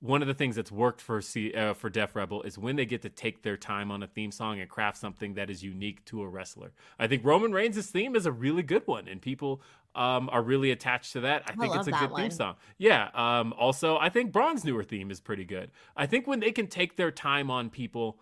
one 0.00 0.20
of 0.20 0.28
the 0.28 0.34
things 0.34 0.56
that's 0.56 0.70
worked 0.70 1.00
for 1.00 1.20
C, 1.22 1.52
uh, 1.54 1.72
for 1.72 1.88
Def 1.88 2.14
Rebel 2.14 2.42
is 2.42 2.58
when 2.58 2.76
they 2.76 2.84
get 2.84 3.02
to 3.02 3.08
take 3.08 3.42
their 3.42 3.56
time 3.56 3.90
on 3.90 4.02
a 4.02 4.06
theme 4.06 4.30
song 4.30 4.60
and 4.60 4.68
craft 4.68 4.98
something 4.98 5.34
that 5.34 5.48
is 5.48 5.62
unique 5.62 6.04
to 6.06 6.22
a 6.22 6.28
wrestler. 6.28 6.72
I 6.98 7.06
think 7.06 7.24
Roman 7.24 7.52
Reigns' 7.52 7.90
theme 7.90 8.14
is 8.14 8.26
a 8.26 8.32
really 8.32 8.62
good 8.62 8.86
one, 8.86 9.08
and 9.08 9.22
people 9.22 9.62
um, 9.94 10.28
are 10.30 10.42
really 10.42 10.70
attached 10.70 11.12
to 11.12 11.20
that. 11.20 11.44
I 11.46 11.54
think 11.54 11.74
I 11.74 11.78
it's 11.78 11.88
a 11.88 11.92
good 11.92 12.10
one. 12.10 12.22
theme 12.22 12.30
song. 12.30 12.56
Yeah. 12.78 13.08
Um, 13.14 13.54
also, 13.54 13.96
I 13.96 14.08
think 14.08 14.32
Braun's 14.32 14.64
newer 14.64 14.82
theme 14.82 15.10
is 15.10 15.20
pretty 15.20 15.44
good. 15.44 15.70
I 15.96 16.06
think 16.06 16.26
when 16.26 16.40
they 16.40 16.52
can 16.52 16.66
take 16.66 16.96
their 16.96 17.10
time 17.10 17.50
on 17.50 17.70
people, 17.70 18.18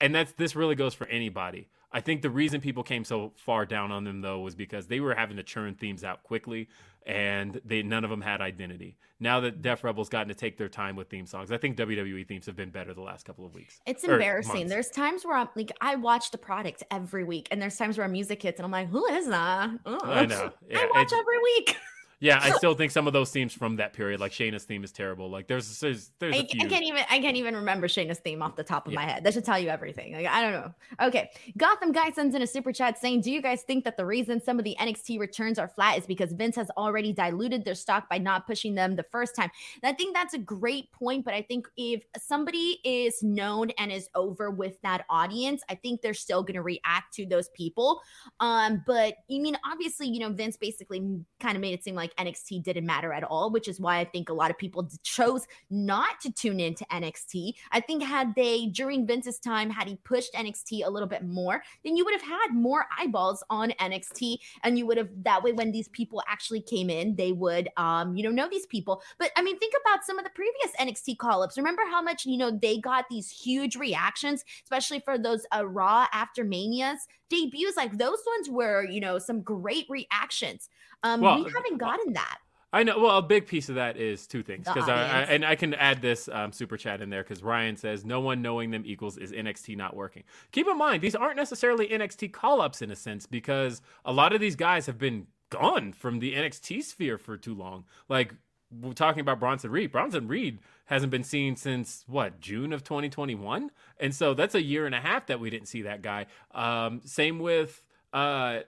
and 0.00 0.14
that's 0.14 0.32
this 0.32 0.56
really 0.56 0.76
goes 0.76 0.94
for 0.94 1.06
anybody. 1.08 1.68
I 1.92 2.00
think 2.00 2.22
the 2.22 2.30
reason 2.30 2.60
people 2.60 2.82
came 2.82 3.04
so 3.04 3.32
far 3.36 3.66
down 3.66 3.90
on 3.90 4.04
them 4.04 4.20
though 4.20 4.40
was 4.40 4.54
because 4.54 4.86
they 4.86 5.00
were 5.00 5.14
having 5.14 5.36
to 5.36 5.42
churn 5.42 5.74
themes 5.74 6.04
out 6.04 6.22
quickly 6.22 6.68
and 7.06 7.60
they 7.64 7.82
none 7.82 8.04
of 8.04 8.10
them 8.10 8.20
had 8.20 8.40
identity. 8.40 8.96
Now 9.18 9.40
that 9.40 9.62
Def 9.62 9.84
Rebel's 9.84 10.08
gotten 10.08 10.28
to 10.28 10.34
take 10.34 10.56
their 10.56 10.68
time 10.68 10.96
with 10.96 11.08
theme 11.08 11.26
songs, 11.26 11.50
I 11.50 11.58
think 11.58 11.76
WWE 11.76 12.26
themes 12.26 12.46
have 12.46 12.56
been 12.56 12.70
better 12.70 12.94
the 12.94 13.02
last 13.02 13.24
couple 13.24 13.44
of 13.44 13.54
weeks. 13.54 13.80
It's 13.86 14.04
embarrassing. 14.04 14.68
There's 14.68 14.88
times 14.88 15.24
where 15.24 15.36
I'm 15.36 15.48
like, 15.56 15.72
I 15.80 15.96
watch 15.96 16.30
the 16.30 16.38
product 16.38 16.82
every 16.90 17.24
week, 17.24 17.48
and 17.50 17.60
there's 17.60 17.76
times 17.76 17.98
where 17.98 18.08
music 18.08 18.42
hits, 18.42 18.58
and 18.58 18.64
I'm 18.64 18.70
like, 18.70 18.88
who 18.88 19.04
is 19.06 19.28
that? 19.28 19.70
Oh. 19.84 19.98
I 20.04 20.26
know. 20.26 20.52
Yeah, 20.68 20.78
I 20.78 20.90
watch 20.94 21.12
every 21.12 21.38
week. 21.42 21.76
Yeah, 22.20 22.38
I 22.40 22.50
still 22.58 22.74
think 22.74 22.92
some 22.92 23.06
of 23.06 23.12
those 23.12 23.30
themes 23.30 23.54
from 23.54 23.76
that 23.76 23.94
period, 23.94 24.20
like 24.20 24.32
Shayna's 24.32 24.64
theme, 24.64 24.84
is 24.84 24.92
terrible. 24.92 25.30
Like 25.30 25.48
there's 25.48 25.80
there's 25.80 26.12
there's 26.18 26.36
I, 26.36 26.40
I 26.40 26.64
can't 26.66 26.84
even 26.84 27.02
I 27.10 27.18
can't 27.18 27.36
even 27.36 27.56
remember 27.56 27.88
Shayna's 27.88 28.18
theme 28.18 28.42
off 28.42 28.56
the 28.56 28.62
top 28.62 28.86
of 28.86 28.92
yeah. 28.92 29.00
my 29.00 29.10
head. 29.10 29.24
That 29.24 29.32
should 29.32 29.44
tell 29.44 29.58
you 29.58 29.68
everything. 29.68 30.12
Like 30.12 30.26
I 30.26 30.42
don't 30.42 30.52
know. 30.52 30.74
Okay, 31.00 31.30
Gotham 31.56 31.92
guy 31.92 32.10
sends 32.10 32.34
in 32.34 32.42
a 32.42 32.46
super 32.46 32.72
chat 32.72 32.98
saying, 32.98 33.22
"Do 33.22 33.30
you 33.30 33.40
guys 33.40 33.62
think 33.62 33.84
that 33.84 33.96
the 33.96 34.04
reason 34.04 34.40
some 34.40 34.58
of 34.58 34.64
the 34.64 34.76
NXT 34.78 35.18
returns 35.18 35.58
are 35.58 35.68
flat 35.68 35.98
is 35.98 36.06
because 36.06 36.32
Vince 36.32 36.56
has 36.56 36.70
already 36.76 37.12
diluted 37.12 37.64
their 37.64 37.74
stock 37.74 38.08
by 38.08 38.18
not 38.18 38.46
pushing 38.46 38.74
them 38.74 38.96
the 38.96 39.06
first 39.10 39.34
time?" 39.34 39.50
And 39.82 39.90
I 39.90 39.96
think 39.96 40.14
that's 40.14 40.34
a 40.34 40.38
great 40.38 40.92
point. 40.92 41.24
But 41.24 41.34
I 41.34 41.42
think 41.42 41.68
if 41.78 42.02
somebody 42.18 42.80
is 42.84 43.22
known 43.22 43.70
and 43.78 43.90
is 43.90 44.08
over 44.14 44.50
with 44.50 44.80
that 44.82 45.04
audience, 45.08 45.62
I 45.70 45.74
think 45.74 46.02
they're 46.02 46.12
still 46.12 46.42
going 46.42 46.54
to 46.54 46.62
react 46.62 47.14
to 47.14 47.24
those 47.24 47.48
people. 47.50 48.02
Um, 48.40 48.82
but 48.86 49.14
I 49.30 49.38
mean, 49.38 49.56
obviously, 49.64 50.08
you 50.08 50.20
know, 50.20 50.30
Vince 50.30 50.58
basically 50.58 51.00
kind 51.40 51.56
of 51.56 51.62
made 51.62 51.72
it 51.72 51.82
seem 51.82 51.94
like 51.94 52.09
like 52.10 52.26
NXT 52.26 52.62
didn't 52.62 52.86
matter 52.86 53.12
at 53.12 53.24
all, 53.24 53.50
which 53.50 53.68
is 53.68 53.80
why 53.80 53.98
I 53.98 54.04
think 54.04 54.28
a 54.28 54.32
lot 54.32 54.50
of 54.50 54.58
people 54.58 54.88
chose 55.02 55.46
not 55.70 56.20
to 56.22 56.32
tune 56.32 56.60
into 56.60 56.84
NXT. 56.86 57.52
I 57.72 57.80
think 57.80 58.02
had 58.02 58.34
they 58.34 58.66
during 58.66 59.06
Vince's 59.06 59.38
time, 59.38 59.70
had 59.70 59.88
he 59.88 59.96
pushed 60.04 60.32
NXT 60.34 60.86
a 60.86 60.90
little 60.90 61.08
bit 61.08 61.24
more, 61.24 61.62
then 61.84 61.96
you 61.96 62.04
would 62.04 62.14
have 62.14 62.22
had 62.22 62.48
more 62.52 62.86
eyeballs 62.96 63.42
on 63.50 63.70
NXT, 63.80 64.38
and 64.62 64.78
you 64.78 64.86
would 64.86 64.96
have 64.96 65.08
that 65.22 65.42
way 65.42 65.52
when 65.52 65.72
these 65.72 65.88
people 65.88 66.22
actually 66.28 66.60
came 66.60 66.90
in, 66.90 67.16
they 67.16 67.32
would 67.32 67.68
um 67.76 68.16
you 68.16 68.22
know 68.22 68.30
know 68.30 68.48
these 68.48 68.66
people. 68.66 69.02
But 69.18 69.30
I 69.36 69.42
mean, 69.42 69.58
think 69.58 69.74
about 69.84 70.04
some 70.04 70.18
of 70.18 70.24
the 70.24 70.30
previous 70.30 70.76
NXT 70.80 71.18
call 71.18 71.42
ups. 71.42 71.56
Remember 71.56 71.82
how 71.90 72.02
much 72.02 72.26
you 72.26 72.36
know 72.36 72.50
they 72.50 72.78
got 72.78 73.06
these 73.08 73.30
huge 73.30 73.76
reactions, 73.76 74.44
especially 74.64 75.00
for 75.00 75.18
those 75.18 75.46
uh, 75.54 75.66
Raw 75.66 76.06
after 76.12 76.44
Manias 76.44 77.06
debuts. 77.30 77.76
Like 77.76 77.96
those 77.96 78.18
ones 78.26 78.50
were 78.50 78.84
you 78.84 79.00
know 79.00 79.18
some 79.18 79.40
great 79.42 79.86
reactions. 79.88 80.68
Um, 81.02 81.20
well, 81.20 81.42
we 81.42 81.50
haven't 81.50 81.78
gotten 81.78 82.12
that. 82.12 82.38
I 82.72 82.84
know. 82.84 82.98
Well, 83.00 83.18
a 83.18 83.22
big 83.22 83.46
piece 83.46 83.68
of 83.68 83.74
that 83.74 83.96
is 83.96 84.28
two 84.28 84.44
things 84.44 84.66
because 84.66 84.88
I, 84.88 84.94
I, 84.94 85.20
and 85.22 85.44
I 85.44 85.56
can 85.56 85.74
add 85.74 86.00
this 86.00 86.28
um, 86.28 86.52
super 86.52 86.76
chat 86.76 87.00
in 87.00 87.10
there 87.10 87.24
because 87.24 87.42
Ryan 87.42 87.76
says 87.76 88.04
no 88.04 88.20
one 88.20 88.42
knowing 88.42 88.70
them 88.70 88.84
equals 88.86 89.16
is 89.16 89.32
NXT 89.32 89.76
not 89.76 89.96
working. 89.96 90.22
Keep 90.52 90.68
in 90.68 90.78
mind 90.78 91.02
these 91.02 91.16
aren't 91.16 91.36
necessarily 91.36 91.88
NXT 91.88 92.32
call 92.32 92.60
ups 92.60 92.80
in 92.80 92.90
a 92.92 92.96
sense 92.96 93.26
because 93.26 93.82
a 94.04 94.12
lot 94.12 94.32
of 94.32 94.40
these 94.40 94.54
guys 94.54 94.86
have 94.86 94.98
been 94.98 95.26
gone 95.50 95.92
from 95.92 96.20
the 96.20 96.34
NXT 96.34 96.84
sphere 96.84 97.18
for 97.18 97.36
too 97.36 97.54
long. 97.54 97.84
Like 98.08 98.34
we're 98.70 98.92
talking 98.92 99.20
about 99.20 99.40
Bronson 99.40 99.72
Reed. 99.72 99.90
Bronson 99.90 100.28
Reed 100.28 100.60
hasn't 100.90 101.10
been 101.10 101.24
seen 101.24 101.56
since 101.56 102.04
what 102.06 102.40
June 102.40 102.74
of 102.74 102.84
2021, 102.84 103.70
and 103.98 104.14
so 104.14 104.34
that's 104.34 104.54
a 104.54 104.62
year 104.62 104.84
and 104.84 104.94
a 104.94 105.00
half 105.00 105.26
that 105.26 105.40
we 105.40 105.48
didn't 105.48 105.68
see 105.68 105.82
that 105.82 106.02
guy. 106.02 106.26
Um, 106.52 107.00
same 107.06 107.38
with 107.38 107.82
uh, 108.12 108.58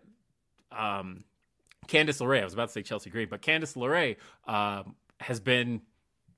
um, 0.71 1.25
Candice 1.87 2.21
LeRae, 2.21 2.41
I 2.41 2.45
was 2.45 2.55
about 2.55 2.69
to 2.69 2.73
say 2.73 2.83
Chelsea 2.83 3.11
Green, 3.11 3.29
but 3.29 3.43
Candice 3.43 3.77
LeRae 3.77 4.17
um, 4.51 4.95
has 5.21 5.41
been 5.41 5.83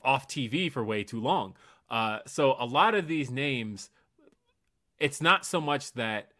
off 0.02 0.26
TV 0.26 0.70
for 0.70 0.82
way 0.82 1.04
too 1.04 1.20
long. 1.20 1.54
Uh, 1.90 2.18
so 2.26 2.56
a 2.58 2.64
lot 2.64 2.94
of 2.94 3.06
these 3.06 3.30
names, 3.30 3.90
it's 4.98 5.20
not 5.20 5.44
so 5.44 5.60
much 5.60 5.92
that 5.92 6.30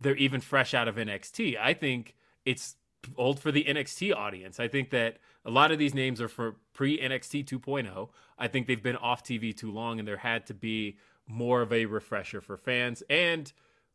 they're 0.00 0.16
even 0.16 0.40
fresh 0.40 0.74
out 0.74 0.88
of 0.88 0.96
NXT. 0.96 1.58
I 1.58 1.74
think 1.74 2.14
it's 2.44 2.76
old 3.16 3.40
for 3.40 3.50
the 3.50 3.64
NXT 3.64 4.14
audience. 4.14 4.60
I 4.60 4.68
think 4.68 4.90
that 4.90 5.16
a 5.44 5.50
lot 5.50 5.72
of 5.72 5.78
these 5.78 5.94
names 5.94 6.20
are 6.20 6.28
for 6.28 6.56
pre 6.72 6.98
NXT 6.98 7.46
2.0. 7.46 8.08
I 8.38 8.48
think 8.48 8.66
they've 8.66 8.82
been 8.82 8.96
off 8.96 9.24
TV 9.24 9.56
too 9.56 9.70
long, 9.70 9.98
and 9.98 10.06
there 10.06 10.18
had 10.18 10.46
to 10.46 10.54
be 10.54 10.96
more 11.26 11.62
of 11.62 11.72
a 11.72 11.86
refresher 11.86 12.40
for 12.40 12.56
fans. 12.56 13.02
And 13.08 13.52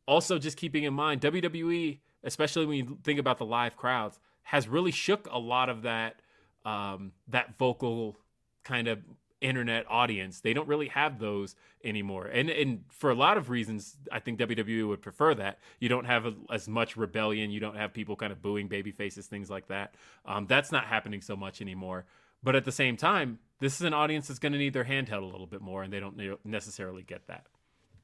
also, 0.08 0.38
just 0.38 0.58
keeping 0.58 0.84
in 0.84 0.94
mind, 0.94 1.22
WWE, 1.22 2.00
especially 2.24 2.66
when 2.66 2.78
you 2.78 2.98
think 3.04 3.20
about 3.20 3.38
the 3.38 3.46
live 3.46 3.76
crowds, 3.76 4.20
has 4.44 4.68
really 4.68 4.92
shook 4.92 5.28
a 5.32 5.40
lot 5.40 5.70
of 5.70 5.84
that 5.84 6.22
um, 6.66 7.12
that 7.28 7.58
vocal 7.58 8.18
kind 8.64 8.88
of 8.88 9.00
internet 9.46 9.86
audience. 9.90 10.42
They 10.42 10.54
don't 10.54 10.68
really 10.68 10.88
have 10.90 11.20
those 11.20 11.56
anymore, 11.84 12.26
and 12.26 12.50
and 12.50 12.84
for 12.90 13.10
a 13.10 13.16
lot 13.16 13.38
of 13.38 13.50
reasons, 13.50 13.96
I 14.12 14.20
think 14.20 14.40
WWE 14.40 14.88
would 14.88 15.02
prefer 15.02 15.36
that. 15.36 15.60
You 15.80 15.90
don't 15.90 16.06
have 16.06 16.26
a, 16.26 16.34
as 16.52 16.68
much 16.68 16.98
rebellion. 16.98 17.52
You 17.52 17.60
don't 17.60 17.78
have 17.78 17.94
people 17.94 18.16
kind 18.16 18.32
of 18.32 18.42
booing 18.42 18.68
baby 18.68 18.92
faces, 18.92 19.28
things 19.28 19.50
like 19.50 19.68
that. 19.68 19.96
Um, 20.26 20.48
that's 20.48 20.72
not 20.72 20.86
happening 20.86 21.22
so 21.22 21.36
much 21.36 21.62
anymore. 21.62 22.06
But 22.44 22.56
at 22.56 22.66
the 22.66 22.72
same 22.72 22.98
time, 22.98 23.40
this 23.60 23.76
is 23.76 23.82
an 23.82 23.94
audience 23.94 24.28
that's 24.28 24.40
going 24.40 24.54
to 24.54 24.60
need 24.60 24.74
their 24.74 24.84
hand 24.84 25.10
held 25.10 25.24
a 25.24 25.28
little 25.28 25.48
bit 25.48 25.62
more, 25.62 25.84
and 25.84 25.92
they 25.92 26.00
don't 26.00 26.46
necessarily 26.46 27.04
get 27.04 27.28
that. 27.28 27.46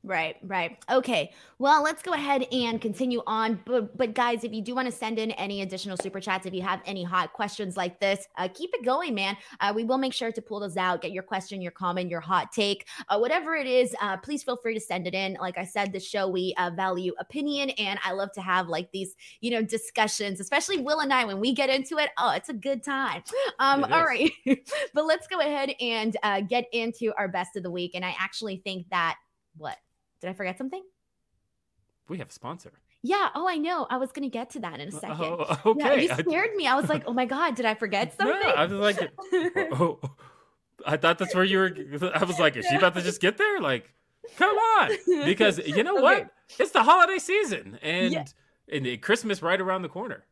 Right, 0.03 0.37
right. 0.41 0.83
Okay. 0.89 1.31
Well, 1.59 1.83
let's 1.83 2.01
go 2.01 2.13
ahead 2.13 2.47
and 2.51 2.81
continue 2.81 3.21
on. 3.27 3.59
But, 3.65 3.95
but 3.95 4.15
guys, 4.15 4.43
if 4.43 4.51
you 4.51 4.63
do 4.63 4.73
want 4.73 4.87
to 4.87 4.91
send 4.91 5.19
in 5.19 5.29
any 5.31 5.61
additional 5.61 5.95
super 5.95 6.19
chats, 6.19 6.47
if 6.47 6.55
you 6.55 6.63
have 6.63 6.81
any 6.87 7.03
hot 7.03 7.33
questions 7.33 7.77
like 7.77 7.99
this, 7.99 8.27
uh, 8.37 8.47
keep 8.51 8.71
it 8.73 8.83
going, 8.83 9.13
man. 9.13 9.37
Uh, 9.59 9.71
we 9.75 9.83
will 9.83 9.99
make 9.99 10.13
sure 10.13 10.31
to 10.31 10.41
pull 10.41 10.59
those 10.59 10.75
out. 10.75 11.03
Get 11.03 11.11
your 11.11 11.21
question, 11.21 11.61
your 11.61 11.71
comment, 11.71 12.09
your 12.09 12.19
hot 12.19 12.51
take, 12.51 12.87
uh, 13.09 13.19
whatever 13.19 13.53
it 13.53 13.67
is. 13.67 13.95
Uh, 14.01 14.17
please 14.17 14.41
feel 14.41 14.57
free 14.57 14.73
to 14.73 14.79
send 14.79 15.05
it 15.05 15.13
in. 15.13 15.37
Like 15.39 15.59
I 15.59 15.65
said, 15.65 15.93
the 15.93 15.99
show 15.99 16.27
we 16.27 16.55
uh, 16.57 16.71
value 16.75 17.13
opinion, 17.19 17.69
and 17.71 17.99
I 18.03 18.13
love 18.13 18.31
to 18.33 18.41
have 18.41 18.69
like 18.69 18.91
these, 18.91 19.13
you 19.39 19.51
know, 19.51 19.61
discussions, 19.61 20.39
especially 20.39 20.77
Will 20.77 21.01
and 21.01 21.13
I 21.13 21.25
when 21.25 21.39
we 21.39 21.53
get 21.53 21.69
into 21.69 21.99
it. 21.99 22.09
Oh, 22.17 22.31
it's 22.31 22.49
a 22.49 22.53
good 22.53 22.83
time. 22.83 23.21
Um, 23.59 23.83
all 23.83 24.05
right, 24.05 24.31
but 24.95 25.05
let's 25.05 25.27
go 25.27 25.41
ahead 25.41 25.75
and 25.79 26.17
uh, 26.23 26.41
get 26.41 26.65
into 26.71 27.13
our 27.19 27.27
best 27.27 27.55
of 27.55 27.61
the 27.61 27.69
week. 27.69 27.91
And 27.93 28.03
I 28.03 28.15
actually 28.17 28.57
think 28.57 28.89
that 28.89 29.17
what 29.57 29.77
did 30.21 30.29
I 30.29 30.33
forget 30.33 30.57
something? 30.57 30.83
We 32.07 32.19
have 32.19 32.29
a 32.29 32.33
sponsor. 32.33 32.71
Yeah. 33.03 33.29
Oh, 33.33 33.47
I 33.47 33.57
know. 33.57 33.87
I 33.89 33.97
was 33.97 34.11
going 34.11 34.29
to 34.29 34.31
get 34.31 34.51
to 34.51 34.59
that 34.59 34.79
in 34.79 34.93
a 34.93 34.95
uh, 34.95 34.99
second. 34.99 35.17
Oh, 35.21 35.59
okay. 35.65 35.79
Yeah, 35.79 36.15
you 36.15 36.23
scared 36.23 36.55
me. 36.55 36.67
I 36.67 36.75
was 36.75 36.87
like, 36.89 37.03
oh 37.07 37.13
my 37.13 37.25
God, 37.25 37.55
did 37.55 37.65
I 37.65 37.73
forget 37.73 38.13
something? 38.17 38.35
I 38.43 38.65
was 38.65 38.73
like, 38.73 39.11
oh, 39.33 39.99
oh, 40.03 40.09
I 40.85 40.97
thought 40.97 41.17
that's 41.17 41.33
where 41.33 41.43
you 41.43 41.57
were. 41.57 42.11
I 42.15 42.23
was 42.23 42.39
like, 42.39 42.55
is 42.55 42.65
she 42.67 42.75
about 42.75 42.93
to 42.95 43.01
just 43.01 43.21
get 43.21 43.37
there? 43.37 43.59
Like, 43.59 43.91
come 44.37 44.55
on. 44.55 44.91
Because 45.25 45.59
you 45.59 45.83
know 45.83 45.95
what? 46.01 46.29
It's 46.59 46.71
the 46.71 46.83
holiday 46.83 47.17
season 47.17 47.79
and, 47.81 48.13
yeah. 48.13 48.25
and 48.71 49.01
Christmas 49.01 49.41
right 49.41 49.59
around 49.59 49.81
the 49.81 49.89
corner. 49.89 50.25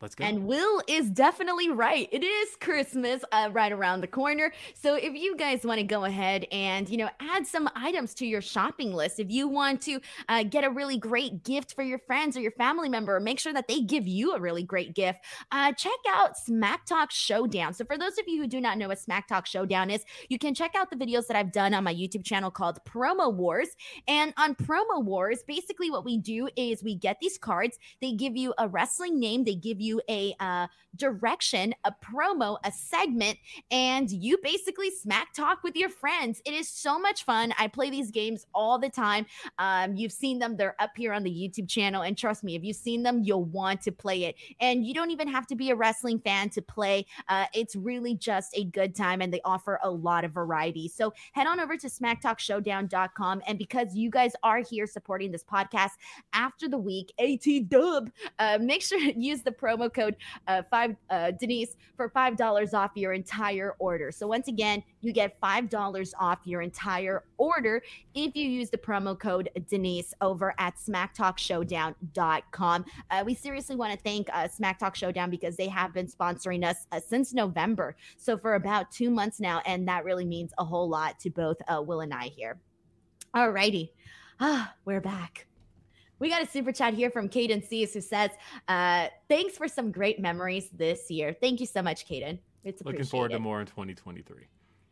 Let's 0.00 0.14
go. 0.14 0.24
And 0.24 0.46
Will 0.46 0.80
is 0.86 1.10
definitely 1.10 1.70
right. 1.70 2.08
It 2.12 2.22
is 2.22 2.56
Christmas 2.60 3.24
uh, 3.32 3.48
right 3.52 3.72
around 3.72 4.00
the 4.00 4.06
corner. 4.06 4.52
So 4.74 4.94
if 4.94 5.14
you 5.14 5.36
guys 5.36 5.64
want 5.64 5.78
to 5.78 5.84
go 5.84 6.04
ahead 6.04 6.46
and, 6.52 6.88
you 6.88 6.96
know, 6.96 7.10
add 7.18 7.46
some 7.48 7.68
items 7.74 8.14
to 8.14 8.26
your 8.26 8.40
shopping 8.40 8.94
list, 8.94 9.18
if 9.18 9.28
you 9.28 9.48
want 9.48 9.82
to 9.82 10.00
uh, 10.28 10.44
get 10.44 10.62
a 10.62 10.70
really 10.70 10.98
great 10.98 11.42
gift 11.42 11.74
for 11.74 11.82
your 11.82 11.98
friends 11.98 12.36
or 12.36 12.40
your 12.40 12.52
family 12.52 12.88
member, 12.88 13.18
make 13.18 13.40
sure 13.40 13.52
that 13.52 13.66
they 13.66 13.80
give 13.80 14.06
you 14.06 14.34
a 14.34 14.40
really 14.40 14.62
great 14.62 14.94
gift, 14.94 15.18
uh, 15.50 15.72
check 15.72 15.98
out 16.08 16.38
Smack 16.38 16.86
Talk 16.86 17.10
Showdown. 17.10 17.74
So 17.74 17.84
for 17.84 17.98
those 17.98 18.18
of 18.18 18.28
you 18.28 18.40
who 18.40 18.46
do 18.46 18.60
not 18.60 18.78
know 18.78 18.86
what 18.86 19.00
Smack 19.00 19.26
Talk 19.26 19.46
Showdown 19.46 19.90
is, 19.90 20.04
you 20.28 20.38
can 20.38 20.54
check 20.54 20.76
out 20.76 20.90
the 20.90 20.96
videos 20.96 21.26
that 21.26 21.36
I've 21.36 21.50
done 21.50 21.74
on 21.74 21.82
my 21.82 21.94
YouTube 21.94 22.24
channel 22.24 22.52
called 22.52 22.78
Promo 22.84 23.34
Wars. 23.34 23.70
And 24.06 24.32
on 24.36 24.54
Promo 24.54 25.02
Wars, 25.02 25.42
basically 25.46 25.90
what 25.90 26.04
we 26.04 26.18
do 26.18 26.48
is 26.54 26.84
we 26.84 26.94
get 26.94 27.16
these 27.20 27.36
cards, 27.36 27.80
they 28.00 28.12
give 28.12 28.36
you 28.36 28.54
a 28.58 28.68
wrestling 28.68 29.18
name, 29.18 29.42
they 29.42 29.56
give 29.56 29.80
you 29.80 29.87
you 29.88 30.00
a 30.08 30.34
uh, 30.40 30.66
direction, 30.96 31.74
a 31.84 31.92
promo, 32.04 32.58
a 32.64 32.72
segment, 32.72 33.38
and 33.70 34.10
you 34.10 34.38
basically 34.42 34.90
smack 34.90 35.32
talk 35.34 35.62
with 35.62 35.76
your 35.76 35.88
friends. 35.88 36.40
It 36.44 36.52
is 36.52 36.68
so 36.68 36.98
much 36.98 37.24
fun. 37.24 37.52
I 37.58 37.68
play 37.68 37.90
these 37.90 38.10
games 38.10 38.46
all 38.54 38.78
the 38.78 38.88
time. 38.88 39.26
Um, 39.58 39.94
you've 39.94 40.12
seen 40.12 40.38
them, 40.38 40.56
they're 40.56 40.76
up 40.78 40.90
here 40.96 41.12
on 41.12 41.22
the 41.22 41.30
YouTube 41.30 41.68
channel. 41.68 42.02
And 42.02 42.16
trust 42.16 42.44
me, 42.44 42.54
if 42.54 42.64
you've 42.64 42.76
seen 42.76 43.02
them, 43.02 43.22
you'll 43.22 43.44
want 43.44 43.82
to 43.82 43.92
play 43.92 44.24
it. 44.24 44.36
And 44.60 44.84
you 44.84 44.94
don't 44.94 45.10
even 45.10 45.28
have 45.28 45.46
to 45.48 45.56
be 45.56 45.70
a 45.70 45.76
wrestling 45.76 46.18
fan 46.20 46.50
to 46.50 46.62
play. 46.62 47.06
Uh, 47.28 47.46
it's 47.54 47.76
really 47.76 48.14
just 48.14 48.56
a 48.56 48.64
good 48.64 48.94
time, 48.94 49.22
and 49.22 49.32
they 49.32 49.40
offer 49.44 49.78
a 49.82 49.90
lot 49.90 50.24
of 50.24 50.32
variety. 50.32 50.88
So 50.88 51.12
head 51.32 51.46
on 51.46 51.60
over 51.60 51.76
to 51.76 51.88
smacktalkshowdown.com. 51.88 53.42
And 53.46 53.58
because 53.58 53.94
you 53.94 54.10
guys 54.10 54.32
are 54.42 54.58
here 54.58 54.86
supporting 54.86 55.32
this 55.32 55.44
podcast 55.44 55.92
after 56.32 56.68
the 56.68 56.78
week, 56.78 57.12
AT 57.18 57.68
dub, 57.68 58.10
uh, 58.38 58.58
make 58.60 58.82
sure 58.82 58.98
to 59.12 59.18
use 59.18 59.42
the 59.42 59.52
promo 59.52 59.77
code 59.92 60.16
uh, 60.46 60.62
five 60.70 60.96
uh, 61.10 61.32
Denise 61.32 61.76
for 61.96 62.08
five 62.08 62.36
dollars 62.36 62.72
off 62.74 62.92
your 62.94 63.12
entire 63.12 63.74
order. 63.78 64.10
So 64.10 64.26
once 64.26 64.48
again, 64.48 64.82
you 65.00 65.12
get 65.12 65.38
five 65.40 65.68
dollars 65.68 66.14
off 66.18 66.38
your 66.44 66.62
entire 66.62 67.24
order 67.36 67.82
if 68.14 68.34
you 68.34 68.48
use 68.48 68.70
the 68.70 68.78
promo 68.78 69.18
code 69.18 69.50
Denise 69.68 70.14
over 70.20 70.54
at 70.58 70.76
SmackTalkShowdown.com. 70.76 72.84
Uh, 73.10 73.22
we 73.26 73.34
seriously 73.34 73.76
want 73.76 73.92
to 73.92 73.98
thank 73.98 74.28
uh, 74.32 74.48
Smack 74.48 74.78
Talk 74.78 74.96
Showdown 74.96 75.28
because 75.30 75.56
they 75.56 75.68
have 75.68 75.92
been 75.92 76.06
sponsoring 76.06 76.64
us 76.64 76.86
uh, 76.92 77.00
since 77.00 77.34
November, 77.34 77.96
so 78.16 78.38
for 78.38 78.54
about 78.54 78.90
two 78.90 79.10
months 79.10 79.40
now, 79.40 79.60
and 79.66 79.86
that 79.88 80.04
really 80.04 80.24
means 80.24 80.52
a 80.58 80.64
whole 80.64 80.88
lot 80.88 81.20
to 81.20 81.28
both 81.30 81.58
uh, 81.68 81.82
Will 81.82 82.00
and 82.00 82.14
I 82.14 82.28
here. 82.28 82.58
All 83.34 83.50
righty, 83.50 83.92
ah, 84.40 84.72
we're 84.84 85.02
back. 85.02 85.47
We 86.18 86.28
got 86.28 86.42
a 86.42 86.46
super 86.46 86.72
chat 86.72 86.94
here 86.94 87.10
from 87.10 87.28
Caden 87.28 87.66
Seas 87.66 87.94
who 87.94 88.00
says, 88.00 88.30
uh, 88.66 89.08
Thanks 89.28 89.56
for 89.56 89.68
some 89.68 89.92
great 89.92 90.20
memories 90.20 90.68
this 90.72 91.10
year. 91.10 91.36
Thank 91.40 91.60
you 91.60 91.66
so 91.66 91.82
much, 91.82 92.08
Caden. 92.08 92.38
It's 92.64 92.84
Looking 92.84 93.04
forward 93.04 93.30
to 93.32 93.38
more 93.38 93.60
in 93.60 93.66
2023. 93.66 94.46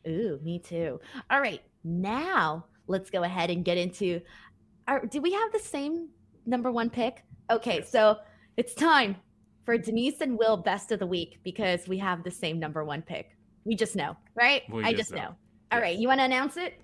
Ooh, 0.09 0.41
me 0.43 0.59
too. 0.59 1.01
All 1.31 1.41
right. 1.41 1.63
Now 1.85 2.67
let's 2.87 3.11
go 3.11 3.25
ahead 3.25 3.51
and 3.51 3.65
get 3.65 3.77
into 3.77 4.21
our. 4.87 5.05
Do 5.05 5.21
we 5.21 5.33
have 5.33 5.53
the 5.53 5.59
same 5.59 6.09
number 6.47 6.71
one 6.71 6.91
pick? 6.91 7.25
Okay. 7.51 7.79
Yes. 7.79 7.91
So 7.91 8.19
it's 8.57 8.75
time 8.75 9.17
for 9.65 9.77
Denise 9.77 10.21
and 10.21 10.39
Will 10.39 10.57
best 10.57 10.93
of 10.93 11.01
the 11.01 11.07
week 11.07 11.41
because 11.43 11.89
we 11.89 11.99
have 11.99 12.23
the 12.23 12.31
same 12.31 12.61
number 12.61 12.85
one 12.85 13.03
pick. 13.03 13.37
We 13.65 13.75
just 13.75 13.97
know, 13.97 14.17
right? 14.37 14.63
We 14.71 14.85
I 14.85 14.93
just 14.93 15.11
know. 15.11 15.19
know. 15.19 15.37
All 15.73 15.79
yes. 15.79 15.83
right. 15.83 15.99
You 15.99 16.07
want 16.07 16.21
to 16.21 16.25
announce 16.25 16.57
it? 16.57 16.81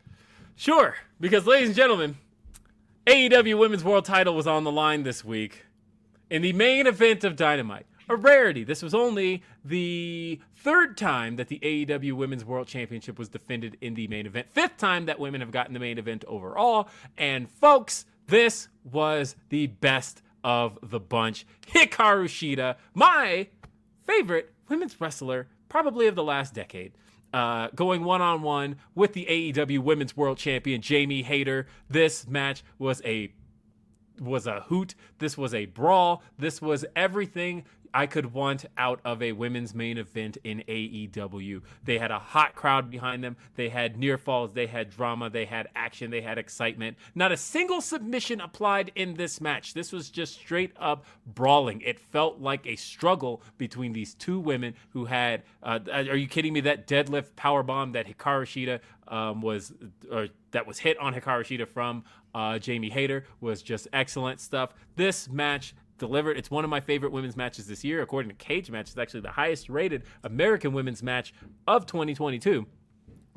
Sure. 0.56 0.97
Because, 1.20 1.47
ladies 1.47 1.69
and 1.69 1.77
gentlemen, 1.77 2.16
AEW 3.04 3.58
Women's 3.58 3.82
World 3.82 4.04
Title 4.04 4.36
was 4.36 4.46
on 4.46 4.62
the 4.62 4.70
line 4.70 5.02
this 5.02 5.24
week 5.24 5.66
in 6.30 6.40
the 6.40 6.52
main 6.52 6.86
event 6.86 7.24
of 7.24 7.34
Dynamite. 7.34 7.84
A 8.08 8.14
rarity. 8.14 8.62
This 8.62 8.80
was 8.80 8.94
only 8.94 9.42
the 9.64 10.38
third 10.54 10.96
time 10.96 11.34
that 11.34 11.48
the 11.48 11.58
AEW 11.58 12.12
Women's 12.12 12.44
World 12.44 12.68
Championship 12.68 13.18
was 13.18 13.28
defended 13.28 13.76
in 13.80 13.94
the 13.94 14.06
main 14.06 14.26
event. 14.26 14.48
Fifth 14.50 14.76
time 14.76 15.06
that 15.06 15.18
women 15.18 15.40
have 15.40 15.50
gotten 15.50 15.74
the 15.74 15.80
main 15.80 15.98
event 15.98 16.24
overall. 16.28 16.88
And 17.18 17.50
folks, 17.50 18.06
this 18.28 18.68
was 18.84 19.34
the 19.48 19.66
best 19.66 20.22
of 20.44 20.78
the 20.80 21.00
bunch. 21.00 21.44
Hikaru 21.72 22.26
Shida, 22.26 22.76
my 22.94 23.48
favorite 24.06 24.52
women's 24.68 25.00
wrestler, 25.00 25.48
probably 25.68 26.06
of 26.06 26.14
the 26.14 26.22
last 26.22 26.54
decade 26.54 26.92
uh, 27.32 27.68
going 27.74 28.04
one 28.04 28.20
on 28.20 28.42
one 28.42 28.76
with 28.94 29.12
the 29.12 29.26
AEW 29.26 29.80
Women's 29.80 30.16
World 30.16 30.38
Champion 30.38 30.80
Jamie 30.80 31.22
Hayter. 31.22 31.66
This 31.88 32.26
match 32.26 32.62
was 32.78 33.02
a 33.04 33.32
was 34.20 34.46
a 34.46 34.60
hoot. 34.60 34.94
This 35.18 35.36
was 35.38 35.54
a 35.54 35.66
brawl. 35.66 36.22
This 36.38 36.60
was 36.60 36.84
everything 36.94 37.64
I 37.94 38.06
could 38.06 38.32
want 38.32 38.64
out 38.77 39.01
of 39.05 39.23
a 39.23 39.32
women's 39.32 39.74
main 39.74 39.98
event 39.98 40.39
in 40.44 40.62
AEW. 40.69 41.62
They 41.85 41.98
had 41.98 42.10
a 42.10 42.19
hot 42.19 42.55
crowd 42.55 42.90
behind 42.90 43.23
them. 43.23 43.36
They 43.56 43.69
had 43.69 43.98
near 43.98 44.19
falls. 44.19 44.52
They 44.52 44.66
had 44.66 44.90
drama. 44.90 45.31
They 45.31 45.44
had 45.44 45.69
action. 45.74 46.10
They 46.10 46.20
had 46.20 46.39
excitement. 46.39 46.97
Not 47.14 47.32
a 47.32 47.36
single 47.36 47.81
submission 47.81 48.40
applied 48.40 48.93
in 48.94 49.14
this 49.14 49.40
match. 49.40 49.74
This 49.74 49.93
was 49.93 50.10
just 50.10 50.35
straight 50.35 50.73
up 50.78 51.05
brawling. 51.27 51.81
It 51.82 51.98
felt 51.98 52.40
like 52.40 52.66
a 52.66 52.77
struggle 52.77 53.43
between 53.59 53.93
these 53.93 54.14
two 54.14 54.40
women 54.40 54.74
who 54.90 55.05
had. 55.06 55.43
Uh, 55.62 55.81
are 55.93 56.16
you 56.16 56.28
kidding 56.28 56.52
me? 56.52 56.60
That 56.60 56.86
deadlift 56.86 57.36
power 57.36 57.62
bomb 57.62 57.93
that 57.93 58.06
Hikaru 58.06 58.44
Shida 58.44 58.81
um, 59.09 59.43
was, 59.43 59.73
or 60.10 60.28
that 60.52 60.66
was 60.66 60.78
hit 60.78 60.98
on 60.98 61.14
Hikaru 61.14 61.43
Shida 61.43 61.69
from 61.69 62.05
uh, 62.35 62.59
Jamie 62.59 62.90
Hayter 62.90 63.24
was 63.40 63.62
just 63.62 63.89
excellent 63.93 64.40
stuff. 64.40 64.74
This 64.97 65.28
match 65.28 65.74
delivered. 65.98 66.36
It's 66.36 66.51
one 66.51 66.64
of 66.64 66.70
my 66.70 66.81
favorite 66.81 67.12
women's 67.12 67.36
matches 67.36 67.66
this 67.66 67.85
year. 67.85 68.02
According 68.02 68.35
to 68.35 68.36
Cagematch, 68.36 68.81
it's 68.81 68.98
actually 68.98 69.20
the 69.20 69.31
highest 69.31 69.69
rated 69.69 70.05
American 70.24 70.73
women's 70.73 71.02
match 71.02 71.32
of 71.66 71.86
2022. 71.86 72.59
Um, 72.60 72.66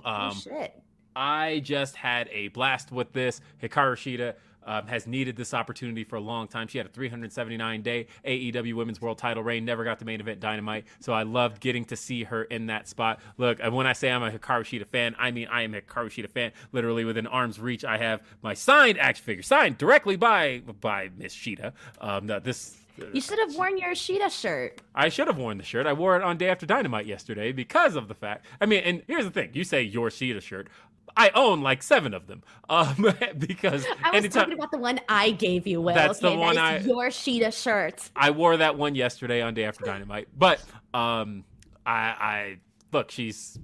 oh, 0.06 0.34
shit. 0.34 0.82
I 1.16 1.62
just 1.64 1.96
had 1.96 2.28
a 2.32 2.50
blast 2.50 2.92
with 2.92 3.14
this. 3.14 3.40
Hikaru 3.62 3.96
Shida 3.96 4.34
um, 4.66 4.88
has 4.88 5.08
needed 5.08 5.36
this 5.36 5.54
opportunity 5.54 6.04
for 6.04 6.16
a 6.16 6.22
long 6.22 6.48
time. 6.48 6.68
She 6.68 6.78
had 6.78 6.88
a 6.88 6.90
379 6.90 7.82
day 7.82 8.08
AEW 8.26 8.74
Women's 8.76 9.02
World 9.02 9.18
Title 9.18 9.44
reign, 9.44 9.66
never 9.66 9.84
got 9.84 10.00
the 10.00 10.06
main 10.06 10.20
event 10.20 10.40
Dynamite, 10.40 10.86
so 11.00 11.14
I 11.14 11.24
loved 11.24 11.60
getting 11.60 11.86
to 11.86 11.96
see 11.96 12.24
her 12.24 12.44
in 12.44 12.68
that 12.68 12.88
spot. 12.88 13.20
Look, 13.38 13.60
when 13.60 13.88
I 13.88 13.94
say 13.94 14.12
I'm 14.12 14.24
a 14.24 14.32
Hikaru 14.32 14.62
Shida 14.62 14.88
fan, 14.88 15.16
I 15.18 15.32
mean 15.32 15.48
I 15.48 15.62
am 15.62 15.74
a 15.74 15.82
Hikaru 15.82 16.08
Shida 16.08 16.30
fan. 16.30 16.52
Literally 16.72 17.06
within 17.06 17.28
arm's 17.28 17.60
reach, 17.60 17.86
I 17.86 17.98
have 17.98 18.22
my 18.42 18.54
signed 18.54 18.98
action 19.00 19.24
figure, 19.24 19.44
signed 19.44 19.78
directly 19.78 20.16
by 20.16 20.62
by 20.82 21.10
Miss 21.18 21.36
Shida. 21.36 21.74
Um, 22.00 22.28
this 22.28 22.78
you 23.14 23.20
should 23.20 23.40
have 23.40 23.56
worn 23.56 23.78
your 23.78 23.92
Shida 23.92 24.32
shirt. 24.32 24.82
I 24.94 25.10
should 25.10 25.28
have 25.28 25.38
worn 25.38 25.58
the 25.58 25.64
shirt. 25.64 25.86
I 25.86 25.94
wore 25.94 26.16
it 26.16 26.24
on 26.24 26.38
Day 26.38 26.50
After 26.50 26.66
Dynamite 26.66 27.06
yesterday 27.06 27.52
because 27.52 27.96
of 27.96 28.08
the 28.08 28.14
fact. 28.14 28.46
I 28.62 28.66
mean, 28.66 28.84
and 28.84 29.04
here's 29.08 29.26
the 29.26 29.32
thing: 29.32 29.52
you 29.54 29.64
say 29.64 29.82
your 29.82 30.10
Shida 30.10 30.42
shirt. 30.42 30.70
I 31.18 31.32
own 31.34 31.62
like 31.62 31.82
seven 31.82 32.14
of 32.14 32.28
them. 32.28 32.44
Um, 32.70 33.14
because 33.38 33.86
I 34.04 34.12
was 34.12 34.18
anytime, 34.18 34.44
talking 34.44 34.54
about 34.54 34.72
the 34.72 34.78
one 34.78 35.00
I 35.08 35.32
gave 35.32 35.68
you, 35.68 35.82
Will. 35.82 35.96
That's 35.96 36.24
okay, 36.24 36.34
the 36.34 36.40
one 36.40 36.58
I 36.58 36.80
your 36.80 37.08
Shida 37.08 37.54
shirt. 37.54 38.10
I 38.16 38.32
wore 38.32 38.58
that 38.58 38.78
one 38.78 38.96
yesterday 38.96 39.42
on 39.42 39.54
Day 39.54 39.66
After 39.66 39.86
Dynamite, 39.86 40.28
but 40.38 40.62
um, 40.94 41.44
I, 41.86 41.94
I 41.94 42.58
look, 42.92 43.12
she's 43.12 43.60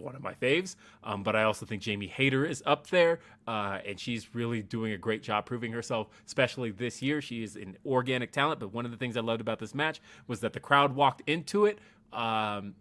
one 0.00 0.16
of 0.16 0.22
my 0.22 0.34
faves. 0.34 0.76
Um, 1.04 1.22
but 1.22 1.36
I 1.36 1.44
also 1.44 1.66
think 1.66 1.82
Jamie 1.82 2.06
Hayter 2.06 2.44
is 2.44 2.62
up 2.66 2.88
there, 2.88 3.20
uh, 3.46 3.78
and 3.86 3.98
she's 3.98 4.34
really 4.34 4.62
doing 4.62 4.92
a 4.92 4.98
great 4.98 5.22
job 5.22 5.46
proving 5.46 5.72
herself, 5.72 6.08
especially 6.26 6.70
this 6.70 7.02
year. 7.02 7.20
She 7.20 7.42
is 7.42 7.56
an 7.56 7.76
organic 7.86 8.32
talent. 8.32 8.60
But 8.60 8.72
one 8.72 8.84
of 8.84 8.90
the 8.90 8.96
things 8.96 9.16
I 9.16 9.20
loved 9.20 9.40
about 9.40 9.58
this 9.58 9.74
match 9.74 10.00
was 10.26 10.40
that 10.40 10.52
the 10.52 10.60
crowd 10.60 10.94
walked 10.94 11.22
into 11.28 11.66
it. 11.66 11.78
Um, 12.12 12.74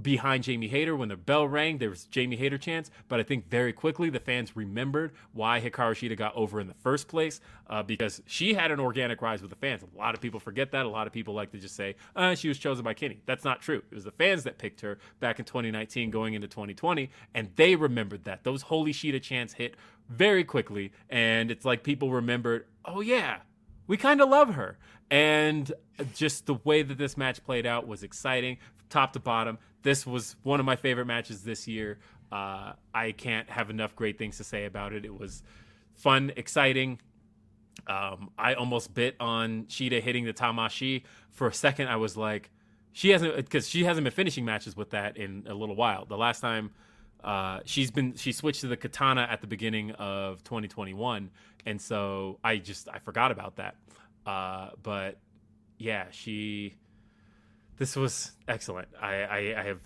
behind 0.00 0.44
Jamie 0.44 0.68
Hayter 0.68 0.94
when 0.94 1.08
the 1.08 1.16
bell 1.16 1.48
rang. 1.48 1.78
There 1.78 1.90
was 1.90 2.04
Jamie 2.04 2.36
Hayter 2.36 2.58
chance, 2.58 2.90
but 3.08 3.20
I 3.20 3.22
think 3.22 3.48
very 3.48 3.72
quickly 3.72 4.10
the 4.10 4.20
fans 4.20 4.56
remembered 4.56 5.12
why 5.32 5.60
Hikaru 5.60 5.92
Shida 5.92 6.16
got 6.16 6.34
over 6.36 6.60
in 6.60 6.66
the 6.66 6.74
first 6.74 7.08
place 7.08 7.40
uh, 7.68 7.82
because 7.82 8.22
she 8.26 8.54
had 8.54 8.70
an 8.70 8.80
organic 8.80 9.22
rise 9.22 9.40
with 9.40 9.50
the 9.50 9.56
fans. 9.56 9.82
A 9.82 9.98
lot 9.98 10.14
of 10.14 10.20
people 10.20 10.40
forget 10.40 10.70
that. 10.72 10.86
A 10.86 10.88
lot 10.88 11.06
of 11.06 11.12
people 11.12 11.34
like 11.34 11.50
to 11.52 11.58
just 11.58 11.76
say 11.76 11.96
uh, 12.14 12.34
she 12.34 12.48
was 12.48 12.58
chosen 12.58 12.84
by 12.84 12.94
Kenny. 12.94 13.20
That's 13.26 13.44
not 13.44 13.60
true. 13.62 13.82
It 13.90 13.94
was 13.94 14.04
the 14.04 14.10
fans 14.12 14.44
that 14.44 14.58
picked 14.58 14.80
her 14.82 14.98
back 15.20 15.38
in 15.38 15.44
2019, 15.44 16.10
going 16.10 16.34
into 16.34 16.48
2020, 16.48 17.10
and 17.34 17.48
they 17.56 17.76
remembered 17.76 18.24
that. 18.24 18.44
Those 18.44 18.62
holy 18.62 18.92
Shida 18.92 19.22
chants 19.22 19.54
hit 19.54 19.76
very 20.08 20.44
quickly, 20.44 20.92
and 21.08 21.50
it's 21.50 21.64
like 21.64 21.82
people 21.82 22.12
remembered. 22.12 22.66
Oh 22.84 23.00
yeah, 23.00 23.38
we 23.86 23.96
kind 23.96 24.20
of 24.20 24.28
love 24.28 24.54
her. 24.54 24.78
And 25.10 25.72
just 26.14 26.46
the 26.46 26.54
way 26.64 26.82
that 26.82 26.98
this 26.98 27.16
match 27.16 27.44
played 27.44 27.64
out 27.64 27.86
was 27.86 28.02
exciting, 28.02 28.58
top 28.88 29.12
to 29.12 29.20
bottom 29.20 29.58
this 29.86 30.04
was 30.04 30.34
one 30.42 30.58
of 30.58 30.66
my 30.66 30.74
favorite 30.74 31.06
matches 31.06 31.44
this 31.44 31.68
year. 31.68 32.00
Uh, 32.32 32.72
I 32.92 33.12
can't 33.12 33.48
have 33.48 33.70
enough 33.70 33.94
great 33.94 34.18
things 34.18 34.36
to 34.38 34.44
say 34.44 34.64
about 34.64 34.92
it. 34.92 35.04
It 35.04 35.16
was 35.16 35.44
fun, 35.94 36.32
exciting. 36.36 36.98
Um, 37.86 38.30
I 38.36 38.54
almost 38.54 38.94
bit 38.94 39.14
on 39.20 39.66
Shida 39.66 40.02
hitting 40.02 40.24
the 40.24 40.32
Tamashi. 40.32 41.04
For 41.30 41.46
a 41.46 41.54
second, 41.54 41.86
I 41.86 41.96
was 41.96 42.16
like, 42.16 42.50
she 42.90 43.10
hasn't 43.10 43.36
because 43.36 43.68
she 43.68 43.84
hasn't 43.84 44.02
been 44.02 44.12
finishing 44.12 44.44
matches 44.44 44.76
with 44.76 44.90
that 44.90 45.16
in 45.16 45.44
a 45.46 45.54
little 45.54 45.76
while. 45.76 46.04
The 46.04 46.18
last 46.18 46.40
time 46.40 46.72
uh, 47.22 47.60
she's 47.64 47.92
been 47.92 48.14
she 48.16 48.32
switched 48.32 48.62
to 48.62 48.66
the 48.66 48.76
katana 48.76 49.28
at 49.30 49.40
the 49.40 49.46
beginning 49.46 49.92
of 49.92 50.42
2021, 50.42 51.30
and 51.64 51.80
so 51.80 52.40
I 52.42 52.56
just 52.56 52.88
I 52.92 52.98
forgot 52.98 53.30
about 53.30 53.54
that. 53.56 53.76
Uh, 54.26 54.70
but 54.82 55.18
yeah, 55.78 56.06
she 56.10 56.74
this 57.78 57.96
was 57.96 58.32
excellent. 58.48 58.88
I, 59.00 59.14
I, 59.22 59.60
I 59.60 59.62
have 59.64 59.80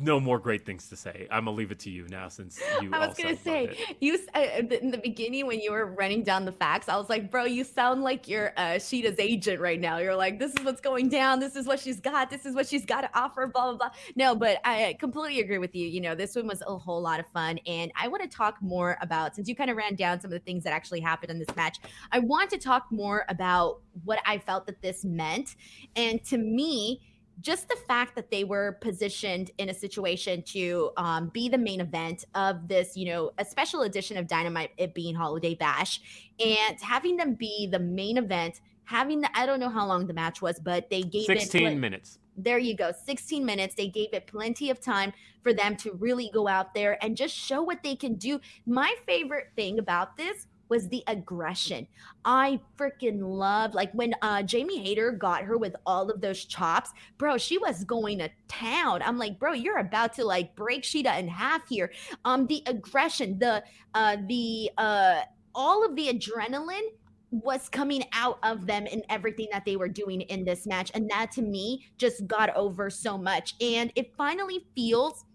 no 0.00 0.18
more 0.18 0.38
great 0.38 0.64
things 0.64 0.88
to 0.88 0.96
say. 0.96 1.26
I'm 1.30 1.44
gonna 1.44 1.56
leave 1.56 1.70
it 1.70 1.78
to 1.80 1.90
you 1.90 2.08
now 2.08 2.28
since 2.28 2.60
you. 2.80 2.90
I 2.92 3.06
was 3.06 3.16
gonna 3.16 3.36
say 3.36 3.76
you 4.00 4.18
uh, 4.34 4.40
in 4.40 4.90
the 4.90 4.98
beginning 4.98 5.46
when 5.46 5.60
you 5.60 5.72
were 5.72 5.86
running 5.86 6.22
down 6.22 6.44
the 6.44 6.52
facts. 6.52 6.88
I 6.88 6.96
was 6.96 7.10
like, 7.10 7.30
bro, 7.30 7.44
you 7.44 7.64
sound 7.64 8.02
like 8.02 8.26
you're 8.26 8.52
uh, 8.56 8.78
Shida's 8.78 9.18
agent 9.18 9.60
right 9.60 9.80
now. 9.80 9.98
You're 9.98 10.16
like, 10.16 10.38
this 10.38 10.54
is 10.54 10.64
what's 10.64 10.80
going 10.80 11.08
down. 11.08 11.40
This 11.40 11.56
is 11.56 11.66
what 11.66 11.78
she's 11.78 12.00
got. 12.00 12.30
This 12.30 12.46
is 12.46 12.54
what 12.54 12.66
she's 12.66 12.86
got 12.86 13.02
to 13.02 13.10
offer. 13.14 13.46
Blah 13.46 13.72
blah 13.72 13.76
blah. 13.76 13.90
No, 14.16 14.34
but 14.34 14.58
I 14.64 14.96
completely 14.98 15.40
agree 15.40 15.58
with 15.58 15.74
you. 15.74 15.86
You 15.86 16.00
know, 16.00 16.14
this 16.14 16.34
one 16.36 16.46
was 16.46 16.62
a 16.66 16.78
whole 16.78 17.02
lot 17.02 17.20
of 17.20 17.26
fun, 17.28 17.58
and 17.66 17.92
I 18.00 18.08
want 18.08 18.22
to 18.22 18.28
talk 18.28 18.56
more 18.62 18.96
about 19.02 19.36
since 19.36 19.48
you 19.48 19.54
kind 19.54 19.70
of 19.70 19.76
ran 19.76 19.94
down 19.94 20.20
some 20.20 20.28
of 20.28 20.38
the 20.38 20.44
things 20.44 20.64
that 20.64 20.72
actually 20.72 21.00
happened 21.00 21.30
in 21.30 21.38
this 21.38 21.54
match. 21.54 21.80
I 22.10 22.20
want 22.20 22.50
to 22.50 22.58
talk 22.58 22.86
more 22.90 23.24
about 23.28 23.80
what 24.04 24.20
I 24.24 24.38
felt 24.38 24.66
that 24.66 24.80
this 24.80 25.04
meant, 25.04 25.56
and 25.96 26.24
to 26.24 26.38
me 26.38 27.00
just 27.40 27.68
the 27.68 27.76
fact 27.88 28.14
that 28.16 28.30
they 28.30 28.44
were 28.44 28.78
positioned 28.80 29.50
in 29.58 29.68
a 29.68 29.74
situation 29.74 30.42
to 30.42 30.90
um, 30.96 31.28
be 31.28 31.48
the 31.48 31.58
main 31.58 31.80
event 31.80 32.24
of 32.34 32.68
this, 32.68 32.96
you 32.96 33.06
know, 33.06 33.32
a 33.38 33.44
special 33.44 33.82
edition 33.82 34.16
of 34.16 34.26
Dynamite, 34.26 34.70
it 34.76 34.94
being 34.94 35.14
Holiday 35.14 35.54
Bash, 35.54 36.00
and 36.38 36.80
having 36.80 37.16
them 37.16 37.34
be 37.34 37.68
the 37.70 37.78
main 37.78 38.18
event, 38.18 38.60
having 38.84 39.20
the, 39.20 39.30
I 39.34 39.46
don't 39.46 39.60
know 39.60 39.70
how 39.70 39.86
long 39.86 40.06
the 40.06 40.14
match 40.14 40.42
was, 40.42 40.58
but 40.60 40.90
they 40.90 41.02
gave 41.02 41.26
16 41.26 41.66
it, 41.66 41.76
minutes. 41.76 42.18
There 42.36 42.58
you 42.58 42.76
go, 42.76 42.92
16 43.04 43.44
minutes. 43.44 43.74
They 43.74 43.88
gave 43.88 44.12
it 44.12 44.26
plenty 44.26 44.70
of 44.70 44.80
time 44.80 45.12
for 45.42 45.52
them 45.52 45.76
to 45.76 45.92
really 45.92 46.30
go 46.32 46.48
out 46.48 46.74
there 46.74 47.02
and 47.04 47.16
just 47.16 47.34
show 47.34 47.62
what 47.62 47.82
they 47.82 47.96
can 47.96 48.14
do. 48.14 48.40
My 48.66 48.94
favorite 49.06 49.48
thing 49.56 49.78
about 49.78 50.16
this 50.16 50.46
was 50.72 50.88
the 50.88 51.04
aggression. 51.06 51.86
I 52.24 52.58
freaking 52.78 53.20
loved 53.20 53.74
like 53.74 53.92
when 53.92 54.14
uh 54.22 54.42
Jamie 54.42 54.78
Hayter 54.78 55.12
got 55.12 55.42
her 55.42 55.58
with 55.58 55.76
all 55.84 56.10
of 56.10 56.22
those 56.22 56.46
chops, 56.46 56.92
bro, 57.18 57.36
she 57.36 57.58
was 57.58 57.84
going 57.84 58.20
to 58.20 58.30
town. 58.48 59.02
I'm 59.02 59.18
like, 59.18 59.38
bro, 59.38 59.52
you're 59.52 59.76
about 59.76 60.14
to 60.14 60.24
like 60.24 60.56
break 60.56 60.82
Shida 60.82 61.18
in 61.18 61.28
half 61.28 61.68
here. 61.68 61.92
Um 62.24 62.46
the 62.46 62.62
aggression, 62.64 63.38
the 63.38 63.62
uh 63.94 64.16
the 64.26 64.70
uh 64.78 65.20
all 65.54 65.84
of 65.84 65.94
the 65.94 66.08
adrenaline 66.08 66.88
was 67.30 67.68
coming 67.68 68.04
out 68.14 68.38
of 68.42 68.66
them 68.66 68.86
in 68.86 69.02
everything 69.10 69.48
that 69.52 69.66
they 69.66 69.76
were 69.76 69.88
doing 69.88 70.22
in 70.22 70.42
this 70.42 70.66
match. 70.66 70.90
And 70.94 71.10
that 71.10 71.32
to 71.32 71.42
me 71.42 71.84
just 71.98 72.26
got 72.26 72.48
over 72.56 72.88
so 72.88 73.18
much. 73.18 73.56
And 73.60 73.92
it 73.94 74.14
finally 74.16 74.64
feels 74.74 75.26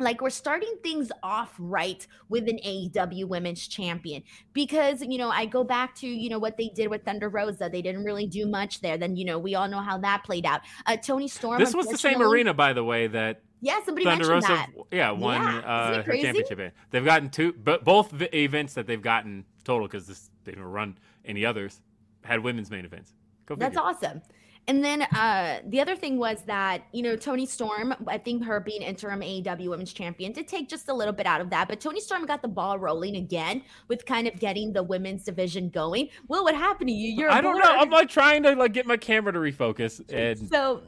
like 0.00 0.20
we're 0.20 0.30
starting 0.30 0.74
things 0.82 1.10
off 1.22 1.54
right 1.58 2.06
with 2.28 2.48
an 2.48 2.58
AEW 2.64 3.26
women's 3.26 3.66
champion 3.68 4.22
because 4.52 5.02
you 5.02 5.18
know 5.18 5.30
I 5.30 5.46
go 5.46 5.64
back 5.64 5.94
to 5.96 6.06
you 6.06 6.28
know 6.28 6.38
what 6.38 6.56
they 6.56 6.68
did 6.68 6.88
with 6.88 7.04
Thunder 7.04 7.28
Rosa. 7.28 7.68
They 7.70 7.82
didn't 7.82 8.04
really 8.04 8.26
do 8.26 8.46
much 8.46 8.80
there. 8.80 8.96
Then 8.96 9.16
you 9.16 9.24
know 9.24 9.38
we 9.38 9.54
all 9.54 9.68
know 9.68 9.80
how 9.80 9.98
that 9.98 10.24
played 10.24 10.46
out. 10.46 10.60
Uh, 10.86 10.96
Toni 10.96 11.28
Storm 11.28 11.58
this 11.58 11.74
was 11.74 11.86
the 11.86 11.98
same 11.98 12.22
arena 12.22 12.54
by 12.54 12.72
the 12.72 12.84
way 12.84 13.06
that 13.06 13.42
yeah 13.60 13.80
somebody 13.84 14.04
Thunder 14.04 14.28
Rosa 14.28 14.48
that. 14.48 14.70
yeah 14.90 15.10
won 15.10 15.40
yeah. 15.40 15.58
Uh, 15.58 16.02
her 16.02 16.16
championship 16.16 16.74
they've 16.90 17.04
gotten 17.04 17.28
two 17.28 17.52
but 17.52 17.84
both 17.84 18.12
events 18.32 18.74
that 18.74 18.86
they've 18.86 19.02
gotten 19.02 19.44
total 19.64 19.86
because 19.86 20.06
they 20.44 20.52
didn't 20.52 20.64
run 20.64 20.98
any 21.24 21.44
others 21.44 21.80
had 22.22 22.40
women's 22.40 22.70
main 22.70 22.84
events. 22.84 23.12
Go 23.46 23.56
that's 23.56 23.76
awesome 23.76 24.22
and 24.70 24.84
then 24.84 25.02
uh, 25.02 25.58
the 25.66 25.80
other 25.80 25.96
thing 25.96 26.16
was 26.16 26.42
that, 26.42 26.82
you 26.92 27.02
know, 27.02 27.16
Toni 27.16 27.44
Storm, 27.44 27.92
I 28.06 28.18
think 28.18 28.44
her 28.44 28.60
being 28.60 28.82
interim 28.82 29.18
AEW 29.18 29.68
women's 29.68 29.92
champion 29.92 30.30
did 30.30 30.46
take 30.46 30.68
just 30.68 30.88
a 30.88 30.94
little 30.94 31.12
bit 31.12 31.26
out 31.26 31.40
of 31.40 31.50
that. 31.50 31.66
But 31.66 31.80
Toni 31.80 32.00
Storm 32.00 32.24
got 32.24 32.40
the 32.40 32.46
ball 32.46 32.78
rolling 32.78 33.16
again 33.16 33.64
with 33.88 34.06
kind 34.06 34.28
of 34.28 34.38
getting 34.38 34.72
the 34.72 34.84
women's 34.84 35.24
division 35.24 35.70
going. 35.70 36.10
Well, 36.28 36.44
what 36.44 36.54
happened 36.54 36.86
to 36.86 36.94
you? 36.94 37.12
You're 37.12 37.32
I 37.32 37.40
don't 37.40 37.58
know. 37.58 37.64
I'm 37.64 37.90
like 37.90 38.08
trying 38.08 38.44
to 38.44 38.54
like 38.54 38.72
get 38.72 38.86
my 38.86 38.96
camera 38.96 39.32
to 39.32 39.40
refocus. 39.40 40.00
And 40.08 40.48
so 40.48 40.82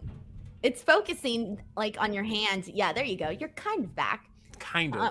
it's 0.63 0.81
focusing 0.81 1.61
like 1.77 1.97
on 2.01 2.13
your 2.13 2.23
hands. 2.23 2.69
Yeah, 2.69 2.93
there 2.93 3.05
you 3.05 3.17
go. 3.17 3.31
You're 3.31 3.49
kind 3.49 3.85
of 3.85 3.97
back. 3.97 4.27
Kind 4.61 4.95
of. 4.95 5.01
Uh, 5.01 5.11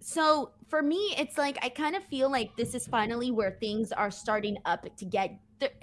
so 0.00 0.50
for 0.68 0.82
me, 0.82 1.14
it's 1.16 1.38
like 1.38 1.56
I 1.62 1.70
kind 1.70 1.96
of 1.96 2.04
feel 2.04 2.30
like 2.30 2.54
this 2.54 2.74
is 2.74 2.86
finally 2.86 3.30
where 3.30 3.56
things 3.60 3.92
are 3.92 4.10
starting 4.10 4.58
up 4.66 4.94
to 4.94 5.06
get 5.06 5.40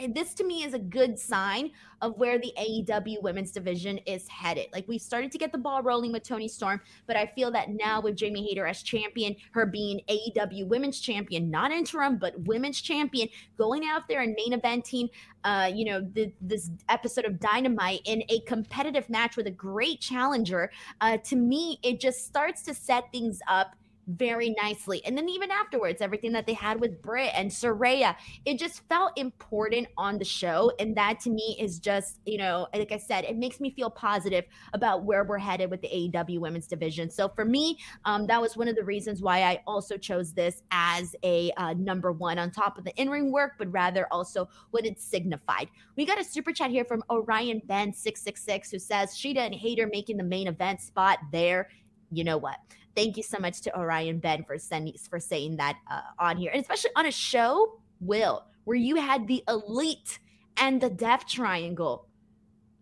this 0.10 0.34
to 0.36 0.44
me 0.44 0.64
is 0.64 0.74
a 0.74 0.80
good 0.80 1.18
sign 1.18 1.72
of 2.02 2.18
where 2.18 2.40
the 2.40 2.52
AEW 2.58 3.22
women's 3.22 3.52
division 3.52 3.98
is 4.00 4.28
headed. 4.28 4.68
Like 4.74 4.88
we 4.88 4.98
started 4.98 5.32
to 5.32 5.38
get 5.38 5.52
the 5.52 5.58
ball 5.58 5.84
rolling 5.84 6.12
with 6.12 6.24
Toni 6.24 6.48
Storm, 6.48 6.82
but 7.08 7.16
I 7.16 7.28
feel 7.28 7.52
that 7.52 7.70
now 7.70 8.02
with 8.02 8.16
Jamie 8.16 8.48
Hayter 8.48 8.66
as 8.66 8.82
champion, 8.82 9.36
her 9.52 9.66
being 9.66 10.02
AEW 10.10 10.68
women's 10.68 11.00
champion, 11.00 11.52
not 11.52 11.72
interim, 11.72 12.18
but 12.18 12.40
women's 12.42 12.82
champion, 12.82 13.30
going 13.58 13.86
out 13.86 14.08
there 14.08 14.22
and 14.22 14.36
main 14.36 14.60
eventing, 14.60 15.10
uh, 15.44 15.72
you 15.74 15.86
know, 15.86 16.02
the, 16.14 16.32
this 16.42 16.72
episode 16.90 17.26
of 17.26 17.40
Dynamite 17.40 18.02
in 18.06 18.24
a 18.30 18.40
competitive 18.42 19.10
match 19.10 19.38
with 19.38 19.48
a 19.48 19.52
great 19.52 20.02
challenger. 20.02 20.72
Uh, 21.02 21.18
to 21.18 21.36
me, 21.36 21.80
it 21.84 22.00
just 22.00 22.26
starts 22.26 22.64
to 22.64 22.74
set 22.74 23.12
things 23.12 23.40
up 23.48 23.76
very 24.08 24.56
nicely. 24.62 25.04
And 25.06 25.18
then 25.18 25.30
even 25.30 25.52
afterwards, 25.52 26.02
everything 26.02 26.32
that 26.34 26.46
they 26.46 26.54
had 26.54 26.80
with 26.80 27.02
Britt 27.02 27.32
and 27.36 27.50
Saraya, 27.50 28.16
it 28.46 28.60
just 28.60 28.88
felt 28.90 29.18
important 29.18 29.88
on 29.98 30.18
the 30.18 30.26
show. 30.26 30.72
And 30.80 30.96
that 30.98 31.20
to 31.22 31.30
me 31.30 31.58
is 31.60 31.80
just, 31.80 32.20
you 32.26 32.38
know, 32.38 32.68
like 32.74 32.92
I 32.92 32.98
said, 32.98 33.26
it 33.26 33.38
makes 33.38 33.60
me 33.60 33.72
feel 33.72 33.90
positive 33.90 34.46
about 34.74 35.04
where 35.04 35.24
we're 35.24 35.38
headed 35.38 35.70
with 35.70 35.82
the 35.82 35.88
AEW 35.88 36.40
women's 36.40 36.68
division. 36.68 37.10
So 37.10 37.30
for 37.30 37.46
me, 37.46 37.78
um, 38.06 38.28
that 38.28 38.42
was 38.42 38.58
one 38.58 38.68
of 38.68 38.76
the 38.76 38.84
reasons 38.84 39.22
why 39.22 39.44
I 39.44 39.62
also 39.68 39.98
chose 39.98 40.34
this 40.34 40.64
as 40.72 41.16
a 41.24 41.52
uh, 41.58 41.74
number 41.74 42.12
one 42.12 42.40
on 42.40 42.52
top 42.52 42.78
of 42.78 42.84
the 42.84 42.96
in-ring 42.96 43.32
work, 43.32 43.54
but 43.58 43.72
rather 43.72 44.08
also 44.12 44.50
what 44.72 44.86
it 44.86 45.00
signified. 45.00 45.70
We 45.96 46.06
got 46.06 46.20
a 46.20 46.24
super 46.24 46.52
chat 46.52 46.72
here 46.72 46.86
from 46.86 47.04
Orion 47.10 47.62
Ben 47.66 47.94
666 47.94 48.72
who 48.72 48.80
says 48.80 49.12
Shida 49.12 49.38
and 49.38 49.56
Hayter 49.56 49.88
making 49.88 50.18
the 50.18 50.24
main 50.24 50.48
event 50.48 50.82
spot 50.82 51.20
there. 51.32 51.70
You 52.12 52.24
know 52.24 52.38
what? 52.38 52.58
Thank 52.96 53.18
you 53.18 53.24
so 53.24 53.40
much 53.40 53.62
to 53.62 53.78
Orion 53.78 54.20
Ben 54.20 54.44
for 54.44 54.58
sending 54.58 54.94
for 55.10 55.20
saying 55.20 55.58
that 55.58 55.78
uh, 55.90 56.02
on 56.20 56.38
here, 56.38 56.52
and 56.54 56.62
especially 56.62 56.92
on 56.96 57.06
a 57.06 57.12
show, 57.12 57.80
Will, 58.00 58.46
where 58.66 58.78
you 58.78 58.96
had 58.98 59.28
the 59.28 59.44
elite 59.48 60.20
and 60.58 60.82
the 60.82 60.90
death 60.90 61.26
triangle. 61.28 62.08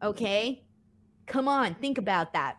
Okay, 0.02 0.64
come 1.28 1.48
on, 1.48 1.76
think 1.76 1.98
about 1.98 2.34
that. 2.34 2.58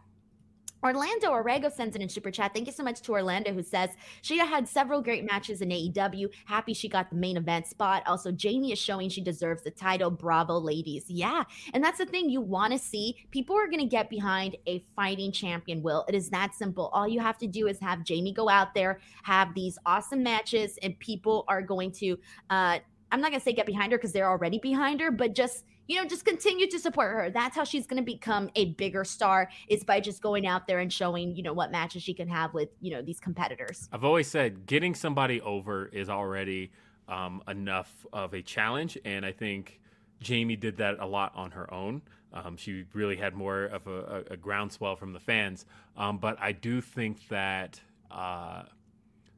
Orlando 0.82 1.31
Orego 1.31 1.70
sends 1.70 1.94
it 1.94 2.02
in 2.02 2.09
super 2.09 2.31
chat. 2.31 2.55
Thank 2.55 2.66
you 2.66 2.73
so 2.73 2.82
much 2.82 3.01
to 3.02 3.12
Orlando 3.12 3.52
who 3.52 3.62
says 3.62 3.90
she 4.23 4.39
had 4.39 4.66
several 4.66 5.02
great 5.02 5.24
matches 5.24 5.61
in 5.61 5.69
AEW. 5.69 6.28
Happy 6.47 6.73
she 6.73 6.89
got 6.89 7.11
the 7.11 7.16
main 7.16 7.36
event 7.36 7.66
spot. 7.66 8.02
Also, 8.07 8.32
Jamie 8.32 8.73
is 8.73 8.78
showing 8.78 9.09
she 9.09 9.20
deserves 9.20 9.62
the 9.62 9.70
title. 9.70 10.11
Bravo, 10.11 10.59
ladies. 10.59 11.05
Yeah. 11.09 11.44
And 11.74 11.85
that's 11.85 11.98
the 11.98 12.07
thing 12.07 12.31
you 12.31 12.40
want 12.40 12.73
to 12.73 12.78
see. 12.78 13.16
People 13.31 13.57
are 13.57 13.66
going 13.66 13.81
to 13.81 13.86
get 13.86 14.09
behind 14.09 14.57
a 14.66 14.85
fighting 14.97 15.32
champion, 15.32 15.82
Will. 15.82 16.05
It 16.09 16.15
is 16.15 16.31
that 16.31 16.55
simple. 16.55 16.90
All 16.93 17.07
you 17.07 17.20
have 17.20 17.39
to 17.39 17.47
do 17.47 17.66
is 17.66 17.78
have 17.81 18.05
Jamie 18.05 18.32
go 18.32 18.48
out 18.48 18.74
there, 18.74 19.01
have 19.23 19.55
these 19.55 19.78
awesome 19.85 20.23
matches, 20.23 20.78
and 20.82 20.98
people 20.98 21.44
are 21.48 21.62
going 21.62 21.93
to, 21.93 22.19
uh, 22.48 22.78
I'm 23.12 23.20
not 23.20 23.31
going 23.31 23.40
to 23.40 23.44
say 23.44 23.52
get 23.52 23.66
behind 23.66 23.93
her 23.93 23.98
because 23.98 24.12
they're 24.12 24.31
already 24.31 24.59
behind 24.59 25.01
her, 25.01 25.11
but 25.11 25.35
just 25.35 25.65
you 25.90 25.96
know, 25.96 26.04
just 26.04 26.24
continue 26.24 26.68
to 26.68 26.78
support 26.78 27.12
her. 27.12 27.30
That's 27.30 27.56
how 27.56 27.64
she's 27.64 27.84
going 27.84 28.00
to 28.00 28.06
become 28.06 28.48
a 28.54 28.66
bigger 28.74 29.02
star 29.02 29.50
is 29.66 29.82
by 29.82 29.98
just 29.98 30.22
going 30.22 30.46
out 30.46 30.68
there 30.68 30.78
and 30.78 30.92
showing, 30.92 31.34
you 31.34 31.42
know, 31.42 31.52
what 31.52 31.72
matches 31.72 32.04
she 32.04 32.14
can 32.14 32.28
have 32.28 32.54
with, 32.54 32.68
you 32.80 32.92
know, 32.92 33.02
these 33.02 33.18
competitors. 33.18 33.88
I've 33.92 34.04
always 34.04 34.28
said 34.28 34.66
getting 34.66 34.94
somebody 34.94 35.40
over 35.40 35.86
is 35.86 36.08
already 36.08 36.70
um, 37.08 37.42
enough 37.48 38.06
of 38.12 38.34
a 38.34 38.40
challenge. 38.40 38.98
And 39.04 39.26
I 39.26 39.32
think 39.32 39.80
Jamie 40.20 40.54
did 40.54 40.76
that 40.76 41.00
a 41.00 41.06
lot 41.06 41.32
on 41.34 41.50
her 41.50 41.72
own. 41.74 42.02
Um, 42.32 42.56
she 42.56 42.84
really 42.92 43.16
had 43.16 43.34
more 43.34 43.64
of 43.64 43.88
a, 43.88 44.24
a, 44.30 44.34
a 44.34 44.36
groundswell 44.36 44.94
from 44.94 45.12
the 45.12 45.18
fans. 45.18 45.66
Um, 45.96 46.18
but 46.18 46.36
I 46.40 46.52
do 46.52 46.80
think 46.80 47.26
that 47.30 47.80
uh, 48.12 48.62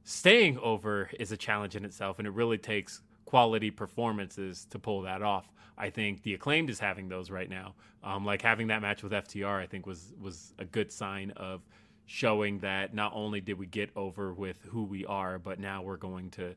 staying 0.04 0.58
over 0.58 1.08
is 1.18 1.32
a 1.32 1.36
challenge 1.38 1.76
in 1.76 1.86
itself, 1.86 2.18
and 2.18 2.28
it 2.28 2.32
really 2.34 2.58
takes 2.58 3.00
quality 3.24 3.70
performances 3.70 4.66
to 4.68 4.78
pull 4.78 5.00
that 5.00 5.22
off. 5.22 5.50
I 5.76 5.90
think 5.90 6.22
the 6.22 6.34
acclaimed 6.34 6.70
is 6.70 6.78
having 6.78 7.08
those 7.08 7.30
right 7.30 7.48
now. 7.48 7.74
Um, 8.02 8.24
like 8.24 8.42
having 8.42 8.66
that 8.68 8.82
match 8.82 9.02
with 9.02 9.12
FTR, 9.12 9.60
I 9.60 9.66
think 9.66 9.86
was 9.86 10.12
was 10.20 10.54
a 10.58 10.64
good 10.64 10.92
sign 10.92 11.30
of 11.32 11.62
showing 12.06 12.58
that 12.60 12.94
not 12.94 13.12
only 13.14 13.40
did 13.40 13.58
we 13.58 13.66
get 13.66 13.90
over 13.96 14.34
with 14.34 14.58
who 14.68 14.84
we 14.84 15.06
are, 15.06 15.38
but 15.38 15.58
now 15.58 15.82
we're 15.82 15.96
going 15.96 16.30
to 16.30 16.54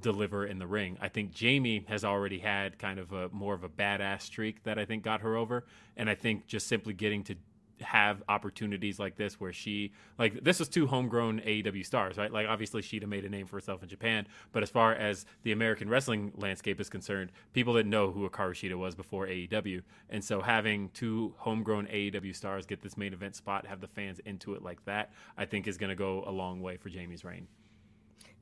deliver 0.00 0.46
in 0.46 0.58
the 0.58 0.66
ring. 0.66 0.96
I 1.00 1.08
think 1.08 1.32
Jamie 1.32 1.84
has 1.88 2.04
already 2.04 2.38
had 2.38 2.78
kind 2.78 2.98
of 2.98 3.12
a 3.12 3.28
more 3.30 3.54
of 3.54 3.64
a 3.64 3.68
badass 3.68 4.22
streak 4.22 4.62
that 4.64 4.78
I 4.78 4.84
think 4.84 5.02
got 5.02 5.20
her 5.22 5.36
over, 5.36 5.64
and 5.96 6.08
I 6.08 6.14
think 6.14 6.46
just 6.46 6.66
simply 6.66 6.94
getting 6.94 7.24
to 7.24 7.36
have 7.82 8.22
opportunities 8.28 8.98
like 8.98 9.16
this 9.16 9.40
where 9.40 9.52
she 9.52 9.92
like 10.18 10.42
this 10.42 10.58
was 10.58 10.68
two 10.68 10.86
homegrown 10.86 11.40
AEW 11.40 11.84
stars, 11.84 12.16
right? 12.16 12.32
Like 12.32 12.46
obviously 12.48 12.82
she'd 12.82 13.02
have 13.02 13.10
made 13.10 13.24
a 13.24 13.28
name 13.28 13.46
for 13.46 13.56
herself 13.56 13.82
in 13.82 13.88
Japan, 13.88 14.26
but 14.52 14.62
as 14.62 14.70
far 14.70 14.94
as 14.94 15.26
the 15.42 15.52
American 15.52 15.88
wrestling 15.88 16.32
landscape 16.36 16.80
is 16.80 16.88
concerned, 16.88 17.32
people 17.52 17.74
didn't 17.74 17.90
know 17.90 18.10
who 18.10 18.28
Hikaru 18.28 18.50
Shida 18.50 18.76
was 18.76 18.94
before 18.94 19.26
AEW. 19.26 19.82
And 20.10 20.24
so 20.24 20.40
having 20.40 20.90
two 20.90 21.34
homegrown 21.38 21.86
AEW 21.86 22.34
stars 22.34 22.66
get 22.66 22.82
this 22.82 22.96
main 22.96 23.12
event 23.12 23.36
spot, 23.36 23.66
have 23.66 23.80
the 23.80 23.88
fans 23.88 24.20
into 24.24 24.54
it 24.54 24.62
like 24.62 24.84
that, 24.84 25.12
I 25.36 25.44
think 25.44 25.66
is 25.66 25.76
going 25.76 25.90
to 25.90 25.96
go 25.96 26.24
a 26.26 26.30
long 26.30 26.60
way 26.60 26.76
for 26.76 26.88
Jamie's 26.88 27.24
reign. 27.24 27.46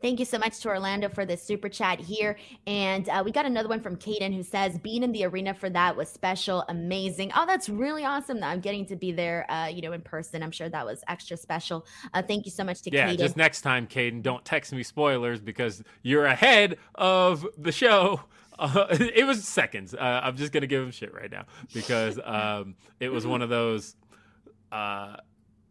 Thank 0.02 0.18
you 0.18 0.26
so 0.26 0.38
much 0.38 0.60
to 0.60 0.68
Orlando 0.68 1.08
for 1.08 1.24
this 1.24 1.42
super 1.42 1.68
chat 1.68 1.98
here. 2.00 2.36
And 2.66 3.08
uh, 3.08 3.22
we 3.24 3.32
got 3.32 3.46
another 3.46 3.68
one 3.68 3.80
from 3.80 3.96
Kaden 3.96 4.34
who 4.34 4.42
says, 4.42 4.78
being 4.78 5.02
in 5.02 5.12
the 5.12 5.24
arena 5.24 5.54
for 5.54 5.70
that 5.70 5.96
was 5.96 6.08
special, 6.08 6.64
amazing. 6.68 7.32
Oh, 7.34 7.46
that's 7.46 7.68
really 7.68 8.04
awesome 8.04 8.40
that 8.40 8.50
I'm 8.50 8.60
getting 8.60 8.84
to 8.86 8.96
be 8.96 9.12
there, 9.12 9.50
uh, 9.50 9.68
you 9.68 9.80
know, 9.80 9.92
in 9.92 10.02
person. 10.02 10.42
I'm 10.42 10.50
sure 10.50 10.68
that 10.68 10.84
was 10.84 11.02
extra 11.08 11.36
special. 11.36 11.86
Uh, 12.12 12.22
thank 12.22 12.44
you 12.44 12.50
so 12.50 12.62
much 12.62 12.82
to 12.82 12.90
yeah, 12.92 13.08
Kaden. 13.08 13.18
just 13.18 13.36
next 13.36 13.62
time, 13.62 13.86
Kaden, 13.86 14.22
don't 14.22 14.44
text 14.44 14.72
me 14.72 14.82
spoilers 14.82 15.40
because 15.40 15.82
you're 16.02 16.26
ahead 16.26 16.76
of 16.94 17.46
the 17.56 17.72
show. 17.72 18.20
Uh, 18.58 18.86
it 18.90 19.26
was 19.26 19.44
seconds. 19.44 19.92
Uh, 19.92 20.20
I'm 20.22 20.34
just 20.34 20.50
gonna 20.50 20.66
give 20.66 20.82
him 20.82 20.90
shit 20.90 21.12
right 21.12 21.30
now 21.30 21.44
because 21.74 22.18
um, 22.24 22.74
it 23.00 23.10
was 23.10 23.26
one 23.26 23.42
of 23.42 23.50
those. 23.50 23.96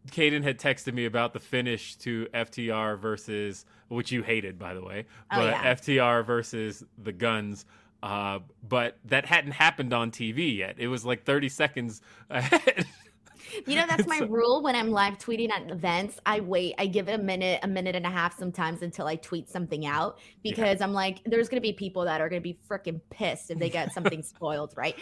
Caden 0.06 0.42
had 0.42 0.58
texted 0.58 0.94
me 0.94 1.04
about 1.04 1.32
the 1.32 1.40
finish 1.40 1.96
to 1.96 2.26
FTR 2.34 2.98
versus, 2.98 3.64
which 3.88 4.12
you 4.12 4.22
hated, 4.22 4.58
by 4.58 4.74
the 4.74 4.82
way, 4.82 5.06
Oh, 5.30 5.38
but 5.38 5.46
yeah. 5.52 5.74
FTR 5.74 6.24
versus 6.24 6.84
the 7.02 7.12
Guns. 7.12 7.64
Uh, 8.02 8.40
but 8.68 8.98
that 9.06 9.24
hadn't 9.26 9.52
happened 9.52 9.92
on 9.92 10.10
TV 10.10 10.56
yet. 10.56 10.76
It 10.78 10.88
was 10.88 11.04
like 11.04 11.24
30 11.24 11.48
seconds 11.48 12.02
ahead. 12.30 12.86
You 13.66 13.74
know, 13.76 13.86
that's 13.88 14.06
my 14.08 14.18
So- 14.18 14.26
rule 14.26 14.62
when 14.62 14.76
I'm 14.76 14.90
live 14.90 15.18
tweeting 15.18 15.50
at 15.50 15.70
events. 15.70 16.20
I 16.26 16.40
wait, 16.40 16.74
I 16.78 16.86
give 16.86 17.08
it 17.08 17.12
a 17.18 17.22
minute, 17.22 17.60
a 17.62 17.68
minute 17.68 17.96
and 17.96 18.04
a 18.06 18.10
half 18.10 18.38
sometimes 18.38 18.82
until 18.82 19.06
I 19.06 19.16
tweet 19.16 19.48
something 19.48 19.86
out 19.86 20.18
because 20.42 20.80
I'm 20.80 20.92
like, 20.92 21.20
there's 21.24 21.48
going 21.48 21.56
to 21.60 21.66
be 21.66 21.72
people 21.72 22.04
that 22.04 22.20
are 22.20 22.28
going 22.28 22.40
to 22.42 22.44
be 22.48 22.58
freaking 22.68 23.00
pissed 23.10 23.50
if 23.50 23.58
they 23.58 23.70
get 23.70 23.92
something 23.92 24.22
spoiled, 24.22 24.74
right? 24.76 24.96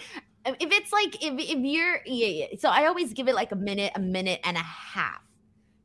If 0.46 0.72
it's 0.72 0.92
like, 0.92 1.24
if, 1.24 1.34
if 1.38 1.58
you're, 1.58 2.00
yeah, 2.04 2.26
yeah. 2.26 2.46
So 2.58 2.68
I 2.68 2.86
always 2.86 3.12
give 3.12 3.28
it 3.28 3.34
like 3.34 3.52
a 3.52 3.56
minute, 3.56 3.92
a 3.94 4.00
minute 4.00 4.40
and 4.44 4.56
a 4.56 4.62
half. 4.62 5.22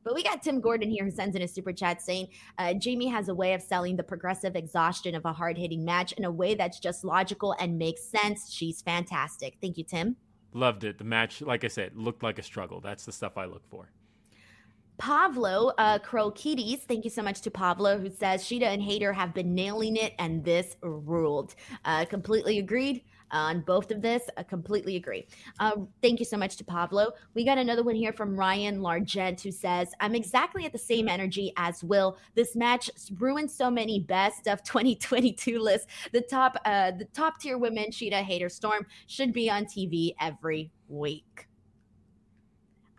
But 0.02 0.14
we 0.14 0.22
got 0.22 0.42
Tim 0.42 0.60
Gordon 0.60 0.90
here 0.90 1.04
who 1.04 1.10
sends 1.10 1.36
in 1.36 1.42
a 1.42 1.48
super 1.48 1.72
chat 1.72 2.00
saying 2.00 2.28
uh, 2.58 2.74
Jamie 2.74 3.08
has 3.08 3.28
a 3.28 3.34
way 3.34 3.52
of 3.52 3.62
selling 3.62 3.96
the 3.96 4.02
progressive 4.02 4.56
exhaustion 4.56 5.14
of 5.14 5.24
a 5.24 5.32
hard 5.32 5.58
hitting 5.58 5.84
match 5.84 6.12
in 6.12 6.24
a 6.24 6.30
way 6.30 6.54
that's 6.54 6.78
just 6.78 7.04
logical 7.04 7.54
and 7.60 7.78
makes 7.78 8.02
sense. 8.04 8.52
She's 8.52 8.80
fantastic. 8.80 9.58
Thank 9.60 9.76
you, 9.76 9.84
Tim. 9.84 10.16
Loved 10.52 10.84
it. 10.84 10.98
The 10.98 11.04
match, 11.04 11.42
like 11.42 11.64
I 11.64 11.68
said, 11.68 11.96
looked 11.96 12.22
like 12.22 12.38
a 12.38 12.42
struggle. 12.42 12.80
That's 12.80 13.04
the 13.04 13.12
stuff 13.12 13.36
I 13.36 13.44
look 13.44 13.62
for. 13.68 13.90
Pablo 14.98 15.72
uh, 15.78 15.98
Krokides, 15.98 16.80
thank 16.80 17.04
you 17.04 17.10
so 17.10 17.22
much 17.22 17.40
to 17.42 17.50
Pablo, 17.50 17.98
who 17.98 18.10
says 18.10 18.42
Shida 18.42 18.64
and 18.64 18.82
Hayter 18.82 19.14
have 19.14 19.32
been 19.32 19.54
nailing 19.54 19.96
it, 19.96 20.12
and 20.18 20.44
this 20.44 20.76
ruled. 20.82 21.54
Uh, 21.86 22.04
completely 22.04 22.58
agreed 22.58 23.02
on 23.32 23.60
both 23.60 23.90
of 23.90 24.02
this. 24.02 24.22
I 24.36 24.42
completely 24.42 24.96
agree. 24.96 25.26
Um, 25.58 25.88
thank 26.02 26.18
you 26.18 26.26
so 26.26 26.36
much 26.36 26.56
to 26.56 26.64
Pablo. 26.64 27.12
We 27.34 27.44
got 27.44 27.58
another 27.58 27.82
one 27.82 27.94
here 27.94 28.12
from 28.12 28.36
Ryan 28.36 28.80
Largent, 28.80 29.40
who 29.40 29.50
says, 29.50 29.92
"I'm 30.00 30.14
exactly 30.14 30.64
at 30.64 30.72
the 30.72 30.78
same 30.78 31.08
energy 31.08 31.52
as 31.56 31.84
Will. 31.84 32.16
This 32.34 32.56
match 32.56 32.90
ruined 33.18 33.50
so 33.50 33.70
many 33.70 34.00
best 34.00 34.46
of 34.46 34.62
2022 34.64 35.58
lists. 35.58 35.86
The 36.12 36.22
top, 36.22 36.56
uh, 36.64 36.92
the 36.92 37.06
top 37.06 37.40
tier 37.40 37.58
women, 37.58 37.86
Shida, 37.90 38.22
Hayter, 38.22 38.48
Storm, 38.48 38.86
should 39.06 39.32
be 39.32 39.50
on 39.50 39.64
TV 39.64 40.14
every 40.20 40.72
week." 40.88 41.49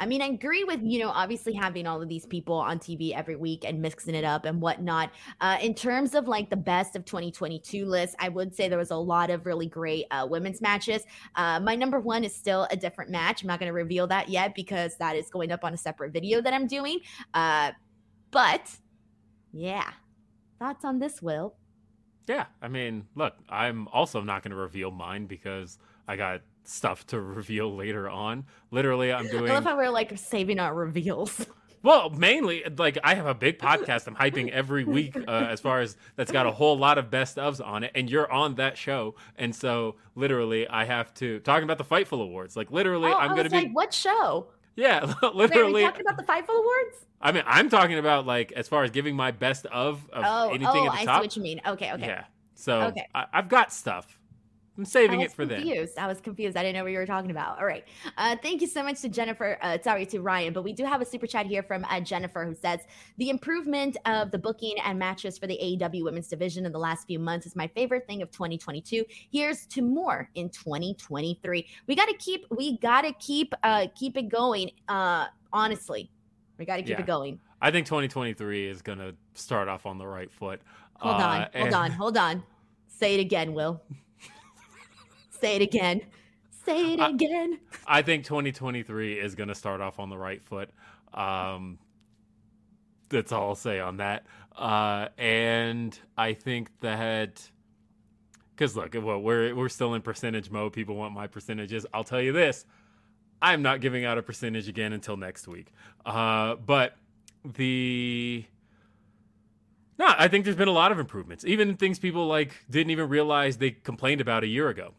I 0.02 0.08
mean, 0.08 0.24
I 0.24 0.30
agree 0.30 0.64
with, 0.64 0.80
you 0.82 0.98
know, 0.98 1.10
obviously 1.10 1.54
having 1.54 1.86
all 1.86 2.02
of 2.02 2.10
these 2.10 2.26
people 2.26 2.56
on 2.56 2.80
TV 2.80 3.14
every 3.14 3.36
week 3.36 3.64
and 3.64 3.80
mixing 3.80 4.16
it 4.16 4.24
up 4.24 4.46
and 4.46 4.60
whatnot. 4.60 5.12
Uh, 5.40 5.60
in 5.62 5.76
terms 5.76 6.16
of 6.16 6.28
like 6.28 6.50
the 6.50 6.58
best 6.58 6.96
of 6.96 7.06
2022 7.06 7.86
list, 7.86 8.16
I 8.18 8.30
would 8.30 8.56
say 8.56 8.68
there 8.68 8.80
was 8.80 8.90
a 8.90 8.96
lot 8.96 9.30
of 9.30 9.46
really 9.46 9.68
great 9.68 10.08
uh, 10.10 10.26
women's 10.28 10.60
matches. 10.60 11.04
Uh, 11.36 11.60
my 11.60 11.76
number 11.76 12.00
one 12.00 12.24
is 12.24 12.34
still 12.34 12.68
a 12.72 12.76
different 12.76 13.12
match. 13.12 13.44
I'm 13.44 13.48
not 13.48 13.60
going 13.60 13.68
to 13.68 13.74
reveal 13.74 14.08
that 14.08 14.28
yet 14.28 14.56
because 14.56 14.98
that 14.98 15.16
is 15.16 15.30
going 15.30 15.52
up 15.52 15.64
on 15.64 15.72
a 15.76 15.78
separate 15.78 16.14
video 16.14 16.42
that 16.42 16.52
I'm 16.52 16.66
doing. 16.66 17.02
Uh, 17.36 17.72
but 18.32 18.76
yeah, 19.54 19.92
thoughts 20.58 20.84
on 20.84 20.98
this, 20.98 21.22
Will? 21.22 21.54
Yeah, 22.28 22.48
I 22.60 22.70
mean, 22.70 23.06
look, 23.14 23.36
I'm 23.50 23.88
also 23.90 24.20
not 24.22 24.42
going 24.42 24.50
to 24.50 24.58
reveal 24.58 24.90
mine 24.90 25.28
because 25.28 25.78
I 26.08 26.16
got 26.16 26.42
stuff 26.64 27.06
to 27.08 27.20
reveal 27.20 27.76
later 27.76 28.10
on. 28.10 28.46
Literally, 28.72 29.12
I'm 29.12 29.28
doing 29.28 29.52
I 29.52 29.56
love 29.56 29.64
how 29.64 29.78
we're 29.78 29.90
like 29.90 30.18
saving 30.18 30.60
our 30.60 30.74
reveals. 30.74 31.46
Well, 31.84 32.12
mainly 32.12 32.64
like 32.78 32.98
I 33.04 33.16
have 33.16 33.26
a 33.26 33.34
big 33.34 33.58
podcast 33.60 34.08
I'm 34.08 34.16
hyping 34.16 34.52
every 34.52 34.84
week 34.84 35.18
uh, 35.18 35.32
as 35.32 35.60
far 35.60 35.82
as 35.82 35.98
that's 36.16 36.32
got 36.32 36.46
a 36.46 36.52
whole 36.52 36.78
lot 36.78 36.98
of 36.98 37.10
best 37.10 37.38
ofs 37.38 37.66
on 37.66 37.84
it, 37.84 37.92
and 37.96 38.10
you're 38.10 38.32
on 38.32 38.56
that 38.56 38.78
show, 38.78 39.16
and 39.36 39.56
so 39.56 39.96
literally 40.16 40.68
I 40.68 40.86
have 40.86 41.12
to 41.16 41.40
talking 41.40 41.64
about 41.64 41.80
the 41.80 41.84
Fightful 41.84 42.22
Awards. 42.22 42.56
Like 42.56 42.70
literally, 42.72 43.10
oh, 43.10 43.18
I'm 43.18 43.36
gonna 43.36 43.50
be 43.50 43.56
like, 43.56 43.72
what 43.76 43.94
show? 43.94 44.48
yeah, 44.76 45.12
Wait, 45.24 45.34
literally. 45.36 45.82
talking 45.82 46.02
about 46.02 46.18
the 46.18 46.24
Fightful 46.32 46.60
Awards? 46.60 47.06
I 47.20 47.32
mean, 47.32 47.44
I'm 47.48 47.70
talking 47.70 47.98
about 47.98 48.26
like 48.28 48.52
as 48.52 48.68
far 48.68 48.84
as 48.84 48.92
giving 48.92 49.16
my 49.16 49.32
best 49.32 49.66
of 49.68 50.08
of 50.12 50.24
Oh, 50.28 50.50
anything 50.50 50.68
oh, 50.68 50.92
at 50.92 51.00
the 51.00 51.06
top. 51.06 51.10
I 51.10 51.18
see 51.18 51.26
what 51.26 51.36
you 51.36 51.42
mean. 51.42 51.62
Okay, 51.66 51.94
okay. 51.94 52.06
Yeah, 52.06 52.26
so 52.54 52.82
Okay. 52.82 53.08
I, 53.16 53.26
I've 53.34 53.50
got 53.50 53.74
stuff. 53.74 54.20
I'm 54.78 54.86
saving 54.86 55.20
it 55.22 55.32
for 55.34 55.46
them. 55.46 55.62
confused. 55.62 55.98
I 55.98 56.08
was 56.08 56.22
confused. 56.22 56.56
I 56.56 56.62
didn't 56.64 56.76
know 56.76 56.84
what 56.84 56.94
you 56.94 56.98
were 56.98 57.06
talking 57.06 57.30
about. 57.30 57.60
All 57.60 57.66
right. 57.66 57.84
Uh, 58.18 58.38
thank 58.42 58.62
you 58.62 58.68
so 58.68 58.82
much 58.82 59.02
to 59.02 59.10
Jennifer. 59.10 59.58
Uh, 59.62 59.78
sorry 59.84 60.06
to 60.08 60.22
Ryan, 60.22 60.54
but 60.54 60.64
we 60.64 60.72
do 60.72 60.86
have 60.86 61.02
a 61.02 61.06
super 61.06 61.28
chat 61.28 61.46
here 61.46 61.62
from 61.62 61.84
uh, 61.90 62.00
Jennifer 62.00 62.46
who 62.46 62.56
says 62.56 62.80
the 63.18 63.30
improvement 63.30 63.98
of 64.06 64.32
the 64.32 64.38
booking 64.38 64.76
and 64.86 64.98
matches 64.98 65.38
for 65.38 65.46
the 65.46 65.60
AEW 65.62 66.04
women's 66.06 66.30
division 66.30 66.66
in 66.66 66.72
the 66.72 66.80
last 66.80 67.06
few 67.06 67.20
months 67.20 67.46
is 67.46 67.56
my 67.56 67.68
favorite 67.68 68.08
thing 68.08 68.22
of 68.22 68.32
2022. 68.32 69.04
Here's 69.32 69.66
to 69.68 69.82
more 69.82 70.30
in 70.36 70.50
2023. 70.50 71.68
We 71.88 71.96
got 71.96 72.08
to 72.08 72.16
keep. 72.16 72.46
We 72.50 72.78
got 72.78 73.02
to 73.02 73.12
keep. 73.14 73.54
Uh, 73.64 73.88
keep 73.94 74.16
it 74.16 74.30
going. 74.30 74.72
Uh, 74.88 75.28
honestly, 75.52 76.10
we 76.58 76.66
got 76.66 76.78
to 76.78 76.82
keep 76.82 76.92
Yeah. 76.92 77.02
it 77.02 77.06
going. 77.08 77.40
I 77.62 77.72
think 77.72 77.86
2023 77.86 78.68
is 78.68 78.82
gonna 78.82 79.14
start 79.36 79.68
off 79.68 79.86
on 79.86 79.98
the 80.00 80.08
right 80.08 80.32
foot. 80.32 80.62
Hold 80.96 81.16
Uh, 81.16 81.26
on. 81.26 81.42
Hold 81.42 81.50
and- 81.54 81.76
on. 81.76 81.92
Hold 81.92 82.18
on. 82.18 82.44
Say 82.88 83.16
it 83.16 83.20
again, 83.20 83.54
Will. 83.54 83.82
Say 85.42 85.56
it 85.56 85.62
again. 85.62 86.02
Say 86.66 86.94
it 86.94 87.00
I- 87.00 87.10
again. 87.10 87.60
I 87.88 88.02
think 88.04 88.24
2023 88.26 89.20
is 89.20 89.36
going 89.36 89.50
to 89.50 89.56
start 89.56 89.82
off 89.82 90.00
on 90.00 90.10
the 90.10 90.18
right 90.18 90.42
foot. 90.44 90.70
Um, 91.14 91.80
that's 93.10 93.32
all 93.32 93.50
I'll 93.50 93.56
say 93.56 93.80
on 93.80 93.98
that. 93.98 94.26
Uh, 94.56 95.08
and 95.18 95.98
I 96.18 96.34
think 96.34 96.70
that 96.82 97.50
because 98.56 98.76
look, 98.76 98.94
well, 98.94 99.20
we're 99.20 99.56
we're 99.56 99.70
still 99.70 99.94
in 99.96 100.02
percentage 100.02 100.52
mode. 100.52 100.74
People 100.74 100.96
want 100.96 101.14
my 101.14 101.26
percentages. 101.28 101.86
I'll 101.94 102.04
tell 102.04 102.22
you 102.22 102.32
this: 102.32 102.66
I'm 103.42 103.62
not 103.62 103.82
giving 103.82 104.06
out 104.06 104.18
a 104.18 104.22
percentage 104.22 104.68
again 104.68 104.94
until 104.94 105.18
next 105.18 105.48
week. 105.48 105.74
Uh, 106.06 106.56
but 106.56 106.96
the 107.44 108.46
no, 109.98 110.06
I 110.18 110.28
think 110.28 110.46
there's 110.46 110.58
been 110.58 110.68
a 110.68 110.74
lot 110.74 110.92
of 110.92 111.00
improvements. 111.00 111.44
Even 111.46 111.76
things 111.76 111.98
people 111.98 112.28
like 112.28 112.54
didn't 112.70 112.92
even 112.92 113.10
realize 113.10 113.58
they 113.58 113.72
complained 113.72 114.22
about 114.22 114.44
a 114.44 114.48
year 114.48 114.70
ago. 114.70 114.94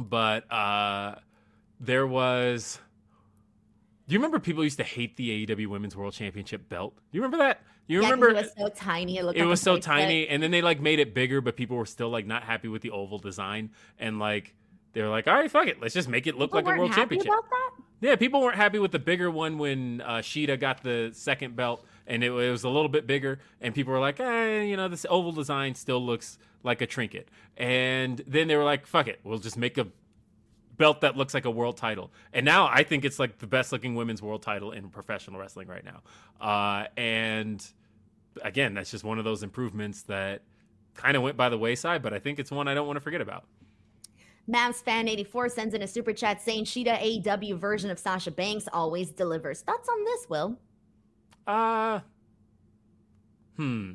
But 0.00 0.50
uh, 0.52 1.16
there 1.78 2.06
was. 2.06 2.80
Do 4.08 4.14
you 4.14 4.18
remember 4.18 4.40
people 4.40 4.64
used 4.64 4.78
to 4.78 4.84
hate 4.84 5.16
the 5.16 5.46
AEW 5.46 5.68
Women's 5.68 5.94
World 5.96 6.12
Championship 6.14 6.68
belt? 6.68 6.94
Do 6.96 7.02
you 7.18 7.22
remember 7.22 7.38
that? 7.38 7.62
You 7.86 8.00
Yeah, 8.02 8.10
remember 8.10 8.30
it 8.30 8.36
was 8.36 8.52
so 8.56 8.68
tiny. 8.68 9.18
It, 9.18 9.24
looked 9.24 9.38
it 9.38 9.42
like 9.42 9.48
was 9.48 9.60
so 9.60 9.76
tiny 9.78 10.28
and 10.28 10.42
then 10.42 10.50
they 10.52 10.62
like 10.62 10.80
made 10.80 11.00
it 11.00 11.12
bigger 11.12 11.40
but 11.40 11.56
people 11.56 11.76
were 11.76 11.86
still 11.86 12.08
like 12.08 12.24
not 12.24 12.44
happy 12.44 12.68
with 12.68 12.82
the 12.82 12.90
oval 12.92 13.18
design 13.18 13.70
and 13.98 14.20
like 14.20 14.54
they 14.92 15.02
were 15.02 15.08
like 15.08 15.26
all 15.26 15.34
right 15.34 15.50
fuck 15.50 15.66
it 15.66 15.80
let's 15.80 15.92
just 15.94 16.08
make 16.08 16.28
it 16.28 16.36
look 16.36 16.50
People 16.52 16.62
like 16.70 16.76
a 16.76 16.78
world 16.78 16.92
championship 16.92 17.26
About 17.26 17.50
that? 17.50 17.70
yeah 18.00 18.14
people 18.14 18.42
weren't 18.42 18.54
happy 18.56 18.78
with 18.78 18.92
the 18.92 19.00
bigger 19.00 19.28
one 19.28 19.58
when 19.58 20.02
uh, 20.02 20.18
Shida 20.18 20.60
got 20.60 20.84
the 20.84 21.10
second 21.12 21.56
belt 21.56 21.84
and 22.06 22.22
it, 22.22 22.30
it 22.30 22.50
was 22.52 22.62
a 22.62 22.68
little 22.68 22.88
bit 22.88 23.08
bigger 23.08 23.40
and 23.60 23.74
people 23.74 23.92
were 23.92 23.98
like 23.98 24.20
eh, 24.20 24.62
you 24.62 24.76
know 24.76 24.86
this 24.86 25.04
oval 25.10 25.32
design 25.32 25.74
still 25.74 26.04
looks 26.04 26.38
like 26.62 26.80
a 26.80 26.86
trinket 26.86 27.28
and 27.56 28.22
then 28.26 28.48
they 28.48 28.56
were 28.56 28.64
like 28.64 28.86
fuck 28.86 29.08
it 29.08 29.20
we'll 29.24 29.38
just 29.38 29.56
make 29.56 29.78
a 29.78 29.86
belt 30.80 31.02
that 31.02 31.14
looks 31.14 31.34
like 31.34 31.44
a 31.44 31.50
world 31.50 31.76
title. 31.76 32.10
And 32.32 32.44
now 32.44 32.66
I 32.66 32.82
think 32.82 33.04
it's 33.04 33.18
like 33.18 33.38
the 33.38 33.46
best 33.46 33.70
looking 33.70 33.94
women's 33.94 34.22
world 34.22 34.42
title 34.42 34.72
in 34.72 34.88
professional 34.88 35.38
wrestling 35.38 35.68
right 35.68 35.84
now. 35.84 36.00
Uh, 36.40 36.86
and 36.96 37.64
again, 38.42 38.74
that's 38.74 38.90
just 38.90 39.04
one 39.04 39.18
of 39.18 39.24
those 39.24 39.42
improvements 39.42 40.02
that 40.04 40.40
kind 40.94 41.18
of 41.18 41.22
went 41.22 41.36
by 41.36 41.50
the 41.50 41.58
wayside, 41.58 42.02
but 42.02 42.14
I 42.14 42.18
think 42.18 42.38
it's 42.38 42.50
one 42.50 42.66
I 42.66 42.74
don't 42.74 42.86
want 42.86 42.96
to 42.96 43.00
forget 43.02 43.20
about. 43.20 43.44
Mavs 44.48 44.82
fan 44.82 45.06
84 45.06 45.50
sends 45.50 45.74
in 45.74 45.82
a 45.82 45.86
super 45.86 46.14
chat 46.14 46.40
saying 46.40 46.64
Shida 46.64 46.98
AEW 46.98 47.58
version 47.58 47.90
of 47.90 47.98
Sasha 47.98 48.30
Banks 48.30 48.66
always 48.72 49.10
delivers. 49.10 49.60
Thoughts 49.60 49.88
on 49.88 50.04
this, 50.04 50.28
Will? 50.30 50.58
Uh 51.46 52.00
hmm. 53.56 53.92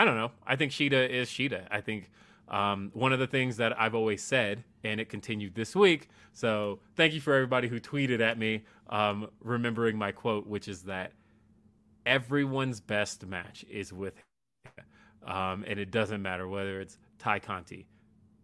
I 0.00 0.04
don't 0.06 0.16
know. 0.16 0.30
I 0.46 0.56
think 0.56 0.72
Shida 0.72 1.10
is 1.10 1.28
Shida. 1.28 1.66
I 1.70 1.82
think 1.82 2.10
um, 2.48 2.90
one 2.94 3.12
of 3.12 3.18
the 3.18 3.26
things 3.26 3.58
that 3.58 3.78
I've 3.78 3.94
always 3.94 4.22
said, 4.22 4.64
and 4.82 4.98
it 4.98 5.10
continued 5.10 5.54
this 5.54 5.76
week. 5.76 6.08
So 6.32 6.78
thank 6.96 7.12
you 7.12 7.20
for 7.20 7.34
everybody 7.34 7.68
who 7.68 7.78
tweeted 7.78 8.20
at 8.20 8.38
me, 8.38 8.64
um, 8.88 9.28
remembering 9.44 9.98
my 9.98 10.10
quote, 10.10 10.46
which 10.46 10.68
is 10.68 10.84
that 10.84 11.12
everyone's 12.06 12.80
best 12.80 13.26
match 13.26 13.66
is 13.70 13.92
with, 13.92 14.14
um, 15.26 15.66
and 15.68 15.78
it 15.78 15.90
doesn't 15.90 16.22
matter 16.22 16.48
whether 16.48 16.80
it's 16.80 16.96
Tay 17.18 17.38
Conti. 17.38 17.86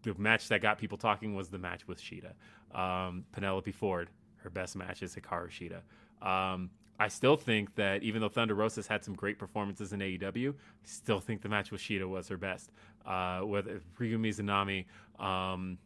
The 0.03 0.13
match 0.19 0.49
that 0.49 0.61
got 0.61 0.77
people 0.77 0.99
talking 0.99 1.35
was 1.35 1.49
the 1.49 1.59
match 1.59 1.89
with 1.89 1.99
Shida. 1.99 2.35
Um, 2.79 3.25
Penelope 3.33 3.73
Ford, 3.73 4.11
her 4.43 4.51
best 4.51 4.77
match 4.77 5.03
is 5.03 5.17
Hikaru 5.17 5.49
Shida. 5.49 5.81
Um, 6.21 6.69
I 6.99 7.09
still 7.09 7.37
think 7.37 7.75
that 7.75 8.03
even 8.03 8.21
though 8.21 8.29
Thunder 8.29 8.55
Rosa's 8.55 8.87
had 8.87 9.05
some 9.05 9.15
great 9.15 9.39
performances 9.39 9.93
in 9.93 10.01
AEW, 10.01 10.53
I 10.53 10.55
still 10.85 11.21
think 11.21 11.43
the 11.43 11.49
match 11.49 11.71
with 11.71 11.81
Shida 11.81 12.09
was 12.09 12.29
her 12.29 12.37
best. 12.37 12.71
Uh, 13.05 13.43
with 13.45 13.67
Ryo 13.99 14.19
Mizunami 14.19 14.87
um, 15.19 15.79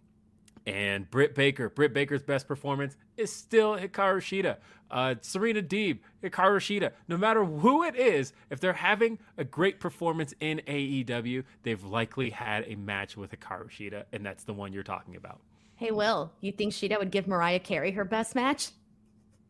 and 0.66 1.10
Britt 1.10 1.34
Baker. 1.34 1.68
Britt 1.68 1.92
Baker's 1.92 2.22
best 2.22 2.46
performance 2.46 2.96
is 3.16 3.32
still 3.32 3.76
Hikaru 3.76 4.20
Shida. 4.20 4.56
Uh, 4.90 5.14
Serena 5.20 5.62
Deeb, 5.62 5.98
Hikaru 6.22 6.56
Shida. 6.56 6.92
No 7.08 7.16
matter 7.16 7.44
who 7.44 7.84
it 7.84 7.96
is, 7.96 8.32
if 8.50 8.60
they're 8.60 8.72
having 8.72 9.18
a 9.36 9.44
great 9.44 9.80
performance 9.80 10.34
in 10.40 10.62
AEW, 10.66 11.44
they've 11.62 11.84
likely 11.84 12.30
had 12.30 12.64
a 12.66 12.74
match 12.74 13.16
with 13.16 13.30
Hikaru 13.32 13.68
Shida, 13.68 14.04
and 14.12 14.24
that's 14.24 14.44
the 14.44 14.54
one 14.54 14.72
you're 14.72 14.82
talking 14.82 15.16
about. 15.16 15.40
Hey, 15.76 15.92
Will, 15.92 16.32
you 16.40 16.52
think 16.52 16.72
Shida 16.72 16.98
would 16.98 17.10
give 17.10 17.26
Mariah 17.26 17.60
Carey 17.60 17.92
her 17.92 18.04
best 18.04 18.34
match? 18.34 18.70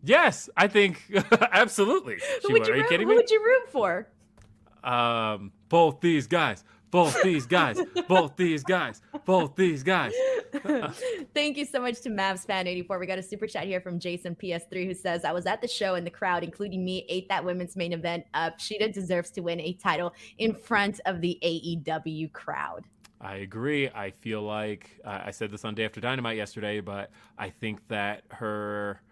Yes, 0.02 0.48
I 0.56 0.66
think 0.68 1.02
absolutely. 1.52 2.18
Who 2.42 2.52
would, 2.52 2.66
you, 2.66 2.72
Are 2.72 2.76
you 2.76 2.82
root, 2.82 2.88
kidding 2.88 3.08
who 3.08 3.14
would 3.14 3.30
you 3.30 3.44
root 3.44 3.70
for? 3.70 4.08
Um, 4.82 5.52
both 5.68 6.00
these 6.00 6.26
guys. 6.26 6.64
Both 6.90 7.22
these 7.22 7.46
guys. 7.46 7.80
both 8.08 8.36
these 8.36 8.64
guys. 8.64 9.00
Both 9.24 9.54
these 9.54 9.82
guys. 9.82 10.12
Thank 11.34 11.56
you 11.56 11.64
so 11.64 11.80
much 11.80 12.00
to 12.00 12.10
Mavs 12.10 12.44
fan 12.44 12.66
84. 12.66 12.98
We 12.98 13.06
got 13.06 13.18
a 13.18 13.22
super 13.22 13.46
chat 13.46 13.64
here 13.64 13.80
from 13.80 14.00
Jason 14.00 14.34
PS3 14.34 14.86
who 14.86 14.94
says, 14.94 15.24
I 15.24 15.30
was 15.30 15.46
at 15.46 15.60
the 15.60 15.68
show 15.68 15.94
and 15.94 16.04
the 16.04 16.10
crowd, 16.10 16.42
including 16.42 16.84
me, 16.84 17.06
ate 17.08 17.28
that 17.28 17.44
women's 17.44 17.76
main 17.76 17.92
event 17.92 18.24
up. 18.34 18.58
Shida 18.58 18.92
deserves 18.92 19.30
to 19.32 19.40
win 19.40 19.60
a 19.60 19.74
title 19.74 20.14
in 20.38 20.52
front 20.52 21.00
of 21.06 21.20
the 21.20 21.38
AEW 21.44 22.32
crowd. 22.32 22.86
I 23.20 23.36
agree. 23.36 23.88
I 23.90 24.10
feel 24.10 24.42
like 24.42 24.98
uh, 25.04 25.20
I 25.26 25.30
said 25.30 25.52
this 25.52 25.64
on 25.64 25.74
Day 25.74 25.84
After 25.84 26.00
Dynamite 26.00 26.38
yesterday, 26.38 26.80
but 26.80 27.10
I 27.38 27.50
think 27.50 27.86
that 27.88 28.22
her 28.30 29.02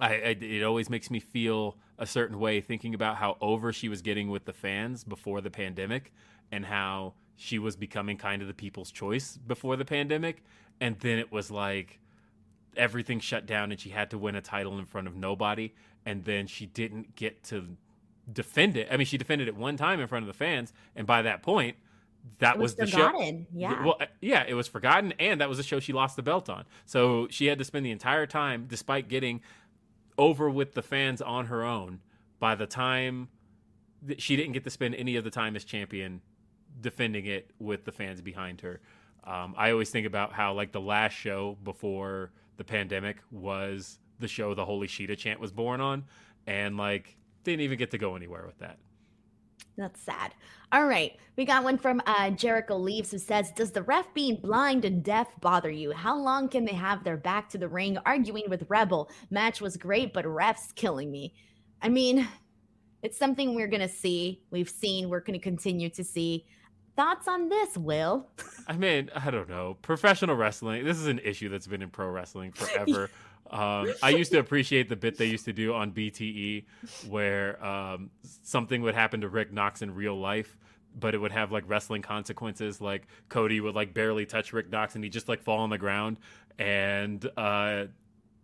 I, 0.00 0.14
I, 0.14 0.36
it 0.40 0.62
always 0.62 0.90
makes 0.90 1.10
me 1.10 1.20
feel 1.20 1.76
a 1.98 2.06
certain 2.06 2.38
way 2.38 2.60
thinking 2.60 2.94
about 2.94 3.16
how 3.16 3.36
over 3.40 3.72
she 3.72 3.88
was 3.88 4.02
getting 4.02 4.30
with 4.30 4.44
the 4.44 4.52
fans 4.52 5.04
before 5.04 5.40
the 5.40 5.50
pandemic 5.50 6.12
and 6.52 6.66
how 6.66 7.14
she 7.36 7.58
was 7.58 7.76
becoming 7.76 8.16
kind 8.16 8.42
of 8.42 8.48
the 8.48 8.54
people's 8.54 8.90
choice 8.90 9.38
before 9.46 9.76
the 9.76 9.84
pandemic. 9.84 10.42
And 10.80 10.98
then 11.00 11.18
it 11.18 11.32
was 11.32 11.50
like 11.50 11.98
everything 12.76 13.20
shut 13.20 13.46
down 13.46 13.70
and 13.72 13.80
she 13.80 13.90
had 13.90 14.10
to 14.10 14.18
win 14.18 14.34
a 14.34 14.42
title 14.42 14.78
in 14.78 14.84
front 14.84 15.06
of 15.06 15.16
nobody. 15.16 15.72
And 16.04 16.24
then 16.24 16.46
she 16.46 16.66
didn't 16.66 17.16
get 17.16 17.42
to 17.44 17.76
defend 18.30 18.76
it. 18.76 18.88
I 18.90 18.96
mean 18.96 19.06
she 19.06 19.18
defended 19.18 19.48
it 19.48 19.56
one 19.56 19.76
time 19.76 20.00
in 20.00 20.06
front 20.06 20.24
of 20.24 20.26
the 20.26 20.34
fans. 20.34 20.72
And 20.94 21.06
by 21.06 21.22
that 21.22 21.42
point 21.42 21.76
that 22.38 22.58
was, 22.58 22.76
was, 22.76 22.76
the 22.76 22.86
forgotten. 22.86 23.46
show. 23.52 23.58
Yeah. 23.58 23.84
Well, 23.84 23.96
uh, 24.00 24.06
yeah, 24.20 24.44
it 24.46 24.54
was 24.54 24.68
forgotten, 24.68 25.12
and 25.18 25.40
that 25.40 25.48
was 25.48 25.58
the 25.58 25.64
show 25.64 25.80
she 25.80 25.92
lost 25.92 26.16
the 26.16 26.22
belt 26.22 26.48
on. 26.48 26.64
So 26.84 27.28
she 27.30 27.46
had 27.46 27.58
to 27.58 27.64
spend 27.64 27.86
the 27.86 27.90
entire 27.90 28.26
time, 28.26 28.66
despite 28.68 29.08
getting 29.08 29.40
over 30.18 30.50
with 30.50 30.74
the 30.74 30.82
fans 30.82 31.22
on 31.22 31.46
her 31.46 31.64
own. 31.64 32.00
By 32.38 32.54
the 32.54 32.66
time 32.66 33.28
that 34.02 34.20
she 34.20 34.36
didn't 34.36 34.52
get 34.52 34.64
to 34.64 34.70
spend 34.70 34.94
any 34.94 35.16
of 35.16 35.24
the 35.24 35.30
time 35.30 35.56
as 35.56 35.64
champion 35.64 36.20
defending 36.80 37.26
it 37.26 37.50
with 37.58 37.84
the 37.84 37.92
fans 37.92 38.20
behind 38.20 38.60
her. 38.60 38.80
Um, 39.24 39.54
I 39.56 39.70
always 39.70 39.90
think 39.90 40.06
about 40.06 40.32
how 40.32 40.52
like 40.52 40.72
the 40.72 40.80
last 40.80 41.12
show 41.12 41.56
before 41.64 42.30
the 42.58 42.64
pandemic 42.64 43.16
was 43.30 43.98
the 44.18 44.28
show 44.28 44.54
the 44.54 44.64
Holy 44.64 44.86
Shida 44.86 45.16
chant 45.16 45.40
was 45.40 45.52
born 45.52 45.80
on, 45.80 46.04
and 46.46 46.76
like 46.76 47.16
didn't 47.44 47.62
even 47.62 47.78
get 47.78 47.90
to 47.90 47.98
go 47.98 48.16
anywhere 48.16 48.44
with 48.46 48.58
that. 48.58 48.78
That's 49.76 50.00
sad. 50.00 50.32
All 50.72 50.86
right. 50.86 51.16
We 51.36 51.44
got 51.44 51.64
one 51.64 51.76
from 51.76 52.00
uh, 52.06 52.30
Jericho 52.30 52.76
Leaves 52.76 53.10
who 53.10 53.18
says, 53.18 53.50
Does 53.52 53.72
the 53.72 53.82
ref 53.82 54.12
being 54.14 54.36
blind 54.36 54.84
and 54.84 55.02
deaf 55.04 55.28
bother 55.40 55.70
you? 55.70 55.92
How 55.92 56.18
long 56.18 56.48
can 56.48 56.64
they 56.64 56.74
have 56.74 57.04
their 57.04 57.16
back 57.16 57.50
to 57.50 57.58
the 57.58 57.68
ring 57.68 57.98
arguing 58.06 58.44
with 58.48 58.64
Rebel? 58.68 59.10
Match 59.30 59.60
was 59.60 59.76
great, 59.76 60.12
but 60.12 60.26
ref's 60.26 60.72
killing 60.72 61.10
me. 61.10 61.34
I 61.82 61.90
mean, 61.90 62.26
it's 63.02 63.18
something 63.18 63.54
we're 63.54 63.68
going 63.68 63.82
to 63.82 63.88
see. 63.88 64.42
We've 64.50 64.68
seen, 64.68 65.10
we're 65.10 65.20
going 65.20 65.38
to 65.38 65.42
continue 65.44 65.90
to 65.90 66.02
see. 66.02 66.46
Thoughts 66.96 67.28
on 67.28 67.50
this, 67.50 67.76
Will? 67.76 68.30
I 68.66 68.72
mean, 68.72 69.10
I 69.14 69.30
don't 69.30 69.50
know. 69.50 69.76
Professional 69.82 70.34
wrestling, 70.34 70.84
this 70.84 70.96
is 70.96 71.06
an 71.06 71.20
issue 71.22 71.50
that's 71.50 71.66
been 71.66 71.82
in 71.82 71.90
pro 71.90 72.08
wrestling 72.08 72.52
forever. 72.52 73.10
Um, 73.50 73.94
I 74.02 74.10
used 74.10 74.32
to 74.32 74.38
appreciate 74.38 74.88
the 74.88 74.96
bit 74.96 75.18
they 75.18 75.26
used 75.26 75.44
to 75.46 75.52
do 75.52 75.74
on 75.74 75.92
BTE 75.92 76.64
where 77.08 77.64
um, 77.64 78.10
something 78.42 78.82
would 78.82 78.94
happen 78.94 79.20
to 79.22 79.28
Rick 79.28 79.52
Knox 79.52 79.82
in 79.82 79.94
real 79.94 80.18
life, 80.18 80.56
but 80.98 81.14
it 81.14 81.18
would 81.18 81.32
have 81.32 81.52
like 81.52 81.64
wrestling 81.66 82.02
consequences. 82.02 82.80
Like 82.80 83.06
Cody 83.28 83.60
would 83.60 83.74
like 83.74 83.94
barely 83.94 84.26
touch 84.26 84.52
Rick 84.52 84.70
Knox 84.70 84.94
and 84.94 85.04
he'd 85.04 85.12
just 85.12 85.28
like 85.28 85.42
fall 85.42 85.60
on 85.60 85.70
the 85.70 85.78
ground 85.78 86.18
and 86.58 87.28
uh, 87.36 87.84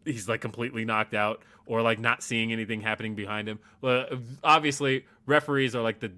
he's 0.04 0.28
like 0.28 0.40
completely 0.40 0.84
knocked 0.84 1.14
out 1.14 1.42
or 1.66 1.82
like 1.82 1.98
not 1.98 2.22
seeing 2.22 2.52
anything 2.52 2.80
happening 2.80 3.14
behind 3.14 3.48
him. 3.48 3.58
Well, 3.80 4.06
obviously, 4.42 5.06
referees 5.26 5.74
are 5.74 5.82
like 5.82 6.00
the 6.00 6.12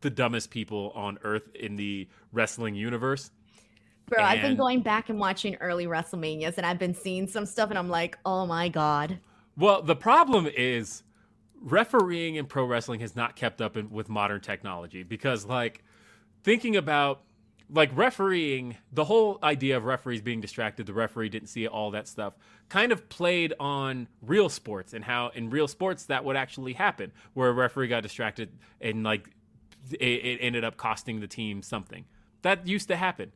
the 0.00 0.10
dumbest 0.10 0.50
people 0.50 0.92
on 0.94 1.18
earth 1.24 1.48
in 1.54 1.76
the 1.76 2.08
wrestling 2.32 2.74
universe. 2.74 3.30
Bro, 4.08 4.20
and... 4.20 4.26
I've 4.26 4.42
been 4.42 4.56
going 4.56 4.80
back 4.80 5.08
and 5.08 5.18
watching 5.18 5.56
early 5.56 5.86
WrestleManias 5.86 6.56
and 6.56 6.66
I've 6.66 6.78
been 6.78 6.94
seeing 6.94 7.26
some 7.26 7.46
stuff 7.46 7.70
and 7.70 7.78
I'm 7.78 7.88
like, 7.88 8.18
oh 8.24 8.46
my 8.46 8.68
God. 8.68 9.18
Well, 9.56 9.82
the 9.82 9.96
problem 9.96 10.46
is 10.46 11.02
refereeing 11.60 12.36
in 12.36 12.46
pro 12.46 12.64
wrestling 12.64 13.00
has 13.00 13.16
not 13.16 13.36
kept 13.36 13.60
up 13.60 13.76
in, 13.76 13.90
with 13.90 14.08
modern 14.08 14.40
technology 14.40 15.02
because, 15.02 15.44
like, 15.44 15.82
thinking 16.44 16.76
about 16.76 17.22
like 17.70 17.90
refereeing, 17.94 18.76
the 18.92 19.04
whole 19.04 19.38
idea 19.42 19.76
of 19.76 19.84
referees 19.84 20.22
being 20.22 20.40
distracted, 20.40 20.86
the 20.86 20.92
referee 20.92 21.28
didn't 21.28 21.48
see 21.48 21.66
all 21.66 21.90
that 21.90 22.08
stuff, 22.08 22.34
kind 22.68 22.92
of 22.92 23.08
played 23.08 23.52
on 23.60 24.08
real 24.22 24.48
sports 24.48 24.94
and 24.94 25.04
how 25.04 25.30
in 25.34 25.50
real 25.50 25.68
sports 25.68 26.06
that 26.06 26.24
would 26.24 26.36
actually 26.36 26.72
happen, 26.72 27.12
where 27.34 27.50
a 27.50 27.52
referee 27.52 27.88
got 27.88 28.02
distracted 28.02 28.50
and 28.80 29.04
like 29.04 29.28
it, 29.92 29.96
it 30.00 30.38
ended 30.40 30.64
up 30.64 30.76
costing 30.76 31.20
the 31.20 31.26
team 31.26 31.62
something. 31.62 32.04
That 32.42 32.66
used 32.66 32.88
to 32.88 32.96
happen. 32.96 33.32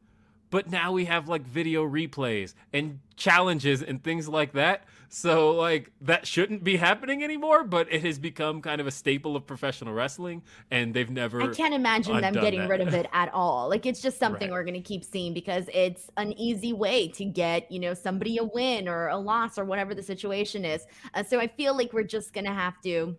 But 0.53 0.71
now 0.71 0.93
we 0.93 1.07
have 1.07 1.31
like 1.31 1.47
video 1.47 1.83
replays 1.83 2.53
and 2.75 3.01
challenges 3.17 3.83
and 3.83 4.05
things 4.05 4.29
like 4.29 4.53
that. 4.53 4.85
So 5.09 5.53
like 5.53 5.91
that 6.03 6.27
shouldn't 6.27 6.63
be 6.63 6.77
happening 6.77 7.25
anymore, 7.25 7.65
but 7.65 7.91
it 7.91 8.05
has 8.05 8.19
become 8.19 8.61
kind 8.61 8.79
of 8.79 8.87
a 8.87 8.91
staple 8.91 9.35
of 9.35 9.47
professional 9.47 9.95
wrestling 9.95 10.43
and 10.71 10.93
they've 10.93 11.09
never 11.09 11.41
I 11.41 11.55
can't 11.55 11.73
imagine 11.73 12.21
them 12.21 12.35
getting 12.35 12.61
that. 12.61 12.69
rid 12.69 12.81
of 12.83 12.93
it 12.93 13.07
at 13.15 13.33
all. 13.33 13.71
Like 13.71 13.87
it's 13.87 14.03
just 14.03 14.19
something 14.19 14.51
right. 14.51 14.53
we're 14.53 14.65
going 14.65 14.75
to 14.75 14.81
keep 14.81 15.05
seeing 15.05 15.33
because 15.33 15.71
it's 15.73 16.11
an 16.19 16.35
easy 16.35 16.75
way 16.75 17.09
to 17.09 17.25
get, 17.25 17.73
you 17.73 17.81
know, 17.81 17.95
somebody 17.95 18.37
a 18.37 18.45
win 18.45 18.89
or 18.89 19.09
a 19.09 19.17
loss 19.17 19.57
or 19.57 19.65
whatever 19.65 19.95
the 19.95 20.03
situation 20.03 20.67
is. 20.67 20.85
Uh, 21.15 21.23
so 21.23 21.41
I 21.41 21.47
feel 21.47 21.75
like 21.75 21.95
we're 21.95 22.03
just 22.03 22.35
going 22.35 22.45
to 22.45 22.53
have 22.53 22.79
to 22.83 23.17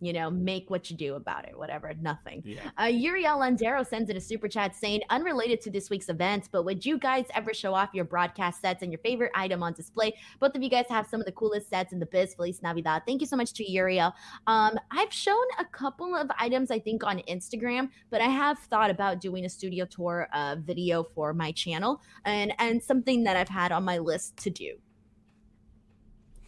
you 0.00 0.12
know, 0.12 0.30
make 0.30 0.70
what 0.70 0.90
you 0.90 0.96
do 0.96 1.14
about 1.14 1.48
it, 1.48 1.58
whatever, 1.58 1.92
nothing. 2.00 2.42
Yeah. 2.44 2.70
Uh, 2.80 2.84
Uriel 2.84 3.38
Landero 3.38 3.86
sends 3.86 4.10
in 4.10 4.16
a 4.16 4.20
super 4.20 4.48
chat 4.48 4.74
saying, 4.74 5.02
unrelated 5.10 5.60
to 5.62 5.70
this 5.70 5.90
week's 5.90 6.08
event, 6.08 6.48
but 6.52 6.64
would 6.64 6.84
you 6.86 6.98
guys 6.98 7.26
ever 7.34 7.52
show 7.52 7.74
off 7.74 7.90
your 7.92 8.04
broadcast 8.04 8.60
sets 8.60 8.82
and 8.82 8.92
your 8.92 9.00
favorite 9.00 9.32
item 9.34 9.62
on 9.62 9.72
display? 9.72 10.14
Both 10.40 10.54
of 10.54 10.62
you 10.62 10.70
guys 10.70 10.86
have 10.88 11.06
some 11.06 11.20
of 11.20 11.26
the 11.26 11.32
coolest 11.32 11.68
sets 11.68 11.92
in 11.92 11.98
the 11.98 12.06
biz. 12.06 12.34
Feliz 12.34 12.62
Navidad. 12.62 13.02
Thank 13.06 13.20
you 13.20 13.26
so 13.26 13.36
much 13.36 13.52
to 13.54 13.70
Uriel. 13.70 14.12
Um, 14.46 14.78
I've 14.90 15.12
shown 15.12 15.44
a 15.58 15.64
couple 15.64 16.14
of 16.14 16.30
items, 16.38 16.70
I 16.70 16.78
think, 16.78 17.04
on 17.04 17.18
Instagram, 17.28 17.90
but 18.10 18.20
I 18.20 18.28
have 18.28 18.58
thought 18.58 18.90
about 18.90 19.20
doing 19.20 19.44
a 19.44 19.48
studio 19.48 19.84
tour 19.84 20.28
uh, 20.32 20.56
video 20.60 21.02
for 21.02 21.34
my 21.34 21.52
channel 21.52 22.00
and, 22.24 22.52
and 22.58 22.82
something 22.82 23.24
that 23.24 23.36
I've 23.36 23.48
had 23.48 23.72
on 23.72 23.84
my 23.84 23.98
list 23.98 24.36
to 24.38 24.50
do. 24.50 24.76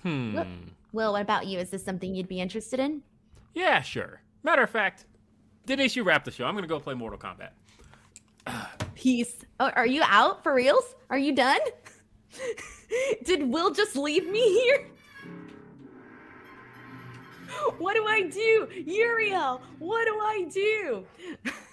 Hmm. 0.02 0.39
Will, 0.93 1.12
what 1.12 1.22
about 1.22 1.47
you? 1.47 1.59
Is 1.59 1.70
this 1.70 1.85
something 1.85 2.14
you'd 2.14 2.28
be 2.28 2.40
interested 2.40 2.81
in? 2.81 3.02
Yeah, 3.55 3.81
sure. 3.82 4.22
Matter 4.43 4.62
of 4.62 4.70
fact, 4.70 5.06
Denise, 5.66 5.97
you 5.97 6.02
wrap 6.02 6.24
the 6.24 6.31
show. 6.31 6.44
I'm 6.44 6.55
to 6.62 6.68
go 6.68 6.81
play 6.81 6.94
Mortal 6.94 7.18
Kombat. 7.18 7.51
Peace. 8.94 9.44
Oh, 9.59 9.70
are 9.77 9.86
you 9.86 10.02
out 10.05 10.43
for 10.43 10.55
reals? 10.55 10.94
Are 11.10 11.18
you 11.18 11.35
done? 11.35 11.60
Did 13.24 13.48
Will 13.48 13.70
just 13.72 13.97
leave 13.97 14.28
me 14.28 14.40
here? 14.40 14.86
What 17.78 17.94
do 17.94 18.06
I 18.06 18.22
do? 18.22 18.68
Uriel, 18.86 19.60
what 19.81 20.05
do 20.06 20.12
I 20.14 20.47
do? 20.51 21.05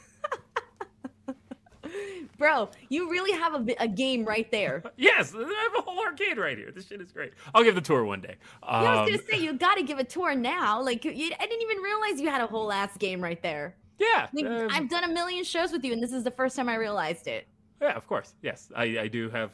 Bro, 2.38 2.70
you 2.90 3.10
really 3.10 3.32
have 3.32 3.56
a, 3.56 3.76
a 3.80 3.88
game 3.88 4.26
right 4.26 4.50
there. 4.52 4.84
Yes, 4.98 5.34
I 5.36 5.40
have 5.40 5.76
a 5.78 5.82
whole 5.82 6.04
arcade 6.04 6.38
right 6.38 6.58
here. 6.58 6.72
This 6.72 6.88
shit 6.88 7.02
is 7.02 7.12
great. 7.12 7.34
I'll 7.54 7.64
give 7.64 7.76
the 7.76 7.82
tour 7.82 8.04
one 8.04 8.20
day. 8.20 8.36
Um, 8.64 8.84
yeah, 8.84 8.90
I 8.90 9.02
was 9.02 9.12
gonna 9.12 9.24
say 9.30 9.44
you 9.44 9.54
got 9.54 9.76
to 9.76 9.84
give 9.84 10.00
a 10.00 10.04
tour 10.04 10.34
now. 10.36 10.82
Like 10.82 11.06
you, 11.06 11.12
I 11.12 11.46
didn't 11.46 11.62
even 11.62 11.78
realize 11.78 12.20
you 12.20 12.30
had 12.30 12.42
a 12.42 12.48
whole 12.48 12.72
ass 12.72 12.98
game 12.98 13.22
right 13.22 13.42
there. 13.42 13.76
Yeah, 14.00 14.28
like, 14.34 14.46
um, 14.46 14.70
I've 14.72 14.90
done 14.90 15.04
a 15.04 15.08
million 15.08 15.44
shows 15.44 15.72
with 15.72 15.84
you, 15.84 15.94
and 15.94 16.02
this 16.02 16.12
is 16.12 16.24
the 16.24 16.32
first 16.32 16.56
time 16.56 16.70
I 16.70 16.76
realized 16.76 17.28
it. 17.28 17.48
Yeah, 17.82 17.96
of 17.96 18.08
course. 18.08 18.34
Yes, 18.42 18.72
I, 18.76 18.84
I 19.00 19.08
do 19.08 19.30
have 19.30 19.52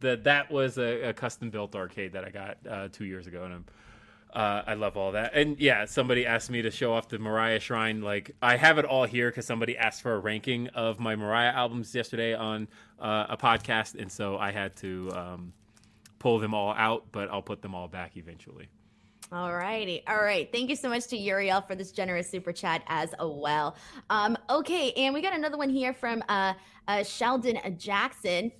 that. 0.00 0.24
That 0.24 0.50
was 0.50 0.78
a, 0.78 1.08
a 1.08 1.12
custom 1.12 1.50
built 1.50 1.74
arcade 1.74 2.12
that 2.12 2.24
I 2.24 2.30
got 2.30 2.58
uh, 2.68 2.88
two 2.90 3.04
years 3.04 3.26
ago, 3.26 3.44
and 3.44 3.54
I'm 3.54 3.64
uh, 4.36 4.62
I 4.66 4.74
love 4.74 4.98
all 4.98 5.12
that. 5.12 5.32
And 5.34 5.58
yeah, 5.58 5.86
somebody 5.86 6.26
asked 6.26 6.50
me 6.50 6.60
to 6.60 6.70
show 6.70 6.92
off 6.92 7.08
the 7.08 7.18
Mariah 7.18 7.58
Shrine. 7.58 8.02
Like, 8.02 8.32
I 8.42 8.56
have 8.56 8.76
it 8.76 8.84
all 8.84 9.04
here 9.04 9.30
because 9.30 9.46
somebody 9.46 9.78
asked 9.78 10.02
for 10.02 10.14
a 10.14 10.18
ranking 10.18 10.68
of 10.68 11.00
my 11.00 11.16
Mariah 11.16 11.52
albums 11.52 11.94
yesterday 11.94 12.34
on 12.34 12.68
uh, 13.00 13.26
a 13.30 13.38
podcast. 13.38 13.98
And 13.98 14.12
so 14.12 14.36
I 14.36 14.52
had 14.52 14.76
to 14.76 15.10
um, 15.14 15.52
pull 16.18 16.38
them 16.38 16.52
all 16.52 16.74
out, 16.74 17.06
but 17.12 17.30
I'll 17.30 17.40
put 17.40 17.62
them 17.62 17.74
all 17.74 17.88
back 17.88 18.18
eventually. 18.18 18.68
All 19.32 19.54
righty. 19.54 20.02
All 20.06 20.22
right. 20.22 20.52
Thank 20.52 20.68
you 20.68 20.76
so 20.76 20.90
much 20.90 21.06
to 21.06 21.16
Uriel 21.16 21.62
for 21.62 21.74
this 21.74 21.90
generous 21.90 22.28
super 22.28 22.52
chat 22.52 22.82
as 22.88 23.14
well. 23.18 23.74
Um, 24.10 24.36
okay. 24.50 24.92
And 24.92 25.14
we 25.14 25.22
got 25.22 25.34
another 25.34 25.56
one 25.56 25.70
here 25.70 25.94
from 25.94 26.22
uh, 26.28 26.52
uh, 26.86 27.02
Sheldon 27.02 27.58
Jackson 27.78 28.52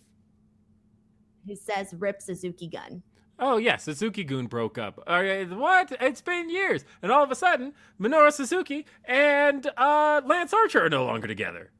who 1.46 1.54
says, 1.54 1.94
Rip 1.98 2.22
Suzuki-gun. 2.22 3.02
Oh 3.38 3.58
yeah, 3.58 3.76
Suzuki-gun 3.76 4.46
broke 4.46 4.78
up. 4.78 5.02
Uh, 5.06 5.44
what? 5.44 5.92
It's 6.00 6.22
been 6.22 6.48
years, 6.48 6.84
and 7.02 7.12
all 7.12 7.22
of 7.22 7.30
a 7.30 7.34
sudden, 7.34 7.74
Minoru 8.00 8.32
Suzuki 8.32 8.86
and 9.04 9.66
uh, 9.76 10.22
Lance 10.24 10.54
Archer 10.54 10.84
are 10.84 10.88
no 10.88 11.04
longer 11.04 11.28
together. 11.28 11.70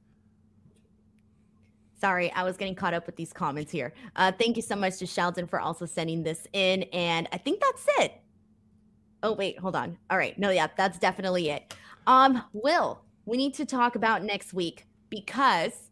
Sorry, 1.99 2.31
I 2.33 2.43
was 2.43 2.59
getting 2.59 2.75
caught 2.75 2.93
up 2.93 3.07
with 3.07 3.17
these 3.17 3.33
comments 3.33 3.73
here. 3.73 3.95
Uh, 4.17 4.31
thank 4.33 4.57
you 4.57 4.63
so 4.63 4.77
much 4.77 4.99
to 4.99 5.07
Sheldon 5.07 5.47
for 5.47 5.59
also 5.59 5.87
sending 5.87 6.23
this 6.23 6.47
in, 6.53 6.83
and 6.93 7.27
I 7.33 7.39
think 7.39 7.61
that's 7.61 7.87
it. 8.01 8.21
Oh 9.23 9.33
wait, 9.33 9.59
hold 9.59 9.77
on. 9.77 9.97
All 10.11 10.19
right, 10.19 10.39
no, 10.39 10.51
yeah, 10.51 10.67
that's 10.77 10.99
definitely 10.99 11.49
it. 11.49 11.75
Um, 12.07 12.45
Will, 12.53 13.01
we 13.25 13.39
need 13.39 13.55
to 13.55 13.65
talk 13.65 13.97
about 13.97 14.23
next 14.23 14.53
week 14.53 14.87
because 15.09 15.91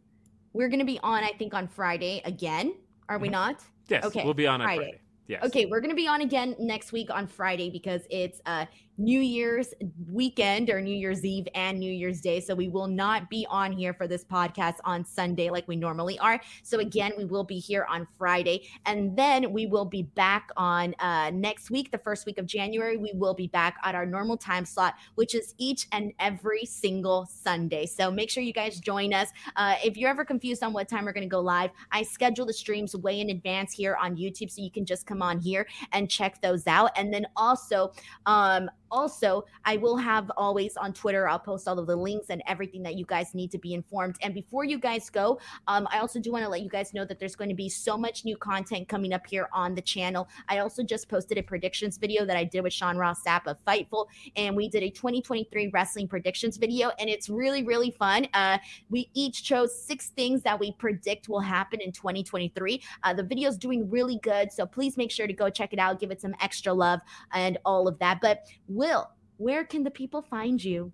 we're 0.53 0.69
going 0.69 0.79
to 0.79 0.85
be 0.85 1.01
on, 1.03 1.25
I 1.25 1.33
think, 1.39 1.55
on 1.55 1.69
Friday 1.69 2.21
again. 2.25 2.75
Are 3.09 3.19
we 3.19 3.29
mm-hmm. 3.29 3.33
not? 3.33 3.65
Yes. 3.89 4.05
Okay. 4.05 4.25
We'll 4.25 4.35
be 4.35 4.47
on, 4.47 4.61
on 4.61 4.67
Friday. 4.67 4.83
Friday. 4.83 5.01
Yes. 5.27 5.45
Okay, 5.45 5.67
we're 5.67 5.81
to 5.91 5.97
be 5.97 6.07
on 6.07 6.21
again 6.21 6.55
next 6.59 6.93
week 6.93 7.09
on 7.11 7.27
Friday 7.27 7.71
because 7.71 8.03
it's 8.11 8.41
uh 8.47 8.67
New 8.97 9.21
Year's 9.21 9.75
weekend 10.09 10.71
or 10.71 10.81
New 10.81 10.95
Year's 10.95 11.25
Eve 11.25 11.49
and 11.55 11.79
New 11.79 11.93
Year's 11.93 12.21
Day. 12.21 12.41
So 12.41 12.55
we 12.55 12.69
will 12.69 12.87
not 12.87 13.29
be 13.29 13.47
on 13.51 13.73
here 13.73 13.93
for 13.93 14.07
this 14.07 14.25
podcast 14.25 14.77
on 14.85 15.05
Sunday 15.05 15.51
like 15.51 15.67
we 15.67 15.77
normally 15.77 16.19
are. 16.19 16.41
So 16.63 16.79
again, 16.79 17.13
we 17.19 17.25
will 17.25 17.45
be 17.45 17.59
here 17.59 17.87
on 17.91 18.07
Friday. 18.17 18.69
And 18.87 19.17
then 19.17 19.53
we 19.53 19.67
will 19.67 19.85
be 19.85 20.03
back 20.03 20.51
on 20.57 20.95
uh, 21.01 21.31
next 21.35 21.71
week, 21.71 21.91
the 21.91 21.99
first 21.99 22.27
week 22.27 22.39
of 22.39 22.47
January. 22.47 22.97
We 22.97 23.13
will 23.15 23.35
be 23.35 23.49
back 23.49 23.77
at 23.83 23.95
our 23.95 24.07
normal 24.07 24.37
time 24.37 24.65
slot, 24.65 24.95
which 25.17 25.35
is 25.35 25.55
each 25.59 25.89
and 25.93 26.13
every 26.19 26.65
single 26.65 27.27
Sunday. 27.27 27.87
So 27.87 28.11
make 28.11 28.31
sure 28.31 28.43
you 28.43 28.53
guys 28.53 28.79
join 28.79 29.13
us. 29.13 29.31
Uh, 29.57 29.75
if 29.85 29.97
you're 29.97 30.11
ever 30.11 30.25
confused 30.25 30.63
on 30.63 30.73
what 30.73 30.89
time 30.89 31.05
we're 31.05 31.13
going 31.13 31.29
to 31.29 31.29
go 31.29 31.41
live, 31.41 31.71
I 31.91 32.03
schedule 32.05 32.47
the 32.47 32.53
streams 32.53 32.95
way 32.95 33.21
in 33.21 33.31
advance 33.31 33.73
here 33.73 33.97
on 34.01 34.17
YouTube. 34.17 34.51
So 34.51 34.63
you 34.63 34.71
can 34.71 34.87
just 34.87 35.07
come 35.07 35.23
on 35.23 35.41
here 35.41 35.67
and 35.93 36.09
check 36.09 36.41
those 36.41 36.67
out. 36.67 36.91
And 36.97 37.13
then 37.13 37.27
also, 37.37 37.93
um, 38.27 38.71
also, 38.95 39.45
I 39.65 39.77
will 39.77 39.97
have 39.97 40.31
always 40.37 40.77
on 40.77 40.93
Twitter, 40.93 41.29
I'll 41.29 41.39
post 41.39 41.67
all 41.67 41.79
of 41.79 41.89
the 41.89 41.97
links 41.97 42.29
and 42.31 42.41
everything 42.47 42.83
that 42.85 42.95
you 42.95 43.05
guys 43.05 43.35
need 43.35 43.51
to 43.51 43.59
be 43.59 43.75
informed. 43.75 44.17
And 44.23 44.33
before 44.33 44.65
you 44.65 44.79
guys 44.79 45.11
go, 45.11 45.41
um, 45.67 45.89
I 45.91 45.99
also 45.99 46.21
do 46.21 46.31
want 46.31 46.45
to 46.45 46.49
let 46.49 46.63
you 46.63 46.69
guys 46.69 46.95
know 46.95 47.05
that 47.05 47.19
there's 47.19 47.35
going 47.35 47.51
to 47.51 47.57
be 47.57 47.69
so 47.69 47.99
much 47.99 48.25
new 48.25 48.37
content 48.37 48.89
coming 48.89 49.13
up 49.13 49.27
here 49.27 49.49
on 49.53 49.75
the 49.75 49.83
channel. 49.83 50.29
I 50.49 50.59
also 50.59 50.85
just 50.85 51.09
posted 51.09 51.39
a 51.39 51.43
predictions 51.43 51.99
video 51.99 52.25
that 52.25 52.37
I 52.37 52.45
did 52.45 52.63
with 52.63 52.73
Sean 52.73 52.97
Ross 52.97 53.23
Sapp 53.25 53.47
of 53.47 53.59
Fightful, 53.67 54.07
and 54.37 54.55
we 54.55 54.69
did 54.69 54.85
a 54.85 54.91
2023 54.91 55.71
wrestling 55.75 56.07
predictions 56.07 56.57
video, 56.57 56.93
and 57.01 57.11
it's 57.11 57.29
really, 57.29 57.65
really 57.65 57.91
fun. 57.91 58.29
Uh, 58.33 58.59
we 58.91 59.11
each 59.15 59.43
chose 59.43 59.77
six 59.77 60.11
things 60.11 60.43
that 60.43 60.59
we 60.59 60.71
predict 60.73 61.29
will 61.29 61.41
happen 61.41 61.81
in 61.81 61.91
2023. 61.91 62.81
Uh, 63.03 63.13
the 63.13 63.25
video 63.25 63.49
is 63.49 63.59
doing 63.59 63.91
really 63.91 64.21
good, 64.23 64.53
so 64.53 64.65
please 64.65 64.97
make 64.97 65.11
sure 65.11 65.27
to 65.27 65.33
go 65.33 65.51
check 65.51 65.73
it 65.73 65.81
out, 65.81 65.99
give 65.99 66.13
it 66.13 66.21
some 66.21 66.35
extra 66.41 66.73
love, 66.73 67.01
and 67.33 67.59
all 67.65 67.89
of 67.89 67.99
that. 67.99 68.21
But 68.21 68.45
Will, 68.85 69.11
where 69.39 69.65
can 69.65 69.83
the 69.83 69.91
people 69.91 70.21
find 70.21 70.63
you? 70.63 70.93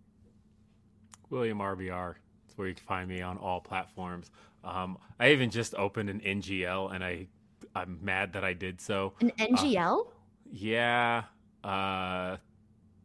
William 1.28 1.58
RBR. 1.58 2.14
That's 2.46 2.56
where 2.56 2.68
you 2.68 2.74
can 2.74 2.84
find 2.86 3.08
me 3.08 3.20
on 3.20 3.36
all 3.36 3.60
platforms. 3.60 4.30
Um, 4.62 4.96
I 5.18 5.32
even 5.32 5.50
just 5.50 5.74
opened 5.74 6.08
an 6.08 6.20
NGL, 6.20 6.94
and 6.94 7.02
I 7.02 7.26
I'm 7.74 7.98
mad 8.00 8.34
that 8.34 8.44
I 8.44 8.52
did 8.52 8.80
so. 8.80 9.14
An 9.20 9.32
NGL? 9.40 10.06
Uh, 10.06 10.10
yeah. 10.52 11.24
Uh, 11.64 12.36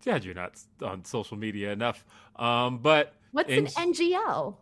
yeah, 0.04 0.18
you're 0.22 0.36
not 0.36 0.60
on 0.84 1.04
social 1.04 1.36
media 1.36 1.72
enough. 1.72 2.06
Um, 2.36 2.78
but 2.78 3.16
what's 3.32 3.50
N- 3.50 3.66
an 3.78 3.94
NGL? 3.94 4.56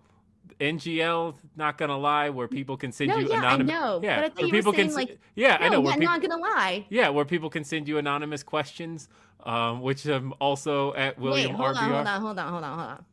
NGL, 0.60 1.36
not 1.56 1.78
gonna 1.78 1.98
lie, 1.98 2.30
where 2.30 2.48
people 2.48 2.78
can 2.78 2.92
send 2.92 3.10
no, 3.10 3.18
you 3.18 3.30
yeah, 3.30 3.40
anonymous. 3.40 3.74
I 3.74 3.80
know, 3.80 4.00
yeah, 4.04 4.16
but 4.16 4.26
I 4.26 4.30
thought 4.30 4.46
you 4.46 4.52
people 4.52 4.72
were 4.72 4.78
saying, 4.78 4.90
can, 4.90 4.96
like, 4.96 5.20
yeah, 5.36 5.58
no, 5.58 5.66
I 5.66 5.70
know. 5.70 5.82
Where 5.82 5.94
I'm 5.94 6.00
people, 6.00 6.14
not 6.14 6.22
gonna 6.22 6.42
lie. 6.42 6.86
Yeah, 6.90 7.10
where 7.10 7.26
people 7.26 7.50
can 7.50 7.64
send 7.64 7.88
you 7.88 7.98
anonymous 7.98 8.44
questions, 8.44 9.10
um, 9.46 9.82
which 9.82 10.06
I'm 10.06 10.34
also 10.40 10.94
at 10.94 11.18
William 11.20 11.52
Wait, 11.52 11.58
hold 11.58 11.76
RBR. 11.76 11.82
on, 11.82 11.92
hold 11.92 12.08
on, 12.08 12.22
hold 12.22 12.40
on, 12.40 12.52
hold 12.52 12.64
on, 12.64 12.80
hold 12.80 12.92
on. 12.92 13.06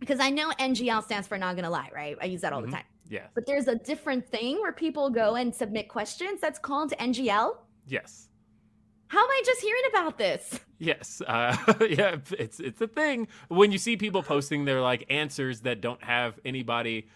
Because 0.00 0.20
I 0.20 0.30
know 0.30 0.50
NGL 0.60 1.04
stands 1.04 1.26
for 1.26 1.38
not 1.38 1.56
gonna 1.56 1.70
lie, 1.70 1.90
right? 1.94 2.16
I 2.20 2.26
use 2.26 2.40
that 2.42 2.52
all 2.52 2.62
mm-hmm. 2.62 2.70
the 2.70 2.76
time. 2.76 2.86
Yeah. 3.08 3.26
But 3.34 3.46
there's 3.46 3.68
a 3.68 3.74
different 3.74 4.28
thing 4.28 4.60
where 4.60 4.72
people 4.72 5.10
go 5.10 5.36
and 5.36 5.54
submit 5.54 5.88
questions 5.88 6.40
that's 6.40 6.58
called 6.58 6.92
NGL. 7.00 7.56
Yes. 7.86 8.27
How 9.08 9.18
am 9.18 9.30
I 9.30 9.42
just 9.44 9.60
hearing 9.60 9.82
about 9.90 10.18
this? 10.18 10.60
Yes, 10.78 11.20
uh, 11.26 11.56
yeah, 11.90 12.16
it's 12.38 12.60
it's 12.60 12.80
a 12.80 12.86
thing. 12.86 13.28
When 13.48 13.72
you 13.72 13.78
see 13.78 13.96
people 13.96 14.22
posting 14.22 14.64
their 14.64 14.80
like 14.80 15.06
answers 15.10 15.60
that 15.62 15.80
don't 15.80 16.02
have 16.04 16.38
anybody 16.44 17.08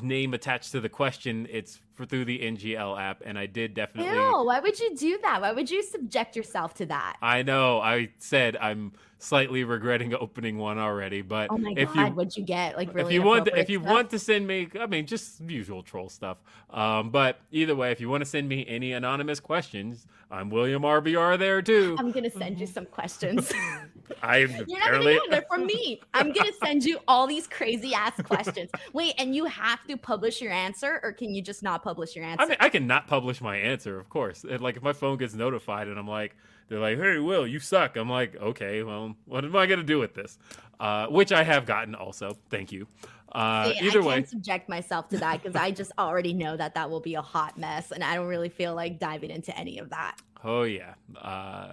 name 0.00 0.34
attached 0.34 0.72
to 0.72 0.80
the 0.80 0.88
question, 0.88 1.46
it's 1.50 1.80
for 1.94 2.04
through 2.04 2.26
the 2.26 2.38
NGL 2.40 3.00
app, 3.00 3.22
and 3.24 3.38
I 3.38 3.46
did 3.46 3.74
definitely. 3.74 4.14
Ew, 4.14 4.44
why 4.44 4.60
would 4.60 4.78
you 4.78 4.94
do 4.96 5.18
that? 5.22 5.40
Why 5.40 5.52
would 5.52 5.70
you 5.70 5.82
subject 5.82 6.36
yourself 6.36 6.74
to 6.74 6.86
that? 6.86 7.16
I 7.22 7.42
know. 7.42 7.80
I 7.80 8.10
said 8.18 8.56
I'm 8.56 8.92
slightly 9.22 9.64
regretting 9.64 10.14
opening 10.14 10.58
one 10.58 10.78
already, 10.78 11.22
but 11.22 11.48
oh 11.50 11.58
my 11.58 11.74
if 11.76 11.92
god, 11.92 12.08
you, 12.08 12.14
what'd 12.14 12.36
you 12.36 12.44
get? 12.44 12.76
Like 12.76 12.94
really? 12.94 13.08
If 13.08 13.12
you 13.12 13.22
want, 13.22 13.44
to, 13.46 13.58
if 13.58 13.70
you 13.70 13.78
stuff? 13.80 13.92
want 13.92 14.10
to 14.10 14.18
send 14.18 14.46
me, 14.46 14.68
I 14.78 14.86
mean, 14.86 15.06
just 15.06 15.40
usual 15.40 15.82
troll 15.82 16.08
stuff. 16.08 16.38
Um, 16.70 17.10
but 17.10 17.40
either 17.50 17.74
way, 17.76 17.92
if 17.92 18.00
you 18.00 18.08
want 18.08 18.22
to 18.22 18.26
send 18.26 18.48
me 18.48 18.66
any 18.66 18.92
anonymous 18.92 19.40
questions, 19.40 20.06
I'm 20.30 20.48
William 20.48 20.82
RBR 20.82 21.38
there 21.38 21.60
too. 21.60 21.96
I'm 21.98 22.12
gonna 22.12 22.30
send 22.30 22.60
you 22.60 22.66
some 22.66 22.86
questions. 22.86 23.52
I'm 24.22 24.50
You're 24.68 24.78
not 24.78 24.92
gonna 24.92 25.18
get 25.28 25.48
from 25.48 25.66
me. 25.66 26.00
I'm 26.14 26.32
gonna 26.32 26.52
send 26.62 26.84
you 26.84 27.00
all 27.08 27.26
these 27.26 27.46
crazy 27.46 27.94
ass 27.94 28.20
questions. 28.22 28.70
Wait, 28.92 29.14
and 29.18 29.34
you 29.34 29.44
have 29.46 29.84
to 29.88 29.96
publish 29.96 30.40
your 30.40 30.52
answer, 30.52 31.00
or 31.02 31.12
can 31.12 31.34
you 31.34 31.42
just 31.42 31.62
not 31.62 31.82
publish 31.82 32.14
your 32.14 32.24
answer? 32.24 32.42
I 32.42 32.46
mean, 32.46 32.56
I 32.60 32.68
can 32.68 32.86
not 32.86 33.08
publish 33.08 33.40
my 33.40 33.56
answer, 33.56 33.98
of 33.98 34.08
course. 34.08 34.44
And, 34.44 34.60
like 34.60 34.76
if 34.76 34.82
my 34.82 34.92
phone 34.92 35.18
gets 35.18 35.34
notified 35.34 35.88
and 35.88 35.98
I'm 35.98 36.08
like, 36.08 36.36
they're 36.70 36.78
like, 36.78 36.98
"Hey, 36.98 37.18
Will, 37.18 37.46
you 37.46 37.58
suck." 37.58 37.96
I'm 37.96 38.08
like, 38.08 38.36
"Okay, 38.36 38.82
well, 38.84 39.16
what 39.26 39.44
am 39.44 39.54
I 39.56 39.66
gonna 39.66 39.82
do 39.82 39.98
with 39.98 40.14
this?" 40.14 40.38
Uh, 40.78 41.08
which 41.08 41.32
I 41.32 41.42
have 41.42 41.66
gotten 41.66 41.94
also. 41.94 42.38
Thank 42.48 42.72
you. 42.72 42.86
Uh, 43.32 43.72
See, 43.72 43.86
either 43.86 44.02
I 44.02 44.06
way, 44.06 44.14
can't 44.14 44.28
subject 44.28 44.68
myself 44.68 45.08
to 45.10 45.18
that 45.18 45.42
because 45.42 45.56
I 45.56 45.72
just 45.72 45.92
already 45.98 46.32
know 46.32 46.56
that 46.56 46.74
that 46.74 46.88
will 46.88 47.00
be 47.00 47.16
a 47.16 47.22
hot 47.22 47.58
mess, 47.58 47.90
and 47.90 48.02
I 48.02 48.14
don't 48.14 48.28
really 48.28 48.48
feel 48.48 48.74
like 48.74 48.98
diving 48.98 49.30
into 49.30 49.56
any 49.58 49.78
of 49.78 49.90
that. 49.90 50.16
Oh 50.44 50.62
yeah. 50.62 50.94
Uh, 51.20 51.72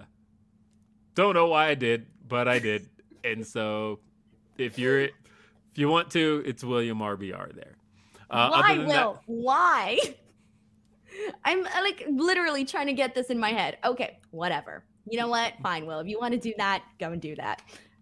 don't 1.16 1.36
know 1.36 1.48
why 1.48 1.68
I 1.68 1.76
did, 1.76 2.08
but 2.28 2.48
I 2.48 2.58
did, 2.60 2.90
and 3.24 3.46
so 3.46 4.00
if 4.58 4.80
you're 4.80 5.04
if 5.04 5.12
you 5.76 5.90
want 5.90 6.10
to, 6.12 6.42
it's 6.44 6.64
William 6.64 7.00
RBR 7.00 7.54
there. 7.56 7.76
Uh, 8.30 8.50
why, 8.50 8.78
Will? 8.80 9.14
That, 9.14 9.22
why? 9.28 10.00
I'm 11.46 11.66
uh, 11.66 11.82
like 11.82 12.06
literally 12.10 12.66
trying 12.66 12.88
to 12.88 12.94
get 12.94 13.16
this 13.16 13.28
in 13.28 13.40
my 13.40 13.50
head. 13.50 13.78
Okay, 13.84 14.20
whatever. 14.32 14.84
You 15.10 15.18
know 15.18 15.28
what? 15.28 15.54
Fine, 15.64 15.86
Will. 15.86 16.00
If 16.00 16.08
you 16.08 16.20
want 16.20 16.34
to 16.34 16.40
do 16.40 16.54
that, 16.58 16.84
go 17.00 17.12
and 17.12 17.22
do 17.22 17.36
that. 17.36 17.62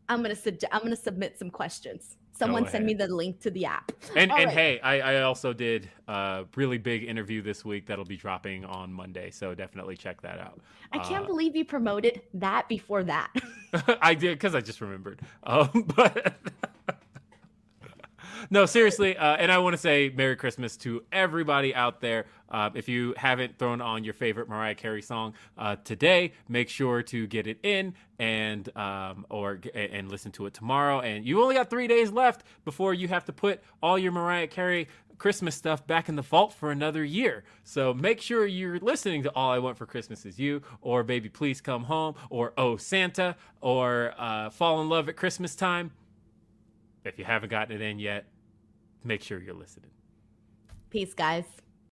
I'm 0.09 0.21
gonna 0.21 0.35
su- 0.35 0.57
I'm 0.71 0.81
gonna 0.81 0.95
submit 0.95 1.37
some 1.37 1.49
questions. 1.49 2.17
Someone 2.37 2.67
send 2.67 2.85
me 2.85 2.93
the 2.93 3.07
link 3.07 3.39
to 3.41 3.49
the 3.49 3.65
app. 3.65 3.93
And 4.15 4.29
and 4.29 4.45
right. 4.45 4.49
hey, 4.49 4.79
I, 4.81 4.99
I 4.99 5.21
also 5.21 5.53
did 5.53 5.89
a 6.07 6.43
really 6.55 6.77
big 6.77 7.03
interview 7.05 7.41
this 7.41 7.63
week 7.63 7.85
that'll 7.85 8.03
be 8.03 8.17
dropping 8.17 8.65
on 8.65 8.91
Monday, 8.91 9.31
so 9.31 9.55
definitely 9.55 9.95
check 9.95 10.21
that 10.21 10.39
out. 10.39 10.59
I 10.91 10.99
can't 10.99 11.23
uh, 11.23 11.27
believe 11.27 11.55
you 11.55 11.63
promoted 11.63 12.21
that 12.33 12.67
before 12.67 13.03
that. 13.05 13.31
I 14.01 14.15
did 14.15 14.37
because 14.37 14.53
I 14.53 14.61
just 14.61 14.81
remembered. 14.81 15.21
Um, 15.43 15.85
but 15.95 16.35
no, 18.49 18.65
seriously, 18.65 19.15
uh, 19.15 19.37
and 19.37 19.51
I 19.51 19.57
want 19.59 19.73
to 19.73 19.77
say 19.77 20.11
Merry 20.13 20.35
Christmas 20.35 20.75
to 20.77 21.03
everybody 21.11 21.73
out 21.73 22.01
there. 22.01 22.25
Uh, 22.49 22.69
if 22.73 22.87
you 22.87 23.13
haven't 23.17 23.57
thrown 23.57 23.81
on 23.81 24.03
your 24.03 24.13
favorite 24.13 24.47
Mariah 24.47 24.75
Carey 24.75 25.01
song 25.01 25.33
uh, 25.57 25.75
today, 25.83 26.33
make 26.47 26.69
sure 26.69 27.01
to 27.03 27.27
get 27.27 27.47
it 27.47 27.59
in 27.63 27.93
and 28.19 28.75
um, 28.77 29.25
or 29.29 29.59
and 29.73 30.09
listen 30.09 30.31
to 30.33 30.45
it 30.45 30.53
tomorrow. 30.53 30.99
And 31.01 31.25
you 31.25 31.41
only 31.41 31.55
got 31.55 31.69
three 31.69 31.87
days 31.87 32.11
left 32.11 32.43
before 32.63 32.93
you 32.93 33.07
have 33.07 33.25
to 33.25 33.33
put 33.33 33.61
all 33.81 33.97
your 33.97 34.11
Mariah 34.11 34.47
Carey 34.47 34.87
Christmas 35.17 35.55
stuff 35.55 35.85
back 35.87 36.09
in 36.09 36.15
the 36.15 36.21
vault 36.21 36.53
for 36.53 36.71
another 36.71 37.03
year. 37.03 37.43
So 37.63 37.93
make 37.93 38.21
sure 38.21 38.45
you're 38.45 38.79
listening 38.79 39.23
to 39.23 39.31
All 39.33 39.51
I 39.51 39.59
Want 39.59 39.77
for 39.77 39.85
Christmas 39.85 40.25
Is 40.25 40.39
You, 40.39 40.61
or 40.81 41.03
Baby 41.03 41.29
Please 41.29 41.61
Come 41.61 41.85
Home, 41.85 42.15
or 42.29 42.53
Oh 42.57 42.77
Santa, 42.77 43.35
or 43.61 44.13
uh, 44.17 44.49
Fall 44.49 44.81
in 44.81 44.89
Love 44.89 45.09
at 45.09 45.15
Christmas 45.15 45.55
Time. 45.55 45.91
If 47.03 47.19
you 47.19 47.25
haven't 47.25 47.49
gotten 47.49 47.75
it 47.75 47.81
in 47.81 47.99
yet, 47.99 48.25
make 49.03 49.21
sure 49.21 49.39
you're 49.39 49.53
listening. 49.53 49.91
Peace, 50.89 51.13
guys. 51.13 51.45